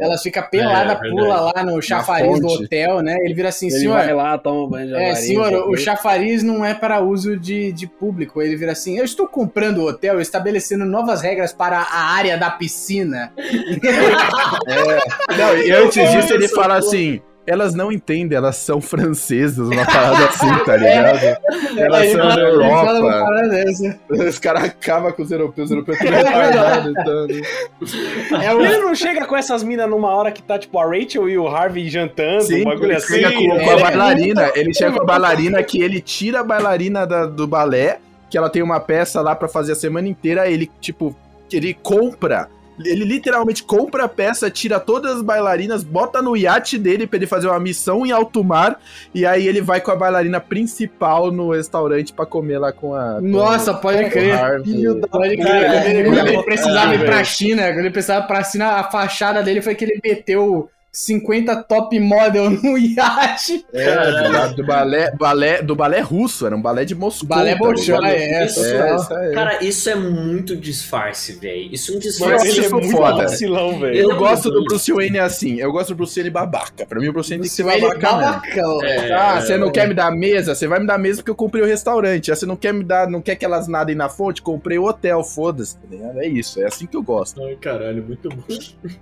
elas 0.00 0.22
ficam 0.22 0.42
peladas, 0.50 0.96
É, 0.96 1.10
pula 1.10 1.40
lá 1.40 1.62
no 1.64 1.80
chafariz 1.80 2.40
do 2.40 2.46
hotel, 2.48 3.00
né? 3.00 3.16
Ele 3.20 3.34
vira 3.34 3.48
assim, 3.48 3.68
Ele 3.68 3.78
senhor, 3.78 3.94
vai 3.94 4.12
lá, 4.12 4.36
toma 4.38 4.64
um 4.64 4.68
banho 4.68 4.88
de 4.88 4.94
É, 4.94 5.14
senhor, 5.14 5.52
o 5.68 5.76
chafariz 5.76 6.42
não 6.42 6.64
é 6.64 6.74
para 6.74 7.00
uso 7.00 7.36
de, 7.36 7.72
de 7.72 7.86
público. 7.86 8.42
Ele 8.42 8.56
vira 8.56 8.72
assim: 8.72 8.98
eu 8.98 9.04
estou 9.04 9.26
comprando 9.26 9.78
o 9.78 9.88
hotel, 9.88 10.20
estabelecendo 10.20 10.84
novas 10.84 11.22
regras 11.22 11.52
para 11.52 11.78
a 11.78 12.14
área 12.14 12.36
da 12.36 12.50
piscina. 12.50 13.32
Não, 15.38 15.56
e 15.58 15.70
antes 15.70 16.10
disso 16.10 16.34
ele 16.34 16.48
fala 16.48 16.76
assim. 16.76 17.20
Elas 17.46 17.74
não 17.74 17.92
entendem, 17.92 18.38
elas 18.38 18.56
são 18.56 18.80
francesas, 18.80 19.68
uma 19.68 19.84
parada 19.84 20.24
assim, 20.24 20.64
tá 20.64 20.76
ligado? 20.78 21.36
Elas 21.78 22.00
Aí 22.00 22.12
são 22.12 22.26
da 22.28 22.38
Europa. 22.40 22.92
Os 24.10 24.38
caras 24.38 24.64
acabam 24.64 25.12
com 25.12 25.22
os 25.22 25.30
europeus, 25.30 25.66
os 25.66 25.70
europeus 25.76 26.00
estão 26.00 26.12
retardados. 26.16 26.90
Então, 26.90 28.40
É 28.40 28.54
o- 28.54 28.60
Ele 28.64 28.78
não 28.78 28.94
chega 28.94 29.26
com 29.26 29.36
essas 29.36 29.62
minas 29.62 29.88
numa 29.90 30.08
hora 30.08 30.32
que 30.32 30.42
tá, 30.42 30.58
tipo, 30.58 30.78
a 30.78 30.86
Rachel 30.86 31.28
e 31.28 31.36
o 31.36 31.46
Harvey 31.46 31.88
jantando, 31.90 32.44
Sim, 32.44 32.62
um 32.62 32.64
bagulho 32.64 32.86
ele 32.86 32.94
assim. 32.94 33.14
chega 33.14 33.32
com, 33.32 33.46
com 33.48 33.54
é. 33.60 33.72
a 33.74 33.78
bailarina. 33.78 34.50
Ele 34.54 34.72
chega 34.74 34.92
com 34.92 35.02
a 35.02 35.04
bailarina 35.04 35.62
que 35.62 35.82
ele 35.82 36.00
tira 36.00 36.40
a 36.40 36.44
bailarina 36.44 37.06
da- 37.06 37.26
do 37.26 37.46
balé, 37.46 37.98
que 38.30 38.38
ela 38.38 38.48
tem 38.48 38.62
uma 38.62 38.80
peça 38.80 39.20
lá 39.20 39.34
pra 39.34 39.48
fazer 39.48 39.72
a 39.72 39.76
semana 39.76 40.08
inteira. 40.08 40.48
Ele, 40.48 40.70
tipo, 40.80 41.14
ele 41.52 41.74
compra. 41.74 42.48
Ele 42.78 43.04
literalmente 43.04 43.62
compra 43.62 44.04
a 44.04 44.08
peça, 44.08 44.50
tira 44.50 44.80
todas 44.80 45.16
as 45.16 45.22
bailarinas, 45.22 45.84
bota 45.84 46.20
no 46.20 46.36
iate 46.36 46.76
dele 46.76 47.06
pra 47.06 47.16
ele 47.16 47.26
fazer 47.26 47.46
uma 47.46 47.60
missão 47.60 48.04
em 48.04 48.10
alto 48.10 48.42
mar. 48.42 48.80
E 49.14 49.24
aí 49.24 49.46
ele 49.46 49.60
vai 49.60 49.80
com 49.80 49.90
a 49.90 49.96
bailarina 49.96 50.40
principal 50.40 51.30
no 51.30 51.52
restaurante 51.52 52.12
pra 52.12 52.26
comer 52.26 52.58
lá 52.58 52.72
com 52.72 52.94
a. 52.94 53.16
com 53.20 53.26
Nossa, 53.26 53.74
pode 53.74 54.04
o 54.04 54.10
crer. 54.10 54.34
Harvey. 54.34 54.84
Pode 55.10 55.36
crer. 55.36 56.04
Quando 56.04 56.28
ele, 56.28 56.42
precisava 56.42 56.94
ir 56.94 57.04
pra 57.04 57.24
China, 57.24 57.62
quando 57.68 57.78
ele 57.80 57.90
precisava 57.90 58.24
ir 58.24 58.28
pra 58.28 58.44
China, 58.44 58.66
a 58.72 58.90
fachada 58.90 59.42
dele 59.42 59.62
foi 59.62 59.74
que 59.74 59.84
ele 59.84 60.00
meteu 60.02 60.68
50 60.94 61.56
top 61.64 61.98
model 61.98 62.50
no 62.50 62.78
iate. 62.78 63.66
É, 63.72 64.48
do, 64.54 64.64
balé, 64.64 65.10
balé, 65.10 65.60
do 65.62 65.74
balé 65.74 66.00
russo, 66.00 66.46
era 66.46 66.54
um 66.54 66.62
balé 66.62 66.84
de 66.84 66.94
Moscou. 66.94 67.28
Balé 67.28 67.52
tá 67.52 67.58
Bolshoi, 67.58 67.96
é. 68.06 68.46
Isso, 68.46 68.60
isso 68.60 69.14
aí. 69.14 69.34
Cara, 69.34 69.64
isso 69.64 69.90
é 69.90 69.94
muito 69.96 70.56
disfarce, 70.56 71.32
velho. 71.32 71.68
Isso 71.74 71.90
é 71.90 71.94
um 71.94 71.96
Mas 71.96 72.04
disfarce. 72.04 72.48
ele 72.48 72.58
é 72.58 72.62
isso 72.62 72.74
muito 72.74 72.90
foda. 72.90 73.14
vacilão, 73.24 73.80
velho. 73.80 73.94
Eu 73.96 74.12
é 74.12 74.14
gosto 74.14 74.50
do 74.50 74.64
Bruce 74.64 74.92
Wayne 74.92 75.18
assim. 75.18 75.58
Eu 75.58 75.72
gosto 75.72 75.88
do 75.88 75.96
Bruce 75.96 76.14
Wayne 76.14 76.30
babaca. 76.30 76.86
Pra 76.86 77.00
mim, 77.00 77.08
o 77.08 77.12
Bruce 77.12 77.30
Wayne 77.30 77.42
tem 77.42 77.50
que 77.50 77.56
Você 77.56 77.62
ser 77.64 77.80
babaca. 77.80 78.12
babacão. 78.12 78.84
É, 78.84 79.12
Ah, 79.12 79.40
você 79.40 79.56
não 79.56 79.72
quer 79.72 79.88
me 79.88 79.94
dar 79.94 80.10
mesa? 80.12 80.54
Você 80.54 80.68
vai 80.68 80.78
me 80.78 80.86
dar 80.86 80.96
mesa 80.98 81.16
porque 81.18 81.30
eu 81.30 81.34
comprei 81.34 81.62
o 81.64 81.66
restaurante. 81.66 82.30
Ah, 82.30 82.36
você 82.36 82.46
não 82.46 82.56
quer 82.56 82.72
me 82.72 82.84
dar, 82.84 83.08
não 83.10 83.20
quer 83.20 83.34
que 83.34 83.44
elas 83.44 83.66
nadem 83.66 83.96
na 83.96 84.08
fonte? 84.08 84.40
Comprei 84.40 84.78
o 84.78 84.84
hotel, 84.84 85.24
foda-se. 85.24 85.76
tá? 85.76 86.22
É 86.22 86.28
isso, 86.28 86.60
é 86.62 86.66
assim 86.66 86.86
que 86.86 86.96
eu 86.96 87.02
gosto. 87.02 87.42
Ai, 87.42 87.56
caralho, 87.56 88.02
muito 88.04 88.28
bom. 88.28 88.42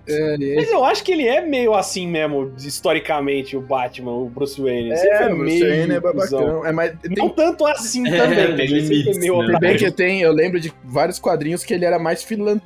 É, 0.08 0.34
é. 0.34 0.54
Mas 0.56 0.70
eu 0.70 0.82
acho 0.84 1.02
que 1.04 1.12
ele 1.12 1.26
é 1.26 1.40
meio 1.44 1.74
assim 1.82 2.06
mesmo, 2.06 2.52
historicamente, 2.58 3.56
o 3.56 3.60
Batman, 3.60 4.12
o 4.12 4.28
Bruce 4.28 4.60
Wayne. 4.60 4.90
É, 4.92 5.26
o 5.26 5.36
Bruce 5.36 5.44
meio 5.44 5.68
Wayne 5.68 5.94
é 5.94 6.00
babacão. 6.00 6.64
É, 6.66 6.72
mas 6.72 6.92
Não 7.04 7.14
tem, 7.14 7.28
tanto 7.30 7.66
assim 7.66 8.06
É, 8.08 8.16
também, 8.16 8.36
tem 8.56 8.64
ele 8.66 8.80
sempre 8.80 9.12
limites, 9.12 9.18
é 9.28 9.52
né? 9.52 9.58
bem 9.60 9.76
que 9.76 9.90
tem, 9.90 10.20
eu 10.22 10.32
lembro 10.32 10.58
de 10.58 10.72
vários 10.84 11.18
quadrinhos 11.18 11.64
que 11.64 11.74
ele 11.74 11.84
era 11.84 11.98
mais 11.98 12.22
filan- 12.22 12.60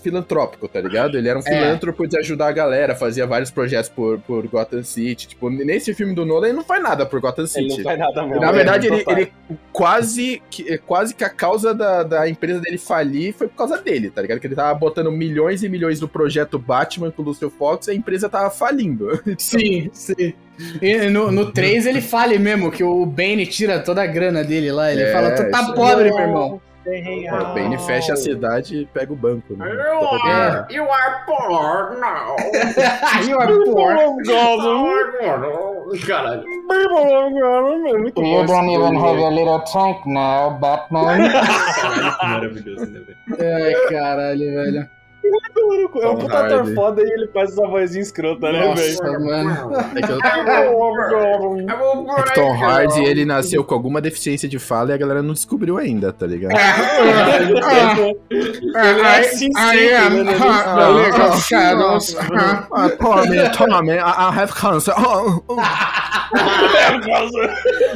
filantrópico, 0.00 0.68
tá 0.68 0.80
ligado? 0.80 1.18
Ele 1.18 1.28
era 1.28 1.38
um 1.38 1.42
É. 1.42 1.44
filântropo 1.44 2.06
de 2.06 2.18
ajudar 2.18 2.48
a 2.48 2.52
galera, 2.52 2.94
fazia 2.94 3.26
vários 3.26 3.50
projetos 3.50 3.88
por, 3.90 4.18
por 4.20 4.46
Gotham 4.46 4.82
City. 4.82 5.28
Tipo, 5.28 5.50
nesse 5.50 5.92
filme 5.94 6.14
do 6.14 6.24
Nolan, 6.24 6.48
ele 6.48 6.56
não 6.56 6.64
faz 6.64 6.82
nada 6.82 7.04
por 7.04 7.20
Gotham 7.20 7.42
Ele 7.42 7.48
City. 7.48 7.76
não 7.76 7.82
faz 7.84 7.98
nada 7.98 8.26
mal. 8.26 8.40
Na 8.40 8.48
é, 8.48 8.52
verdade, 8.52 8.86
ele, 8.86 9.04
ele 9.08 9.32
quase, 9.72 10.42
que, 10.50 10.78
quase 10.78 11.14
que 11.14 11.24
a 11.24 11.30
causa 11.30 11.74
da, 11.74 12.02
da 12.02 12.28
empresa 12.28 12.60
dele 12.60 12.78
falir 12.78 13.34
foi 13.34 13.48
por 13.48 13.56
causa 13.56 13.78
dele, 13.78 14.10
tá 14.10 14.22
ligado? 14.22 14.38
Que 14.40 14.46
ele 14.46 14.54
tava 14.54 14.72
botando 14.78 15.10
milhões 15.10 15.62
e 15.62 15.68
milhões 15.68 16.00
no 16.00 16.08
projeto 16.08 16.58
Batman 16.58 17.10
com 17.10 17.22
o 17.22 17.24
Lucio 17.24 17.50
Fox 17.50 17.88
e 17.88 17.90
a 17.90 17.94
empresa 17.94 18.28
tava 18.28 18.50
falindo. 18.50 19.20
Sim, 19.38 19.90
sim. 19.92 20.32
E 20.80 21.08
no, 21.08 21.32
no 21.32 21.50
3 21.50 21.86
ele 21.86 22.00
fala 22.00 22.38
mesmo 22.38 22.70
que 22.70 22.84
o 22.84 23.04
Bane 23.06 23.46
tira 23.46 23.80
toda 23.80 24.02
a 24.02 24.06
grana 24.06 24.44
dele 24.44 24.70
lá. 24.70 24.92
Ele 24.92 25.02
É, 25.02 25.12
fala, 25.12 25.30
tu 25.34 25.50
tá 25.50 25.72
pobre, 25.72 26.10
meu 26.10 26.18
irmão. 26.20 26.60
O 26.84 27.54
Bane 27.54 27.78
fecha 27.78 28.12
a 28.12 28.16
cidade 28.16 28.78
e 28.78 28.86
pega 28.86 29.12
o 29.12 29.16
banco, 29.16 29.54
né? 29.54 29.70
É. 29.70 30.74
You 30.74 30.90
are 30.90 31.24
poor 31.24 31.96
now. 31.98 32.36
Aí 33.14 33.32
o 33.32 33.38
poor. 33.72 33.94
Caralho. 36.06 36.44
Muito 37.98 38.20
You 38.22 38.46
don't 38.46 38.68
even 38.68 38.96
have 38.96 39.22
a 39.22 39.30
little 39.30 39.60
tank 39.60 40.06
now, 40.06 40.58
Batman. 40.58 41.18
Caralho, 41.28 42.18
que 42.18 42.26
maravilhoso, 42.26 42.86
né, 42.90 43.00
velho? 43.00 43.18
Ai, 43.54 43.74
caralho, 43.88 44.54
velho. 44.54 44.90
Mano. 45.30 46.02
É 46.02 46.08
um 46.08 46.16
puta 46.16 46.38
ator 46.38 46.74
foda 46.74 47.02
e 47.02 47.10
ele 47.10 47.28
faz 47.28 47.50
essa 47.52 47.66
vozinha 47.66 48.02
escrota, 48.02 48.52
né, 48.52 48.74
velho? 48.74 48.96
Nossa, 49.02 49.18
mano. 49.18 49.72
É 49.96 50.02
que 50.02 50.12
eu- 50.12 50.18
é 50.22 52.22
que 52.22 52.32
Tom 52.34 52.52
Hardy, 52.64 53.04
ele 53.04 53.24
nasceu 53.24 53.64
com 53.64 53.74
alguma 53.74 54.00
deficiência 54.00 54.48
de 54.48 54.58
fala 54.58 54.90
e 54.90 54.94
a 54.94 54.96
galera 54.96 55.22
não 55.22 55.34
descobriu 55.34 55.78
ainda, 55.78 56.12
tá 56.12 56.26
ligado? 56.26 56.52
Cara, 60.72 61.18
nossa. 61.18 61.74
nossa. 61.74 62.18
Ah, 62.72 62.88
Tommy, 62.90 63.50
Tommy, 63.56 63.92
I, 63.92 63.98
I 63.98 64.40
have 64.40 64.52
cancer. 64.52 64.94
Oh, 64.96 65.42
oh. 65.48 65.56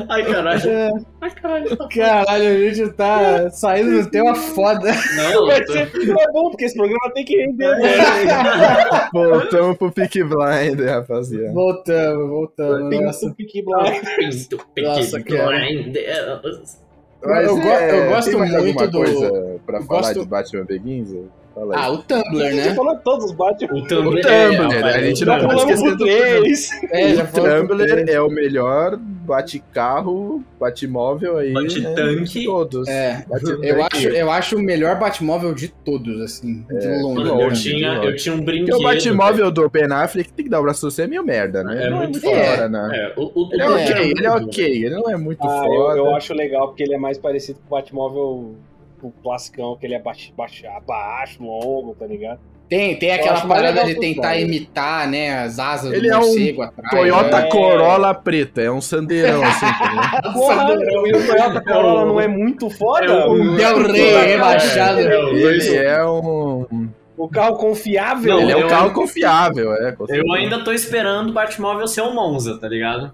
Ai, 0.08 0.22
caralho. 0.24 0.70
É. 0.70 0.90
Ai, 1.22 1.30
caralho. 1.30 1.76
Caralho, 1.88 2.48
a 2.48 2.74
gente 2.74 2.90
tá 2.92 3.50
saindo 3.50 4.02
do 4.02 4.10
tema 4.10 4.34
foda. 4.34 4.92
Não, 5.16 5.50
eu 5.52 5.64
tô- 5.64 5.72
é 5.74 6.32
bom, 6.32 6.50
porque 6.50 6.64
esse 6.66 6.76
programa 6.76 7.10
tem 7.16 7.24
que 7.24 7.36
render, 7.36 7.78
né? 7.78 7.88
Voltamos 9.12 9.76
pro 9.78 9.90
Peak 9.90 10.22
Blind, 10.22 10.80
rapaziada. 10.86 11.52
Voltamos, 11.52 12.28
voltamos. 12.28 13.22
Um 13.22 13.32
Peaky 13.32 13.62
Blinders. 13.62 14.48
Pinto, 14.74 15.24
cara. 15.24 15.58
Blinders. 15.58 16.80
Mas, 17.24 17.46
Eu 17.48 17.56
go- 17.56 17.62
é, 17.68 17.90
eu 18.06 18.08
gosto 18.10 18.30
tem 18.30 18.38
mais 18.38 18.52
muito 18.52 18.68
alguma 18.68 18.86
do- 18.86 18.98
coisa 18.98 19.60
pra 19.64 19.78
eu 19.78 19.82
falar 19.84 20.00
gosto- 20.02 20.20
de 20.20 20.26
Batman 20.26 20.64
Begins? 20.64 21.10
Fala 21.56 21.74
aí. 21.74 21.82
Ah, 21.82 21.90
o 21.90 21.98
Tumblr, 22.02 22.42
A 22.44 22.50
gente 22.50 22.68
né? 22.68 22.74
falou 22.74 22.96
todos 22.96 23.24
os 23.24 23.32
Batman. 23.32 23.72
O 23.72 23.78
O 23.78 23.86
Tumblr, 23.88 24.20
Tumblr, 24.20 24.28
é, 24.28 24.50
né? 24.50 24.56
rapaz, 24.76 24.94
A 24.96 25.00
gente 25.02 25.22
o 25.22 25.26
não 25.26 25.32
pode 25.34 25.48
Tumblr. 25.48 25.64
pulamos 25.64 25.72
esquecer 25.72 25.88
pro 25.88 25.96
do 25.96 26.04
três. 26.04 26.70
É, 26.92 27.14
o 27.14 27.26
Tumblr 27.66 28.10
é 28.10 28.20
o 28.20 28.28
melhor 28.28 28.96
bate-carro, 28.98 30.44
bate-móvel 30.60 31.38
aí. 31.38 31.52
Bate-tanque. 31.52 32.16
Né, 32.16 32.22
de 32.24 32.44
todos. 32.44 32.88
É, 32.88 33.24
Bate-tanque. 33.28 33.66
eu 33.68 33.82
acho, 33.84 34.08
eu 34.08 34.30
acho 34.30 34.56
o 34.56 34.62
melhor 34.62 34.98
Batmóvel 34.98 35.54
de 35.54 35.68
todos, 35.68 36.20
assim, 36.20 36.64
de 36.68 37.02
longe. 37.02 37.24
Mano, 37.30 37.40
eu 37.40 37.52
tinha, 37.52 37.88
eu 38.04 38.16
tinha 38.16 38.34
um 38.34 38.38
Porque 38.38 38.52
brinquedo. 38.58 38.76
o 38.78 38.82
Batmóvel 38.82 39.50
do 39.50 39.68
Ben 39.70 39.90
Affleck 39.90 40.32
tem 40.32 40.44
que 40.44 40.50
dar 40.50 40.60
o 40.60 40.62
braço 40.62 40.80
a 40.80 40.82
torcer 40.90 41.06
é 41.06 41.08
meio 41.08 41.24
merda, 41.24 41.62
né? 41.64 41.86
É 41.86 41.90
não 41.90 41.96
é 42.02 42.06
muito 42.06 42.12
muito 42.12 42.20
foda. 42.20 42.44
fora, 42.44 42.68
né? 42.68 42.90
É, 42.92 43.12
o, 43.20 43.24
o, 43.34 43.48
Ele 43.52 43.62
é 43.62 43.68
o- 43.68 43.72
ok, 43.74 44.10
ele 44.10 44.26
é 44.26 44.30
ok, 44.30 44.64
ele 44.84 44.90
não 44.94 45.10
é 45.10 45.16
muito 45.16 45.40
Ah, 45.42 45.64
eu, 45.66 45.74
foda. 45.74 45.98
eu 45.98 46.14
acho 46.14 46.34
legal, 46.34 46.68
porque 46.68 46.82
ele 46.82 46.94
é 46.94 46.98
mais 46.98 47.16
parecido 47.18 47.58
com 47.66 47.74
o 47.74 47.78
Batmóvel 47.78 48.54
o 49.02 49.10
classicão, 49.22 49.76
que 49.76 49.86
ele 49.86 49.94
é 49.94 49.98
baixo, 50.00 50.32
baixo, 50.36 50.62
baixo, 50.86 51.42
longo, 51.42 51.94
tá 51.94 52.06
ligado? 52.06 52.38
Tem, 52.68 52.96
tem 52.98 53.12
aquela 53.12 53.46
parada 53.46 53.84
de 53.84 53.94
tentar 53.94 54.36
imitar, 54.40 55.06
né, 55.08 55.38
as 55.44 55.56
asas 55.60 55.92
Ele 55.92 56.08
do 56.08 56.14
é 56.14 56.18
um 56.18 56.20
morcego 56.20 56.62
atrás. 56.62 56.90
Toyota 56.90 57.40
né? 57.42 57.48
Corolla 57.48 58.12
preta, 58.14 58.60
é 58.60 58.68
um 58.70 58.80
sandeirão 58.80 59.40
assim, 59.44 59.66
tá? 59.78 60.32
Porra, 60.32 60.74
e 60.74 61.12
o 61.12 61.26
Toyota 61.28 61.60
Corolla 61.60 62.04
não 62.04 62.20
é 62.20 62.26
muito 62.26 62.68
foda? 62.68 63.04
É 63.06 63.24
o- 63.26 63.32
Um 63.34 63.54
Del 63.54 63.86
Rey 63.86 64.26
rebaixado. 64.32 64.98
É, 64.98 65.30
Ele 65.30 65.76
é 65.76 66.04
um. 66.04 66.88
O 67.16 67.28
carro 67.28 67.56
confiável. 67.56 68.34
Não, 68.34 68.40
Ele 68.42 68.52
é 68.52 68.56
um 68.56 68.68
carro 68.68 68.82
ainda- 68.88 68.94
confiável, 68.94 69.72
é. 69.74 69.92
com 69.92 70.04
Eu 70.12 70.32
ainda 70.32 70.64
tô 70.64 70.72
esperando 70.72 71.30
o 71.30 71.32
Batmóvel 71.32 71.86
ser 71.86 72.02
um 72.02 72.12
Monza, 72.14 72.58
tá 72.58 72.68
ligado? 72.68 73.12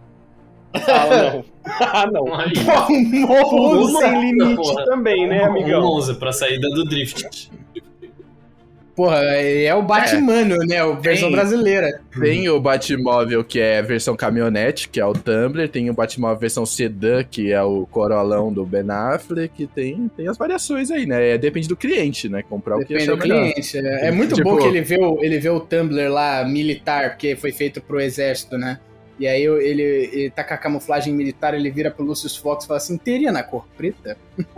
Ah, 1.64 2.06
não. 2.10 2.34
Ah, 2.34 2.46
não. 2.86 2.86
Tudo 3.46 3.56
Monza, 3.56 3.98
sem 4.00 4.20
limite 4.32 4.56
porra. 4.56 4.84
também, 4.84 5.26
né, 5.28 5.42
Um 5.46 5.50
amigão? 5.50 5.80
Monza 5.82 6.14
pra 6.14 6.32
saída 6.32 6.68
do 6.70 6.84
Drift. 6.84 7.50
Porra, 8.94 9.20
é 9.22 9.74
o 9.74 9.80
Batmano, 9.82 10.56
né, 10.66 10.78
a 10.82 10.92
versão 10.92 11.28
Tem. 11.28 11.36
brasileira. 11.36 12.00
Tem 12.20 12.46
o 12.50 12.60
Batmóvel, 12.60 13.42
que 13.42 13.58
é 13.58 13.78
a 13.78 13.82
versão 13.82 14.14
caminhonete, 14.14 14.86
que 14.90 15.00
é 15.00 15.06
o 15.06 15.14
Tumblr. 15.14 15.66
Tem 15.68 15.88
o 15.88 15.94
Batmóvel 15.94 16.38
versão 16.38 16.66
sedã, 16.66 17.24
que 17.24 17.50
é 17.52 17.62
o 17.62 17.86
Corolão 17.86 18.52
do 18.52 18.66
Ben 18.66 18.84
Affleck. 18.90 19.66
Tem, 19.68 20.10
tem 20.14 20.28
as 20.28 20.36
variações 20.36 20.90
aí, 20.90 21.06
né? 21.06 21.30
É, 21.30 21.38
depende 21.38 21.68
do 21.68 21.76
cliente, 21.76 22.28
né? 22.28 22.42
Comprar 22.42 22.76
o 22.76 22.80
que 22.80 22.88
Depende 22.92 23.06
do 23.06 23.14
achar 23.14 23.22
melhor. 23.28 23.52
cliente. 23.52 23.78
É, 23.78 24.08
é 24.08 24.10
muito 24.10 24.34
Tipo- 24.34 24.50
bom 24.50 24.58
que 24.58 24.66
ele 24.68 24.82
vê, 24.82 24.98
o, 25.02 25.24
ele 25.24 25.38
vê 25.38 25.48
o 25.48 25.60
Tumblr 25.60 26.10
lá 26.12 26.44
militar, 26.44 27.10
porque 27.10 27.34
foi 27.34 27.50
feito 27.50 27.80
pro 27.80 27.98
exército, 27.98 28.58
né? 28.58 28.78
E 29.22 29.26
aí 29.28 29.44
ele, 29.44 29.82
ele 29.82 30.30
tá 30.30 30.42
com 30.42 30.52
a 30.52 30.56
camuflagem 30.56 31.14
militar, 31.14 31.54
ele 31.54 31.70
vira 31.70 31.92
pro 31.92 32.04
Lucius 32.04 32.36
Fox 32.36 32.64
e 32.64 32.66
fala 32.66 32.78
assim, 32.78 32.96
teria 32.98 33.30
na 33.30 33.44
cor 33.44 33.64
preta? 33.76 34.16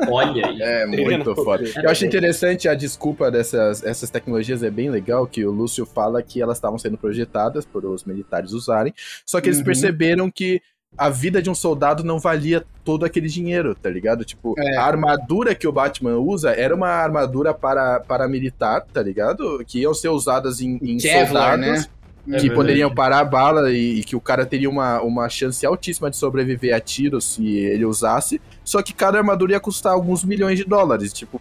Olha 0.09 0.47
aí. 0.49 0.63
É 0.63 0.87
muito 0.87 1.35
foda. 1.35 1.65
Eu 1.83 1.91
acho 1.91 2.07
interessante 2.07 2.67
a 2.67 2.75
desculpa 2.75 3.31
dessas 3.31 3.85
essas 3.85 4.09
tecnologias, 4.09 4.63
é 4.63 4.71
bem 4.71 4.89
legal 4.89 5.27
que 5.27 5.45
o 5.45 5.51
Lúcio 5.51 5.85
fala 5.85 6.23
que 6.23 6.41
elas 6.41 6.57
estavam 6.57 6.79
sendo 6.79 6.97
projetadas 6.97 7.67
por 7.67 7.85
os 7.85 8.05
militares 8.05 8.53
usarem, 8.53 8.95
só 9.27 9.39
que 9.39 9.49
eles 9.49 9.59
Uhum. 9.59 9.65
perceberam 9.65 10.31
que 10.31 10.63
a 10.97 11.11
vida 11.11 11.43
de 11.43 11.51
um 11.51 11.55
soldado 11.57 12.05
não 12.05 12.21
valia 12.21 12.65
todo 12.85 13.05
aquele 13.05 13.27
dinheiro, 13.29 13.75
tá 13.75 13.91
ligado? 13.91 14.25
Tipo, 14.25 14.55
É. 14.57 14.77
a 14.77 14.85
armadura 14.85 15.53
que 15.53 15.67
o 15.67 15.73
Batman 15.73 16.17
usa 16.19 16.53
era 16.53 16.73
uma 16.73 16.87
armadura 16.89 17.53
para, 17.53 17.99
para 17.99 18.29
militar, 18.29 18.87
tá 18.93 19.03
ligado? 19.03 19.61
Que 19.67 19.81
iam 19.81 19.93
ser 19.93 20.09
usadas 20.11 20.61
em, 20.61 20.79
em 20.81 20.97
Kevlar, 20.99 21.59
soldados 21.59 21.83
né? 21.83 21.87
É 22.27 22.31
que 22.37 22.41
verdade. 22.43 22.55
poderiam 22.55 22.95
parar 22.95 23.19
a 23.21 23.25
bala 23.25 23.71
e, 23.71 24.01
e 24.01 24.05
que 24.05 24.17
o 24.17 24.21
cara 24.21 24.47
teria 24.47 24.71
uma, 24.71 25.01
uma 25.03 25.29
chance 25.29 25.65
altíssima 25.67 26.11
de 26.11 26.17
sobreviver 26.17 26.75
a 26.75 26.81
tiros 26.81 27.25
se 27.35 27.47
ele 27.47 27.85
usasse. 27.85 28.41
Só 28.65 28.83
que 28.83 28.95
cada 28.95 29.19
armadura 29.19 29.53
ia 29.53 29.61
custar 29.61 29.93
alguns 29.93 30.25
milhões 30.25 30.59
de 30.59 30.65
dólares. 30.65 31.13
Tipo, 31.13 31.41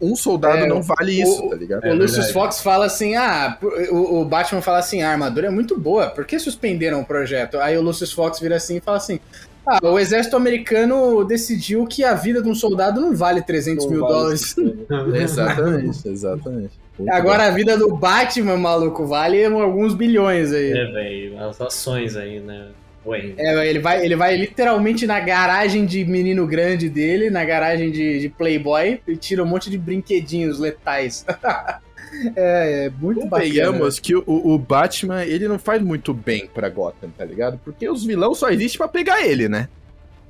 um, 0.00 0.14
soldado 0.14 0.58
É, 0.58 0.66
não 0.68 0.80
vale 0.80 1.20
isso, 1.20 1.44
o- 1.46 1.50
tá 1.50 1.56
ligado? 1.56 1.84
É 1.84 1.90
o 1.90 1.94
Lucius 1.94 2.12
verdade. 2.26 2.32
Fox 2.32 2.60
fala 2.60 2.86
assim: 2.86 3.16
ah, 3.16 3.58
o, 3.90 4.20
o 4.20 4.24
Batman 4.24 4.62
fala 4.62 4.78
assim, 4.78 5.02
a 5.02 5.10
armadura 5.10 5.48
é 5.48 5.50
muito 5.50 5.76
boa, 5.76 6.06
por 6.08 6.24
que 6.24 6.38
suspenderam 6.38 7.00
o 7.00 7.04
projeto? 7.04 7.58
Aí 7.58 7.76
o 7.76 7.82
Lucius 7.82 8.12
Fox 8.12 8.38
vira 8.38 8.54
assim 8.56 8.76
e 8.76 8.80
fala 8.80 8.98
assim. 8.98 9.18
Ah, 9.66 9.78
o 9.82 9.98
exército 9.98 10.36
americano 10.36 11.24
decidiu 11.24 11.86
que 11.86 12.02
a 12.02 12.14
vida 12.14 12.42
de 12.42 12.48
um 12.48 12.54
soldado 12.54 13.00
não 13.00 13.14
vale 13.14 13.42
300 13.42 13.86
mil 13.86 14.00
vale 14.00 14.12
dólares. 14.12 14.56
Exatamente, 15.14 16.08
exatamente. 16.08 16.82
Muito 16.98 17.12
Agora 17.12 17.46
a 17.46 17.50
vida 17.50 17.76
do 17.78 17.94
Batman, 17.94 18.56
maluco, 18.56 19.06
vale 19.06 19.44
alguns 19.44 19.94
bilhões 19.94 20.52
aí. 20.52 20.72
É, 20.72 20.84
velho. 20.86 21.38
As 21.40 21.60
ações 21.60 22.16
aí, 22.16 22.40
né? 22.40 22.68
Ué. 23.04 23.32
É, 23.36 23.68
ele 23.68 23.78
vai, 23.78 24.04
ele 24.04 24.14
vai 24.14 24.36
literalmente 24.36 25.06
na 25.06 25.18
garagem 25.18 25.84
de 25.84 26.04
menino 26.04 26.46
grande 26.46 26.88
dele, 26.88 27.30
na 27.30 27.44
garagem 27.44 27.90
de, 27.90 28.20
de 28.20 28.28
Playboy, 28.28 29.00
e 29.06 29.16
tira 29.16 29.42
um 29.42 29.46
monte 29.46 29.70
de 29.70 29.78
brinquedinhos 29.78 30.58
letais. 30.58 31.24
é, 32.36 32.86
é 32.86 32.90
muito 33.00 33.26
bacana. 33.26 33.48
Convenhamos 33.48 33.98
que 33.98 34.14
o, 34.14 34.22
o 34.26 34.58
Batman, 34.58 35.24
ele 35.24 35.48
não 35.48 35.58
faz 35.58 35.80
muito 35.82 36.12
bem 36.14 36.46
pra 36.52 36.68
Gotham, 36.68 37.10
tá 37.16 37.24
ligado? 37.24 37.58
Porque 37.64 37.88
os 37.88 38.04
vilões 38.04 38.38
só 38.38 38.50
existem 38.50 38.78
pra 38.78 38.88
pegar 38.88 39.24
ele, 39.26 39.48
né? 39.48 39.68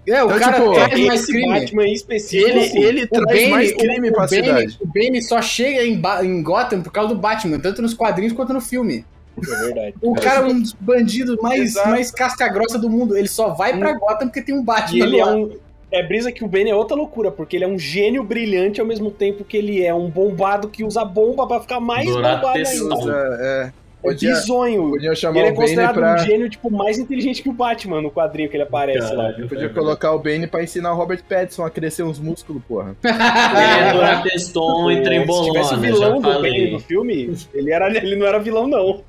É, 0.06 0.22
o 0.24 0.26
Então, 0.26 0.38
cara 0.40 0.58
tipo, 0.60 0.72
traz 0.74 1.00
mais 1.06 1.20
Esse 1.20 1.32
crime. 1.32 1.60
Batman 1.60 1.84
em 1.86 1.92
específico. 1.92 2.48
Ele, 2.50 2.60
assim, 2.60 2.78
ele 2.80 3.04
O 3.04 3.08
traz 3.08 3.26
Bane- 3.40 3.50
mais 3.50 3.72
crime 3.72 4.10
o, 4.10 4.12
pra 4.12 4.24
o 4.24 4.28
Bane- 4.28 4.44
cidade. 4.44 4.78
O 4.80 4.86
Bane 4.86 5.22
só 5.22 5.40
chega 5.42 5.84
em, 5.84 6.02
em 6.24 6.42
Gotham 6.42 6.82
por 6.82 6.92
causa 6.92 7.14
do 7.14 7.20
Batman, 7.20 7.60
tanto 7.60 7.80
nos 7.82 7.94
quadrinhos 7.94 8.32
quanto 8.32 8.52
no 8.52 8.60
filme. 8.60 9.04
É 9.38 9.64
verdade. 9.64 9.94
O 10.02 10.14
cara 10.14 10.40
é 10.40 10.44
um 10.44 10.60
dos 10.60 10.72
bandidos 10.74 11.36
mais, 11.40 11.60
Exato. 11.70 11.88
mais 11.88 12.10
casca-grossa 12.10 12.78
do 12.78 12.90
mundo. 12.90 13.16
Ele 13.16 13.28
só 13.28 13.50
vai 13.50 13.78
pra 13.78 13.92
Gotham 13.94 14.26
porque 14.26 14.42
tem 14.42 14.54
um 14.54 14.60
E 14.62 14.64
Batman 14.64 15.04
ele 15.06 15.20
é 15.20 15.26
um. 15.26 15.52
É 15.92 16.02
brisa 16.02 16.32
que 16.32 16.42
o 16.44 16.48
Ben 16.48 16.68
é 16.70 16.74
outra 16.74 16.96
loucura, 16.96 17.30
porque 17.30 17.54
ele 17.56 17.64
é 17.64 17.68
um 17.68 17.78
gênio 17.78 18.24
brilhante 18.24 18.80
ao 18.80 18.86
mesmo 18.86 19.10
tempo 19.10 19.44
que 19.44 19.56
ele 19.56 19.84
é 19.84 19.92
um 19.94 20.08
bombado 20.08 20.68
que 20.68 20.82
usa 20.84 21.04
bomba 21.04 21.46
pra 21.46 21.60
ficar 21.60 21.80
mais 21.80 22.06
bombado 22.08 22.46
ainda. 22.46 23.38
É, 23.40 23.72
É 24.04 24.08
Podia- 24.08 24.30
bizonho. 24.32 24.90
Podiam 24.90 25.12
E 25.12 25.16
chamar 25.16 25.38
ele 25.38 25.48
é 25.48 25.50
o 25.50 25.54
Bane 25.54 25.64
considerado 25.64 25.94
pra... 25.94 26.14
um 26.14 26.18
gênio, 26.18 26.50
tipo, 26.50 26.70
mais 26.72 26.98
inteligente 26.98 27.40
que 27.40 27.48
o 27.48 27.52
Batman 27.52 28.00
no 28.02 28.10
quadrinho 28.10 28.48
que 28.48 28.56
ele 28.56 28.64
aparece 28.64 29.14
lá. 29.14 29.26
Caralho, 29.26 29.48
Podia 29.48 29.68
colocar 29.68 30.12
o 30.12 30.18
Bane 30.18 30.46
pra 30.48 30.60
ensinar 30.62 30.92
o 30.92 30.96
Robert 30.96 31.22
Pattinson 31.28 31.64
a 31.64 31.70
crescer 31.70 32.02
uns 32.02 32.18
músculos, 32.18 32.60
porra. 32.66 32.96
Ele 33.04 33.88
é 33.88 33.92
Durateston 33.92 34.90
e 34.90 34.96
Se 34.96 35.02
trembolona, 35.02 35.52
tivesse 35.52 35.74
o 35.74 35.78
vilão 35.78 36.20
do 36.20 36.32
Bane 36.32 36.70
do 36.70 36.80
filme, 36.80 37.32
ele, 37.54 37.70
era, 37.70 37.86
ele 37.96 38.16
não 38.16 38.26
era 38.26 38.40
vilão, 38.40 38.66
não. 38.66 39.02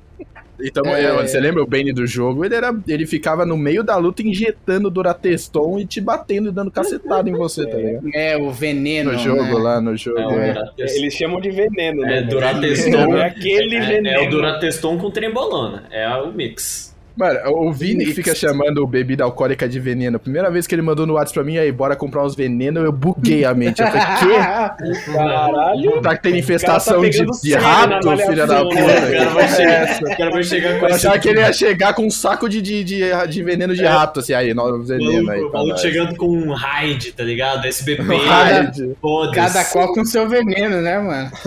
Então, 0.60 0.84
É. 0.86 1.04
é, 1.04 1.12
você 1.26 1.40
lembra 1.40 1.62
o 1.62 1.66
Bane 1.66 1.92
do 1.92 2.06
jogo? 2.06 2.44
Ele, 2.44 2.54
era, 2.54 2.74
ele 2.86 3.06
ficava 3.06 3.44
no 3.44 3.56
meio 3.56 3.82
da 3.82 3.96
luta 3.96 4.22
injetando 4.22 4.90
Durateston 4.90 5.78
e 5.78 5.86
te 5.86 6.00
batendo 6.00 6.48
e 6.48 6.52
dando 6.52 6.70
cacetada 6.70 7.28
em 7.28 7.32
você, 7.32 7.66
tá 7.66 7.76
ligado? 7.76 8.08
É, 8.14 8.36
o 8.36 8.50
veneno. 8.50 9.12
No 9.12 9.18
jogo 9.18 9.42
né? 9.42 9.52
lá, 9.52 9.80
no 9.80 9.96
jogo. 9.96 10.18
É, 10.18 10.50
é. 10.78 10.96
Eles 10.96 11.14
chamam 11.14 11.40
de 11.40 11.50
veneno, 11.50 12.02
né? 12.02 12.18
É? 12.18 12.22
Durateston. 12.22 13.16
É 13.16 13.24
aquele 13.24 13.80
veneno. 13.80 14.08
É, 14.08 14.24
é 14.24 14.26
o 14.26 14.30
Durateston 14.30 14.98
com 14.98 15.10
trembolona. 15.10 15.84
É 15.90 16.08
o 16.16 16.32
mix. 16.32 16.93
Mano, 17.16 17.38
o 17.48 17.72
Vini 17.72 18.06
Mix. 18.06 18.16
fica 18.16 18.34
chamando 18.34 18.84
bebida 18.88 19.22
alcoólica 19.22 19.68
de 19.68 19.78
veneno. 19.78 20.18
Primeira 20.18 20.50
vez 20.50 20.66
que 20.66 20.74
ele 20.74 20.82
mandou 20.82 21.06
no 21.06 21.14
WhatsApp 21.14 21.34
pra 21.34 21.44
mim, 21.44 21.56
aí, 21.58 21.70
bora 21.70 21.94
comprar 21.94 22.24
uns 22.24 22.34
venenos, 22.34 22.82
eu 22.82 22.90
buguei 22.90 23.44
a 23.44 23.54
mente. 23.54 23.80
Eu 23.80 23.86
falei, 23.86 24.02
que? 24.18 25.12
Caralho. 25.14 26.02
Tá 26.02 26.16
tendo 26.16 26.38
infestação 26.38 27.02
tá 27.02 27.08
de, 27.08 27.24
de 27.40 27.54
rato, 27.54 28.16
filha 28.16 28.46
da 28.46 28.62
puta. 28.64 28.74
né? 28.74 29.04
O 29.04 29.16
cara 29.16 29.30
vai 29.30 29.48
Que 29.48 29.54
chegar, 29.54 30.00
porra 30.00 30.10
é 30.10 30.12
o 30.12 30.16
cara 30.16 30.30
vai 30.32 30.42
chegar 30.42 30.80
com 30.80 30.86
achava 30.86 31.18
que 31.20 31.28
ele 31.28 31.40
ia 31.40 31.52
chegar 31.52 31.94
com 31.94 32.04
um 32.04 32.10
saco 32.10 32.48
de, 32.48 32.60
de, 32.60 32.82
de, 32.82 33.26
de 33.28 33.42
veneno 33.44 33.76
de 33.76 33.84
rato, 33.84 34.18
assim, 34.18 34.32
aí, 34.32 34.52
nós 34.52 34.88
veneno 34.88 35.30
aí. 35.30 35.40
maluco 35.40 35.68
nós. 35.68 35.80
chegando 35.80 36.16
com 36.16 36.26
um 36.26 36.52
raid, 36.52 37.12
tá 37.12 37.22
ligado? 37.22 37.64
SBP, 37.66 38.02
Raid. 38.02 38.96
Cada 39.32 39.64
qual 39.66 39.92
com 39.94 40.04
seu 40.04 40.28
veneno, 40.28 40.80
né, 40.80 40.98
mano? 40.98 41.30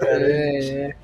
É, 0.00 0.58
é. 0.58 0.94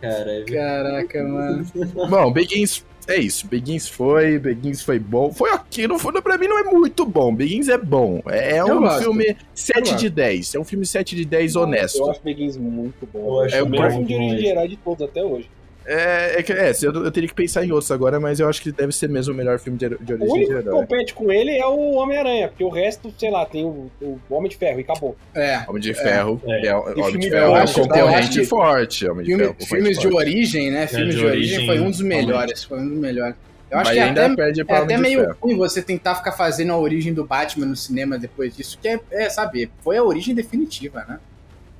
Cara, 0.00 0.44
Caraca, 0.44 1.22
mano. 1.24 1.66
Bom, 2.08 2.32
Begins 2.32 2.84
é 3.08 3.16
isso. 3.16 3.46
Begins 3.46 3.88
foi, 3.88 4.38
Begins 4.38 4.82
foi 4.82 4.98
bom. 4.98 5.32
Foi 5.32 5.50
ok, 5.52 5.86
não 5.88 5.98
foi, 5.98 6.20
pra 6.22 6.38
mim 6.38 6.46
não 6.48 6.58
é 6.58 6.64
muito 6.64 7.04
bom. 7.04 7.34
Begins 7.34 7.68
é 7.68 7.78
bom. 7.78 8.22
É, 8.26 8.56
é 8.56 8.60
Eu 8.60 8.76
um 8.76 8.80
gosto. 8.80 9.02
filme 9.02 9.36
7 9.54 9.80
gosto. 9.80 9.96
de 9.96 10.10
10. 10.10 10.54
É 10.54 10.58
um 10.60 10.64
filme 10.64 10.86
7 10.86 11.16
de 11.16 11.24
10 11.24 11.54
Eu 11.54 11.62
honesto. 11.62 12.10
acho 12.10 12.22
Begins 12.22 12.56
muito 12.56 13.06
bom. 13.12 13.38
Eu 13.38 13.40
acho 13.40 13.54
é 13.56 13.62
o 13.62 13.68
melhor 13.68 13.90
bom 13.90 13.96
filme 13.96 14.06
de 14.06 14.14
origem 14.14 14.28
demais. 14.36 14.42
de 14.42 14.48
herói 14.50 14.68
de 14.68 14.76
todos 14.76 15.02
até 15.08 15.22
hoje. 15.22 15.50
É, 15.84 16.38
é, 16.38 16.42
que- 16.42 16.52
é 16.52 16.72
eu, 16.82 16.92
eu 16.92 17.10
teria 17.10 17.28
que 17.28 17.34
pensar 17.34 17.64
em 17.64 17.72
outros 17.72 17.90
agora, 17.90 18.18
mas 18.20 18.38
eu 18.40 18.48
acho 18.48 18.62
que 18.62 18.70
deve 18.72 18.92
ser 18.92 19.08
mesmo 19.08 19.34
o 19.34 19.36
melhor 19.36 19.58
filme 19.58 19.78
de, 19.78 19.88
de 19.88 19.94
O 20.14 20.16
origem 20.16 20.46
de 20.46 20.52
único 20.54 20.62
que 20.62 20.70
compete 20.70 21.14
com 21.14 21.30
ele 21.32 21.50
é 21.50 21.66
o 21.66 21.92
Homem-Aranha, 21.94 22.48
porque 22.48 22.62
o 22.64 22.68
resto, 22.68 23.12
sei 23.18 23.30
lá, 23.30 23.44
tem 23.44 23.64
o, 23.64 23.90
o 24.00 24.18
Homem 24.30 24.48
de 24.50 24.56
Ferro 24.56 24.78
e 24.78 24.82
acabou. 24.82 25.16
É. 25.34 25.60
Homem 25.68 25.82
de 25.82 25.94
Ferro 25.94 26.40
É. 26.46 26.66
é, 26.66 26.76
Homem 26.76 27.04
filme 27.04 27.18
de 27.20 27.30
Ferro 27.30 27.56
é 27.56 27.62
um 27.62 27.66
eu 27.66 27.72
concorrente 27.74 28.44
forte. 28.46 29.06
Homem 29.08 29.24
de 29.24 29.30
Filme- 29.30 29.44
Ferro, 29.44 29.56
é 29.60 29.64
filmes 29.66 29.98
de 29.98 30.02
forte. 30.02 30.16
origem, 30.16 30.70
né? 30.70 30.86
Filmes 30.86 31.14
de 31.14 31.20
de 31.20 31.26
origem 31.26 31.58
origem, 31.58 31.66
foi 31.66 31.80
um 31.80 31.90
dos 31.90 32.00
melhores. 32.00 32.64
Foi 32.64 32.78
um 32.80 32.88
dos 32.88 32.98
melhores. 32.98 33.34
Eu 33.70 33.78
acho 33.78 33.88
Mas 33.88 33.94
que 33.94 34.00
é 34.00 34.02
ainda 34.08 34.26
até, 34.26 34.36
perde 34.36 34.60
é 34.60 34.64
pra 34.64 34.76
até 34.80 34.84
Homem 34.84 34.96
de 34.96 35.02
meio 35.02 35.20
Ferro. 35.20 35.36
ruim 35.40 35.56
você 35.56 35.80
tentar 35.82 36.14
ficar 36.14 36.32
fazendo 36.32 36.72
a 36.72 36.78
origem 36.78 37.14
do 37.14 37.24
Batman 37.24 37.64
no 37.66 37.74
cinema 37.74 38.18
depois 38.18 38.54
disso, 38.54 38.78
que 38.80 38.86
é, 38.86 39.00
é 39.10 39.30
sabe, 39.30 39.70
foi 39.80 39.96
a 39.96 40.02
origem 40.04 40.34
definitiva, 40.34 41.04
né? 41.08 41.18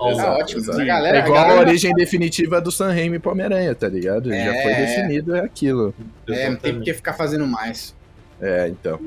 Tá 0.04 0.10
Exato, 0.10 0.40
ótimo. 0.40 0.60
exato. 0.60 0.80
A 0.80 0.84
galera, 0.84 1.16
é 1.18 1.20
igual 1.20 1.36
a 1.38 1.40
a, 1.42 1.48
galera 1.48 1.68
origem 1.68 1.94
definitiva 1.94 2.60
do 2.60 2.70
Sam 2.72 2.88
Raimi 2.92 3.18
pro 3.18 3.30
Homem-Aranha, 3.32 3.74
tá 3.74 3.88
ligado? 3.88 4.28
Já 4.30 4.36
É, 4.36 4.62
foi 4.62 4.72
é. 4.72 4.86
definido, 4.86 5.34
é 5.36 5.40
aquilo. 5.40 5.94
é, 6.28 6.50
não 6.50 6.56
tem 6.56 6.74
por 6.74 6.82
que 6.82 6.94
ficar 6.94 7.12
fazendo 7.14 7.46
mais. 7.46 7.94
É, 8.40 8.68
então. 8.68 9.00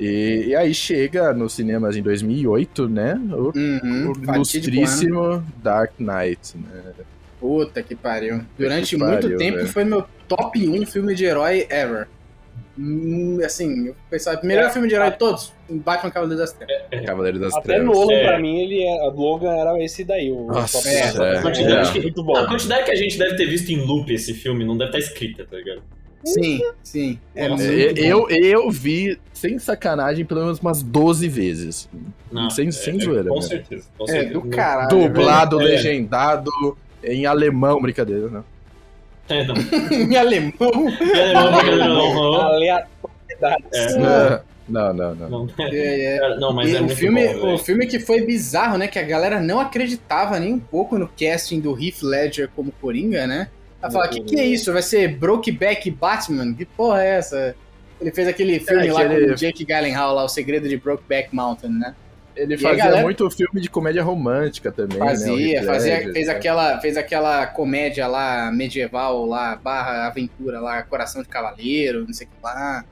E, 0.00 0.46
e 0.48 0.56
aí 0.56 0.74
chega 0.74 1.32
nos 1.32 1.52
cinemas 1.54 1.96
em 1.96 2.02
2008, 2.02 2.88
né? 2.88 3.14
O, 3.32 3.52
Uhum, 3.56 4.10
o 4.10 4.14
fatídico 4.14 4.30
ano. 4.30 4.36
ilustríssimo 4.36 5.44
Dark 5.62 5.92
Knight, 6.00 6.56
né? 6.56 6.92
Puta 7.38 7.82
que 7.82 7.94
pariu. 7.94 8.40
Durante 8.58 8.96
que 8.96 9.02
muito 9.02 9.20
pariu, 9.22 9.38
tempo 9.38 9.56
velho. 9.58 9.68
foi 9.68 9.84
meu 9.84 10.04
top 10.26 10.66
1 10.68 10.86
filme 10.86 11.14
de 11.14 11.24
herói 11.24 11.66
ever. 11.70 12.08
Hum, 12.76 13.38
assim, 13.44 13.86
eu 13.88 13.96
pensava, 14.10 14.40
melhor 14.42 14.64
É. 14.64 14.70
filme 14.70 14.88
de 14.88 14.94
herói 14.94 15.10
de 15.12 15.18
todos, 15.18 15.52
Batman 15.70 16.10
Cavaleiro 16.10 16.40
das 16.40 16.52
Trevas. 16.52 17.06
Cavaleiro 17.06 17.38
das 17.38 17.54
Até 17.54 17.74
Trevas. 17.74 17.86
Nolan, 17.96 18.12
É. 18.12 18.26
pra 18.26 18.38
mim, 18.40 18.58
ele 18.62 18.82
é, 18.82 19.10
Logan 19.14 19.52
era 19.52 19.80
esse 19.82 20.02
daí. 20.02 20.30
O 20.32 20.46
Nossa, 20.46 20.78
top 20.78 20.88
é, 20.88 20.98
é, 21.00 21.38
a 21.38 21.42
quantidade, 21.42 21.98
é. 21.98 22.02
Muito 22.02 22.24
bom. 22.24 22.36
a 22.36 22.46
quantidade 22.48 22.84
que 22.84 22.90
a 22.90 22.96
gente 22.96 23.16
deve 23.16 23.36
ter 23.36 23.46
visto 23.46 23.70
em 23.70 23.76
loop 23.76 24.12
esse 24.12 24.34
filme 24.34 24.64
não 24.64 24.76
deve 24.76 24.90
estar 24.90 24.98
escrita, 24.98 25.46
tá 25.48 25.56
ligado? 25.56 25.82
Sim, 26.24 26.58
sim. 26.82 27.18
É 27.36 27.44
É, 27.44 27.48
bom. 27.50 27.56
eu, 27.96 28.30
eu 28.30 28.70
vi, 28.70 29.18
sem 29.32 29.58
sacanagem, 29.58 30.24
pelo 30.24 30.40
menos 30.40 30.58
umas 30.58 30.82
12 30.82 31.28
vezes. 31.28 31.88
Não, 32.32 32.48
sem 32.50 32.68
é, 32.68 32.70
sem 32.72 32.96
é, 32.96 33.00
zoeira. 33.04 33.28
Com 33.28 33.36
né? 33.36 33.42
certeza. 33.42 33.84
Com 33.96 34.04
É, 34.04 34.06
certeza. 34.08 34.32
do 34.32 34.48
caralho. 34.48 34.88
Dublado. 34.88 35.60
É. 35.60 35.64
legendado, 35.64 36.50
em 37.04 37.26
alemão, 37.26 37.80
brincadeira, 37.80 38.28
né? 38.28 38.42
É, 39.28 39.44
não. 39.44 39.54
em 39.90 40.16
alemão. 40.16 40.52
É, 40.60 41.32
não, 41.32 41.52
brincadeira, 41.52 41.88
não, 41.88 42.14
não. 42.14 42.34
Aleatoriedade. 42.34 43.64
É, 43.72 44.42
Não, 44.68 44.94
não, 44.94 45.14
não. 45.14 45.28
não. 45.28 45.48
É, 45.58 46.14
é. 46.14 46.18
Cara, 46.18 46.36
Não, 46.36 46.52
mas 46.52 46.70
E 46.70 46.76
é 46.76 46.80
o, 46.80 46.84
muito 46.84 46.96
filme, 46.96 47.34
bom, 47.34 47.54
o 47.54 47.58
filme 47.58 47.86
que 47.86 48.00
foi 48.00 48.22
bizarro, 48.22 48.78
né? 48.78 48.88
Que 48.88 48.98
a 48.98 49.02
galera 49.02 49.40
não 49.40 49.60
acreditava 49.60 50.38
nem 50.40 50.52
um 50.54 50.60
pouco 50.60 50.98
no 50.98 51.08
casting 51.08 51.60
do 51.60 51.72
Heath 51.72 52.02
Ledger 52.02 52.48
como 52.54 52.72
Coringa, 52.72 53.26
né? 53.26 53.48
Ela 53.82 53.90
fala, 53.90 54.06
o 54.06 54.10
que, 54.10 54.20
que 54.22 54.40
é 54.40 54.46
isso? 54.46 54.72
Vai 54.72 54.82
ser 54.82 55.08
Brokeback 55.08 55.90
Batman? 55.90 56.54
Que 56.54 56.64
porra 56.64 57.02
é 57.02 57.08
essa? 57.16 57.54
Ele 58.00 58.10
fez 58.10 58.26
aquele 58.26 58.58
filme 58.58 58.88
É, 58.88 58.92
lá 58.92 59.04
com 59.06 59.14
o 59.14 59.34
Jake 59.34 59.64
Gyllenhaal, 59.64 60.14
lá, 60.14 60.24
O 60.24 60.28
Segredo 60.28 60.68
de 60.68 60.76
Brokeback 60.78 61.34
Mountain, 61.34 61.70
né? 61.70 61.94
Ele 62.36 62.54
E 62.54 62.58
fazia 62.58 62.84
galera- 62.84 63.02
muito 63.02 63.30
filme 63.30 63.60
de 63.60 63.70
comédia 63.70 64.02
romântica 64.02 64.72
também, 64.72 64.98
né? 64.98 65.04
o 65.04 65.08
Fazia, 65.08 65.56
Heath 65.58 65.64
fazia 65.66 66.12
fez, 66.12 66.26
né? 66.26 66.32
aquela, 66.32 66.80
fez 66.80 66.96
aquela 66.96 67.46
comédia 67.46 68.06
lá, 68.08 68.50
medieval 68.52 69.24
lá, 69.24 69.54
barra 69.56 70.06
aventura 70.08 70.60
lá, 70.60 70.82
Coração 70.82 71.22
de 71.22 71.28
Cavaleiro, 71.28 72.04
não 72.06 72.12
sei 72.12 72.26
o 72.26 72.30
que 72.30 72.36
lá. 72.42 72.84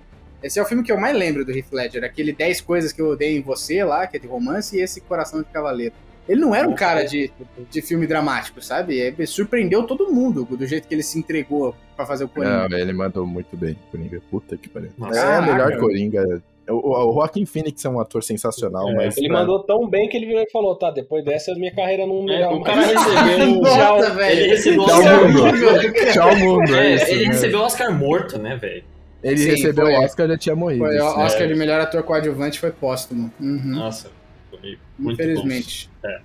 Esse 0.43 0.59
é 0.59 0.63
o 0.63 0.65
filme 0.67 0.83
que 0.85 0.91
eu 0.93 0.99
mais 0.99 1.17
lembro 1.17 1.45
do 1.45 1.51
Heath 1.57 1.73
Ledger, 1.73 2.05
aquele 2.05 2.33
10 2.33 2.61
coisas 2.61 2.93
que 2.93 3.01
eu 3.03 3.09
odeio 3.11 3.39
em 3.39 3.43
você 3.43 3.83
lá, 3.85 4.07
que 4.07 4.17
é 4.17 4.21
de 4.21 4.27
romance, 4.27 4.77
e 4.77 4.81
esse 4.81 5.01
Coração 5.01 5.41
de 5.43 5.49
Cavaleiro. 5.49 5.95
Ele 6.29 6.41
não 6.41 6.55
era 6.55 6.69
um 6.69 6.75
cara 6.75 7.03
de, 7.05 7.33
de 7.69 7.83
filme 7.83 8.07
dramático, 8.07 8.63
sabe? 8.63 8.97
Ele 8.97 9.27
surpreendeu 9.27 9.83
todo 9.85 10.13
mundo 10.13 10.45
do 10.45 10.65
jeito 10.67 10.87
que 10.87 10.95
ele 10.95 11.03
se 11.03 11.19
entregou 11.19 11.75
pra 11.97 12.07
fazer 12.07 12.23
o 12.25 12.29
Coringa. 12.29 12.69
Não, 12.69 12.79
ele 12.79 12.93
mandou 12.93 13.27
muito 13.27 13.57
bem, 13.57 13.77
Coringa. 13.91 14.21
Puta 14.31 14.57
que 14.57 14.69
pariu. 14.69 14.91
Nossa. 14.97 15.19
é 15.19 15.21
a 15.23 15.25
Caraca. 15.41 15.53
melhor 15.53 15.81
Coringa. 15.81 16.43
O, 16.69 17.11
o 17.11 17.13
Joaquim 17.15 17.45
Phoenix 17.45 17.85
é 17.85 17.89
um 17.89 17.99
ator 17.99 18.23
sensacional, 18.23 18.89
É, 18.91 18.95
mas. 18.95 19.17
Ele 19.17 19.29
pra- 19.29 19.41
mandou 19.41 19.61
tão 19.65 19.89
bem 19.89 20.09
que 20.09 20.17
ele 20.17 20.27
virou 20.27 20.43
e 20.43 20.51
falou: 20.51 20.77
tá, 20.77 20.91
depois 20.91 21.25
dessa 21.25 21.53
minha 21.55 21.75
carreira 21.75 22.07
não 22.07 22.21
É, 22.21 22.25
melhora 22.25 22.55
o 22.55 22.61
mais. 22.61 22.75
cara 22.77 22.87
recebeu. 22.87 23.55
Nossa, 23.63 24.07
Ele 24.07 24.15
velho. 24.15 24.51
recebeu 24.51 24.83
o 24.83 24.87
Tchau, 24.87 24.97
Oscar. 24.99 25.23
mundo. 25.29 26.13
Tchau, 26.13 26.37
mundo. 26.37 26.75
É, 26.77 26.87
É, 26.87 26.95
isso, 26.95 27.05
ele 27.11 27.21
né? 27.23 27.27
recebeu 27.33 27.59
o 27.59 27.63
Oscar 27.65 27.99
morto, 27.99 28.39
né, 28.39 28.57
velho? 28.57 28.85
Ele 29.23 29.37
Sim, 29.39 29.51
recebeu 29.51 29.87
foi. 29.87 29.95
o 29.95 30.01
Oscar 30.05 30.29
já 30.29 30.39
tinha 30.39 30.57
morrido. 30.57 30.85
Foi 30.85 30.99
o. 30.99 31.05
Oscar 31.19 31.47
de 31.49 31.55
melhor 31.55 31.81
ator 31.81 32.03
coadjuvante 32.03 32.59
foi 32.61 32.71
póstumo. 32.71 33.31
Uhum. 33.41 33.61
Nossa, 33.65 34.11
foi 34.51 34.79
muito 34.99 35.21
Infelizmente. 35.21 35.91
bom. 36.03 36.09
É, 36.09 36.21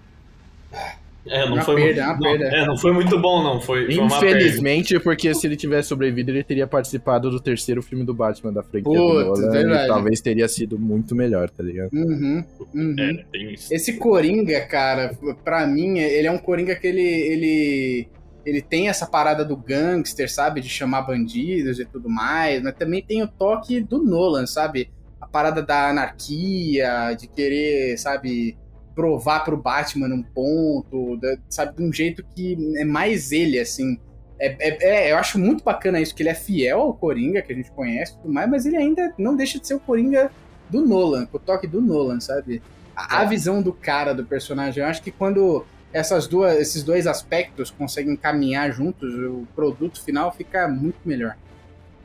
não 1.45 1.54
Uma 1.56 1.62
foi 1.64 1.76
perda, 1.76 2.06
muito, 2.08 2.20
uma 2.20 2.30
não, 2.32 2.40
perda. 2.40 2.56
É, 2.56 2.66
não 2.66 2.78
foi 2.78 2.94
muito 2.94 3.20
bom, 3.20 3.44
não. 3.44 3.60
Foi, 3.60 3.86
foi 3.86 3.98
uma 3.98 4.20
perda. 4.20 4.38
Infelizmente, 4.38 4.99
porque 4.99 5.34
se 5.34 5.48
ele 5.48 5.56
tivesse 5.56 5.90
sobrevivido, 5.90 6.32
ele 6.32 6.44
teria 6.44 6.68
participado 6.68 7.30
do 7.30 7.40
terceiro 7.40 7.82
filme 7.82 8.06
do 8.06 8.14
Batman 8.14 8.54
da 8.54 8.64
franquia 8.64 8.84
Putz, 8.84 9.40
do 9.40 9.41
Nolan. 9.41 9.52
verdade. 9.52 9.84
E 9.86 9.88
talvez 9.88 10.22
teria 10.22 10.48
sido 10.48 10.80
muito 10.80 11.16
melhor, 11.16 11.49
tá 11.49 11.64
ligado? 11.64 11.91
Uhum. 11.94 12.44
Uhum. 12.74 12.95
É, 12.99 13.24
tem 13.32 13.54
isso. 13.54 13.74
Esse 13.74 13.94
Coringa, 13.98 14.62
cara, 14.62 15.18
pra 15.44 15.66
mim, 15.68 15.99
ele 15.99 16.28
é 16.28 16.32
um 16.32 16.38
Coringa 16.38 16.76
que 16.76 16.88
ele, 16.88 17.02
ele, 17.02 18.08
ele 18.45 18.62
tem 18.62 18.88
essa 18.90 19.06
parada 19.06 19.44
do 19.44 19.58
gangster, 19.58 20.32
sabe? 20.32 20.62
De 20.62 20.70
chamar 20.70 21.02
bandidos 21.02 21.80
e 21.80 21.86
tudo 21.86 22.10
mais, 22.10 22.62
mas 22.62 22.76
também 22.76 23.02
tem 23.02 23.24
o 23.24 23.28
toque 23.28 23.82
do 23.82 24.04
Nolan, 24.04 24.45
sabe? 24.45 24.90
A 25.20 25.28
parada 25.28 25.62
da 25.62 25.90
anarquia, 25.90 27.14
de 27.20 27.28
querer, 27.28 27.98
sabe, 27.98 28.56
provar 28.98 29.41
pro 29.45 29.56
Batman 29.56 30.07
um 30.07 30.24
ponto, 30.24 31.19
sabe? 31.48 31.76
De 31.78 31.84
um 31.84 31.94
jeito 31.94 32.26
que 32.36 32.57
é 32.78 32.84
mais 32.84 33.32
ele, 33.32 33.60
assim. 33.60 33.99
É, 34.40 34.48
é- 34.60 35.07
é, 35.07 35.11
eu 35.11 35.18
acho 35.18 35.38
muito 35.38 35.64
bacana 35.64 36.02
isso, 36.02 36.15
que 36.15 36.24
ele 36.24 36.30
é 36.30 36.34
fiel 36.34 36.80
ao 36.82 36.94
Coringa, 36.95 37.44
que 37.44 37.53
a 37.53 37.56
gente 37.56 37.72
conhece 37.72 38.14
e 38.14 38.15
tudo 38.18 38.34
mais, 38.34 38.49
mas 38.49 38.65
ele 38.65 38.76
ainda 38.76 39.14
não 39.18 39.36
deixa 39.36 39.60
de 39.60 39.68
ser 39.68 39.76
o 39.76 39.80
Coringa 39.80 40.32
do 40.68 40.84
Nolan, 40.86 41.28
com 41.28 41.38
o 41.38 41.40
toque 41.40 41.68
do 41.68 41.80
Nolan, 41.80 42.19
sabe? 42.19 42.60
A, 42.95 43.22
a 43.22 43.26
visão 43.26 43.61
do 43.61 43.72
cara, 43.72 44.14
do 44.15 44.26
personagem. 44.26 44.84
Eu 44.84 44.90
acho 44.90 45.02
que 45.03 45.11
quando 45.11 45.64
essas 45.94 46.26
duas, 46.28 46.57
esses 46.60 46.82
dois 46.84 47.06
aspectos 47.06 47.69
conseguem 47.69 48.15
caminhar 48.15 48.72
juntos, 48.72 49.14
o 49.14 49.48
produto 49.56 50.03
final 50.03 50.32
fica 50.32 50.68
muito 50.68 50.98
melhor. 51.06 51.36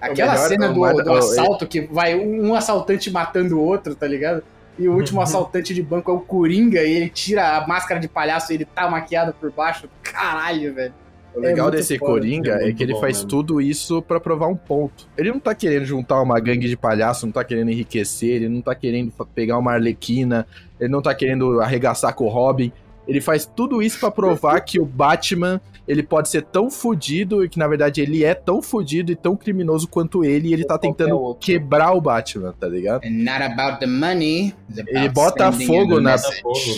Aquela 0.01 0.33
melhor- 0.33 0.49
cena 0.49 0.71
o 0.71 0.75
do, 0.75 1.03
do 1.05 1.11
o- 1.11 1.15
assalto 1.17 1.67
que 1.67 1.81
vai 1.81 2.15
um 2.19 2.55
assaltante 2.55 3.11
matando 3.11 3.59
o 3.59 3.63
outro, 3.63 3.95
tá 3.95 4.07
ligado? 4.07 4.43
E 4.79 4.89
o 4.89 4.95
último 4.95 5.21
assaltante 5.23 5.75
de 5.75 5.83
banco 5.83 6.11
é 6.11 6.15
o 6.15 6.21
Coringa 6.21 6.83
e 6.83 6.93
ele 6.93 7.09
tira 7.09 7.57
a 7.59 7.67
máscara 7.67 8.01
de 8.01 8.09
palhaço 8.09 8.53
e 8.53 8.57
ele 8.57 8.65
tá 8.65 8.89
maquiado 8.89 9.35
por 9.35 9.51
baixo. 9.51 9.89
Caralho, 10.03 10.75
velho. 10.75 10.95
O 11.35 11.41
legal 11.41 11.67
muito 11.67 11.79
desse 11.79 11.99
foda. 11.99 12.13
Coringa 12.13 12.59
É 12.61 12.69
é, 12.69 12.73
que 12.73 12.83
ele 12.83 12.93
bom 12.93 13.01
faz 13.01 13.19
mesmo. 13.19 13.31
tudo 13.31 13.61
isso 13.61 14.03
pra 14.03 14.21
provar 14.21 14.49
um 14.49 14.57
ponto. 14.57 15.09
Ele 15.17 15.31
não 15.31 15.41
tá 15.41 15.55
querendo 15.55 15.85
juntar 15.85 16.21
uma 16.21 16.39
gangue 16.39 16.69
de 16.69 16.77
palhaço, 16.77 17.25
não 17.27 17.33
tá 17.33 17.43
querendo 17.43 17.71
enriquecer, 17.71 18.31
ele 18.31 18.49
não 18.49 18.61
tá 18.61 18.75
querendo 18.75 19.13
pegar 19.35 19.57
uma 19.59 19.73
arlequina, 19.73 20.47
ele 20.79 20.91
não 20.91 21.01
tá 21.01 21.15
querendo 21.15 21.61
arregaçar 21.61 22.15
com 22.15 22.25
o 22.25 22.29
Robin. 22.29 22.71
Ele 23.09 23.21
faz 23.21 23.47
tudo 23.47 23.83
isso 23.83 23.99
pra 23.99 24.11
provar 24.11 24.61
que 24.61 24.79
o 24.79 24.85
Batman, 24.85 25.61
ele 25.87 26.03
pode 26.03 26.29
ser 26.29 26.43
tão 26.43 26.71
fudido 26.71 27.45
e 27.45 27.49
que 27.49 27.59
na 27.59 27.67
verdade 27.67 28.01
ele 28.01 28.25
é 28.25 28.35
tão 28.35 28.63
fudido 28.63 29.11
e 29.11 29.17
tão 29.17 29.37
criminoso 29.37 29.89
quanto 29.89 30.25
ele 30.25 30.49
e 30.49 30.53
ele 30.53 30.65
tá 30.65 30.79
tentando 30.79 31.19
outro. 31.19 31.45
quebrar 31.45 31.93
o 31.93 32.01
Batman, 32.01 32.55
tá 32.59 32.69
ligado? 32.69 33.05
And 33.05 33.11
not 33.11 33.43
about 33.43 33.81
the 33.81 33.87
money. 33.87 34.55
Ele 34.87 35.09
bota 35.09 35.51
fogo 35.53 36.01
na 36.01 36.17
né? 36.17 36.23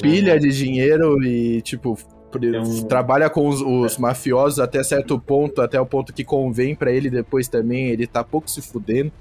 pilha 0.00 0.38
de 0.38 0.50
dinheiro 0.50 1.22
e, 1.22 1.60
tipo, 1.62 1.98
um- 2.36 2.82
trabalha 2.84 3.30
com 3.30 3.46
os, 3.48 3.60
os 3.60 3.98
mafiosos 3.98 4.58
até 4.58 4.82
certo 4.82 5.18
ponto, 5.18 5.60
até 5.60 5.80
o 5.80 5.86
ponto 5.86 6.12
que 6.12 6.24
convém 6.24 6.74
pra 6.74 6.90
ele 6.90 7.10
depois 7.10 7.46
também, 7.46 7.88
ele 7.88 8.06
tá 8.06 8.24
pouco 8.24 8.50
se 8.50 8.60
fudendo. 8.60 9.12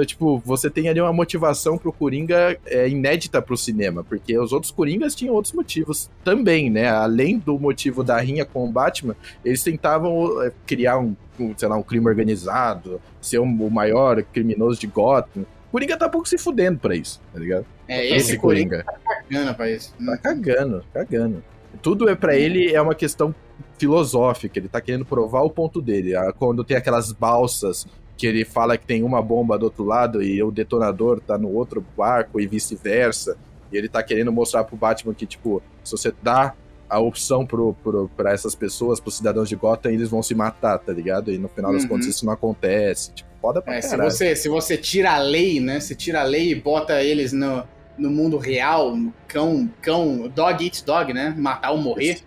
Então, 0.00 0.06
tipo, 0.06 0.42
você 0.46 0.70
tem 0.70 0.88
ali 0.88 0.98
uma 0.98 1.12
motivação 1.12 1.76
pro 1.76 1.92
Coringa 1.92 2.56
é, 2.64 2.88
inédita 2.88 3.42
pro 3.42 3.54
cinema, 3.56 4.02
porque 4.02 4.38
os 4.38 4.50
outros 4.50 4.72
Coringas 4.72 5.14
tinham 5.14 5.34
outros 5.34 5.52
motivos 5.52 6.08
também, 6.24 6.70
né? 6.70 6.88
Além 6.88 7.38
do 7.38 7.58
motivo 7.58 8.02
da 8.02 8.18
rinha 8.18 8.46
com 8.46 8.64
o 8.64 8.72
Batman, 8.72 9.14
eles 9.44 9.62
tentavam 9.62 10.42
é, 10.42 10.50
criar 10.66 10.98
um, 10.98 11.14
um, 11.38 11.52
sei 11.54 11.68
lá, 11.68 11.76
um 11.76 11.82
crime 11.82 12.06
organizado, 12.06 12.98
ser 13.20 13.40
um- 13.40 13.62
o 13.66 13.70
maior 13.70 14.22
criminoso 14.22 14.80
de 14.80 14.86
Gotham. 14.86 15.44
Coringa 15.70 15.98
tá 15.98 16.08
pouco 16.08 16.26
se 16.26 16.38
fudendo 16.38 16.78
pra 16.78 16.96
isso, 16.96 17.20
tá 17.32 17.38
ligado? 17.38 17.66
É 17.86 18.16
esse, 18.16 18.38
Coringa 18.38 18.82
tá 18.84 18.94
cagando 19.04 19.54
pra 19.54 19.70
isso. 19.70 19.94
Tá 20.06 20.16
cagando, 20.16 20.82
cagando. 20.94 21.44
Tudo 21.82 22.08
é 22.08 22.14
para 22.14 22.34
ele 22.34 22.72
é 22.74 22.80
uma 22.80 22.94
questão 22.94 23.34
filosófica, 23.78 24.58
ele 24.58 24.68
tá 24.68 24.80
querendo 24.80 25.04
provar 25.04 25.42
o 25.42 25.50
ponto 25.50 25.80
dele. 25.80 26.14
Ah, 26.16 26.32
Quando 26.36 26.64
tem 26.64 26.76
aquelas 26.76 27.12
balsas 27.12 27.86
que 28.20 28.26
ele 28.26 28.44
fala 28.44 28.76
que 28.76 28.86
tem 28.86 29.02
uma 29.02 29.22
bomba 29.22 29.58
do 29.58 29.64
outro 29.64 29.82
lado 29.82 30.22
e 30.22 30.42
o 30.42 30.50
detonador 30.50 31.20
tá 31.20 31.38
no 31.38 31.48
outro 31.54 31.82
barco 31.96 32.38
e 32.38 32.46
vice-versa, 32.46 33.34
e 33.72 33.76
ele 33.78 33.88
tá 33.88 34.02
querendo 34.02 34.30
mostrar 34.30 34.62
pro 34.64 34.76
Batman 34.76 35.14
que, 35.14 35.24
tipo, 35.24 35.62
se 35.82 35.92
você 35.92 36.12
dá 36.22 36.52
a 36.86 36.98
opção 36.98 37.46
pro, 37.46 37.72
pro, 37.82 38.10
pra 38.14 38.32
essas 38.32 38.54
pessoas, 38.54 39.00
pros 39.00 39.16
cidadãos 39.16 39.48
de 39.48 39.56
Gotham, 39.56 39.90
eles 39.92 40.10
vão 40.10 40.22
se 40.22 40.34
matar, 40.34 40.76
tá 40.78 40.92
ligado? 40.92 41.32
E 41.32 41.38
no 41.38 41.48
final 41.48 41.72
das 41.72 41.84
Uhum. 41.84 41.88
contas 41.88 42.06
isso 42.08 42.26
não 42.26 42.32
acontece. 42.34 43.12
Tipo, 43.12 43.30
foda 43.40 43.62
pra 43.62 43.76
É, 43.76 43.80
se, 43.80 43.96
você, 43.96 44.36
se 44.36 44.48
você 44.50 44.76
tira 44.76 45.12
a 45.12 45.18
lei, 45.18 45.58
né? 45.58 45.80
Se 45.80 45.94
tira 45.94 46.20
a 46.20 46.24
lei 46.24 46.50
e 46.50 46.54
bota 46.54 47.02
eles 47.02 47.32
no, 47.32 47.62
no 47.96 48.10
mundo 48.10 48.36
real, 48.36 48.94
no 48.96 49.14
cão, 49.28 49.70
cão, 49.80 50.28
dog 50.28 50.62
eats 50.66 50.82
dog, 50.82 51.14
né? 51.14 51.32
Matar 51.38 51.70
ou 51.70 51.78
morrer. 51.78 52.18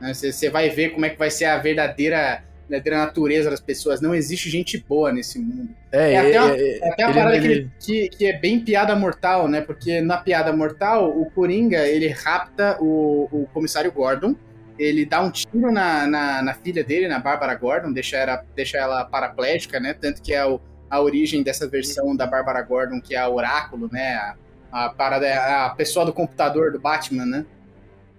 né, 0.00 0.12
Você 0.14 0.30
você 0.30 0.48
vai 0.50 0.68
ver 0.68 0.90
como 0.90 1.04
é 1.06 1.10
que 1.10 1.18
vai 1.18 1.30
ser 1.30 1.46
a 1.46 1.58
verdadeira, 1.58 2.44
verdadeira 2.68 2.98
natureza 2.98 3.50
das 3.50 3.60
pessoas. 3.60 4.00
Não 4.00 4.14
existe 4.14 4.48
gente 4.50 4.78
boa 4.88 5.12
nesse 5.12 5.38
mundo. 5.38 5.70
É, 5.90 6.12
É 6.14 6.18
até 6.18 6.40
uma- 6.40 6.56
é, 6.56 6.78
É 6.78 6.88
até 6.92 7.06
uma 7.06 7.14
parada 7.14 7.36
ele- 7.36 7.70
Que, 7.78 8.08
que, 8.08 8.26
é 8.26 8.38
bem 8.38 8.60
piada 8.60 8.94
mortal, 8.96 9.48
né? 9.48 9.60
Porque 9.60 10.00
na 10.00 10.16
piada 10.18 10.52
mortal, 10.52 11.10
o 11.10 11.30
Coringa, 11.30 11.86
ele 11.86 12.08
rapta 12.08 12.78
o, 12.80 13.28
o 13.30 13.46
comissário 13.52 13.92
Gordon, 13.92 14.34
ele 14.78 15.04
dá 15.04 15.20
um 15.20 15.30
tiro 15.30 15.70
na, 15.70 16.06
na, 16.06 16.42
na 16.42 16.54
filha 16.54 16.82
dele, 16.82 17.06
na 17.08 17.18
Bárbara 17.18 17.54
Gordon, 17.54 17.92
deixa 17.92 18.16
ela, 18.16 18.42
deixa 18.56 18.78
ela 18.78 19.04
paraplégica, 19.04 19.78
né? 19.78 19.92
Tanto 19.94 20.22
que 20.22 20.32
é 20.32 20.44
o, 20.46 20.60
a 20.88 21.00
origem 21.00 21.42
dessa 21.42 21.68
versão 21.68 22.16
da 22.16 22.26
Bárbara 22.26 22.62
Gordon, 22.62 23.00
que 23.00 23.14
é 23.14 23.18
a 23.18 23.28
Oráculo, 23.28 23.88
né? 23.92 24.14
A, 24.72 24.86
a 24.86 24.88
parada, 24.88 25.66
a 25.66 25.70
pessoa 25.70 26.06
do 26.06 26.12
computador 26.12 26.72
do 26.72 26.80
Batman, 26.80 27.26
né? 27.26 27.44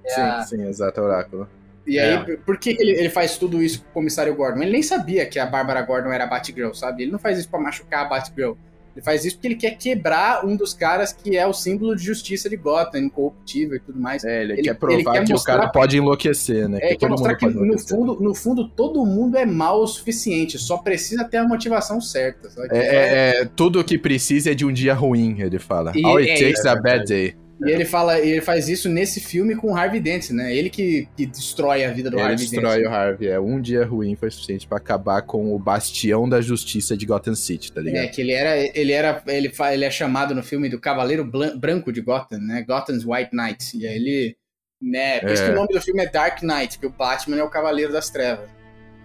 É 0.05 0.21
a- 0.21 0.41
Sim, 0.43 0.57
sim, 0.57 0.67
exato, 0.67 1.01
Oráculo. 1.01 1.49
E 1.85 1.99
aí, 1.99 2.37
por 2.37 2.57
que 2.57 2.73
que 2.75 2.81
ele, 2.81 2.91
ele 2.99 3.09
faz 3.09 3.37
tudo 3.37 3.61
isso 3.61 3.81
com 3.83 3.89
o 3.89 3.93
comissário 3.93 4.33
Gordon? 4.35 4.61
Ele 4.61 4.71
nem 4.71 4.83
sabia 4.83 5.25
que 5.25 5.37
a 5.39 5.45
Bárbara 5.45 5.81
Gordon 5.81 6.11
era 6.11 6.23
a 6.23 6.27
Batgirl, 6.27 6.73
sabe? 6.73 7.03
Ele 7.03 7.11
não 7.11 7.19
faz 7.19 7.37
isso 7.39 7.49
pra 7.49 7.59
machucar 7.59 8.05
a 8.05 8.09
Batgirl. 8.09 8.53
Ele 8.95 9.03
faz 9.03 9.25
isso 9.25 9.37
porque 9.37 9.47
ele 9.47 9.55
quer 9.55 9.71
quebrar 9.71 10.45
um 10.45 10.55
dos 10.55 10.71
caras 10.71 11.11
que 11.11 11.35
é 11.35 11.47
o 11.47 11.51
símbolo 11.51 11.95
de 11.95 12.03
justiça 12.03 12.47
de 12.47 12.55
Gotham, 12.55 12.99
incorruptível 12.99 13.75
e 13.75 13.79
tudo 13.79 13.99
mais. 13.99 14.23
É, 14.23 14.43
ele, 14.43 14.53
Ele- 14.53 14.61
quer 14.61 14.75
provar 14.75 15.15
ele 15.15 15.25
quer 15.25 15.25
que 15.25 15.33
o 15.33 15.43
cara 15.43 15.67
pode 15.67 15.97
enlouquecer, 15.97 16.69
né? 16.69 16.77
É, 16.79 16.89
quer 16.89 16.97
todo 16.97 17.09
mostrar 17.09 17.29
mundo 17.41 17.53
que 17.59 17.65
no 17.65 17.79
fundo, 17.79 18.17
no 18.21 18.35
fundo 18.35 18.69
todo 18.69 19.03
mundo 19.03 19.35
é 19.35 19.47
mal 19.47 19.81
o 19.81 19.87
suficiente, 19.87 20.59
só 20.59 20.77
precisa 20.77 21.23
ter 21.23 21.37
a 21.37 21.43
motivação 21.43 21.99
certa. 21.99 22.49
É, 22.69 22.77
é, 22.77 23.41
é, 23.41 23.45
tudo 23.45 23.79
o 23.79 23.83
que 23.83 23.97
precisa 23.97 24.51
é 24.51 24.53
de 24.53 24.63
um 24.63 24.71
dia 24.71 24.93
ruim, 24.93 25.41
ele 25.41 25.57
fala. 25.57 25.91
E- 25.95 26.05
All 26.05 26.17
it 26.17 26.29
é, 26.29 26.35
takes 26.35 26.63
é 26.63 26.69
a 26.69 26.75
bad 26.75 27.05
day. 27.05 27.35
E 27.65 27.71
ele 27.71 27.85
fala, 27.85 28.19
ele 28.19 28.41
faz 28.41 28.67
isso 28.67 28.89
nesse 28.89 29.19
filme 29.19 29.55
com 29.55 29.71
o 29.71 29.75
Harvey 29.75 29.99
Dent, 29.99 30.29
né? 30.31 30.55
Ele 30.55 30.69
que, 30.69 31.07
que 31.15 31.25
destrói 31.25 31.83
a 31.85 31.91
vida 31.91 32.09
do 32.09 32.17
Ele 32.17 32.23
Harvey 32.23 32.37
destrói 32.37 32.77
Dent. 32.81 32.85
o 32.87 32.93
Harvey. 32.93 33.27
É, 33.29 33.39
um 33.39 33.61
dia 33.61 33.85
ruim 33.85 34.15
foi 34.15 34.29
suficiente 34.31 34.67
pra 34.67 34.77
acabar 34.77 35.21
com 35.21 35.53
o 35.55 35.59
bastião 35.59 36.27
da 36.27 36.41
justiça 36.41 36.97
de 36.97 37.05
Gotham 37.05 37.35
City, 37.35 37.71
tá 37.71 37.81
ligado? 37.81 38.03
É, 38.03 38.07
que 38.07 38.21
ele 38.21 38.31
era, 38.33 38.57
ele 38.77 38.91
era, 38.91 39.23
ele, 39.27 39.51
ele 39.73 39.85
é 39.85 39.91
chamado 39.91 40.33
no 40.35 40.43
filme 40.43 40.67
do 40.69 40.79
Cavaleiro 40.79 41.23
Branco 41.57 41.91
de 41.91 42.01
Gotham, 42.01 42.39
né? 42.39 42.63
Gotham's 42.67 43.05
White 43.05 43.29
Knight. 43.33 43.77
E 43.77 43.87
aí 43.87 43.95
ele, 43.95 44.35
né? 44.81 45.19
Por 45.21 45.31
isso 45.31 45.43
É. 45.43 45.45
que 45.47 45.51
o 45.51 45.55
nome 45.55 45.73
do 45.73 45.81
filme 45.81 46.01
é 46.03 46.09
Dark 46.09 46.41
Knight, 46.43 46.77
que 46.79 46.85
o 46.85 46.89
Batman 46.89 47.37
é 47.37 47.43
o 47.43 47.49
Cavaleiro 47.49 47.93
das 47.93 48.09
Trevas. 48.09 48.49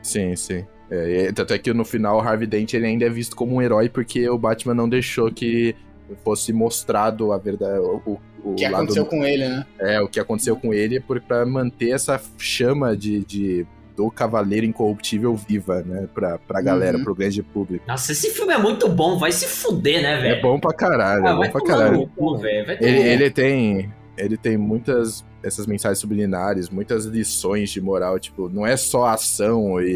Sim, 0.02 0.35
sim. 0.36 0.64
É, 0.90 1.30
tanto 1.32 1.52
é 1.52 1.59
que 1.59 1.70
no 1.74 1.85
final 1.85 2.16
o 2.16 2.20
Harvey 2.20 2.47
Dent 2.47 2.72
ele 2.72 2.86
ainda 2.86 3.05
é 3.05 3.10
visto 3.10 3.36
como 3.36 3.55
um 3.56 3.60
herói 3.60 3.90
porque 3.90 4.26
o 4.28 4.39
Batman 4.39 4.72
não 4.74 4.89
deixou 4.89 5.30
que 5.30 5.76
fosse 6.24 6.51
mostrado 6.51 7.30
a 7.32 7.36
verdade, 7.36 7.78
o, 7.78 8.18
o- 8.44 8.55
que 8.55 8.65
lado 8.65 8.77
aconteceu 8.77 9.06
com 9.06 9.24
ele, 9.24 9.48
né? 9.48 9.66
É, 9.81 10.01
o 10.01 10.09
que 10.09 10.20
aconteceu 10.20 10.56
com 10.56 10.73
ele 10.74 11.01
por, 11.01 11.20
pra 11.20 11.44
manter 11.47 11.90
essa 11.90 12.20
chama 12.39 12.97
de, 12.97 13.24
de- 13.24 13.66
do 13.97 14.10
Cavaleiro 14.10 14.65
Incorruptível 14.65 15.35
viva, 15.35 15.82
né? 15.82 16.09
Pra, 16.15 16.39
pra 16.39 16.60
galera, 16.62 16.97
Uhum. 16.98 17.05
pro 17.05 17.15
grande 17.16 17.43
público. 17.43 17.85
Nossa, 17.89 18.12
esse 18.12 18.31
filme 18.31 18.52
é 18.55 18.59
muito 18.59 18.89
bom, 18.89 19.19
vai 19.19 19.32
se 19.32 19.47
fuder, 19.47 20.01
né, 20.02 20.20
velho? 20.20 20.36
É 20.36 20.40
bom 20.40 20.59
pra 20.60 20.73
caralho, 20.73 21.27
Ah, 21.27 21.31
é 21.31 21.35
vai 21.36 21.47
bom 21.48 21.52
pra 21.52 21.65
caralho. 21.66 22.06
cu, 22.16 22.40
Ele, 22.47 23.01
ele 23.01 23.31
tem. 23.31 23.93
Ele 24.16 24.36
tem 24.36 24.56
muitas 24.56 25.24
essas 25.44 25.66
mensagens 25.66 25.98
subliminares, 26.01 26.69
muitas 26.69 27.05
lições 27.05 27.70
de 27.70 27.81
moral, 27.81 28.19
tipo, 28.19 28.48
não 28.48 28.66
é 28.66 28.77
só 28.77 29.06
ação 29.06 29.81
e, 29.81 29.89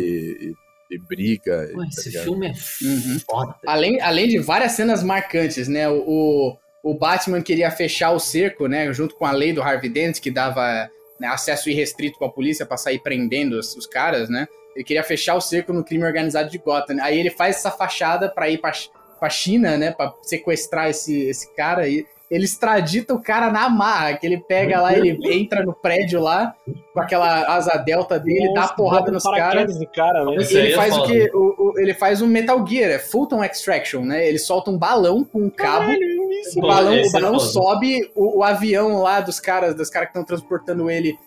e- 0.91 0.95
e 0.95 0.99
briga. 0.99 1.69
Pô, 1.73 1.81
tá 1.83 1.87
esse 1.89 2.09
ligado? 2.11 2.25
filme 2.25 2.47
é 2.47 2.51
Uhum. 2.85 3.19
foda. 3.29 3.55
Além, 3.67 4.01
além 4.01 4.29
de 4.29 4.39
várias 4.39 4.73
cenas 4.73 5.03
marcantes, 5.03 5.67
né? 5.67 5.89
O, 5.89 6.57
o, 6.83 6.95
Batman 6.95 7.41
queria 7.43 7.71
fechar 7.71 8.11
o 8.13 8.19
cerco, 8.19 8.67
né? 8.67 8.93
Junto 8.93 9.15
com 9.15 9.25
a 9.27 9.33
lei 9.33 9.53
do 9.53 9.63
Harvey 9.63 9.91
Dent, 9.91 10.21
que 10.21 10.31
dava 10.31 10.91
né, 11.21 11.29
acesso 11.29 11.71
irrestrito 11.71 12.19
pra 12.19 12.29
polícia 12.29 12.67
pra 12.67 12.77
sair 12.77 12.99
prendendo 12.99 13.59
os, 13.59 13.77
os 13.77 13.87
caras, 13.87 14.29
né? 14.29 14.47
Ele 14.75 14.85
queria 14.85 15.05
fechar 15.05 15.35
o 15.35 15.41
cerco 15.41 15.73
no 15.73 15.85
crime 15.85 16.05
organizado 16.05 16.51
de 16.51 16.59
Gotham. 16.59 16.97
Aí 17.03 17.19
ele 17.19 17.31
faz 17.31 17.57
essa 17.57 17.71
fachada 17.71 18.29
pra 18.31 18.49
ir 18.49 18.59
pra, 18.59 18.73
pra 19.21 19.29
China, 19.29 19.77
né? 19.77 19.91
Pra 19.93 20.13
sequestrar 20.23 20.89
esse, 20.89 21.29
esse 21.29 21.55
cara 21.55 21.83
aí. 21.83 22.05
Ele 22.31 22.47
extradita 22.47 23.13
o 23.13 23.23
cara 23.23 23.51
na 23.53 23.69
marra, 23.69 24.17
que 24.17 24.27
ele 24.27 24.39
pega 24.49 24.81
lá, 24.81 24.97
ele 24.97 25.19
entra 25.31 25.63
no 25.63 25.75
prédio 25.75 26.19
lá, 26.19 26.55
com 26.95 27.01
aquela 27.01 27.45
asa 27.55 27.77
delta 27.77 28.19
dele, 28.19 28.55
dá 28.55 28.63
Nossa, 28.63 28.75
porrada 28.75 29.01
bota 29.03 29.13
nos 29.13 29.23
caras. 29.23 29.79
cara, 29.95 30.25
né? 30.25 30.37
Ele 30.51 30.73
é 30.73 30.75
faz 30.75 30.97
o 30.97 31.05
que? 31.05 31.31
O, 31.35 31.55
o- 31.59 31.79
ele 31.79 31.93
faz 31.93 32.23
um 32.23 32.27
Metal 32.27 32.67
Gear, 32.67 32.91
é 32.91 32.99
Fulton 32.99 33.45
Extraction, 33.45 34.01
né? 34.07 34.27
Ele 34.27 34.39
solta 34.39 34.71
um 34.71 34.79
balão 34.79 35.23
com 35.23 35.41
um 35.41 35.51
cabo. 35.51 35.81
Caralho, 35.81 36.22
isso, 36.41 36.59
O 36.59 36.63
Pô, 36.63 36.69
balão, 36.69 37.03
o 37.03 37.13
balão 37.13 37.37
é 37.37 37.39
sobe, 37.39 38.11
o, 38.15 38.39
o 38.39 38.43
avião 38.45 39.03
lá 39.03 39.21
dos 39.21 39.39
caras, 39.39 39.75
dos 39.75 39.91
caras 39.91 40.09
que 40.09 40.19
estão 40.19 40.25
transportando 40.25 40.91
ele, 40.91 41.19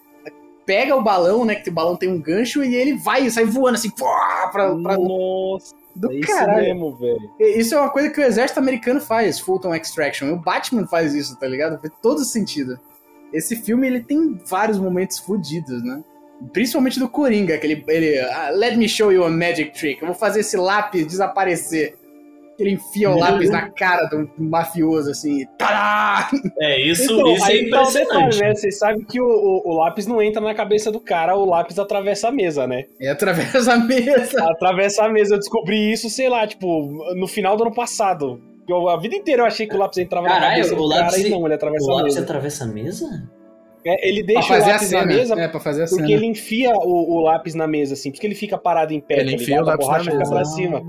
pega 0.65 0.95
o 0.95 1.03
balão, 1.03 1.45
né? 1.45 1.55
Que 1.55 1.69
o 1.69 1.73
balão 1.73 1.95
tem 1.95 2.09
um 2.09 2.19
gancho 2.19 2.63
e 2.63 2.75
ele 2.75 2.97
vai, 2.97 3.29
sai 3.29 3.45
voando 3.45 3.75
assim, 3.75 3.89
pra, 3.91 4.49
pra 4.51 4.97
Nossa, 4.97 5.75
do 5.95 6.11
é 6.11 6.15
isso 6.15 6.27
caralho. 6.27 6.63
mesmo, 6.63 6.95
velho. 6.97 7.31
Isso 7.39 7.75
é 7.75 7.79
uma 7.79 7.89
coisa 7.89 8.09
que 8.09 8.19
o 8.19 8.23
exército 8.23 8.59
americano 8.59 8.99
faz, 8.99 9.39
Fulton 9.39 9.73
Extraction. 9.75 10.33
O 10.33 10.37
Batman 10.37 10.87
faz 10.87 11.13
isso, 11.13 11.37
tá 11.39 11.47
ligado? 11.47 11.79
Faz 11.79 11.93
todo 12.01 12.25
sentido. 12.25 12.79
Esse 13.31 13.55
filme, 13.55 13.87
ele 13.87 14.01
tem 14.01 14.39
vários 14.45 14.79
momentos 14.79 15.19
fodidos, 15.19 15.83
né? 15.83 16.03
Principalmente 16.51 16.99
do 16.99 17.07
Coringa, 17.07 17.57
que 17.57 17.65
ele, 17.65 17.83
ele 17.87 18.19
ah, 18.19 18.49
let 18.49 18.75
me 18.75 18.89
show 18.89 19.11
you 19.11 19.23
a 19.23 19.29
magic 19.29 19.71
trick. 19.71 20.01
Eu 20.01 20.07
vou 20.07 20.15
fazer 20.15 20.41
esse 20.41 20.57
lápis 20.57 21.07
desaparecer. 21.07 21.95
Ele 22.57 22.71
enfia 22.71 23.09
o 23.11 23.17
lápis 23.19 23.49
na 23.49 23.69
cara 23.69 24.05
do 24.05 24.29
mafioso, 24.37 25.11
assim. 25.11 25.45
Tará! 25.57 26.29
É, 26.59 26.81
isso, 26.81 27.03
então, 27.13 27.33
isso 27.35 27.45
é 27.45 27.47
aí 27.49 27.69
tá 27.69 27.81
o 27.81 27.85
detalhe, 27.85 28.03
impressionante. 28.05 28.39
né? 28.39 28.55
Vocês 28.55 28.77
sabem 28.79 29.03
que 29.03 29.19
o, 29.19 29.25
o- 29.25 29.61
o 29.71 29.73
lápis 29.77 30.07
não 30.07 30.21
entra 30.21 30.41
na 30.41 30.53
cabeça 30.55 30.89
do 30.89 30.99
cara, 31.01 31.35
o 31.35 31.43
lápis 31.45 31.77
atravessa 31.77 32.29
a 32.29 32.31
mesa, 32.31 32.65
né? 32.65 32.85
E 32.99 33.07
atravessa 33.09 33.73
a 33.73 33.77
mesa. 33.77 34.41
Atravessa 34.51 35.03
a 35.03 35.09
mesa. 35.09 35.35
Eu 35.35 35.39
descobri 35.39 35.91
isso, 35.91 36.09
sei 36.09 36.29
lá, 36.29 36.47
tipo, 36.47 36.89
no 37.15 37.27
final 37.27 37.57
do 37.57 37.63
ano 37.65 37.73
passado. 37.75 38.39
Eu, 38.69 38.87
a 38.89 38.97
vida 38.97 39.15
inteira 39.15 39.41
eu 39.41 39.45
achei 39.45 39.67
que 39.67 39.75
o 39.75 39.77
lápis 39.77 39.97
entrava 39.97 40.27
na 40.27 40.33
Caralho, 40.35 40.55
cabeça 40.55 40.75
do 40.75 40.83
o 40.85 40.89
cara 40.89 41.01
lápis- 41.07 41.25
e 41.25 41.29
não, 41.29 41.45
ele 41.45 41.53
atravessa 41.55 41.85
O 41.85 41.91
a 41.91 41.95
lápis 41.97 42.13
mesa. 42.15 42.25
atravessa 42.25 42.63
a 42.63 42.67
mesa? 42.67 43.29
É, 43.85 44.07
ele 44.09 44.23
Pra 44.23 44.33
deixa 44.33 44.55
o 44.55 44.59
lápis 44.67 44.91
na 44.91 45.05
mesa 45.05 45.35
É, 45.39 45.47
pra 45.47 45.59
fazer 45.59 45.83
a 45.83 45.85
porque 45.87 46.03
cena. 46.03 46.11
ele 46.13 46.25
enfia 46.25 46.71
o, 46.73 47.17
o 47.17 47.19
lápis 47.21 47.53
na 47.53 47.67
mesa, 47.67 47.93
assim, 47.93 48.11
porque 48.11 48.25
ele 48.25 48.33
fica 48.33 48.57
parado 48.57 48.93
em 48.93 48.99
pé, 48.99 49.19
Ele 49.19 49.35
tá 49.35 49.43
enfia 49.43 49.61
o 49.61 49.65
lápis 49.65 49.85
a 49.85 49.87
borracha 49.89 50.05
na 50.05 50.11
fica 50.11 50.17
mesa. 50.19 50.31
pra 50.31 50.45
cima. 50.45 50.81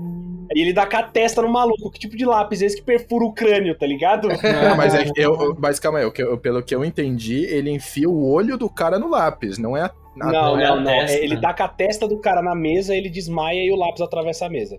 E 0.55 0.61
ele 0.61 0.73
dá 0.73 0.85
com 0.85 0.97
a 0.97 1.03
testa 1.03 1.41
no 1.41 1.49
maluco. 1.49 1.89
Que 1.91 1.99
tipo 1.99 2.15
de 2.17 2.25
lápis 2.25 2.61
é 2.61 2.65
esse 2.65 2.77
que 2.77 2.83
perfura 2.83 3.25
o 3.25 3.33
crânio, 3.33 3.77
tá 3.77 3.85
ligado? 3.85 4.27
Não, 4.41 4.75
mas, 4.77 4.93
é 4.95 5.03
que 5.05 5.19
eu, 5.21 5.55
mas 5.59 5.79
calma 5.79 5.99
aí, 5.99 6.11
eu- 6.17 6.37
pelo 6.37 6.61
que 6.63 6.73
eu 6.75 6.83
entendi, 6.85 7.45
ele 7.45 7.69
enfia 7.69 8.09
o 8.09 8.29
olho 8.31 8.57
do 8.57 8.69
cara 8.69 8.97
no 8.99 9.09
lápis, 9.09 9.57
não 9.57 9.75
é 9.75 9.81
a. 9.81 9.91
Não, 10.15 10.31
não, 10.31 10.59
é 10.59 10.65
a 10.65 10.75
não. 10.75 10.89
É, 10.91 11.15
ele 11.23 11.35
dá 11.37 11.53
com 11.53 11.61
a 11.63 11.67
testa 11.67 12.07
do 12.07 12.17
cara 12.17 12.41
na 12.41 12.55
mesa, 12.55 12.95
ele 12.95 13.07
desmaia 13.09 13.63
e 13.63 13.71
o 13.71 13.75
lápis 13.75 14.01
atravessa 14.01 14.47
a 14.47 14.49
mesa. 14.49 14.77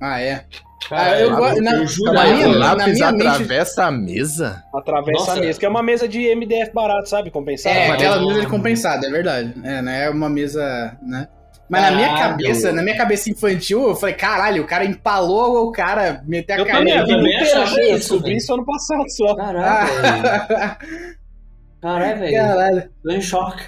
Ah, 0.00 0.20
é. 0.20 0.44
Cara, 0.88 1.10
Ah, 1.12 1.20
eu 1.20 1.30
na- 1.30 1.54
eu 1.54 1.62
na 1.62 1.84
jurava. 1.84 2.32
minha- 2.32 2.48
o 2.48 2.52
na 2.58 2.72
lápis 2.74 2.94
minha 2.94 3.12
mente- 3.12 3.26
atravessa 3.28 3.84
a 3.84 3.90
mesa? 3.90 4.64
Atravessa 4.74 5.18
Nossa. 5.18 5.32
a 5.34 5.36
mesa, 5.40 5.60
que 5.60 5.66
é 5.66 5.68
uma 5.68 5.82
mesa 5.82 6.08
de 6.08 6.20
MDF 6.34 6.72
barato, 6.72 7.08
sabe? 7.08 7.30
Compensado. 7.30 7.76
É, 7.76 7.90
aquela 7.90 8.18
mesa 8.26 8.40
de 8.40 8.46
compensado, 8.48 9.04
é 9.06 9.10
verdade. 9.10 9.54
É, 9.62 9.82
né? 9.82 10.06
É 10.06 10.10
uma 10.10 10.28
mesa, 10.30 10.96
né? 11.02 11.28
Mas 11.70 11.82
na 11.82 11.90
minha 11.92 12.18
cabeça, 12.18 12.72
na 12.72 12.82
minha 12.82 12.96
cabeça 12.96 13.30
infantil, 13.30 13.88
eu 13.88 13.94
falei, 13.94 14.16
caralho, 14.16 14.64
o 14.64 14.66
cara 14.66 14.84
empalou 14.84 15.68
o 15.68 15.72
cara, 15.72 16.20
meteu 16.26 16.56
a 16.56 16.58
Eu 16.58 16.66
cara 16.66 16.90
eu 16.90 17.06
também 17.06 17.36
eu 17.36 17.42
isso, 17.44 17.78
descobri 17.78 18.36
isso 18.36 18.52
ano 18.52 18.64
passado 18.64 19.08
só. 19.08 19.36
Caralho, 19.36 20.02
velho. 20.02 21.16
Caralho, 21.80 22.18
velho. 22.18 22.36
Caralho, 22.36 22.90
Tô 23.02 23.10
em 23.10 23.20
choque. 23.22 23.62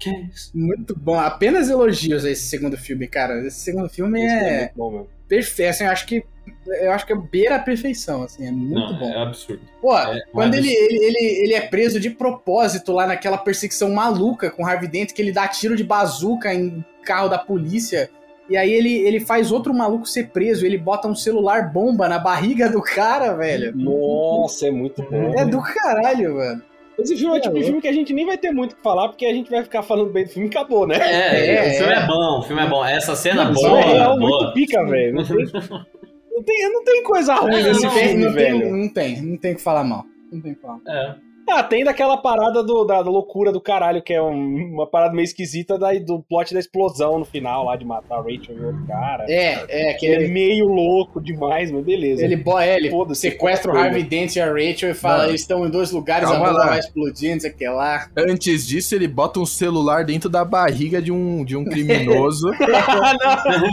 Que 0.00 0.10
isso? 0.10 0.50
muito 0.52 0.98
bom. 0.98 1.18
Apenas 1.18 1.70
elogios 1.70 2.24
a 2.24 2.30
esse 2.30 2.42
segundo 2.42 2.76
filme, 2.76 3.06
cara. 3.06 3.46
Esse 3.46 3.60
segundo 3.60 3.88
filme 3.88 4.20
Isso 4.20 4.34
é 4.34 4.58
muito 4.58 4.76
bom, 4.76 4.90
meu. 4.90 5.08
Perfeito. 5.36 5.70
Assim, 5.70 5.84
eu 5.84 5.90
acho 5.90 6.06
que 6.06 6.24
eu 6.66 6.92
acho 6.92 7.06
que 7.06 7.12
é 7.12 7.16
beira 7.16 7.56
a 7.56 7.58
perfeição, 7.58 8.22
assim, 8.22 8.46
é 8.46 8.50
muito 8.50 8.92
Não, 8.92 8.98
bom. 8.98 9.10
é 9.10 9.22
absurdo. 9.22 9.62
Pô, 9.80 9.96
É, 9.96 10.20
quando 10.32 10.54
ele, 10.54 10.70
ele, 10.70 11.18
ele 11.44 11.54
é 11.54 11.60
preso 11.60 11.98
de 12.00 12.10
propósito 12.10 12.92
lá 12.92 13.06
naquela 13.06 13.38
perseguição 13.38 13.90
maluca 13.92 14.50
com 14.50 14.62
o 14.62 14.66
Harvey 14.66 14.88
Dent, 14.88 15.12
que 15.12 15.22
ele 15.22 15.32
dá 15.32 15.46
tiro 15.48 15.76
de 15.76 15.84
bazuca 15.84 16.52
em 16.52 16.84
carro 17.04 17.28
da 17.28 17.38
polícia, 17.38 18.10
e 18.48 18.56
aí 18.56 18.72
ele, 18.72 18.92
ele 18.98 19.20
faz 19.20 19.50
outro 19.50 19.72
maluco 19.72 20.06
ser 20.06 20.28
preso, 20.28 20.66
ele 20.66 20.78
bota 20.78 21.08
um 21.08 21.14
celular 21.14 21.72
bomba 21.72 22.08
na 22.08 22.18
barriga 22.18 22.68
do 22.68 22.82
cara, 22.82 23.34
velho. 23.34 23.74
Nossa, 23.76 24.66
é 24.66 24.70
muito 24.70 25.02
bom. 25.02 25.34
É 25.38 25.44
do 25.44 25.60
caralho, 25.62 26.36
mano. 26.36 26.62
Esse 27.02 27.16
filme 27.16 27.34
é 27.34 27.38
o 27.38 27.42
tipo 27.42 27.54
de 27.54 27.64
filme 27.64 27.80
que 27.80 27.88
a 27.88 27.92
gente 27.92 28.12
nem 28.12 28.24
vai 28.26 28.38
ter 28.38 28.52
muito 28.52 28.72
o 28.72 28.76
que 28.76 28.82
falar, 28.82 29.08
porque 29.08 29.26
a 29.26 29.32
gente 29.34 29.50
vai 29.50 29.62
ficar 29.62 29.82
falando 29.82 30.10
bem 30.12 30.24
do 30.24 30.30
filme 30.30 30.48
e 30.48 30.50
acabou, 30.50 30.86
né? 30.86 30.96
É, 30.96 31.54
É, 31.54 31.60
o 31.70 31.78
filme 31.78 31.92
é. 31.92 31.96
é 31.96 32.06
bom, 32.06 32.38
o 32.38 32.42
filme 32.42 32.62
é 32.62 32.66
bom. 32.68 32.84
Essa 32.84 33.16
cena 33.16 33.50
Isso 33.50 33.62
boa, 33.62 33.80
é 33.80 34.04
boa. 34.04 34.16
muito 34.16 34.52
pica, 34.52 34.84
velho. 34.86 35.14
Não 35.14 35.24
tem, 35.24 35.36
não, 35.36 36.42
tem, 36.44 36.72
não 36.72 36.84
tem 36.84 37.02
coisa 37.02 37.34
ruim 37.34 37.50
Não 37.50 37.62
nesse 37.62 37.80
tem, 37.80 37.90
filme, 37.90 38.24
não, 38.24 38.34
tem, 38.34 38.58
velho. 38.58 38.76
não 38.76 38.88
tem, 38.88 39.22
não 39.22 39.36
tem 39.36 39.52
o 39.52 39.56
que 39.56 39.62
falar 39.62 39.84
mal. 39.84 40.04
Não 40.32 40.40
tem 40.40 40.52
o 40.52 40.54
que 40.54 40.62
falar 40.62 40.78
mal. 40.84 40.94
É. 40.94 41.14
Ah, 41.48 41.62
tem 41.62 41.84
daquela 41.84 42.16
parada 42.16 42.62
do, 42.62 42.84
da, 42.84 43.02
da 43.02 43.10
loucura 43.10 43.52
do 43.52 43.60
caralho, 43.60 44.00
que 44.00 44.12
é 44.12 44.22
um- 44.22 44.72
uma 44.74 44.86
parada 44.86 45.12
meio 45.14 45.24
esquisita 45.24 45.78
da, 45.78 45.92
do 45.94 46.20
plot 46.22 46.54
da 46.54 46.60
explosão 46.60 47.18
no 47.18 47.24
final 47.24 47.64
lá 47.66 47.76
de 47.76 47.84
matar 47.84 48.16
a 48.18 48.22
Rachel 48.22 48.56
e 48.56 48.60
o 48.60 48.66
outro 48.68 48.86
cara. 48.86 49.24
É, 49.28 49.64
é, 49.68 49.92
que 49.94 50.00
Que 50.00 50.06
é 50.06 50.14
ele, 50.22 50.28
meio 50.28 50.66
louco 50.66 51.20
demais, 51.20 51.70
mas 51.70 51.84
beleza. 51.84 52.24
ele, 52.24 52.36
bo- 52.36 52.58
é, 52.58 52.76
ele 52.76 52.90
sequestra 53.14 53.72
o 53.72 53.76
Harvey 53.76 54.02
Dent 54.02 54.36
e 54.36 54.40
a 54.40 54.46
Rachel 54.46 54.90
e 54.90 54.94
fala, 54.94 55.24
Não. 55.24 55.28
eles 55.30 55.40
estão 55.42 55.66
em 55.66 55.70
dois 55.70 55.90
lugares, 55.90 56.28
Calma 56.28 56.48
a 56.48 56.52
lá. 56.52 56.66
vai 56.68 56.78
explodir, 56.78 57.32
não 57.34 57.40
sei 57.40 57.50
o 57.50 57.54
que 57.56 57.68
lá. 57.68 58.06
Antes 58.16 58.66
disso, 58.66 58.94
ele 58.94 59.08
bota 59.08 59.38
um 59.40 59.46
celular 59.46 60.04
dentro 60.04 60.30
da 60.30 60.44
barriga 60.44 61.02
de 61.02 61.12
um, 61.12 61.44
de 61.44 61.56
um 61.56 61.64
criminoso. 61.64 62.50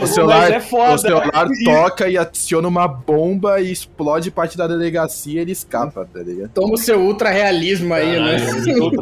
O 0.02 0.08
celular, 0.08 0.52
é 0.52 0.60
foda. 0.60 0.94
o 0.96 0.98
celular 0.98 1.48
toca 1.64 2.10
e 2.10 2.18
aciona 2.18 2.68
uma 2.68 2.88
bomba 2.88 3.60
e 3.62 3.72
explode 3.72 4.32
parte 4.32 4.58
da 4.58 4.68
delegacia 4.68 5.40
e 5.40 5.40
ele 5.40 5.52
escapa, 5.52 6.08
tá 6.12 6.20
ligado? 6.22 6.52
Toma 6.54 6.74
o 6.74 6.78
seu 6.78 7.00
ultra 7.00 7.30
realismo 7.60 7.94
aí, 7.94 8.16
Caralho, 8.16 8.66
né? 8.66 8.74
ultra 8.80 9.02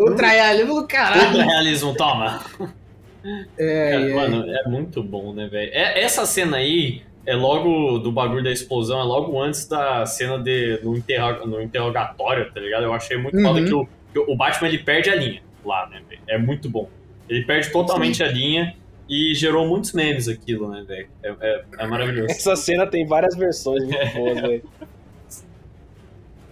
ultra 0.00 0.28
realismo 0.28 0.74
do 0.80 0.86
caralho. 0.86 1.26
Ultra 1.28 1.44
realismo, 1.44 1.94
toma. 1.94 2.40
É, 3.58 3.90
Cara, 3.92 4.10
é. 4.10 4.14
Mano, 4.14 4.44
é 4.50 4.68
muito 4.68 5.02
bom, 5.02 5.32
né, 5.32 5.46
velho? 5.48 5.70
É- 5.72 6.02
Essa 6.02 6.26
cena 6.26 6.58
aí 6.58 7.02
é 7.26 7.34
logo 7.34 7.98
do 7.98 8.12
bagulho 8.12 8.44
da 8.44 8.50
explosão, 8.52 9.00
é 9.00 9.02
logo 9.04 9.40
antes 9.40 9.66
da 9.66 10.04
cena 10.04 10.38
de, 10.38 10.78
no, 10.82 10.94
interro- 10.96 11.46
no 11.46 11.60
interrogatório, 11.62 12.52
tá 12.52 12.60
ligado? 12.60 12.82
Eu 12.84 12.92
achei 12.92 13.16
muito 13.16 13.36
Uhum. 13.36 13.42
foda 13.44 13.64
que 13.64 13.72
o, 13.74 13.88
que 14.12 14.18
o 14.18 14.36
Batman 14.36 14.68
ele 14.68 14.78
perde 14.78 15.08
a 15.10 15.16
linha 15.16 15.40
lá, 15.64 15.88
né, 15.88 16.02
velho? 16.08 16.20
É 16.28 16.36
muito 16.36 16.68
bom. 16.68 16.88
Ele 17.28 17.42
perde 17.44 17.70
totalmente 17.72 18.22
a 18.22 18.28
linha 18.28 18.74
e 19.08 19.34
gerou 19.34 19.66
muitos 19.66 19.92
memes 19.94 20.28
aquilo, 20.28 20.68
né, 20.70 20.84
velho? 20.86 21.08
É, 21.22 21.34
é- 21.40 21.64
é 21.78 21.86
maravilhoso. 21.86 22.30
Essa 22.30 22.54
cena 22.56 22.86
tem 22.86 23.06
várias 23.06 23.34
versões 23.34 23.82
muito 23.84 23.96
boas, 24.14 24.40
velho. 24.42 24.62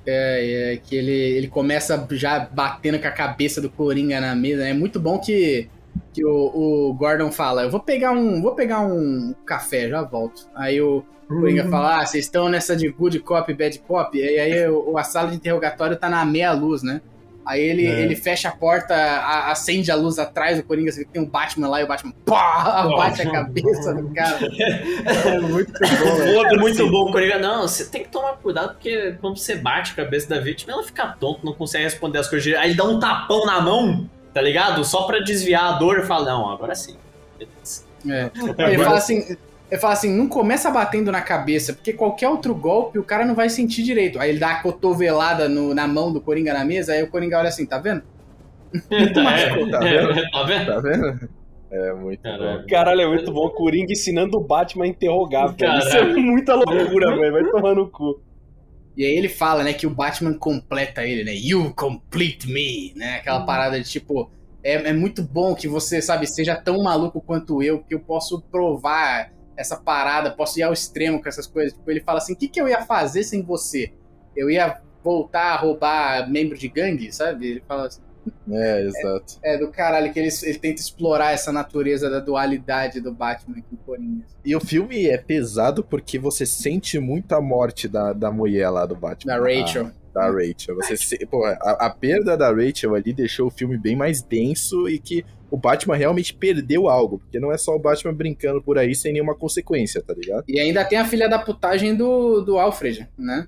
É, 0.06 0.72
é, 0.72 0.76
que 0.78 0.96
ele, 0.96 1.12
ele 1.12 1.48
começa 1.48 2.06
já 2.12 2.40
batendo 2.40 2.98
com 2.98 3.06
a 3.06 3.10
cabeça 3.12 3.60
do 3.60 3.70
Coringa 3.70 4.20
na 4.20 4.34
mesa. 4.34 4.66
É 4.66 4.72
muito 4.72 4.98
bom 4.98 5.18
que, 5.18 5.68
que 6.12 6.24
o, 6.24 6.88
o 6.90 6.94
Gordon 6.94 7.30
fala: 7.30 7.62
Eu 7.62 7.70
vou 7.70 7.80
pegar 7.80 8.10
um. 8.12 8.42
Vou 8.42 8.54
pegar 8.54 8.80
um 8.80 9.34
café, 9.46 9.88
já 9.88 10.02
volto. 10.02 10.48
Aí 10.54 10.80
o 10.80 11.04
Coringa 11.28 11.62
fala: 11.70 12.00
Ah, 12.00 12.06
vocês 12.06 12.24
estão 12.24 12.48
nessa 12.48 12.74
de 12.76 12.88
good 12.88 13.18
cop, 13.20 13.52
bad 13.54 13.78
cop. 13.80 14.18
E 14.18 14.22
aí 14.38 14.68
o- 14.68 14.98
a 14.98 15.04
sala 15.04 15.30
de 15.30 15.36
interrogatório 15.36 15.96
tá 15.96 16.08
na 16.08 16.24
meia 16.24 16.52
luz, 16.52 16.82
né? 16.82 17.00
Aí 17.44 17.60
ele, 17.60 17.86
É. 17.86 18.00
ele 18.02 18.14
fecha 18.14 18.48
a 18.48 18.52
porta, 18.52 18.94
a- 18.94 19.50
acende 19.50 19.90
a 19.90 19.96
luz 19.96 20.18
atrás 20.18 20.56
do 20.58 20.62
Coringa, 20.62 20.92
você 20.92 21.00
vê 21.00 21.04
que 21.06 21.10
tem 21.12 21.20
um 21.22 21.26
Batman 21.28 21.68
lá 21.68 21.80
e 21.80 21.84
o 21.84 21.88
Batman 21.88 22.12
pá, 22.24 22.86
bate 22.96 23.22
a 23.22 23.30
cabeça 23.32 23.94
do 23.94 24.14
cara. 24.14 24.38
É 25.24 25.40
muito 25.40 25.72
bom. 25.72 25.78
É 26.52 26.56
muito 26.56 26.90
bom, 26.90 27.10
Coringa. 27.12 27.38
Não, 27.38 27.62
você 27.62 27.84
tem 27.86 28.02
que 28.04 28.08
tomar 28.10 28.34
cuidado, 28.34 28.74
porque 28.74 29.16
quando 29.20 29.36
você 29.38 29.56
bate 29.56 29.92
a 29.92 29.94
cabeça 29.96 30.28
da 30.28 30.38
vítima, 30.38 30.72
ela 30.72 30.82
fica 30.84 31.06
tonta, 31.18 31.40
não 31.42 31.52
consegue 31.52 31.84
responder 31.84 32.18
as 32.18 32.28
coisas. 32.28 32.54
Aí 32.54 32.70
ele 32.70 32.76
dá 32.76 32.84
um 32.84 32.98
tapão 33.00 33.44
na 33.46 33.60
mão, 33.60 34.08
tá 34.32 34.40
ligado? 34.40 34.84
Só 34.84 35.02
pra 35.02 35.18
desviar 35.18 35.64
a 35.64 35.78
dor 35.78 35.98
e 35.98 36.02
fala, 36.02 36.26
não, 36.26 36.50
agora 36.50 36.74
sim. 36.74 36.96
Beleza. 37.38 37.84
É. 38.08 38.30
Ele 38.72 38.82
fala 38.82 38.96
assim. 38.98 39.36
Ele 39.72 39.80
fala 39.80 39.94
assim, 39.94 40.14
não 40.14 40.28
começa 40.28 40.70
batendo 40.70 41.10
na 41.10 41.22
cabeça, 41.22 41.72
porque 41.72 41.94
qualquer 41.94 42.28
outro 42.28 42.54
golpe 42.54 42.98
o 42.98 43.02
cara 43.02 43.24
não 43.24 43.34
vai 43.34 43.48
sentir 43.48 43.82
direito. 43.82 44.20
Aí 44.20 44.28
ele 44.28 44.38
dá 44.38 44.50
a 44.50 44.62
cotovelada 44.62 45.48
no- 45.48 45.74
na 45.74 45.88
mão 45.88 46.12
do 46.12 46.20
Coringa 46.20 46.52
na 46.52 46.62
mesa, 46.62 46.92
aí 46.92 47.02
o 47.02 47.08
Coringa 47.10 47.38
olha 47.38 47.48
assim, 47.48 47.64
tá 47.64 47.78
vendo? 47.78 48.02
É, 48.90 49.06
Tá 49.08 49.38
é, 49.38 49.54
vendo? 49.54 49.70
tá 50.30 50.42
vendo? 50.44 50.66
Tá 50.66 50.80
vendo? 50.80 51.28
É 51.70 51.94
muito 51.94 52.22
Caralho. 52.22 52.60
bom. 52.60 52.66
Caralho, 52.68 53.00
é 53.00 53.08
muito 53.08 53.32
bom. 53.32 53.48
Coringa 53.48 53.92
ensinando 53.92 54.36
o 54.36 54.40
Batman 54.46 54.84
a 54.84 54.88
interrogar, 54.88 55.54
velho. 55.56 55.78
Isso 55.78 55.96
é 55.96 56.04
muita 56.16 56.54
loucura, 56.54 57.16
velho. 57.16 57.32
Vai 57.32 57.44
tomar 57.50 57.74
no 57.74 57.88
cu. 57.90 58.20
E 58.94 59.06
aí 59.06 59.12
ele 59.16 59.30
fala, 59.30 59.64
né, 59.64 59.72
que 59.72 59.86
o 59.86 59.90
Batman 59.90 60.34
completa 60.34 61.02
ele, 61.02 61.24
né? 61.24 61.32
You 61.34 61.72
complete 61.74 62.46
me, 62.46 62.92
né? 62.94 63.16
Aquela 63.16 63.46
parada 63.46 63.80
de 63.80 63.88
tipo. 63.88 64.30
É, 64.62 64.74
é 64.90 64.92
muito 64.92 65.22
bom 65.22 65.54
que 65.54 65.66
você, 65.66 66.02
sabe, 66.02 66.26
seja 66.26 66.54
tão 66.56 66.82
maluco 66.82 67.22
quanto 67.22 67.62
eu, 67.62 67.78
que 67.82 67.94
eu 67.94 68.00
posso 68.00 68.42
provar 68.42 69.32
essa 69.56 69.76
parada, 69.76 70.30
posso 70.30 70.58
ir 70.58 70.62
ao 70.62 70.72
extremo 70.72 71.22
com 71.22 71.28
essas 71.28 71.46
coisas. 71.46 71.72
Tipo, 71.72 71.90
ele 71.90 72.00
fala 72.00 72.18
assim: 72.18 72.32
o 72.32 72.36
que, 72.36 72.48
que 72.48 72.60
eu 72.60 72.68
ia 72.68 72.82
fazer 72.82 73.24
sem 73.24 73.42
você? 73.42 73.92
Eu 74.36 74.50
ia 74.50 74.80
voltar 75.02 75.52
a 75.52 75.56
roubar 75.56 76.30
membro 76.30 76.56
de 76.56 76.68
gangue, 76.68 77.12
sabe? 77.12 77.48
Ele 77.48 77.62
fala 77.66 77.86
assim. 77.86 78.00
É, 78.50 78.82
exato. 78.82 79.38
É, 79.42 79.58
do 79.58 79.68
caralho, 79.68 80.12
que 80.12 80.18
ele, 80.18 80.28
ele 80.42 80.58
tenta 80.58 80.80
explorar 80.80 81.32
essa 81.32 81.50
natureza 81.50 82.08
da 82.08 82.20
dualidade 82.20 83.00
do 83.00 83.12
Batman 83.12 83.60
com 83.68 83.74
o 83.74 83.78
Coringa. 83.78 84.24
E 84.44 84.54
o 84.54 84.60
filme 84.60 85.08
é 85.08 85.18
pesado 85.18 85.82
porque 85.82 86.18
você 86.18 86.46
sente 86.46 86.98
muito 86.98 87.32
a 87.32 87.40
morte 87.40 87.88
da, 87.88 88.12
da 88.12 88.30
mulher 88.30 88.70
lá 88.70 88.86
do 88.86 88.94
Batman. 88.94 89.36
Da 89.36 89.40
Rachel. 89.40 89.90
A- 90.14 90.20
da 90.20 90.30
Rachel. 90.30 90.76
Você 90.76 90.96
se- 90.96 91.26
pô, 91.26 91.44
a, 91.44 91.52
a 91.86 91.90
perda 91.90 92.36
da 92.36 92.50
Rachel 92.52 92.94
ali 92.94 93.12
deixou 93.12 93.48
o 93.48 93.50
filme 93.50 93.76
bem 93.78 93.96
mais 93.96 94.22
denso 94.22 94.88
e 94.88 94.98
que 94.98 95.24
o 95.50 95.56
Batman 95.56 95.96
realmente 95.96 96.32
perdeu 96.34 96.88
algo. 96.88 97.18
Porque 97.18 97.38
não 97.40 97.52
é 97.52 97.58
só 97.58 97.74
o 97.74 97.78
Batman 97.78 98.14
brincando 98.14 98.62
por 98.62 98.78
aí 98.78 98.94
sem 98.94 99.12
nenhuma 99.12 99.34
consequência, 99.34 100.02
tá 100.02 100.14
ligado? 100.14 100.44
E 100.48 100.58
ainda 100.60 100.84
tem 100.84 100.98
a 100.98 101.04
filha 101.04 101.28
da 101.28 101.38
putagem 101.38 101.94
do, 101.94 102.40
do 102.40 102.58
Alfred, 102.58 103.08
né? 103.18 103.46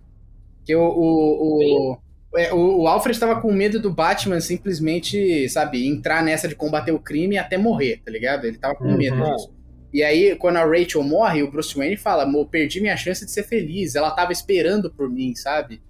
Que 0.65 0.75
o. 0.75 0.83
O, 0.83 1.93
o, 1.93 1.99
é, 2.37 2.53
o, 2.53 2.81
o 2.83 2.89
Alfred 2.89 3.19
tava 3.19 3.41
com 3.41 3.53
medo 3.53 3.79
do 3.81 3.93
Batman 3.93 4.41
simplesmente, 4.41 5.49
sabe, 5.49 5.87
entrar 5.87 6.23
nessa 6.23 6.49
de 6.49 6.55
combater 6.57 6.91
o 6.93 6.99
crime 6.99 7.39
até 7.39 7.57
morrer, 7.57 8.01
tá 8.05 8.11
ligado? 8.11 8.45
Ele 8.47 8.59
tava 8.59 8.75
com 8.75 8.85
Uhum. 8.87 8.97
medo 8.97 9.17
disso. 9.23 9.53
E 9.93 10.03
aí, 10.03 10.35
quando 10.35 10.57
a 10.57 10.65
Rachel 10.65 11.05
morre, 11.05 11.43
o 11.45 11.51
Bruce 11.51 11.77
Wayne 11.77 11.97
fala: 11.97 12.27
Mo, 12.27 12.45
perdi 12.47 12.81
minha 12.81 12.97
chance 12.97 13.25
de 13.25 13.31
ser 13.31 13.45
feliz. 13.45 13.95
Ela 13.95 14.11
tava 14.11 14.33
esperando 14.33 14.91
por 14.93 15.09
mim, 15.09 15.35
sabe? 15.37 15.81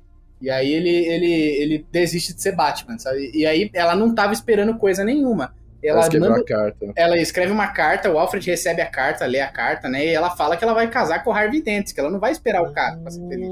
E 0.44 0.50
aí 0.50 0.72
ele, 0.72 0.90
ele, 0.90 1.32
ele 1.32 1.86
desiste 1.90 2.34
de 2.34 2.42
ser 2.42 2.52
Batman, 2.54 2.98
sabe? 2.98 3.30
E 3.34 3.46
aí 3.46 3.70
ela 3.72 3.96
não 3.96 4.14
tava 4.14 4.32
esperando 4.34 4.76
coisa 4.76 5.02
nenhuma. 5.02 5.54
Ela 5.82 5.98
Ela 5.98 6.00
escreveu 6.02 6.30
manda 6.30 6.74
ela 6.96 7.18
escreve 7.18 7.52
uma 7.52 7.66
carta, 7.68 8.10
o 8.10 8.18
Alfred 8.18 8.48
recebe 8.48 8.80
a 8.80 8.86
carta, 8.86 9.26
lê 9.26 9.40
a 9.40 9.48
carta, 9.48 9.86
né? 9.88 10.06
E 10.06 10.08
ela 10.08 10.30
fala 10.30 10.56
que 10.56 10.64
ela 10.64 10.72
vai 10.72 10.88
casar 10.88 11.22
com 11.22 11.30
o 11.30 11.32
Harvey 11.32 11.62
Dent, 11.62 11.92
que 11.92 12.00
ela 12.00 12.10
não 12.10 12.18
vai 12.18 12.32
esperar 12.32 12.62
o 12.62 12.72
cara 12.72 12.96
pra 12.98 13.10
ser 13.10 13.20
feliz. 13.28 13.48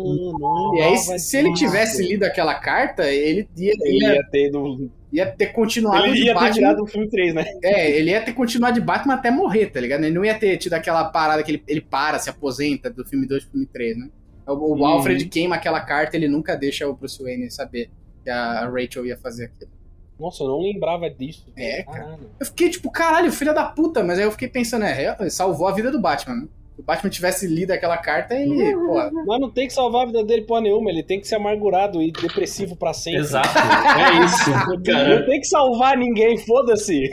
E 0.77 0.81
aí, 0.81 0.97
se, 0.97 1.19
se 1.19 1.37
ele 1.37 1.53
tivesse 1.53 2.03
lido 2.03 2.25
aquela 2.25 2.55
carta, 2.55 3.05
ele 3.11 3.47
ia, 3.57 3.73
Ele 3.81 4.05
ia, 4.05 4.15
ia 4.15 4.25
ter, 4.31 4.51
do... 4.51 4.91
ia 5.13 5.27
ter 5.27 5.49
continuado 5.49 6.07
ele 6.07 6.15
de 6.15 6.21
ia 6.21 6.27
ter 6.29 6.35
Batman. 6.35 6.53
tirado 6.55 6.83
o 6.83 6.87
filme 6.87 7.09
3, 7.11 7.35
né? 7.35 7.45
É, 7.63 7.91
ele 7.91 8.11
ia 8.11 8.23
ter 8.23 8.33
continuado 8.33 8.75
de 8.75 8.81
Batman 8.81 9.15
até 9.15 9.31
morrer, 9.31 9.67
tá 9.67 9.79
ligado? 9.81 10.03
Ele 10.05 10.15
não 10.15 10.25
ia 10.25 10.39
ter 10.39 10.57
tido 10.57 10.73
aquela 10.73 11.05
parada 11.05 11.43
que 11.43 11.51
ele, 11.51 11.63
ele 11.69 11.81
para, 11.83 12.19
se 12.19 12.31
aposenta 12.31 12.89
do 12.89 13.05
filme 13.05 13.27
2 13.27 13.43
pro 13.45 13.53
filme 13.53 13.67
3, 13.67 13.99
né? 13.99 14.09
O, 14.47 14.53
o 14.53 14.75
Uhum. 14.77 14.87
Alfred 14.87 15.27
queima 15.27 15.57
aquela 15.57 15.81
carta, 15.81 16.17
ele 16.17 16.29
nunca 16.29 16.57
deixa 16.57 16.89
o 16.89 16.95
Bruce 16.95 17.23
Wayne 17.23 17.51
saber 17.51 17.91
que 18.25 18.31
a 18.31 18.69
Rachel 18.69 19.07
ia 19.07 19.17
fazer 19.17 19.47
aquilo. 19.47 19.71
Nossa, 20.19 20.45
eu 20.45 20.49
não 20.49 20.61
lembrava 20.63 21.09
disso. 21.11 21.47
É, 21.57 21.83
cara. 21.83 21.99
Caralho. 22.01 22.31
Eu 22.39 22.47
fiquei 22.47 22.69
tipo, 22.71 22.91
caralho, 22.91 23.33
filha 23.33 23.53
da 23.53 23.65
puta, 23.65 24.05
mas 24.05 24.19
aí 24.19 24.25
eu 24.25 24.31
fiquei 24.31 24.49
pensando, 24.49 24.85
é, 24.85 25.17
é, 25.19 25.31
salvou 25.31 25.67
a 25.67 25.73
vida 25.73 25.91
do 25.91 26.01
Batman, 26.01 26.37
né? 26.37 26.49
Se 26.75 26.81
o 26.81 26.85
Batman 26.85 27.11
tivesse 27.11 27.47
lido 27.47 27.71
aquela 27.73 27.99
carta, 27.99 28.35
ele, 28.35 28.73
pô, 28.75 28.95
Mas 29.27 29.41
não 29.41 29.51
tem 29.51 29.67
que 29.67 29.75
salvar 29.75 30.05
a 30.05 30.07
vida 30.07 30.25
dele 30.25 30.43
porra 30.43 30.63
nenhuma, 30.63 30.91
ele 30.91 31.03
tem 31.03 31.21
que 31.21 31.27
ser 31.29 31.35
amargurado 31.35 32.01
e 32.01 32.11
depressivo 32.13 32.77
pra 32.77 32.95
sempre. 32.95 33.21
Exato, 33.21 33.49
é 33.59 34.25
isso. 34.25 34.51
Não 34.51 35.27
tem 35.27 35.41
que 35.41 35.47
salvar 35.47 35.99
ninguém, 35.99 36.39
foda-se. 36.39 37.11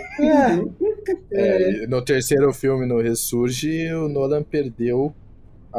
É, 1.31 1.83
e 1.83 1.87
no 1.87 2.01
terceiro 2.03 2.53
filme, 2.53 2.85
no 2.85 3.01
Ressurge, 3.01 3.91
o 3.93 4.07
Nolan 4.07 4.43
perdeu 4.43 5.13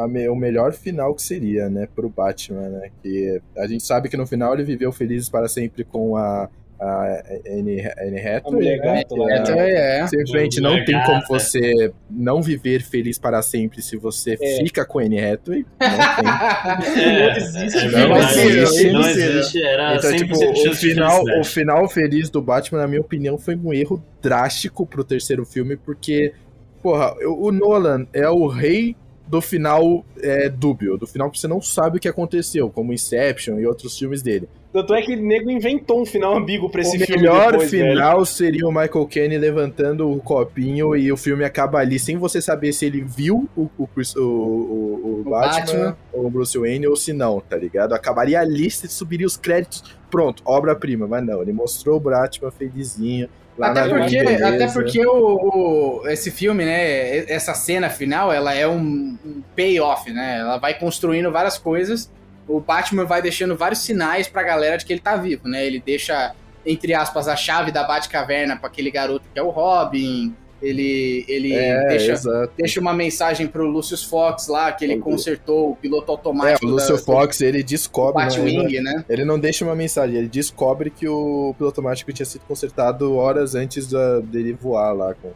me- 0.07 0.27
o 0.29 0.35
melhor 0.35 0.73
final 0.73 1.13
que 1.13 1.21
seria, 1.21 1.69
né, 1.69 1.87
pro 1.95 2.09
Batman, 2.09 2.69
né? 2.69 2.89
Que 3.03 3.41
a 3.57 3.67
gente 3.67 3.83
sabe 3.83 4.07
que 4.09 4.17
no 4.17 4.25
final 4.25 4.53
ele 4.53 4.63
viveu 4.63 4.91
felizes 4.91 5.29
para 5.29 5.47
sempre 5.47 5.83
com 5.83 6.15
a, 6.15 6.49
Hathaway, 8.25 8.55
mulher 8.55 8.79
né? 8.79 8.95
gato 9.03 9.15
lá. 9.15 9.31
É. 9.31 10.07
Simplesmente 10.07 10.59
não 10.61 10.83
tem 10.83 10.95
gata. 10.95 11.05
como 11.11 11.21
você 11.27 11.91
não 12.09 12.41
viver 12.41 12.81
feliz 12.81 13.19
para 13.19 13.41
sempre 13.43 13.81
se 13.83 13.95
você 13.97 14.35
É. 14.41 14.57
fica 14.63 14.83
com 14.85 14.97
a 14.97 15.03
Anne 15.03 15.19
Hathaway. 15.23 15.63
Não. 16.23 17.01
É, 17.01 17.37
existe, 17.37 17.87
não 17.91 18.17
existe, 18.17 18.91
não 18.91 19.01
não 19.01 19.09
existe, 19.09 19.63
era 19.63 19.95
Então, 19.95 20.09
100% 20.11 20.17
tipo, 20.17 20.33
o 20.69 20.75
final, 20.75 21.11
o 21.11 21.25
felicidade. 21.25 21.49
final 21.49 21.89
feliz 21.89 22.29
do 22.29 22.41
Batman, 22.41 22.79
na 22.79 22.87
minha 22.87 23.01
opinião, 23.01 23.37
foi 23.37 23.55
um 23.55 23.73
erro 23.73 24.03
drástico 24.21 24.85
pro 24.85 25.03
terceiro 25.03 25.45
filme, 25.45 25.75
porque, 25.77 26.33
porra, 26.81 27.13
o 27.27 27.47
o 27.47 27.51
Nolan 27.51 28.07
é 28.13 28.27
o 28.29 28.47
rei 28.47 28.95
do 29.31 29.39
final 29.41 30.05
é, 30.21 30.49
dúbio, 30.49 30.97
do 30.97 31.07
final 31.07 31.31
que 31.31 31.39
você 31.39 31.47
não 31.47 31.61
sabe 31.61 31.97
o 31.97 31.99
que 32.01 32.07
aconteceu, 32.09 32.69
como 32.69 32.91
Inception 32.91 33.57
e 33.59 33.65
outros 33.65 33.97
filmes 33.97 34.21
dele. 34.21 34.49
Tanto 34.73 34.93
é 34.93 35.01
que 35.01 35.15
o 35.15 35.21
nego 35.21 35.49
inventou 35.49 36.01
um 36.01 36.05
final 36.05 36.35
ambíguo 36.37 36.69
pra 36.69 36.81
esse 36.81 36.95
o 36.97 36.99
filme 37.05 37.21
melhor 37.21 37.51
depois, 37.53 37.71
velho. 37.71 37.89
final 37.91 38.25
seria 38.25 38.67
o 38.67 38.71
Michael 38.71 39.07
Caine 39.11 39.37
levantando 39.37 40.09
o 40.09 40.19
copinho 40.21 40.95
e 40.95 41.11
o 41.11 41.17
filme 41.17 41.43
acaba 41.43 41.79
ali 41.79 41.97
sem 41.99 42.17
você 42.17 42.41
saber 42.41 42.71
se 42.73 42.85
ele 42.85 43.01
viu 43.01 43.49
o, 43.55 43.69
o, 43.77 43.83
o, 43.87 44.19
o- 44.21 44.23
o 44.23 45.21
O 45.25 45.29
Batman, 45.29 45.65
Batman. 45.65 45.97
ou 46.13 46.25
o 46.25 46.29
Bruce 46.29 46.57
Wayne 46.57 46.87
ou 46.87 46.95
se 46.95 47.11
não, 47.13 47.39
tá 47.41 47.55
ligado? 47.57 47.93
Acabaria 47.93 48.39
ali 48.39 48.67
e 48.67 48.71
subiria 48.71 49.27
os 49.27 49.35
créditos. 49.37 49.83
Pronto, 50.09 50.41
obra-prima. 50.45 51.07
Mas 51.07 51.25
não, 51.25 51.41
ele 51.41 51.53
mostrou 51.53 51.97
o 51.97 51.99
Batman 51.99 52.51
felizinho. 52.51 53.27
Até 53.69 53.81
porque, 54.03 54.17
até 54.47 54.67
porque 54.73 55.05
o, 55.05 56.01
o- 56.03 56.07
esse 56.07 56.31
filme, 56.31 56.65
né, 56.65 57.17
essa 57.31 57.53
cena 57.53 57.89
final, 57.89 58.31
ela 58.31 58.53
é 58.53 58.67
um, 58.67 59.17
um 59.25 59.41
payoff, 59.55 60.11
né? 60.11 60.39
Ela 60.39 60.57
vai 60.57 60.73
construindo 60.77 61.31
várias 61.31 61.57
coisas. 61.57 62.11
o 62.47 62.59
Batman 62.59 63.05
vai 63.05 63.21
deixando 63.21 63.55
vários 63.55 63.79
sinais 63.81 64.27
pra 64.27 64.43
galera 64.43 64.77
de 64.77 64.85
que 64.85 64.91
ele 64.93 64.99
tá 65.01 65.15
vivo, 65.15 65.47
né? 65.47 65.65
Ele 65.65 65.79
deixa, 65.85 66.33
entre 66.65 66.93
aspas, 66.93 67.27
a 67.27 67.35
chave 67.35 67.71
da 67.71 67.83
Batcaverna 67.83 68.57
pra 68.57 68.67
aquele 68.67 68.91
garoto 68.91 69.25
que 69.33 69.39
é 69.39 69.43
o 69.43 69.49
Robin. 69.49 70.35
Ele, 70.61 71.25
ele 71.27 71.53
É, 71.53 71.87
deixa, 71.87 72.11
exato. 72.11 72.53
deixa 72.57 72.79
uma 72.79 72.93
mensagem 72.93 73.47
pro 73.47 73.65
Lucius 73.67 74.03
Fox 74.03 74.47
lá, 74.47 74.71
que 74.71 74.85
ele 74.85 74.97
consertou 74.99 75.71
o 75.71 75.75
piloto 75.75 76.11
É, 76.11 76.15
automático 76.15 76.65
o 76.65 76.69
Lúcio 76.69 76.95
da, 76.95 77.01
Fox, 77.01 77.41
ele 77.41 77.63
descobre. 77.63 78.23
né, 78.23 78.81
né? 78.81 79.05
Ele 79.09 79.25
não 79.25 79.39
deixa 79.39 79.65
uma 79.65 79.75
mensagem, 79.75 80.17
ele 80.17 80.27
descobre 80.29 80.89
que 80.91 81.07
o 81.07 81.55
piloto 81.57 81.79
automático 81.79 82.13
tinha 82.13 82.25
sido 82.25 82.41
consertado 82.47 83.15
horas 83.15 83.55
antes 83.55 83.87
da- 83.87 84.19
dele 84.19 84.53
voar 84.53 84.91
lá 84.93 85.13
com. 85.15 85.31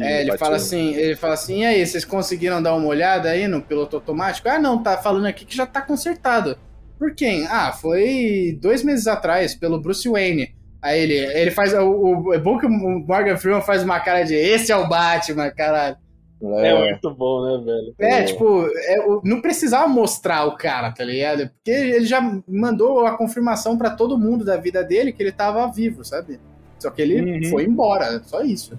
É, 0.00 0.20
ele 0.20 0.30
Batwing. 0.30 0.38
fala 0.38 0.56
assim, 0.56 0.94
ele 0.94 1.16
fala 1.16 1.34
assim, 1.34 1.62
e 1.62 1.64
aí, 1.64 1.84
vocês 1.84 2.04
conseguiram 2.04 2.62
dar 2.62 2.74
uma 2.76 2.86
olhada 2.86 3.28
aí 3.28 3.48
no 3.48 3.60
piloto 3.60 3.96
automático? 3.96 4.48
Ah, 4.48 4.56
não, 4.58 4.80
tá 4.80 4.96
falando 4.98 5.26
aqui 5.26 5.44
que 5.44 5.56
já 5.56 5.66
tá 5.66 5.82
consertado. 5.82 6.56
Por 6.96 7.12
quem? 7.14 7.44
Ah, 7.48 7.72
foi 7.72 8.56
dois 8.62 8.84
meses 8.84 9.08
atrás, 9.08 9.52
pelo 9.54 9.80
Bruce 9.80 10.08
Wayne. 10.08 10.54
Aí 10.82 11.00
ele, 11.00 11.14
ele 11.14 11.50
faz. 11.50 11.72
O, 11.74 11.90
o- 12.28 12.34
é 12.34 12.38
bom 12.38 12.58
que 12.58 12.66
o 12.66 12.70
Morgan 12.70 13.36
Freeman 13.36 13.60
faz 13.62 13.82
uma 13.82 14.00
cara 14.00 14.22
de 14.22 14.34
esse 14.34 14.72
é 14.72 14.76
o 14.76 14.88
Batman, 14.88 15.50
caralho. 15.50 15.96
É, 16.42 16.90
muito 16.92 17.10
bom, 17.14 17.44
né, 17.44 17.62
velho? 17.64 17.94
É, 17.98 18.22
tipo, 18.24 18.66
é, 18.66 19.00
o- 19.06 19.20
não 19.22 19.42
precisava 19.42 19.86
mostrar 19.86 20.46
o 20.46 20.56
cara, 20.56 20.90
tá 20.90 21.04
ligado? 21.04 21.50
Porque 21.50 21.70
ele 21.70 22.06
já 22.06 22.20
mandou 22.48 23.04
a 23.06 23.14
confirmação 23.16 23.76
pra 23.76 23.90
todo 23.90 24.16
mundo 24.18 24.42
da 24.42 24.56
vida 24.56 24.82
dele 24.82 25.12
que 25.12 25.22
ele 25.22 25.32
tava 25.32 25.66
vivo, 25.70 26.02
sabe? 26.02 26.40
Só 26.78 26.88
que 26.90 27.02
ele 27.02 27.20
Uhum. 27.44 27.50
foi 27.50 27.64
embora, 27.64 28.22
só 28.24 28.40
isso. 28.42 28.78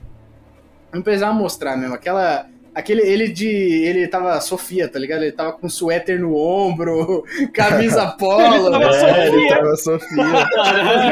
Não 0.91 1.03
precisava 1.03 1.33
mostrar 1.33 1.77
mesmo. 1.77 1.93
Aquela. 1.93 2.47
Aquele, 2.73 3.01
ele 3.01 3.27
de. 3.27 3.47
Ele 3.47 4.07
tava 4.07 4.39
Sofia, 4.39 4.87
tá 4.87 4.97
ligado? 4.97 5.23
Ele 5.23 5.33
tava 5.33 5.51
com 5.53 5.67
suéter 5.67 6.19
no 6.19 6.35
ombro, 6.35 7.23
camisa 7.53 8.07
polo. 8.17 8.71
tava 8.71 8.79
né? 8.79 8.93
Sofia. 8.93 9.27
Ele 9.27 9.49
tava 9.49 9.75
Sofia. 9.75 10.47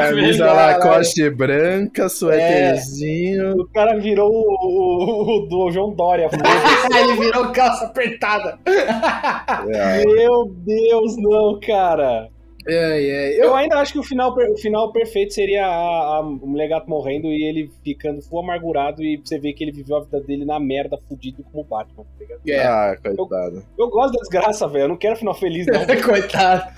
Camisa. 0.00 0.52
Lacoste 0.52 1.30
branca, 1.30 2.08
suéterzinho. 2.08 3.60
O 3.60 3.68
cara 3.68 3.98
virou 3.98 4.30
o, 4.30 4.56
o, 4.62 5.44
o 5.44 5.48
do 5.48 5.70
João 5.70 5.92
Dória. 5.94 6.30
ele 6.96 7.16
virou 7.20 7.52
calça 7.52 7.86
apertada. 7.86 8.58
É, 8.66 10.04
Meu 10.06 10.46
Deus, 10.64 11.16
não, 11.18 11.60
cara. 11.60 12.28
É, 12.70 13.02
é. 13.02 13.40
Eu 13.40 13.50
Eu, 13.50 13.56
ainda 13.56 13.76
acho 13.78 13.92
que 13.92 13.98
o 13.98 14.02
final, 14.02 14.32
o 14.32 14.56
final 14.58 14.92
perfeito 14.92 15.34
seria 15.34 15.66
a, 15.66 16.16
a, 16.16 16.20
o 16.20 16.46
mulher 16.46 16.68
gato 16.68 16.88
morrendo 16.88 17.26
e 17.26 17.42
ele 17.44 17.70
ficando 17.84 18.22
full 18.22 18.40
amargurado 18.40 19.02
e 19.02 19.16
você 19.16 19.38
vê 19.38 19.52
que 19.52 19.64
ele 19.64 19.72
viveu 19.72 19.96
a 19.96 20.00
vida 20.00 20.20
dele 20.20 20.44
na 20.44 20.60
merda, 20.60 20.98
fudido 21.08 21.42
como 21.44 21.64
o 21.64 21.66
Batman, 21.66 22.04
tá 22.04 22.10
ligado? 22.18 22.40
é. 22.48 22.64
Ah, 22.64 22.96
coitado. 23.02 23.64
Eu 23.78 23.88
gosto 23.88 24.12
da 24.12 24.20
desgraça, 24.20 24.68
velho. 24.68 24.84
Eu 24.84 24.88
não 24.88 24.96
quero 24.96 25.16
final 25.16 25.34
feliz, 25.34 25.66
não. 25.66 25.80
Coitado. 26.00 26.72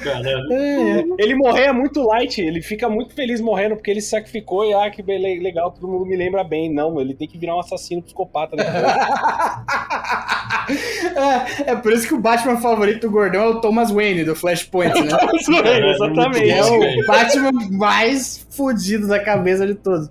É. 0.50 1.04
Ele 1.18 1.34
morrer 1.34 1.64
é 1.64 1.72
muito 1.72 2.02
light, 2.02 2.40
ele 2.40 2.62
fica 2.62 2.88
muito 2.88 3.14
feliz 3.14 3.40
morrendo 3.40 3.76
porque 3.76 3.90
ele 3.90 4.00
se 4.00 4.10
sacrificou 4.10 4.64
e 4.64 4.72
ah, 4.72 4.90
que 4.90 5.02
legal, 5.02 5.70
todo 5.70 5.88
mundo 5.88 6.06
me 6.06 6.16
lembra 6.16 6.42
bem. 6.42 6.72
Não, 6.72 7.00
ele 7.00 7.14
tem 7.14 7.28
que 7.28 7.38
virar 7.38 7.56
um 7.56 7.60
assassino 7.60 8.02
psicopata, 8.02 8.56
né? 8.56 8.64
É, 10.68 11.72
é 11.72 11.76
por 11.76 11.92
isso 11.92 12.06
que 12.06 12.14
o 12.14 12.20
Batman 12.20 12.56
favorito 12.56 13.02
do 13.02 13.10
Gordão 13.10 13.42
é 13.42 13.48
o 13.48 13.60
Thomas 13.60 13.90
Wayne, 13.90 14.24
do 14.24 14.34
Flashpoint, 14.34 14.94
né? 15.00 15.10
É, 15.82 15.90
Exatamente. 15.90 16.50
É 16.50 16.64
o 16.64 17.06
Batman 17.06 17.52
mais 17.70 18.46
fudido 18.50 19.08
da 19.08 19.20
cabeça 19.20 19.66
de 19.66 19.74
todos. 19.74 20.08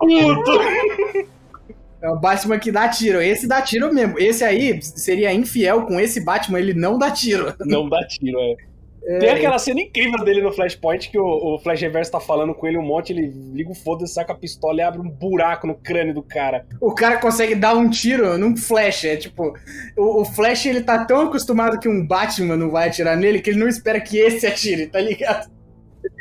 É 2.01 2.09
o 2.09 2.19
Batman 2.19 2.57
que 2.57 2.71
dá 2.71 2.89
tiro. 2.89 3.21
Esse 3.21 3.47
dá 3.47 3.61
tiro 3.61 3.93
mesmo. 3.93 4.17
Esse 4.19 4.43
aí 4.43 4.81
seria 4.81 5.31
infiel 5.33 5.83
com 5.83 5.99
esse 5.99 6.23
Batman, 6.23 6.59
ele 6.59 6.73
não 6.73 6.97
dá 6.97 7.11
tiro. 7.11 7.53
Não 7.59 7.87
dá 7.87 7.99
tiro, 8.07 8.39
é. 8.39 9.17
Tem 9.17 9.29
aquela 9.29 9.57
cena 9.57 9.81
incrível 9.81 10.23
dele 10.23 10.41
no 10.41 10.51
Flashpoint 10.51 11.09
que 11.09 11.17
o, 11.17 11.25
o 11.25 11.59
Flash 11.59 11.81
Reverso 11.81 12.11
tá 12.11 12.19
falando 12.19 12.53
com 12.53 12.67
ele 12.67 12.77
um 12.77 12.83
monte, 12.83 13.11
ele 13.11 13.33
liga 13.51 13.71
o 13.71 13.75
foda-se, 13.75 14.13
saca 14.13 14.31
a 14.31 14.35
pistola 14.35 14.77
e 14.77 14.81
abre 14.81 15.01
um 15.01 15.09
buraco 15.09 15.65
no 15.65 15.73
crânio 15.73 16.13
do 16.13 16.21
cara. 16.21 16.67
O 16.79 16.93
cara 16.93 17.17
consegue 17.17 17.55
dar 17.55 17.73
um 17.73 17.89
tiro 17.89 18.37
num 18.37 18.55
Flash. 18.55 19.05
É 19.05 19.15
tipo, 19.15 19.53
o, 19.97 20.21
o 20.21 20.25
Flash 20.25 20.67
ele 20.67 20.81
tá 20.81 21.03
tão 21.03 21.21
acostumado 21.21 21.79
que 21.79 21.89
um 21.89 22.05
Batman 22.05 22.55
não 22.55 22.69
vai 22.69 22.89
atirar 22.89 23.17
nele 23.17 23.41
que 23.41 23.49
ele 23.49 23.59
não 23.59 23.67
espera 23.67 23.99
que 23.99 24.17
esse 24.19 24.45
atire, 24.45 24.85
tá 24.85 25.01
ligado? 25.01 25.49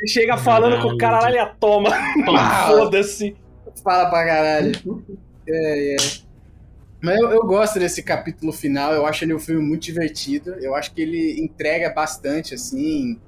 Chega 0.07 0.37
falando 0.37 0.81
com 0.81 0.89
o 0.89 0.97
cara 0.97 1.19
lá, 1.19 1.29
ele 1.29 1.39
a 1.39 1.45
toma. 1.45 1.89
Ah. 2.37 2.67
Foda-se. 2.69 3.35
Fala 3.83 4.09
pra 4.09 4.25
caralho. 4.25 4.71
É, 5.49 5.95
é. 5.95 5.97
Mas 7.01 7.19
eu, 7.19 7.31
eu 7.31 7.43
gosto 7.45 7.79
desse 7.79 8.03
capítulo 8.03 8.53
final, 8.53 8.93
eu 8.93 9.05
acho 9.07 9.23
ele 9.25 9.33
um 9.33 9.39
filme 9.39 9.61
muito 9.61 9.81
divertido. 9.83 10.51
Eu 10.61 10.75
acho 10.75 10.93
que 10.93 11.01
ele 11.01 11.41
entrega 11.41 11.89
bastante, 11.89 12.53
assim. 12.53 13.19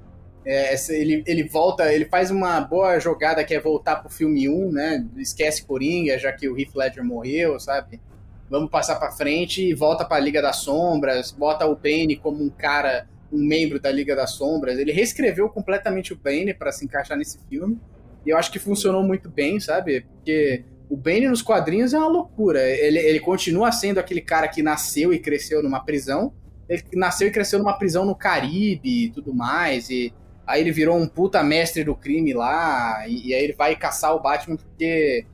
É, 0.46 0.72
essa- 0.74 0.94
ele, 0.94 1.24
ele 1.26 1.42
volta, 1.48 1.92
ele 1.92 2.04
faz 2.04 2.30
uma 2.30 2.60
boa 2.60 3.00
jogada 3.00 3.42
que 3.44 3.52
é 3.54 3.60
voltar 3.60 3.96
pro 3.96 4.08
filme 4.10 4.48
1, 4.48 4.70
né? 4.70 5.04
Esquece 5.16 5.64
Coringa, 5.64 6.18
já 6.18 6.32
que 6.32 6.48
o 6.48 6.58
Heath 6.58 6.74
Ledger 6.74 7.04
morreu, 7.04 7.58
sabe? 7.58 8.00
Vamos 8.48 8.70
passar 8.70 8.96
pra 8.96 9.10
frente 9.10 9.62
e 9.68 9.74
volta 9.74 10.04
pra 10.04 10.20
Liga 10.20 10.40
das 10.40 10.56
Sombras, 10.58 11.32
bota 11.32 11.66
o 11.66 11.74
Bane 11.74 12.14
como 12.16 12.44
um 12.44 12.50
cara, 12.50 13.08
um 13.34 13.44
membro 13.44 13.80
da 13.80 13.90
Liga 13.90 14.14
das 14.14 14.32
Sombras. 14.32 14.78
Ele 14.78 14.92
reescreveu 14.92 15.48
completamente 15.48 16.12
o 16.12 16.16
Bane 16.16 16.54
pra 16.54 16.70
se 16.70 16.84
encaixar 16.84 17.18
nesse 17.18 17.38
filme. 17.48 17.78
E 18.24 18.30
eu 18.30 18.38
acho 18.38 18.50
que 18.50 18.58
funcionou 18.58 19.02
muito 19.02 19.28
bem, 19.28 19.58
sabe? 19.58 20.02
Porque 20.02 20.64
o 20.88 20.96
Bane 20.96 21.28
nos 21.28 21.42
quadrinhos 21.42 21.92
é 21.92 21.98
uma 21.98 22.08
loucura. 22.08 22.62
Ele, 22.62 22.98
ele 22.98 23.20
continua 23.20 23.72
sendo 23.72 23.98
aquele 23.98 24.20
cara 24.20 24.48
que 24.48 24.62
nasceu 24.62 25.12
e 25.12 25.18
cresceu 25.18 25.62
numa 25.62 25.84
prisão. 25.84 26.32
Ele 26.68 26.82
nasceu 26.94 27.28
e 27.28 27.30
cresceu 27.30 27.58
numa 27.58 27.76
prisão 27.76 28.04
no 28.04 28.14
Caribe 28.14 29.06
e 29.06 29.10
tudo 29.10 29.34
mais. 29.34 29.90
E 29.90 30.14
aí 30.46 30.60
ele 30.60 30.72
virou 30.72 30.96
um 30.96 31.08
puta 31.08 31.42
mestre 31.42 31.84
do 31.84 31.94
crime 31.94 32.32
lá. 32.32 33.04
E, 33.08 33.28
e 33.28 33.34
aí 33.34 33.44
ele 33.44 33.52
vai 33.52 33.76
caçar 33.76 34.14
o 34.14 34.20
Batman 34.20 34.56
porque 34.56 35.26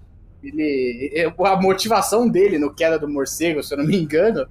ele. 0.42 1.10
é- 1.14 1.32
A 1.46 1.56
motivação 1.56 2.28
dele 2.28 2.58
no 2.58 2.72
Queda 2.74 2.98
do 2.98 3.08
Morcego, 3.08 3.62
se 3.62 3.74
eu 3.74 3.78
não 3.78 3.84
me 3.86 3.96
engano, 3.96 4.46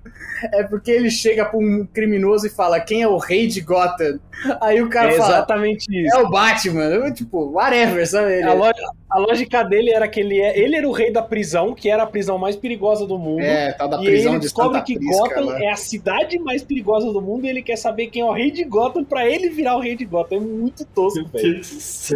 é 0.54 0.64
porque 0.64 0.92
ele 0.92 1.10
chega 1.10 1.46
pra 1.46 1.58
um 1.60 1.86
criminoso 1.94 2.48
e 2.48 2.50
fala: 2.50 2.80
Quem 2.80 3.02
é 3.02 3.08
o 3.08 3.18
rei 3.18 3.48
de 3.48 3.62
Gotham? 3.62 4.20
Aí 4.62 4.82
o 4.82 4.90
cara 4.90 5.12
É 5.12 5.18
fala: 5.18 5.30
exatamente 5.38 5.86
isso. 5.90 6.16
É 6.16 6.20
o 6.22 6.30
Batman. 6.30 6.86
Eu, 6.86 7.14
tipo, 7.14 7.52
whatever, 7.52 8.08
sabe? 8.08 8.34
Ele, 8.34 8.44
A, 8.44 8.54
lo- 8.54 8.72
a 9.10 9.20
lógica 9.20 9.64
dele 9.64 9.92
era 9.92 10.08
que 10.08 10.20
ele, 10.20 10.40
é, 10.40 10.58
ele 10.58 10.76
era 10.76 10.88
o 10.88 10.92
rei 10.92 11.12
da 11.12 11.22
prisão, 11.22 11.74
que 11.74 11.90
era 11.90 12.04
a 12.04 12.08
prisão 12.08 12.38
mais 12.38 12.56
perigosa 12.56 13.06
do 13.06 13.18
mundo. 13.18 13.42
É, 13.42 13.72
tal 13.74 13.88
da 13.90 14.02
e 14.02 14.06
prisão 14.06 14.32
ele 14.34 14.40
de 14.40 14.46
descobre 14.46 14.74
Santa 14.80 14.86
que 14.86 14.96
Prisca 14.98 15.24
Gotham 15.24 15.46
lá. 15.46 15.64
é 15.64 15.70
a 15.72 15.76
cidade 15.76 16.40
mais 16.40 16.64
perigosa 16.64 17.12
do 17.12 17.22
mundo 17.22 17.46
e 17.46 17.50
ele 17.50 17.62
quer 17.62 17.76
saber 17.76 18.08
quem 18.08 18.22
é 18.22 18.26
o 18.26 18.32
rei 18.32 18.52
de 18.52 18.64
Gotham 18.64 19.04
pra 19.04 19.28
ele 19.28 19.50
virar 19.50 19.76
o 19.76 19.80
rei 19.80 19.96
de 19.96 20.06
Gotham. 20.06 20.38
É 20.38 20.40
muito 20.40 20.86
tosco, 20.86 21.26
velho. 21.34 21.62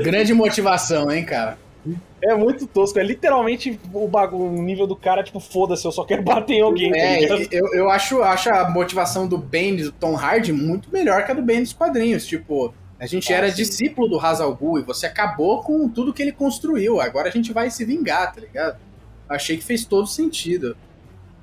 Grande 0.04 0.34
motivação, 0.34 1.12
hein, 1.12 1.26
cara? 1.26 1.58
É 2.22 2.34
muito 2.36 2.66
tosco. 2.66 2.98
É 3.00 3.04
literalmente 3.04 3.80
o, 3.94 4.08
bagulho, 4.08 4.46
o 4.46 4.62
nível 4.62 4.88
do 4.88 4.96
cara, 4.96 5.24
tipo, 5.24 5.40
foda-se, 5.40 5.86
eu 5.86 5.92
só 5.92 6.06
quero 6.06 6.22
bater 6.24 6.54
em 6.54 6.62
alguém. 6.62 6.92
tá 6.92 6.98
É, 6.98 7.20
ligado? 7.20 7.48
eu, 7.52 7.68
eu 7.74 7.90
acho, 7.90 8.22
acho 8.22 8.50
a 8.50 8.70
motivação 8.70 9.28
do 9.28 9.38
Bane 9.38 9.84
do 9.84 9.92
Tom 9.92 10.16
Hardy 10.16 10.54
muito 10.54 10.90
melhor 10.92 11.26
que 11.26 11.32
a 11.32 11.36
do 11.36 11.42
Bane 11.42 11.62
dos 11.62 11.74
quadrinhos. 11.74 12.26
Tipo, 12.26 12.74
a 13.00 13.06
gente 13.06 13.34
Ah, 13.34 13.38
era 13.38 13.50
sim. 13.50 13.58
discípulo 13.58 14.08
do 14.08 14.18
Ra's 14.18 14.40
al 14.40 14.56
Ghul 14.56 14.80
e 14.80 14.84
você 14.84 15.06
acabou 15.06 15.62
com 15.64 15.90
tudo 15.90 16.14
que 16.14 16.22
ele 16.22 16.32
construiu. 16.32 17.02
Agora 17.02 17.28
a 17.28 17.32
gente 17.32 17.52
vai 17.52 17.70
se 17.70 17.84
vingar, 17.84 18.34
tá 18.34 18.40
ligado? 18.40 18.78
Achei 19.28 19.58
que 19.58 19.64
fez 19.64 19.84
todo 19.84 20.08
sentido. 20.08 20.78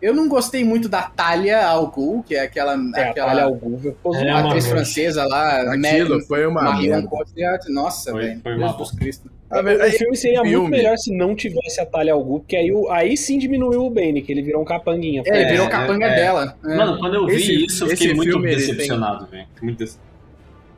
Eu 0.01 0.14
não 0.14 0.28
gostei 0.28 0.64
muito 0.64 0.89
da 0.89 1.02
Talia 1.02 1.66
al 1.66 1.89
Ghul, 1.89 2.22
que 2.22 2.35
é 2.35 2.40
aquela, 2.40 2.72
É, 2.72 3.02
a 3.05 3.10
aquela 3.10 3.28
Talia 3.28 3.44
al 3.44 3.55
Ghul, 3.55 3.94
tô 4.02 4.14
É, 4.14 4.31
atriz 4.31 4.66
francesa 4.66 5.24
lá, 5.27 5.60
Aquilo 5.74 6.10
Mary- 6.10 6.24
foi 6.27 6.47
uma 6.47 6.62
Marion. 6.62 7.02
Cotillard. 7.06 7.70
Nossa, 7.72 8.12
velho. 8.14 8.40
Jesus 8.44 8.90
Cristo. 8.93 9.31
Ah, 9.51 9.60
O 9.60 9.64
mas- 9.64 9.97
filme 9.98 10.16
seria 10.16 10.39
muito 10.40 10.51
filme. 10.52 10.70
melhor 10.70 10.97
se 10.97 11.12
não 11.14 11.35
tivesse 11.35 11.81
a 11.81 11.85
Talia 11.86 12.12
al 12.14 12.22
Ghul, 12.24 12.40
porque 12.40 12.56
aí, 12.56 12.70
aí 12.90 13.16
sim 13.16 13.36
diminuiu 13.39 13.85
o 13.85 13.90
Bane, 13.90 14.22
que 14.22 14.31
ele 14.32 14.43
virou 14.43 14.62
um 14.62 14.64
capanguinha. 14.64 15.22
É, 15.27 15.43
ele 15.43 15.51
virou 15.51 15.66
É, 15.66 15.68
capanga 15.70 16.06
é. 16.06 16.14
dela. 16.16 16.56
É. 16.64 16.77
Mano, 16.77 16.98
quando 16.98 17.14
eu 17.16 17.27
vi 17.27 17.35
Esse- 17.35 17.64
isso, 17.66 17.85
eu 17.85 17.89
fiquei 17.90 18.14
muito 18.14 18.39
decepcionado, 18.40 19.27
velho. 19.27 19.47
Muito 19.60 19.78
decep- 19.78 20.01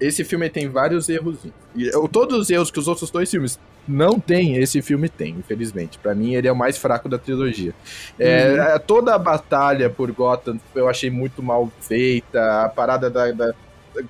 Esse 0.01 0.25
filme 0.25 0.49
tem 0.51 0.69
vários 0.69 1.09
erros. 1.09 1.39
E 1.77 1.87
eu- 1.87 2.09
todos 2.09 2.37
os 2.37 2.51
erros 2.51 2.71
que 2.73 2.79
os 2.81 2.89
outros 2.89 3.09
dois 3.11 3.31
filmes 3.31 3.57
não 3.87 4.19
tem, 4.21 4.57
esse 4.57 4.81
filme 4.83 5.09
tem, 5.09 5.31
infelizmente. 5.39 5.99
Pra 5.99 6.15
mim, 6.15 6.35
ele 6.35 6.47
é 6.49 6.53
o 6.53 6.57
mais 6.57 6.79
fraco 6.79 7.09
da 7.09 7.19
trilogia. 7.19 7.75
É, 8.19 8.79
Toda 8.79 9.15
a 9.15 9.19
batalha 9.19 9.89
por 9.91 10.11
Gotham 10.13 10.59
eu 10.75 10.89
achei 10.89 11.11
muito 11.11 11.43
mal 11.43 11.71
feita. 11.81 12.65
A 12.65 12.69
parada 12.69 13.11
da. 13.11 13.31
da- 13.33 13.55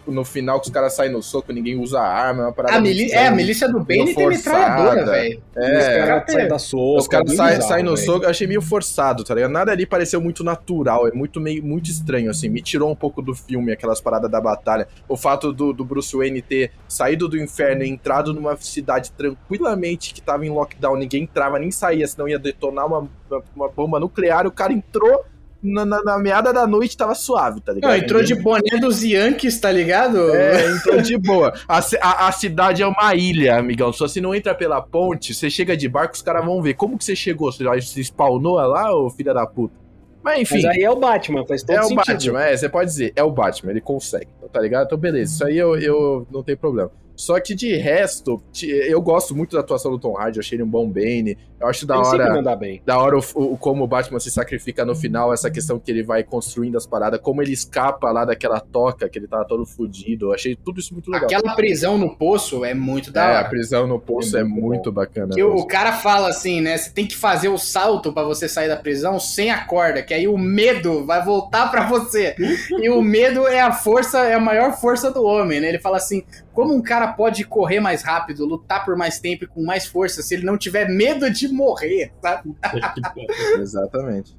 no 0.07 0.25
final 0.25 0.61
que 0.61 0.67
os 0.69 0.73
caras 0.73 0.95
saem 0.95 1.11
no 1.13 1.23
soco, 1.23 1.53
ninguém 1.53 1.77
usa 1.79 2.01
arma. 2.01 2.43
é 2.43 2.47
Uma 2.47 2.53
parada 2.53 2.77
A 2.79 2.81
estranha. 2.91 3.25
é, 3.25 3.27
a 3.27 3.31
milícia 3.31 3.69
do 3.69 3.81
Bane 3.81 4.05
tem 4.07 4.15
forçada. 4.15 4.59
metralhadora, 4.59 5.05
velho. 5.07 5.43
É, 5.57 5.79
Os 5.79 5.87
caras 5.87 6.25
Sai 6.33 6.37
têm- 6.41 6.49
da 6.49 6.59
soco, 6.59 6.99
Os 6.99 7.09
caras 7.09 7.33
é 7.33 7.37
saem 7.37 7.51
bizarro, 7.57 7.69
saem 7.69 7.85
no 7.85 7.95
velho. 7.95 8.07
soco, 8.07 8.25
eu 8.25 8.31
achei 8.31 8.47
meio 8.47 8.63
forçado, 8.63 9.25
tá 9.25 9.35
ligado? 9.35 9.51
Nada 9.51 9.73
ali 9.73 9.85
pareceu 9.87 10.21
muito 10.21 10.45
natural, 10.45 11.07
é 11.09 11.13
muito 11.13 11.41
meio 11.41 11.63
muito 11.65 11.91
estranho, 11.91 12.31
assim. 12.31 12.49
Me 12.49 12.63
tirou 12.63 12.91
um 12.91 12.95
pouco 12.97 13.21
do 13.21 13.35
filme, 13.35 13.73
aquelas 13.73 14.01
paradas 14.01 14.31
da 14.31 14.41
batalha. 14.41 14.87
O 15.09 15.17
fato 15.17 15.53
do, 15.53 15.73
do 15.73 15.85
Bruce 15.85 16.17
Wayne 16.17 16.41
ter 16.43 16.71
saído 16.89 17.29
do 17.29 17.37
inferno 17.39 17.83
e 17.83 17.89
entrado 17.89 18.33
numa 18.33 18.57
cidade 18.57 19.11
tranquilamente 19.13 20.15
que 20.15 20.21
tava 20.23 20.47
em 20.47 20.51
lockdown, 20.51 20.97
ninguém 20.97 21.25
entrava 21.25 21.59
nem 21.59 21.71
saía, 21.71 22.07
senão 22.07 22.29
ia 22.29 22.39
detonar 22.39 22.87
uma, 22.87 23.09
uma 23.55 23.69
bomba 23.69 23.99
nuclear. 23.99 24.47
O 24.47 24.51
cara 24.53 24.73
entrou 24.73 25.25
na, 25.63 25.85
na, 25.85 26.03
na 26.03 26.19
meada 26.19 26.53
da 26.53 26.67
noite 26.67 26.97
tava 26.97 27.15
suave, 27.15 27.61
tá 27.61 27.73
ligado? 27.73 27.91
Não, 27.91 27.97
entrou 27.97 28.23
de 28.23 28.35
boné 28.35 28.79
dos 28.81 29.03
Yankees, 29.03 29.61
tá 29.61 29.71
ligado? 29.71 30.35
É, 30.35 30.71
entrou 30.73 31.01
de 31.01 31.17
boa. 31.17 31.53
A, 31.69 31.79
a, 32.01 32.29
a 32.29 32.33
cidade 32.33 32.83
é 32.83 32.87
uma 32.87 33.15
ilha, 33.15 33.57
amigão. 33.57 33.93
Só 33.93 34.09
se 34.09 34.21
não 34.21 34.35
entra 34.35 34.55
pela 34.55 34.83
ponte, 34.83 35.33
você 35.33 35.49
chega 35.49 35.77
de 35.77 35.89
barco, 35.89 36.15
os 36.15 36.23
caras 36.23 36.45
vão 36.45 36.61
ver. 36.61 36.75
Como 36.75 36.99
que 36.99 37.05
você 37.05 37.15
chegou? 37.15 37.53
Você 37.53 37.63
já 37.63 37.81
se 37.81 38.03
spawnou 38.03 38.57
lá, 38.57 38.95
ô 38.95 39.09
filha 39.11 39.33
da 39.33 39.47
puta? 39.47 39.75
Mas 40.23 40.41
enfim. 40.41 40.63
Mas 40.63 40.77
aí 40.77 40.83
é 40.83 40.91
o 40.91 40.97
Batman, 40.97 41.45
faz 41.47 41.63
todo 41.63 41.77
É 41.77 41.81
o 41.81 41.85
sentido. 41.85 41.97
Batman, 42.07 42.43
é, 42.43 42.57
você 42.57 42.69
pode 42.69 42.91
dizer, 42.91 43.13
é 43.17 43.23
o 43.23 43.31
Batman, 43.31 43.73
ele 43.73 43.81
consegue, 43.81 44.29
tá 44.53 44.61
ligado? 44.61 44.87
Então, 44.87 44.99
beleza, 44.99 45.35
isso 45.35 45.45
aí 45.45 45.59
eu, 45.59 45.77
eu 45.77 46.27
não 46.31 46.43
tenho 46.43 46.59
problema. 46.59 46.91
Só 47.23 47.39
que 47.39 47.55
de 47.55 47.77
resto, 47.77 48.43
eu 48.65 49.01
gosto 49.01 49.33
muito 49.33 49.55
da 49.55 49.61
atuação 49.61 49.93
do 49.93 49.99
Tom 49.99 50.19
Hardy, 50.19 50.39
eu 50.39 50.41
achei 50.41 50.57
ele 50.57 50.65
um 50.65 50.69
bom 50.69 50.89
Bane. 50.91 51.39
Eu 51.61 51.69
acho 51.69 51.87
da 51.87 51.95
Ele 51.95 52.05
hora, 52.05 52.57
bem. 52.57 52.83
da 52.85 52.99
hora 52.99 53.17
o, 53.17 53.23
o- 53.37 53.57
como 53.57 53.85
o 53.85 53.87
Batman 53.87 54.19
se 54.19 54.29
sacrifica 54.33 54.85
no 54.85 54.97
final, 54.97 55.33
essa 55.33 55.49
questão 55.49 55.79
que 55.79 55.89
ele 55.93 56.03
vai 56.03 56.25
construindo 56.25 56.77
as 56.77 56.85
paradas, 56.85 57.21
como 57.21 57.41
ele 57.41 57.53
escapa 57.53 58.11
lá 58.11 58.25
daquela 58.25 58.59
toca, 58.59 59.09
que 59.09 59.17
ele 59.17 59.29
tava 59.29 59.45
todo 59.45 59.65
fudido. 59.65 60.27
Eu 60.31 60.33
achei 60.35 60.57
tudo 60.57 60.81
isso 60.81 60.93
muito 60.93 61.09
legal. 61.09 61.27
Aquela 61.33 61.55
prisão 61.55 61.97
no 61.97 62.17
poço 62.17 62.65
é 62.65 62.75
muito 62.75 63.13
da 63.13 63.25
É, 63.25 63.35
a 63.37 63.39
hora. 63.39 63.49
prisão 63.49 63.87
no 63.87 64.01
poço 64.01 64.37
É 64.37 64.41
é 64.41 64.43
muito 64.43 64.61
muito, 64.67 64.91
bacana. 64.91 65.33
Que 65.33 65.45
o, 65.45 65.55
o 65.55 65.65
cara 65.67 65.93
fala 65.93 66.29
assim, 66.29 66.61
né? 66.61 66.77
Você 66.77 66.91
tem 66.91 67.07
que 67.07 67.15
fazer 67.17 67.49
o 67.49 67.57
salto 67.59 68.13
pra 68.13 68.25
você 68.25 68.49
sair 68.49 68.67
da 68.67 68.77
prisão 68.77 69.21
sem 69.21 69.53
a 69.53 69.65
corda, 69.65 70.03
que 70.03 70.13
aí 70.13 70.27
o 70.27 70.37
medo 70.37 71.07
vai 71.07 71.25
voltar 71.25 71.71
pra 71.71 71.87
você. 71.87 72.35
E 72.81 72.91
o 72.91 73.01
medo 73.01 73.47
é 73.47 73.61
a 73.61 73.71
força, 73.71 74.19
é 74.27 74.35
a 74.35 74.41
maior 74.41 74.73
força 74.81 75.13
do 75.13 75.23
homem, 75.23 75.61
né? 75.61 75.69
Ele 75.69 75.79
fala 75.79 75.99
assim: 75.99 76.25
como 76.53 76.75
um 76.75 76.83
cara 76.83 77.09
pode 77.09 77.45
correr 77.45 77.81
mais 77.81 78.03
rápido, 78.03 78.45
lutar 78.47 78.85
por 78.85 78.97
mais 78.97 79.19
tempo 79.19 79.45
e 79.45 79.47
com 79.47 79.63
mais 79.65 79.87
força 79.87 80.23
se 80.23 80.35
ele 80.35 80.45
não 80.45 80.57
tiver 80.59 80.89
medo 80.89 81.31
de 81.31 81.49
morrer, 81.49 82.13
sabe? 82.21 82.55
Exatamente. 83.61 84.37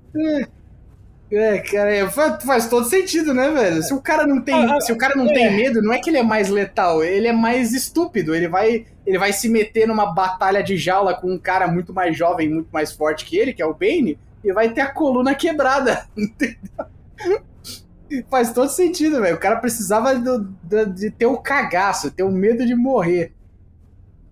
É, 1.31 1.57
cara, 1.59 1.91
é, 1.95 2.07
fa- 2.09 2.39
faz 2.39 2.67
todo 2.69 2.85
sentido, 2.87 3.33
né, 3.33 3.49
velho? 3.49 3.81
Se 3.81 3.91
o 3.93 3.99
cara 4.01 4.27
não 4.27 4.39
tem, 4.39 4.53
Ah, 4.53 4.75
ah, 4.77 4.81
se 4.81 4.91
o 4.91 4.97
cara 4.97 5.15
não 5.15 5.25
tem 5.27 5.55
medo, 5.55 5.81
não 5.81 5.91
é 5.91 5.97
que 5.99 6.09
ele 6.09 6.17
é 6.19 6.23
mais 6.23 6.47
letal, 6.49 7.03
ele 7.03 7.27
é 7.27 7.33
mais 7.33 7.73
estúpido. 7.73 8.35
Ele 8.35 8.47
vai, 8.47 8.85
ele 9.05 9.17
vai 9.17 9.33
se 9.33 9.49
meter 9.49 9.87
numa 9.87 10.13
batalha 10.13 10.61
de 10.61 10.77
jaula 10.77 11.15
com 11.15 11.31
um 11.31 11.39
cara 11.39 11.67
muito 11.67 11.91
mais 11.91 12.15
jovem, 12.15 12.49
muito 12.49 12.69
mais 12.71 12.91
forte 12.91 13.25
que 13.25 13.35
ele, 13.35 13.51
que 13.53 13.63
é 13.63 13.65
o 13.65 13.73
Bane, 13.73 14.19
e 14.43 14.53
vai 14.53 14.69
ter 14.69 14.81
a 14.81 14.91
coluna 14.91 15.33
quebrada. 15.33 16.05
Entendeu? 16.15 17.41
Faz 18.29 18.51
todo 18.53 18.69
sentido, 18.69 19.21
velho. 19.21 19.35
O 19.35 19.39
cara 19.39 19.57
precisava 19.57 20.13
do- 20.15 20.39
do- 20.63 20.85
de 20.93 21.09
ter 21.11 21.25
o 21.25 21.37
cagaço, 21.37 22.11
ter 22.11 22.23
o 22.23 22.31
medo 22.31 22.65
de 22.65 22.75
morrer. 22.75 23.33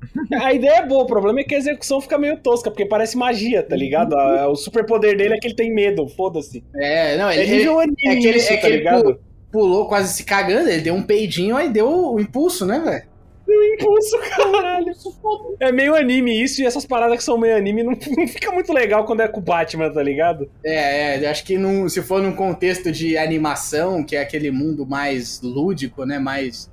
A 0.41 0.53
ideia 0.53 0.79
é 0.79 0.85
boa, 0.87 1.03
o 1.03 1.07
problema 1.07 1.41
é 1.41 1.43
que 1.43 1.53
a 1.53 1.57
execução 1.59 2.01
fica 2.01 2.17
meio 2.17 2.35
tosca, 2.37 2.71
porque 2.71 2.85
parece 2.85 3.15
magia, 3.15 3.61
tá 3.61 3.75
ligado? 3.75 4.15
A- 4.15 4.47
o 4.49 4.55
superpoder 4.55 5.15
dele 5.15 5.35
é 5.35 5.37
que 5.37 5.47
ele 5.47 5.55
tem 5.55 5.71
medo, 5.73 6.07
foda-se. 6.07 6.63
É, 6.75 7.17
não, 7.17 7.31
ele, 7.31 7.43
É 7.43 7.57
nível 7.57 7.79
anime 7.79 7.95
é 8.07 8.15
que 8.15 8.27
ele- 8.27 8.37
isso, 8.37 8.51
é 8.51 8.55
que 8.55 8.61
tá 8.61 8.67
ele 8.67 8.77
ligado? 8.77 9.19
pulou 9.51 9.87
quase 9.87 10.13
se 10.13 10.23
cagando, 10.23 10.69
ele 10.69 10.81
deu 10.81 10.95
um 10.95 11.03
peidinho, 11.03 11.55
aí 11.55 11.69
deu 11.69 11.87
o 12.13 12.19
impulso, 12.19 12.65
né, 12.65 12.79
velho? 12.79 13.10
Impulso, 13.73 14.17
caralho. 14.35 14.91
É 15.59 15.71
meio 15.71 15.95
anime 15.95 16.41
isso, 16.41 16.61
e 16.61 16.65
essas 16.65 16.85
paradas 16.85 17.17
que 17.17 17.23
são 17.23 17.37
meio 17.37 17.55
anime 17.55 17.83
não, 17.83 17.91
não 18.17 18.27
fica 18.27 18.51
muito 18.51 18.71
legal 18.73 19.05
quando 19.05 19.21
é 19.21 19.27
com 19.27 19.39
o 19.39 19.43
Batman, 19.43 19.91
tá 19.91 20.01
ligado? 20.01 20.49
É, 20.63 21.15
é, 21.15 21.25
eu 21.25 21.29
acho 21.29 21.43
que 21.43 21.57
num, 21.57 21.87
se 21.89 22.01
for 22.01 22.21
num 22.21 22.33
contexto 22.33 22.91
de 22.91 23.17
animação, 23.17 24.03
que 24.03 24.15
é 24.15 24.21
aquele 24.21 24.51
mundo 24.51 24.85
mais 24.85 25.41
lúdico, 25.41 26.05
né, 26.05 26.19
mais 26.19 26.71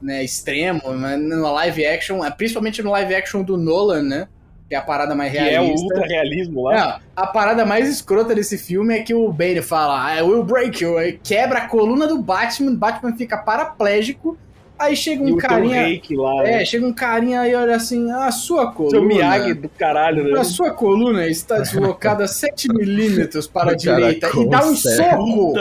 né, 0.00 0.22
extremo, 0.22 0.80
mas 0.94 1.20
no 1.20 1.52
live 1.52 1.86
action, 1.86 2.24
é, 2.24 2.30
principalmente 2.30 2.82
no 2.82 2.90
live 2.90 3.14
action 3.14 3.42
do 3.42 3.56
Nolan, 3.56 4.02
né, 4.02 4.28
que 4.68 4.74
é 4.74 4.78
a 4.78 4.82
parada 4.82 5.14
mais 5.14 5.32
Que 5.32 5.38
é 5.38 5.60
o 5.60 5.64
realista. 5.64 5.86
ultra 5.86 6.06
realismo 6.06 6.64
lá. 6.64 6.74
Não, 6.76 7.00
a 7.16 7.26
parada 7.26 7.64
mais 7.64 7.88
escrota 7.88 8.34
desse 8.34 8.58
filme 8.58 8.94
é 8.94 9.02
que 9.02 9.14
o 9.14 9.32
Bane 9.32 9.62
fala, 9.62 10.14
I 10.14 10.22
will 10.22 10.44
break 10.44 10.84
you, 10.84 10.96
quebra 11.24 11.60
a 11.60 11.68
coluna 11.68 12.06
do 12.06 12.20
Batman, 12.20 12.74
Batman 12.74 13.16
fica 13.16 13.38
paraplégico, 13.38 14.36
aí 14.78 14.96
chega 14.96 15.22
e 15.22 15.32
um 15.32 15.34
o 15.34 15.38
carinha... 15.38 15.82
Reiki 15.82 16.14
lá. 16.16 16.46
É, 16.46 16.58
né? 16.58 16.64
chega 16.64 16.86
um 16.86 16.92
carinha 16.92 17.46
e 17.48 17.54
olha 17.54 17.76
assim, 17.76 18.10
a 18.10 18.30
sua 18.30 18.70
coluna... 18.72 18.90
Seu 18.90 19.04
Miyagi 19.04 19.54
do 19.54 19.68
caralho, 19.68 20.24
né? 20.24 20.38
A 20.40 20.44
sua 20.44 20.70
coluna 20.70 21.26
está 21.26 21.58
deslocada 21.58 22.26
7 22.26 22.68
milímetros 22.72 23.46
para 23.46 23.72
a 23.72 23.74
O 23.74 23.82
cara 23.84 23.96
direita 23.98 24.28
e 24.34 24.48
dá 24.48 24.58
um 24.58 24.68
conserta. 24.68 25.16
soco. 25.16 25.52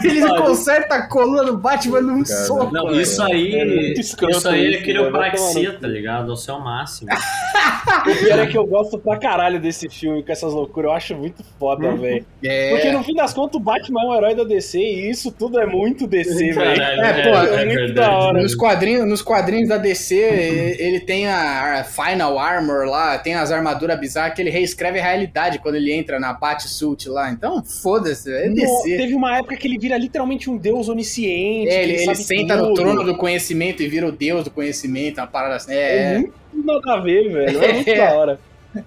Que 0.00 0.06
Ele 0.08 0.20
pariu. 0.28 0.42
conserta 0.44 0.94
a 0.96 1.02
coluna 1.08 1.44
do 1.44 1.56
Batman 1.56 2.00
num 2.00 2.22
Cara, 2.24 2.44
soco. 2.44 2.72
Não, 2.72 2.90
isso 3.00 3.22
aí, 3.22 3.54
É 3.54 3.92
escroto 4.00 4.36
isso 4.36 4.48
aí 4.48 4.74
é 4.74 4.82
quiropraxia, 4.82 5.68
tomar 5.70 5.80
tá 5.80 5.88
ligado? 5.88 6.30
Ao 6.30 6.36
seu 6.36 6.58
máximo. 6.60 7.08
O 8.06 8.16
pior 8.24 8.38
é 8.38 8.46
que 8.46 8.56
eu 8.58 8.66
gosto 8.66 8.98
pra 8.98 9.16
caralho 9.16 9.60
desse 9.60 9.88
filme 9.88 10.22
com 10.22 10.30
essas 10.32 10.52
loucuras. 10.52 10.90
Eu 10.90 10.96
acho 10.96 11.14
muito 11.16 11.42
foda, 11.58 11.86
Uhum. 11.88 11.96
velho. 11.96 12.24
É, 12.42 12.70
Porque 12.70 12.90
no 12.92 13.02
fim 13.02 13.14
das 13.14 13.32
contas 13.32 13.60
o 13.60 13.62
Batman 13.62 14.02
é 14.02 14.06
um 14.06 14.14
herói 14.14 14.34
da 14.34 14.44
DC 14.44 14.78
e 14.78 15.10
isso 15.10 15.30
tudo 15.32 15.58
é 15.60 15.66
muito 15.66 16.06
DC, 16.06 16.52
velho. 16.52 16.76
Caralho, 16.76 17.00
É, 17.00 17.22
pô, 17.22 17.54
é 17.54 17.64
muito 17.64 17.94
da 17.94 18.10
hora. 18.16 18.42
nos, 18.42 18.54
quadrinhos, 18.66 19.06
nos 19.06 19.22
quadrinhos 19.22 19.68
da 19.68 19.76
DC, 19.78 20.14
ele 20.14 20.76
ele 20.82 21.00
tem 21.00 21.26
a 21.28 21.80
a 21.80 21.84
Final 21.84 22.38
Armor 22.38 22.84
lá, 22.86 23.18
tem 23.18 23.34
as 23.34 23.50
armaduras 23.52 23.98
bizarras 23.98 24.34
que 24.34 24.40
ele 24.42 24.50
reescreve 24.50 24.98
a 24.98 25.02
realidade 25.02 25.58
quando 25.58 25.74
ele 25.76 25.92
entra 25.92 26.18
na 26.18 26.32
Batsuit 26.32 27.08
lá. 27.08 27.30
Então, 27.30 27.62
foda-se, 27.64 28.32
é 28.32 28.48
No- 28.48 28.54
DC. 28.54 28.96
teve 28.96 29.14
uma 29.14 29.36
época 29.38 29.56
que 29.56 29.66
ele 29.66 29.78
vira 29.78 29.96
literalmente 29.96 30.48
um 30.50 30.56
deus 30.56 30.88
onisciente. 30.88 31.68
É, 31.70 31.82
ele, 31.82 31.92
ele 31.92 32.04
sabe 32.04 32.16
senta 32.18 32.56
no 32.56 32.68
tudo. 32.68 32.74
trono 32.82 33.04
do 33.04 33.16
conhecimento 33.16 33.82
e 33.82 33.88
vira 33.88 34.06
o 34.06 34.12
deus 34.12 34.44
do 34.44 34.50
conhecimento, 34.50 35.18
uma 35.20 35.26
parada 35.26 35.56
assim. 35.56 35.72
É, 35.72 36.14
É, 36.14 36.18
muito 36.18 36.32
nada 36.64 36.92
a 36.94 37.00
ver, 37.00 37.32
velho. 37.32 37.64
É 37.64 37.72
muito 37.74 37.88
É. 37.90 37.94
da 37.96 38.14
hora. 38.14 38.40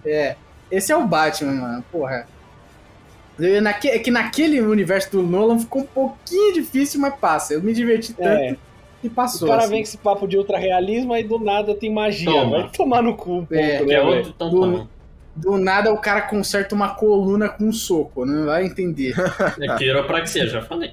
É, 0.05 0.35
esse 0.71 0.91
é 0.91 0.95
o 0.97 1.05
Batman, 1.07 1.53
mano, 1.53 1.85
porra. 1.91 2.27
Naque, 3.61 3.87
é 3.89 3.97
que 3.99 4.11
naquele 4.11 4.59
universo 4.61 5.11
do 5.11 5.23
Nolan 5.23 5.57
ficou 5.59 5.83
um 5.83 5.85
pouquinho 5.85 6.53
difícil, 6.53 6.99
mas 6.99 7.15
passa. 7.15 7.53
Eu 7.53 7.61
me 7.63 7.73
diverti 7.73 8.13
tanto 8.13 8.27
É. 8.27 8.55
O 9.07 9.09
passou. 9.09 9.47
cara 9.47 9.61
assim. 9.61 9.69
vem 9.69 9.79
com 9.81 9.87
esse 9.87 9.97
papo 9.97 10.27
de 10.27 10.37
ultra 10.37 10.57
realismo 10.57 11.13
aí 11.13 11.23
do 11.23 11.39
nada 11.39 11.73
tem 11.73 11.91
magia. 11.91 12.29
Toma. 12.31 12.61
Vai 12.61 12.69
tomar 12.69 13.01
no 13.01 13.15
cu, 13.15 13.25
pouco, 13.47 13.55
É, 13.55 13.81
né, 13.83 13.93
é 13.93 14.01
outro 14.01 14.33
tão 14.33 14.49
Do-. 14.49 14.89
Do 15.35 15.57
nada 15.57 15.93
o 15.93 15.97
cara 15.97 16.21
conserta 16.23 16.75
uma 16.75 16.89
coluna 16.95 17.47
com 17.47 17.63
um 17.65 17.71
soco, 17.71 18.25
não 18.25 18.45
vai 18.45 18.65
entender. 18.65 19.13
É 19.61 19.75
quiropraxia, 19.77 20.47
já 20.47 20.61
falei. 20.61 20.91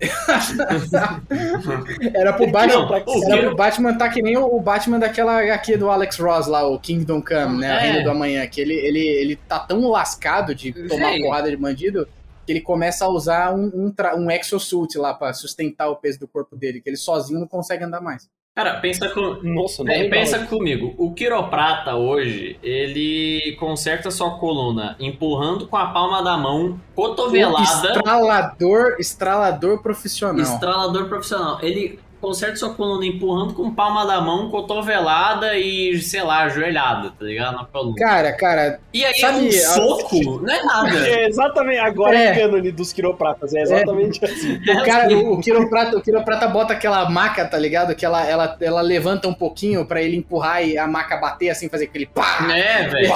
Era 2.14 2.32
pro 2.32 2.50
Batman. 2.50 2.80
Não, 2.80 2.88
o 2.88 3.32
Era 3.32 3.42
pro 3.46 3.56
Batman 3.56 3.98
tá 3.98 4.08
que 4.08 4.22
nem 4.22 4.36
o 4.36 4.50
o 4.50 4.60
Batman 4.60 4.98
daquela 4.98 5.40
HQ 5.42 5.76
do 5.76 5.88
Alex 5.90 6.18
Ross 6.18 6.46
lá, 6.46 6.66
o 6.66 6.78
Kingdom 6.78 7.22
Come, 7.22 7.58
né? 7.58 7.70
A 7.70 7.74
É. 7.76 7.80
Reino 7.92 8.04
do 8.04 8.10
Amanhã. 8.10 8.46
Que 8.46 8.60
ele, 8.60 8.74
ele, 8.74 8.98
ele 8.98 9.36
tá 9.36 9.58
tão 9.60 9.88
lascado 9.88 10.54
de 10.54 10.72
tomar 10.88 11.16
porrada 11.18 11.50
de 11.50 11.56
bandido 11.56 12.06
que 12.46 12.52
ele 12.52 12.60
começa 12.60 13.04
a 13.04 13.08
usar 13.08 13.54
um, 13.54 13.66
um, 13.74 13.94
um 14.18 14.30
exosuit 14.30 14.96
lá 14.98 15.14
pra 15.14 15.32
sustentar 15.32 15.88
o 15.88 15.96
peso 15.96 16.20
do 16.20 16.28
corpo 16.28 16.56
dele, 16.56 16.80
que 16.80 16.88
ele 16.90 16.96
sozinho 16.96 17.40
não 17.40 17.46
consegue 17.46 17.84
andar 17.84 18.00
mais. 18.00 18.28
Cara, 18.54 18.80
pensa 18.80 19.08
com, 19.10 19.38
Nossa, 19.44 19.84
não 19.84 19.92
É, 19.92 20.08
pensa 20.08 20.44
comigo, 20.46 20.92
o 20.98 21.14
quiroprata 21.14 21.94
hoje, 21.94 22.58
ele 22.62 23.56
conserta 23.60 24.10
sua 24.10 24.38
coluna 24.38 24.96
empurrando 24.98 25.68
com 25.68 25.76
a 25.76 25.86
palma 25.92 26.20
da 26.22 26.36
mão, 26.36 26.78
cotovelada, 26.94 27.62
Estralador, 27.62 28.96
estralador 28.98 29.80
profissional. 29.82 30.42
estralador 30.42 31.08
profissional. 31.08 31.58
Ele 31.62 32.00
conserta 32.20 32.56
sua 32.56 32.74
coluna 32.74 33.04
empurrando 33.06 33.54
com 33.54 33.70
palma 33.74 34.04
da 34.06 34.20
mão, 34.20 34.50
cotovelada 34.50 35.56
e, 35.56 35.98
sei 36.00 36.22
lá, 36.22 36.40
ajoelhada, 36.44 37.10
tá 37.18 37.24
ligado? 37.24 37.56
Na 37.56 37.64
coluna. 37.64 37.94
Cara, 37.96 38.32
cara, 38.32 38.80
E 38.92 39.04
aí 39.04 39.14
sabe, 39.14 39.44
um 39.44 39.48
a- 39.48 39.52
soco, 39.52 40.40
não 40.42 40.52
é 40.54 40.62
nada. 40.62 40.90
É 41.10 41.26
exatamente, 41.28 41.78
agora 41.78 42.16
é, 42.16 42.26
É. 42.26 42.34
cânone 42.40 42.70
dos 42.70 42.92
quiropratas, 42.92 43.54
é 43.54 43.62
exatamente 43.62 44.24
assim. 44.24 44.54
o 44.56 44.82
cara, 44.84 45.08
o, 45.16 45.32
o 45.34 45.40
quiroprata, 45.40 45.96
o 45.96 46.02
quiroprata 46.02 46.46
bota 46.48 46.72
aquela 46.72 47.08
maca, 47.08 47.44
tá 47.44 47.58
ligado? 47.58 47.94
Que 47.94 48.04
ela, 48.04 48.24
ela, 48.26 48.56
ela 48.60 48.80
levanta 48.80 49.26
um 49.28 49.34
pouquinho 49.34 49.84
pra 49.84 50.02
ele 50.02 50.16
empurrar 50.16 50.62
e 50.64 50.76
a 50.78 50.86
maca 50.86 51.16
bater 51.16 51.50
assim, 51.50 51.68
fazer 51.68 51.84
aquele 51.84 52.06
pá! 52.06 52.46
É, 52.54 52.86
velho. 52.88 53.12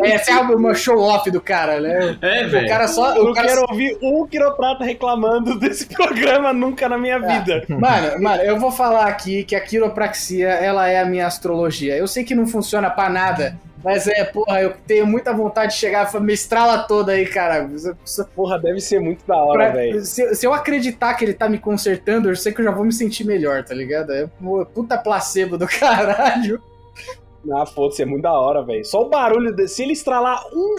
É, 0.00 0.10
essa 0.12 0.32
é 0.32 0.40
uma 0.40 0.74
show 0.74 0.98
off 1.00 1.30
do 1.30 1.40
cara, 1.40 1.80
né? 1.80 2.16
É, 2.20 2.46
O 2.46 2.50
velho. 2.50 2.68
cara 2.68 2.88
só. 2.88 3.14
Eu 3.14 3.22
O 3.22 3.24
não 3.26 3.32
cara 3.32 3.48
quero 3.48 3.66
ouvir 3.68 3.96
um 4.02 4.26
quiroprata 4.26 4.84
reclamando 4.84 5.58
desse 5.58 5.86
programa 5.94 6.52
nunca 6.52 6.88
na 6.88 6.98
minha 6.98 7.16
É. 7.16 7.18
vida. 7.38 7.64
Mano, 7.68 8.07
mano, 8.16 8.42
eu 8.42 8.58
vou 8.58 8.70
falar 8.70 9.06
aqui 9.06 9.44
que 9.44 9.56
a 9.56 9.60
quiropraxia, 9.60 10.48
ela 10.48 10.88
é 10.88 11.00
a 11.00 11.04
minha 11.04 11.26
astrologia. 11.26 11.96
Eu 11.96 12.06
sei 12.06 12.24
que 12.24 12.34
não 12.34 12.46
funciona 12.46 12.88
pra 12.88 13.08
nada, 13.08 13.58
mas 13.82 14.06
é, 14.06 14.24
porra, 14.24 14.60
eu 14.60 14.74
tenho 14.86 15.06
muita 15.06 15.32
vontade 15.32 15.72
de 15.72 15.78
chegar 15.78 16.10
e 16.12 16.20
me 16.20 16.32
estrala 16.32 16.78
toda 16.78 17.12
aí, 17.12 17.26
cara. 17.26 17.68
Porra, 18.34 18.58
deve 18.58 18.80
ser 18.80 19.00
muito 19.00 19.24
da 19.26 19.36
hora, 19.36 19.70
velho. 19.72 20.04
se, 20.04 20.34
se 20.34 20.46
eu 20.46 20.52
acreditar 20.52 21.14
que 21.14 21.24
ele 21.24 21.34
tá 21.34 21.48
me 21.48 21.58
consertando, 21.58 22.28
eu 22.28 22.36
sei 22.36 22.52
que 22.52 22.60
eu 22.60 22.64
já 22.64 22.70
vou 22.70 22.84
me 22.84 22.92
sentir 22.92 23.24
melhor, 23.24 23.64
tá 23.64 23.74
ligado? 23.74 24.12
É 24.12 24.28
puta 24.74 24.98
placebo 24.98 25.56
do 25.56 25.66
caralho. 25.68 26.60
Ah, 27.54 27.66
foda-se, 27.66 28.02
é 28.02 28.06
muito 28.06 28.22
da 28.22 28.32
hora, 28.32 28.64
velho. 28.64 28.84
Só 28.84 29.02
o 29.02 29.08
barulho, 29.08 29.54
de, 29.54 29.68
se 29.68 29.82
ele 29.82 29.92
estralar 29.92 30.42
um, 30.52 30.76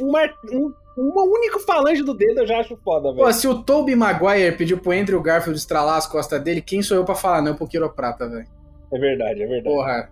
um, 0.00 0.08
uma, 0.08 0.22
um, 0.52 0.72
uma 0.96 1.22
única 1.22 1.58
falange 1.60 2.02
do 2.02 2.14
dedo, 2.14 2.40
eu 2.40 2.46
já 2.46 2.58
acho 2.60 2.76
foda, 2.84 3.08
Pô, 3.10 3.24
velho. 3.24 3.32
se 3.32 3.46
o 3.46 3.62
Tobey 3.62 3.94
Maguire 3.94 4.56
pediu 4.56 4.78
pro 4.78 4.92
Andrew 4.92 5.20
Garfield 5.22 5.58
estralar 5.58 5.96
as 5.96 6.06
costas 6.06 6.40
dele, 6.42 6.62
quem 6.62 6.82
sou 6.82 6.96
eu 6.96 7.04
pra 7.04 7.14
falar 7.14 7.42
não 7.42 7.54
pro 7.54 7.68
quiroprata, 7.68 8.28
velho? 8.28 8.46
É 8.92 8.98
verdade, 8.98 9.42
é 9.42 9.46
verdade. 9.46 9.74
Porra. 9.74 10.10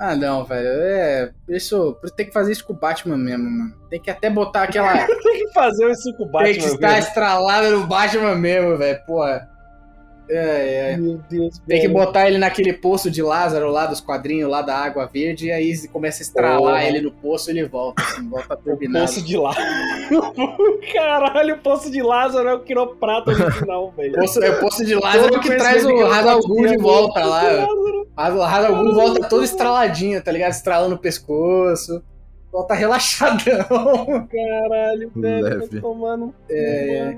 Ah, 0.00 0.14
não, 0.14 0.44
velho. 0.44 0.68
É. 0.68 1.32
Isso. 1.48 1.96
Tem 2.16 2.26
que 2.26 2.32
fazer 2.32 2.52
isso 2.52 2.64
com 2.64 2.72
o 2.72 2.76
Batman 2.76 3.16
mesmo, 3.16 3.50
mano. 3.50 3.74
Tem 3.90 4.00
que 4.00 4.10
até 4.10 4.30
botar 4.30 4.62
aquela. 4.62 4.92
Tem 5.06 5.38
que 5.44 5.52
fazer 5.52 5.90
isso 5.90 6.16
com 6.16 6.22
o 6.22 6.26
Batman. 6.30 6.52
tem 6.52 6.60
que 6.60 6.66
estar 6.66 6.88
velho. 6.88 6.98
estralada 7.00 7.70
no 7.70 7.86
Batman 7.86 8.36
mesmo, 8.36 8.76
velho. 8.76 8.98
Porra. 9.06 9.48
É, 10.30 10.92
é. 10.92 10.96
Meu 10.96 11.18
Deus, 11.30 11.58
Tem 11.66 11.80
que 11.80 11.88
velho. 11.88 11.98
botar 11.98 12.28
ele 12.28 12.36
naquele 12.38 12.72
poço 12.72 13.10
de 13.10 13.22
Lázaro 13.22 13.70
lá 13.70 13.86
dos 13.86 14.00
quadrinhos 14.00 14.50
lá 14.50 14.60
da 14.62 14.76
água 14.76 15.06
verde 15.06 15.46
e 15.46 15.52
aí 15.52 15.88
começa 15.88 16.20
a 16.20 16.24
estralar 16.24 16.58
Porra. 16.58 16.84
ele 16.84 17.00
no 17.00 17.10
poço 17.10 17.50
e 17.50 17.58
ele 17.58 17.66
volta, 17.68 18.02
assim, 18.02 18.28
volta 18.28 18.54
O 18.54 18.56
turbinado. 18.58 19.06
poço 19.06 19.22
de 19.24 19.36
Lázaro. 19.36 19.66
Caralho, 20.92 21.54
o 21.54 21.58
poço 21.58 21.90
de 21.90 22.02
Lázaro 22.02 22.48
é 22.48 22.54
o 22.54 22.60
quiroprata 22.60 23.32
no 23.32 23.50
final, 23.52 23.90
velho. 23.96 24.12
Poço, 24.14 24.42
é 24.42 24.50
o 24.50 24.60
poço 24.60 24.84
de 24.84 24.94
Lázaro 24.94 25.30
Todo 25.30 25.40
que 25.40 25.56
traz 25.56 25.84
o 25.84 25.88
conhecimento 25.88 26.10
Radal 26.12 26.40
que 26.40 26.44
eu 26.50 26.54
Ghul 26.54 26.66
de 26.66 26.76
volta 26.76 27.20
é 27.20 27.24
o 27.24 27.28
lá. 27.28 27.42
Lázaro. 27.42 28.08
O 28.38 28.42
Radal 28.42 28.76
Ghul 28.76 28.94
volta 28.94 29.28
todo 29.28 29.44
estraladinho, 29.44 30.22
tá 30.22 30.30
ligado? 30.32 30.50
Estralando 30.50 30.94
o 30.94 30.98
pescoço. 30.98 32.02
Volta 32.52 32.74
relaxadão. 32.74 34.26
Caralho, 34.30 35.10
velho. 35.14 35.42
Leve. 35.44 35.68
Tô 35.68 35.80
tomando. 35.80 36.34
É, 36.50 37.16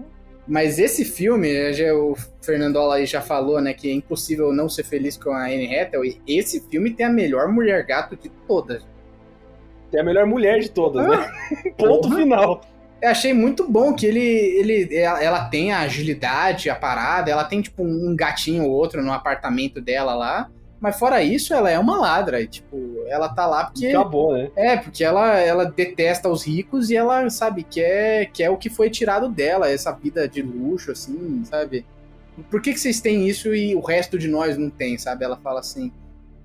Mas 0.50 0.80
esse 0.80 1.04
filme, 1.04 1.72
já, 1.72 1.94
o 1.94 2.16
Fernandola 2.42 2.96
aí 2.96 3.06
já 3.06 3.20
falou, 3.20 3.60
né, 3.60 3.72
que 3.72 3.88
é 3.88 3.94
impossível 3.94 4.52
não 4.52 4.68
ser 4.68 4.82
feliz 4.82 5.16
com 5.16 5.30
a 5.30 5.44
Anne 5.44 5.72
Hathaway. 5.72 6.20
Esse 6.26 6.60
filme 6.68 6.90
tem 6.90 7.06
a 7.06 7.08
melhor 7.08 7.46
mulher 7.46 7.86
gato 7.86 8.16
de 8.16 8.28
todas. 8.48 8.84
É 9.94 10.00
a 10.00 10.02
melhor 10.02 10.26
mulher 10.26 10.58
de 10.58 10.68
todas, 10.68 11.06
né? 11.06 11.30
Ponto 11.78 12.08
Porra. 12.08 12.16
final. 12.16 12.60
Eu 13.00 13.10
achei 13.10 13.32
muito 13.32 13.70
bom 13.70 13.94
que 13.94 14.04
ele, 14.04 14.20
ele 14.20 14.96
ela, 14.96 15.22
ela 15.22 15.44
tem 15.44 15.70
a 15.70 15.82
agilidade, 15.82 16.68
a 16.68 16.74
parada, 16.74 17.30
ela 17.30 17.44
tem 17.44 17.62
tipo 17.62 17.84
um 17.84 18.16
gatinho 18.16 18.64
ou 18.64 18.72
outro 18.72 19.04
no 19.04 19.12
apartamento 19.12 19.80
dela 19.80 20.16
lá. 20.16 20.50
Mas 20.80 20.98
fora 20.98 21.22
isso, 21.22 21.52
ela 21.52 21.70
é 21.70 21.78
uma 21.78 21.98
ladra. 21.98 22.44
Tipo, 22.46 23.04
ela 23.06 23.28
tá 23.28 23.46
lá 23.46 23.64
porque. 23.64 23.88
Acabou, 23.88 24.32
né? 24.32 24.50
É, 24.56 24.76
porque 24.78 25.04
ela, 25.04 25.38
ela 25.38 25.64
detesta 25.66 26.28
os 26.28 26.42
ricos 26.42 26.90
e 26.90 26.96
ela, 26.96 27.28
sabe, 27.28 27.62
quer, 27.62 28.30
quer 28.32 28.48
o 28.48 28.56
que 28.56 28.70
foi 28.70 28.88
tirado 28.88 29.28
dela, 29.28 29.68
essa 29.68 29.92
vida 29.92 30.26
de 30.26 30.40
luxo, 30.40 30.90
assim, 30.90 31.44
sabe? 31.44 31.84
Por 32.50 32.62
que, 32.62 32.72
que 32.72 32.80
vocês 32.80 33.00
têm 33.00 33.28
isso 33.28 33.54
e 33.54 33.74
o 33.74 33.80
resto 33.80 34.18
de 34.18 34.26
nós 34.26 34.56
não 34.56 34.70
tem, 34.70 34.96
sabe? 34.96 35.24
Ela 35.24 35.36
fala 35.36 35.60
assim. 35.60 35.92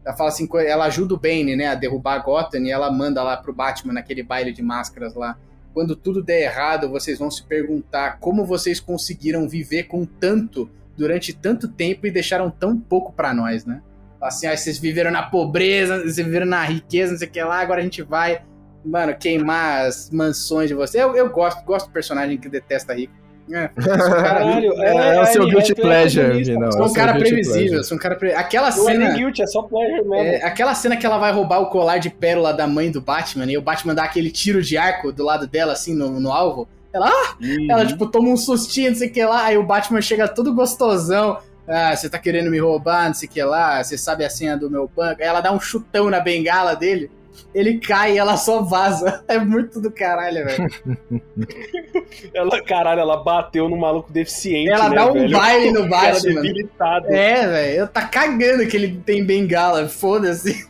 Ela 0.03 0.15
fala 0.15 0.29
assim, 0.29 0.47
ela 0.67 0.85
ajuda 0.85 1.15
o 1.15 1.19
Bane, 1.19 1.55
né, 1.55 1.65
a 1.65 1.73
derrubar 1.73 2.19
Gotham 2.19 2.59
e 2.59 2.69
ela 2.69 2.91
manda 2.91 3.23
lá 3.23 3.37
pro 3.37 3.51
Batman 3.51 3.93
naquele 3.93 4.21
baile 4.21 4.53
de 4.53 4.61
máscaras 4.61 5.15
lá. 5.15 5.35
Quando 5.73 5.95
tudo 5.95 6.21
der 6.21 6.43
errado, 6.43 6.87
vocês 6.87 7.17
vão 7.17 7.31
se 7.31 7.41
perguntar 7.43 8.19
como 8.19 8.45
vocês 8.45 8.79
conseguiram 8.79 9.49
viver 9.49 9.85
com 9.85 10.05
tanto 10.05 10.69
durante 10.95 11.33
tanto 11.33 11.67
tempo 11.67 12.05
e 12.05 12.11
deixaram 12.11 12.51
tão 12.51 12.79
pouco 12.79 13.11
pra 13.13 13.33
nós, 13.33 13.65
né? 13.65 13.81
Assim, 14.25 14.47
ah, 14.47 14.55
vocês 14.55 14.77
viveram 14.77 15.11
na 15.11 15.23
pobreza, 15.23 15.99
vocês 15.99 16.17
viveram 16.17 16.45
na 16.45 16.63
riqueza, 16.63 17.11
não 17.11 17.19
sei 17.19 17.27
o 17.27 17.31
que 17.31 17.43
lá, 17.43 17.59
agora 17.59 17.79
a 17.79 17.83
gente 17.83 18.01
vai, 18.01 18.41
mano, 18.83 19.15
queimar 19.15 19.85
as 19.85 20.09
mansões 20.11 20.69
de 20.69 20.73
vocês. 20.73 21.01
Eu, 21.03 21.15
eu 21.15 21.29
gosto, 21.29 21.63
gosto 21.65 21.87
do 21.87 21.93
personagem 21.93 22.37
que 22.37 22.49
detesta 22.49 22.93
rico. 22.93 23.13
É, 23.51 23.67
Caralho, 23.67 24.73
É, 24.81 25.21
o 25.21 25.25
seu 25.27 25.43
Anne 25.43 25.51
guilty 25.51 25.71
é 25.71 25.75
pleasure. 25.75 26.43
Vinão. 26.43 26.71
sou 26.71 26.81
é 26.81 26.85
um 26.85 26.93
cara 26.93 27.13
previsível, 27.17 27.83
sou 27.83 27.95
um 27.95 27.99
cara 27.99 28.15
pre... 28.15 28.33
Aquela 28.33 28.71
Não 28.75 28.89
é 28.89 28.97
nem 28.97 29.07
cena. 29.07 29.17
guilty, 29.17 29.43
é 29.43 29.47
só 29.47 29.61
pleasure 29.61 30.01
mesmo. 30.01 30.15
É, 30.15 30.43
aquela 30.43 30.73
cena 30.73 30.97
que 30.97 31.05
ela 31.05 31.17
vai 31.17 31.31
roubar 31.31 31.59
o 31.59 31.67
colar 31.67 31.99
de 31.99 32.09
pérola 32.09 32.53
da 32.53 32.65
mãe 32.65 32.89
do 32.89 32.99
Batman 32.99 33.45
e 33.51 33.57
o 33.57 33.61
Batman 33.61 33.93
dá 33.93 34.03
aquele 34.03 34.31
tiro 34.31 34.61
de 34.61 34.77
arco 34.77 35.11
do 35.11 35.23
lado 35.23 35.45
dela, 35.47 35.73
assim, 35.73 35.93
no, 35.93 36.19
no 36.19 36.31
alvo. 36.31 36.67
Ela, 36.91 37.09
ah! 37.09 37.35
Uhum. 37.41 37.67
Ela, 37.69 37.85
tipo, 37.85 38.07
toma 38.07 38.29
um 38.29 38.37
sustinho, 38.37 38.91
não 38.91 38.97
sei 38.97 39.09
o 39.09 39.11
que 39.11 39.23
lá, 39.23 39.43
aí 39.43 39.57
o 39.57 39.63
Batman 39.63 40.01
chega 40.01 40.27
todo 40.27 40.55
gostosão. 40.55 41.37
Ah, 41.67 41.95
você 41.95 42.09
tá 42.09 42.19
querendo 42.19 42.51
me 42.51 42.59
roubar, 42.59 43.07
não 43.07 43.13
sei 43.13 43.27
o 43.27 43.31
que 43.31 43.43
lá, 43.43 43.83
você 43.83 43.97
sabe 43.97 44.23
a 44.23 44.29
senha 44.29 44.55
do 44.55 44.69
meu 44.69 44.87
banco. 44.87 45.21
Aí 45.21 45.27
ela 45.27 45.41
dá 45.41 45.51
um 45.51 45.59
chutão 45.59 46.09
na 46.09 46.19
bengala 46.19 46.75
dele, 46.75 47.09
ele 47.53 47.79
cai 47.79 48.13
e 48.13 48.17
ela 48.17 48.37
só 48.37 48.61
vaza. 48.61 49.23
É 49.27 49.39
muito 49.39 49.81
do 49.81 49.89
caralho, 49.89 50.45
velho. 50.45 50.69
Ela, 52.33 52.61
caralho, 52.63 53.01
ela 53.01 53.23
bateu 53.23 53.67
no 53.67 53.77
maluco 53.77 54.11
deficiente. 54.11 54.69
Ela 54.69 54.89
né, 54.89 54.95
dá 54.95 55.09
um 55.09 55.13
velho? 55.13 55.37
baile 55.37 55.71
no 55.71 55.87
Batman. 55.89 56.41
debilitado. 56.41 57.07
É, 57.07 57.47
velho, 57.47 57.79
eu 57.79 57.87
tá 57.87 58.07
cagando 58.07 58.67
que 58.67 58.75
ele 58.77 59.01
tem 59.05 59.25
bengala, 59.25 59.87
foda-se. 59.87 60.67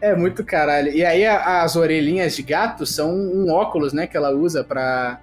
É 0.00 0.14
muito 0.14 0.44
caralho. 0.44 0.92
E 0.92 1.04
aí 1.04 1.26
as 1.26 1.76
orelhinhas 1.76 2.36
de 2.36 2.42
gato 2.42 2.86
são 2.86 3.10
um 3.10 3.50
óculos, 3.50 3.92
né, 3.92 4.06
que 4.06 4.16
ela 4.16 4.30
usa 4.30 4.62
pra. 4.64 5.20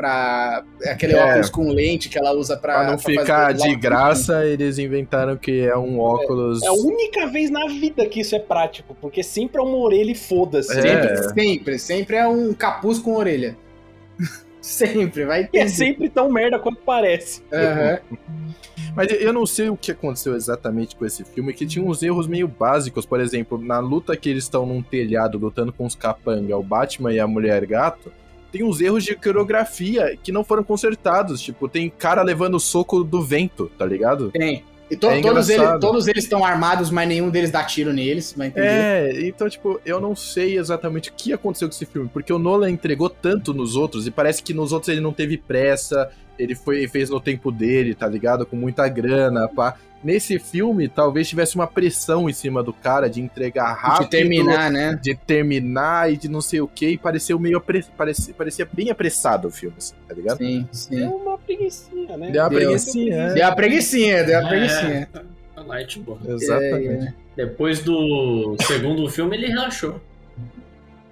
Pra 0.00 0.64
aquele 0.86 1.12
É. 1.12 1.22
óculos 1.22 1.50
com 1.50 1.70
lente 1.70 2.08
que 2.08 2.16
ela 2.18 2.32
usa 2.32 2.56
pra. 2.56 2.72
Pra 2.74 2.82
não 2.84 2.94
pra 2.96 3.02
fazer 3.02 3.18
ficar 3.20 3.52
de 3.52 3.76
graça, 3.76 4.46
eles 4.46 4.78
inventaram 4.78 5.36
que 5.36 5.60
é 5.60 5.76
um 5.76 6.00
óculos. 6.00 6.62
É 6.62 6.68
a 6.68 6.72
única 6.72 7.26
vez 7.26 7.50
na 7.50 7.66
vida 7.66 8.06
que 8.06 8.20
isso 8.20 8.34
é 8.34 8.38
prático, 8.38 8.96
porque 8.98 9.22
sempre 9.22 9.60
é 9.60 9.62
uma 9.62 9.76
orelha 9.76 10.10
e 10.10 10.14
foda-se. 10.14 10.72
É. 10.78 10.80
Sempre, 10.82 11.28
sempre, 11.34 11.78
sempre 11.78 12.16
é 12.16 12.26
um 12.26 12.54
capuz 12.54 12.98
com 12.98 13.14
orelha. 13.14 13.58
sempre, 14.62 15.26
vai 15.26 15.42
E 15.52 15.58
é 15.58 15.64
ter. 15.64 15.68
sempre 15.68 16.08
tão 16.08 16.30
merda 16.30 16.58
quanto 16.58 16.80
parece. 16.80 17.42
Aham. 17.52 17.98
Mas 18.96 19.08
eu 19.12 19.32
não 19.32 19.44
sei 19.46 19.68
o 19.68 19.76
que 19.76 19.92
aconteceu 19.92 20.34
exatamente 20.34 20.96
com 20.96 21.04
esse 21.06 21.22
filme, 21.24 21.52
que 21.52 21.64
tinha 21.66 21.84
uns 21.84 22.02
erros 22.02 22.26
meio 22.26 22.48
básicos. 22.48 23.04
Por 23.06 23.20
exemplo, 23.20 23.56
na 23.56 23.78
luta 23.78 24.16
que 24.16 24.28
eles 24.30 24.44
estão 24.44 24.64
num 24.66 24.82
telhado 24.82 25.38
lutando 25.38 25.72
com 25.72 25.84
os 25.86 25.94
capanga, 25.94 26.56
o 26.56 26.62
Batman 26.62 27.12
e 27.12 27.20
a 27.20 27.26
Mulher 27.26 27.64
Gato, 27.66 28.10
tem 28.50 28.62
uns 28.64 28.80
erros 28.80 29.04
de 29.04 29.14
coreografia 29.14 30.16
que 30.22 30.32
não 30.32 30.44
foram 30.44 30.62
consertados. 30.62 31.40
Tipo, 31.40 31.68
tem 31.68 31.88
cara 31.90 32.22
levando 32.22 32.58
soco 32.60 33.02
do 33.04 33.22
vento, 33.22 33.70
tá 33.78 33.84
ligado? 33.86 34.30
Tem. 34.30 34.64
E 34.90 34.96
to- 34.96 35.06
É 35.08 35.20
todos, 35.20 35.48
eles, 35.48 35.80
todos 35.80 36.08
eles 36.08 36.24
estão 36.24 36.44
armados, 36.44 36.90
mas 36.90 37.06
nenhum 37.08 37.30
deles 37.30 37.48
dá 37.52 37.62
tiro 37.62 37.92
neles, 37.92 38.34
vai 38.36 38.48
entender. 38.48 38.66
É, 38.66 39.26
então, 39.28 39.48
tipo, 39.48 39.80
eu 39.86 40.00
não 40.00 40.16
sei 40.16 40.58
exatamente 40.58 41.10
o 41.10 41.12
que 41.16 41.32
aconteceu 41.32 41.68
com 41.68 41.74
esse 41.74 41.86
filme, 41.86 42.10
porque 42.12 42.32
o 42.32 42.40
Nolan 42.40 42.70
entregou 42.70 43.08
tanto 43.08 43.54
nos 43.54 43.76
outros, 43.76 44.08
e 44.08 44.10
parece 44.10 44.42
que 44.42 44.52
nos 44.52 44.72
outros 44.72 44.88
ele 44.88 45.00
não 45.00 45.12
teve 45.12 45.36
pressa, 45.38 46.10
ele 46.40 46.54
foi 46.54 46.88
fez 46.88 47.10
no 47.10 47.20
tempo 47.20 47.50
dele, 47.52 47.94
tá 47.94 48.06
ligado? 48.06 48.46
Com 48.46 48.56
muita 48.56 48.88
grana, 48.88 49.48
pá. 49.48 49.76
Nesse 50.02 50.38
filme, 50.38 50.88
talvez 50.88 51.28
tivesse 51.28 51.54
uma 51.54 51.66
pressão 51.66 52.28
em 52.28 52.32
cima 52.32 52.62
do 52.62 52.72
cara 52.72 53.08
de 53.08 53.20
entregar 53.20 53.74
rápido, 53.74 54.04
de 54.04 54.10
terminar, 54.10 54.70
né? 54.70 54.98
de 55.00 55.14
terminar 55.14 56.10
e 56.10 56.16
de 56.16 56.26
não 56.26 56.40
sei 56.40 56.62
o 56.62 56.66
que, 56.66 56.88
e 56.88 56.96
pareceu 56.98 57.38
meio 57.38 57.58
apre... 57.58 57.84
parecia, 57.98 58.32
parecia 58.32 58.66
bem 58.72 58.90
apressado 58.90 59.48
o 59.48 59.50
filme, 59.50 59.76
assim, 59.76 59.94
tá 60.08 60.14
ligado? 60.14 60.38
Sim, 60.38 60.66
É 60.70 60.74
sim. 60.74 61.02
uma 61.04 61.36
preguicinha, 61.36 62.16
né? 62.16 62.30
Deu 62.30 62.42
uma 62.42 62.48
Deu. 62.48 62.58
preguicinha, 62.60 63.14
é. 63.14 63.34
Deu 63.34 63.46
a 63.46 63.52
preguicinha, 63.52 64.24
deu 64.24 64.38
a 64.38 64.48
preguicinha. 64.48 65.08
É, 65.14 65.60
light 65.60 65.98
boa. 66.00 66.18
Exatamente. 66.26 67.14
Depois 67.36 67.80
do 67.80 68.56
segundo 68.66 69.08
filme, 69.08 69.36
ele 69.36 69.48
relaxou. 69.48 70.00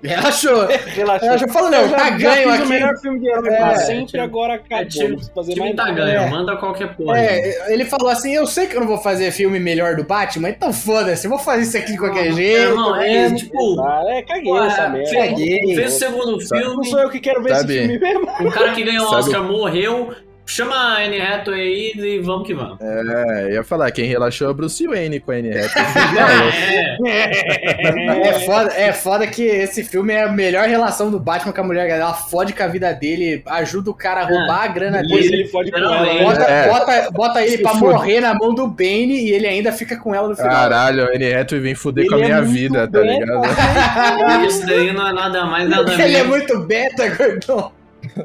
Relaxou. 0.02 0.66
Relaxa. 0.94 1.26
Ela 1.26 1.36
já 1.38 1.48
falou, 1.48 1.70
não, 1.70 1.88
tá 1.88 2.10
ganho 2.10 2.50
aqui. 2.50 2.62
o 2.62 2.68
melhor 2.68 2.96
filme 2.98 3.18
de 3.18 3.28
herói 3.28 3.48
É, 3.48 3.56
pra 3.56 3.76
sempre, 3.76 4.06
tipo- 4.06 4.20
agora 4.22 4.52
É, 4.52 4.56
acabou. 4.56 4.86
time, 4.86 5.08
não 5.16 5.18
fazer 5.34 5.52
time 5.54 5.64
mais 5.64 5.76
tá 5.76 5.90
ganho, 5.90 6.18
É. 6.20 6.30
manda 6.30 6.56
qualquer 6.56 6.94
porra. 6.94 7.18
É, 7.18 7.72
ele 7.72 7.84
falou 7.84 8.08
assim: 8.08 8.32
Eu 8.34 8.46
sei 8.46 8.66
que 8.68 8.76
eu 8.76 8.80
não 8.80 8.86
vou 8.86 8.98
fazer 8.98 9.30
filme 9.32 9.58
melhor 9.58 9.96
do 9.96 10.04
Batman, 10.04 10.50
então 10.50 10.72
foda-se, 10.72 11.26
eu 11.26 11.30
vou 11.30 11.38
fazer 11.38 11.62
isso 11.62 11.76
aqui 11.76 11.92
de 11.92 11.98
qualquer 11.98 12.32
jeito. 12.32 12.74
Não, 12.76 12.94
é 12.94 13.34
tipo, 13.34 13.80
Ah, 13.80 14.02
é, 14.08 14.22
caguei 14.22 14.44
Porra, 14.52 14.66
essa 14.66 14.88
merda. 14.88 15.10
Caguei. 15.12 15.74
fez 15.74 15.94
o 15.94 15.98
segundo 15.98 16.30
Não 16.32 16.40
filme, 16.40 16.86
sou 16.86 17.00
eu 17.00 17.10
que 17.10 17.18
quero 17.20 17.42
ver 17.42 17.54
Sabe- 17.56 17.76
esse 17.76 17.88
filme 17.88 17.98
mesmo. 17.98 18.48
o 18.48 18.52
cara 18.52 18.72
que 18.72 18.84
ganhou 18.84 19.04
o 19.06 19.14
Oscar 19.14 19.42
morreu, 19.42 20.14
chama 20.48 20.74
a 20.74 21.04
Anne 21.04 21.20
Hathaway 21.20 21.60
aí 21.60 21.92
e 21.96 22.18
vamos 22.20 22.46
que 22.46 22.54
vamos. 22.54 22.78
É, 22.80 23.52
ia 23.52 23.62
falar, 23.62 23.90
quem 23.90 24.06
relaxou 24.06 24.48
é 24.48 24.50
o 24.50 24.54
Bruce 24.54 24.86
Wayne 24.86 25.20
com 25.20 25.30
a 25.30 25.34
Anne 25.34 25.50
Hathaway. 25.56 26.98
É, 27.06 28.28
É 28.28 28.40
foda, 28.40 28.72
é 28.74 28.92
foda 28.92 29.26
que 29.26 29.42
esse 29.42 29.84
filme 29.84 30.12
é 30.12 30.24
a 30.24 30.32
melhor 30.32 30.68
relação 30.68 31.10
do 31.10 31.18
Batman 31.18 31.52
com 31.52 31.60
a 31.60 31.64
mulher. 31.64 31.88
Ela 31.88 32.12
fode 32.14 32.52
com 32.52 32.62
a 32.62 32.66
vida 32.66 32.92
dele, 32.92 33.42
ajuda 33.46 33.90
o 33.90 33.94
cara 33.94 34.22
a 34.22 34.24
roubar 34.24 34.64
a 34.64 34.66
grana 34.68 35.02
dele. 35.02 35.26
ele 35.32 35.48
fode 35.48 35.70
com 35.70 35.78
ela. 35.78 36.02
né? 36.02 36.22
Bota, 36.22 36.42
É. 36.44 36.68
bota, 36.68 37.10
bota 37.12 37.42
ele 37.42 37.56
Se 37.58 37.62
pra 37.62 37.74
morrer 37.74 38.20
na 38.20 38.34
mão 38.34 38.54
do 38.54 38.66
Bane 38.66 39.20
e 39.26 39.30
ele 39.32 39.46
ainda 39.46 39.72
fica 39.72 39.96
com 39.96 40.14
ela 40.14 40.28
no 40.28 40.36
final. 40.36 40.50
Caralho, 40.50 41.04
a 41.04 41.14
Anne 41.14 41.32
Hathaway 41.34 41.62
vem 41.62 41.74
fuder 41.74 42.04
Ele 42.04 42.10
com 42.10 42.16
a 42.16 42.20
é 42.20 42.24
minha 42.24 42.42
vida, 42.42 42.88
tá 42.88 43.00
bem, 43.00 43.20
ligado? 43.20 44.46
isso 44.46 44.66
daí 44.66 44.92
não 44.92 45.08
é 45.08 45.12
nada 45.12 45.44
mais, 45.46 45.68
nada 45.68 45.92
Ele 46.02 46.02
é 46.02 46.22
menos. 46.22 46.28
muito 46.28 46.58
beta, 46.60 47.08
gordão. 47.08 47.72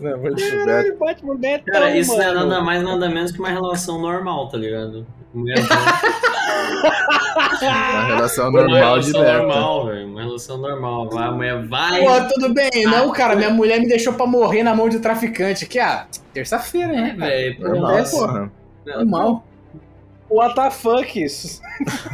É 0.02 0.16
muito. 0.16 0.50
Caralho, 0.66 0.98
Batman 0.98 1.36
Betão, 1.38 1.74
Cara, 1.74 1.96
isso 1.98 2.16
não 2.16 2.22
é 2.24 2.34
nada 2.34 2.62
mais, 2.62 2.84
nada 2.84 3.10
menos 3.10 3.32
que 3.32 3.40
uma 3.40 3.50
relação 3.50 4.00
normal, 4.02 4.50
tá 4.50 4.58
ligado? 4.58 5.06
Uma 7.62 8.06
relação 8.08 8.50
Uma 8.50 8.62
normal 8.62 9.00
de 9.00 9.12
relação 9.12 9.22
beta. 9.22 9.38
normal, 9.38 9.86
velho. 9.88 10.08
Uma 10.08 10.22
relação 10.22 10.58
normal. 10.58 11.18
A 11.18 11.32
mulher 11.32 11.68
vai. 11.68 12.04
Pô, 12.04 12.28
tudo 12.34 12.54
bem. 12.54 12.86
Não, 12.86 13.12
cara, 13.12 13.36
minha 13.36 13.50
mulher 13.50 13.80
me 13.80 13.88
deixou 13.88 14.14
pra 14.14 14.26
morrer 14.26 14.64
na 14.64 14.76
mão 14.76 14.90
de 14.90 15.00
traficante. 15.00 15.66
Que, 15.66 15.80
ah, 15.80 16.06
terça-feira, 16.34 16.94
É, 16.94 16.96
né? 16.96 17.16
velho. 17.18 17.60
Normal, 17.62 17.86
Acontece. 17.92 18.18
porra. 18.20 18.52
Normal. 18.86 19.44
What 20.30 20.56
the 20.56 20.72
fuck 20.72 21.24
isso? 21.24 21.62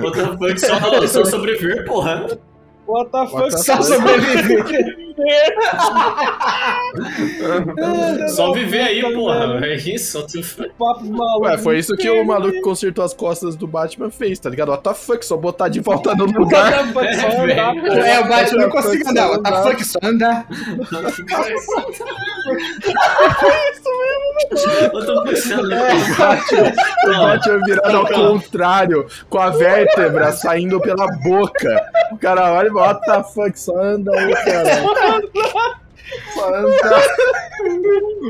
Outra 0.04 0.38
funk 0.38 0.60
só, 0.60 1.08
só 1.08 1.26
sobreviver, 1.26 1.86
porra. 1.86 2.28
What 2.86 3.12
the 3.12 3.26
fuck? 3.28 3.34
What 3.36 3.52
the 3.52 3.58
Só 3.58 3.74
fuck? 3.78 3.86
sobreviver. 3.88 5.09
viver. 5.20 5.56
Só 8.30 8.52
viver 8.54 8.82
aí, 8.82 9.14
porra. 9.14 9.60
É 9.66 9.76
isso. 9.76 10.26
Papo 10.78 11.06
maluco. 11.06 11.46
Ué, 11.46 11.58
foi 11.58 11.78
isso 11.80 11.96
que 11.96 12.10
o 12.10 12.26
maluco 12.26 12.54
que 12.54 12.62
consertou 12.62 13.04
as 13.04 13.14
costas 13.14 13.56
do 13.56 13.68
Batman 13.68 14.10
fez, 14.10 14.40
tá 14.40 14.50
ligado? 14.50 14.70
What 14.70 14.84
the 14.84 14.94
fuck, 14.94 15.26
só 15.26 15.38
botar 15.38 15.68
de 15.70 15.80
volta 15.80 16.14
no 16.16 16.26
lugar. 16.40 16.72
Só 16.74 17.42
andar, 17.44 17.74
pô. 17.76 17.88
É, 17.88 18.20
o 18.20 18.28
Batman 18.28 18.60
não 18.60 18.70
What 18.70 18.72
the 18.72 18.82
consegue 18.82 19.04
fuck, 19.04 19.10
andar. 19.12 19.28
só 19.28 19.30
What 19.32 19.44
the 19.44 19.50
andar. 19.50 19.64
fuck, 19.64 19.86
só 19.86 20.00
andar. 20.04 20.46
Eu 24.94 25.06
tô 25.06 25.24
pensando. 25.24 25.70
O 27.06 27.10
Batman 27.10 27.60
virado 27.66 27.98
ao 27.98 28.08
contrário, 28.08 29.08
com 29.30 29.38
a 29.40 29.50
vértebra 29.52 30.32
saindo 30.32 30.80
pela 30.82 31.08
boca. 31.24 31.86
O 32.12 32.18
cara 32.18 32.52
olha 32.54 32.68
e 32.68 32.72
fala, 32.72 32.88
what 32.88 33.06
the 33.06 33.24
fuck, 33.34 33.60
só 33.60 33.78
anda 33.82 34.12
aí, 34.18 34.34
cara. 34.34 34.70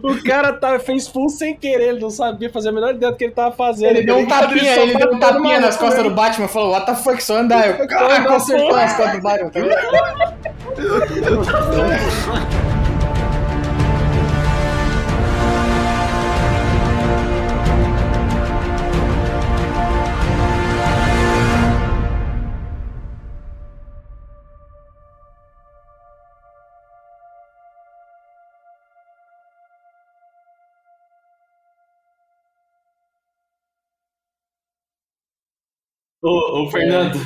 O 0.03 0.23
cara 0.23 0.53
tá, 0.53 0.79
fez 0.79 1.07
full 1.07 1.29
sem 1.29 1.55
querer, 1.55 1.89
ele 1.89 1.99
não 1.99 2.09
sabia 2.09 2.49
fazer 2.49 2.69
a 2.69 2.71
menor 2.71 2.93
ideia 2.93 3.11
do 3.11 3.17
que 3.17 3.23
ele 3.25 3.33
tava 3.33 3.55
fazendo. 3.55 3.95
Ele 3.95 4.05
deu 4.05 4.17
um 4.17 4.27
tapinha, 4.27 4.75
ele 4.75 4.97
deu 4.97 5.13
um 5.13 5.19
tapinha 5.19 5.59
nas 5.59 5.77
costas 5.77 5.99
do 5.99 6.09
mesmo. 6.09 6.15
Batman 6.15 6.45
e 6.45 6.49
falou, 6.49 6.71
what 6.71 6.85
the 6.85 6.95
fuck, 6.95 7.23
só 7.23 7.37
andar. 7.37 7.79
Eu, 7.79 7.87
consertou 8.27 8.67
porra. 8.67 8.83
as 8.83 8.97
costas 8.97 9.15
do 9.15 9.21
Batman. 9.21 9.51
Ô, 36.21 36.63
ô, 36.63 36.71
Fernando. 36.71 37.17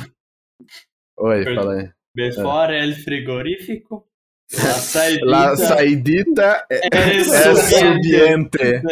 Oi, 1.18 1.44
fala 1.54 1.74
aí. 1.74 1.90
Before 2.14 2.72
el 2.72 2.94
frigorífico. 2.94 4.06
La 4.52 4.74
saidita. 4.74 5.26
La 5.26 5.56
saidita 5.56 6.66
é, 6.70 6.80
é 6.92 7.24
subiente. 7.24 8.82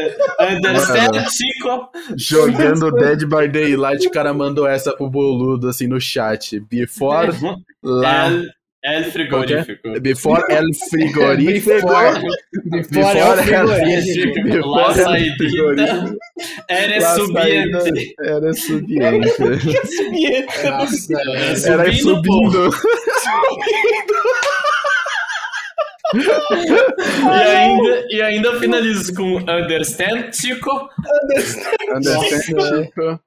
Understand, 0.41 1.29
chico? 1.31 1.91
Jogando 2.17 2.91
Dead 2.91 3.27
by 3.27 3.49
Daylight, 3.49 4.09
o 4.09 4.11
cara 4.11 4.33
mandou 4.35 4.67
essa 4.67 4.97
pro 4.97 5.09
boludo 5.09 5.69
assim 5.69 5.87
no 5.87 6.01
chat. 6.01 6.59
Before 6.59 7.31
lá. 7.83 8.31
El, 8.83 9.05
el 9.05 9.05
frigorífico. 9.13 9.93
Before 10.01 10.43
el 10.49 10.75
frigorífico. 10.75 11.87
Before 12.65 13.19
é 13.19 13.25
o 13.25 13.37
frigorífico. 13.37 14.39
La 14.41 14.55
Before 14.57 14.89
el 14.89 14.95
saidita. 15.05 15.37
frigorífico. 15.37 16.19
Eres 16.69 17.03
La 17.03 17.15
subiente. 17.15 17.81
saída 17.81 18.15
Era 18.25 18.53
subiente. 18.53 19.29
Nossa, 20.65 21.13
Era 21.73 21.93
Subindo, 21.93 21.93
subindo. 21.93 22.71
E 26.15 27.31
ainda, 27.31 28.07
e 28.11 28.23
ainda 28.23 28.59
finalizo 28.61 29.15
com 29.15 29.37
understand, 29.39 30.31
chico? 30.33 30.91
Understand, 31.95 32.43
Chico? 32.43 33.23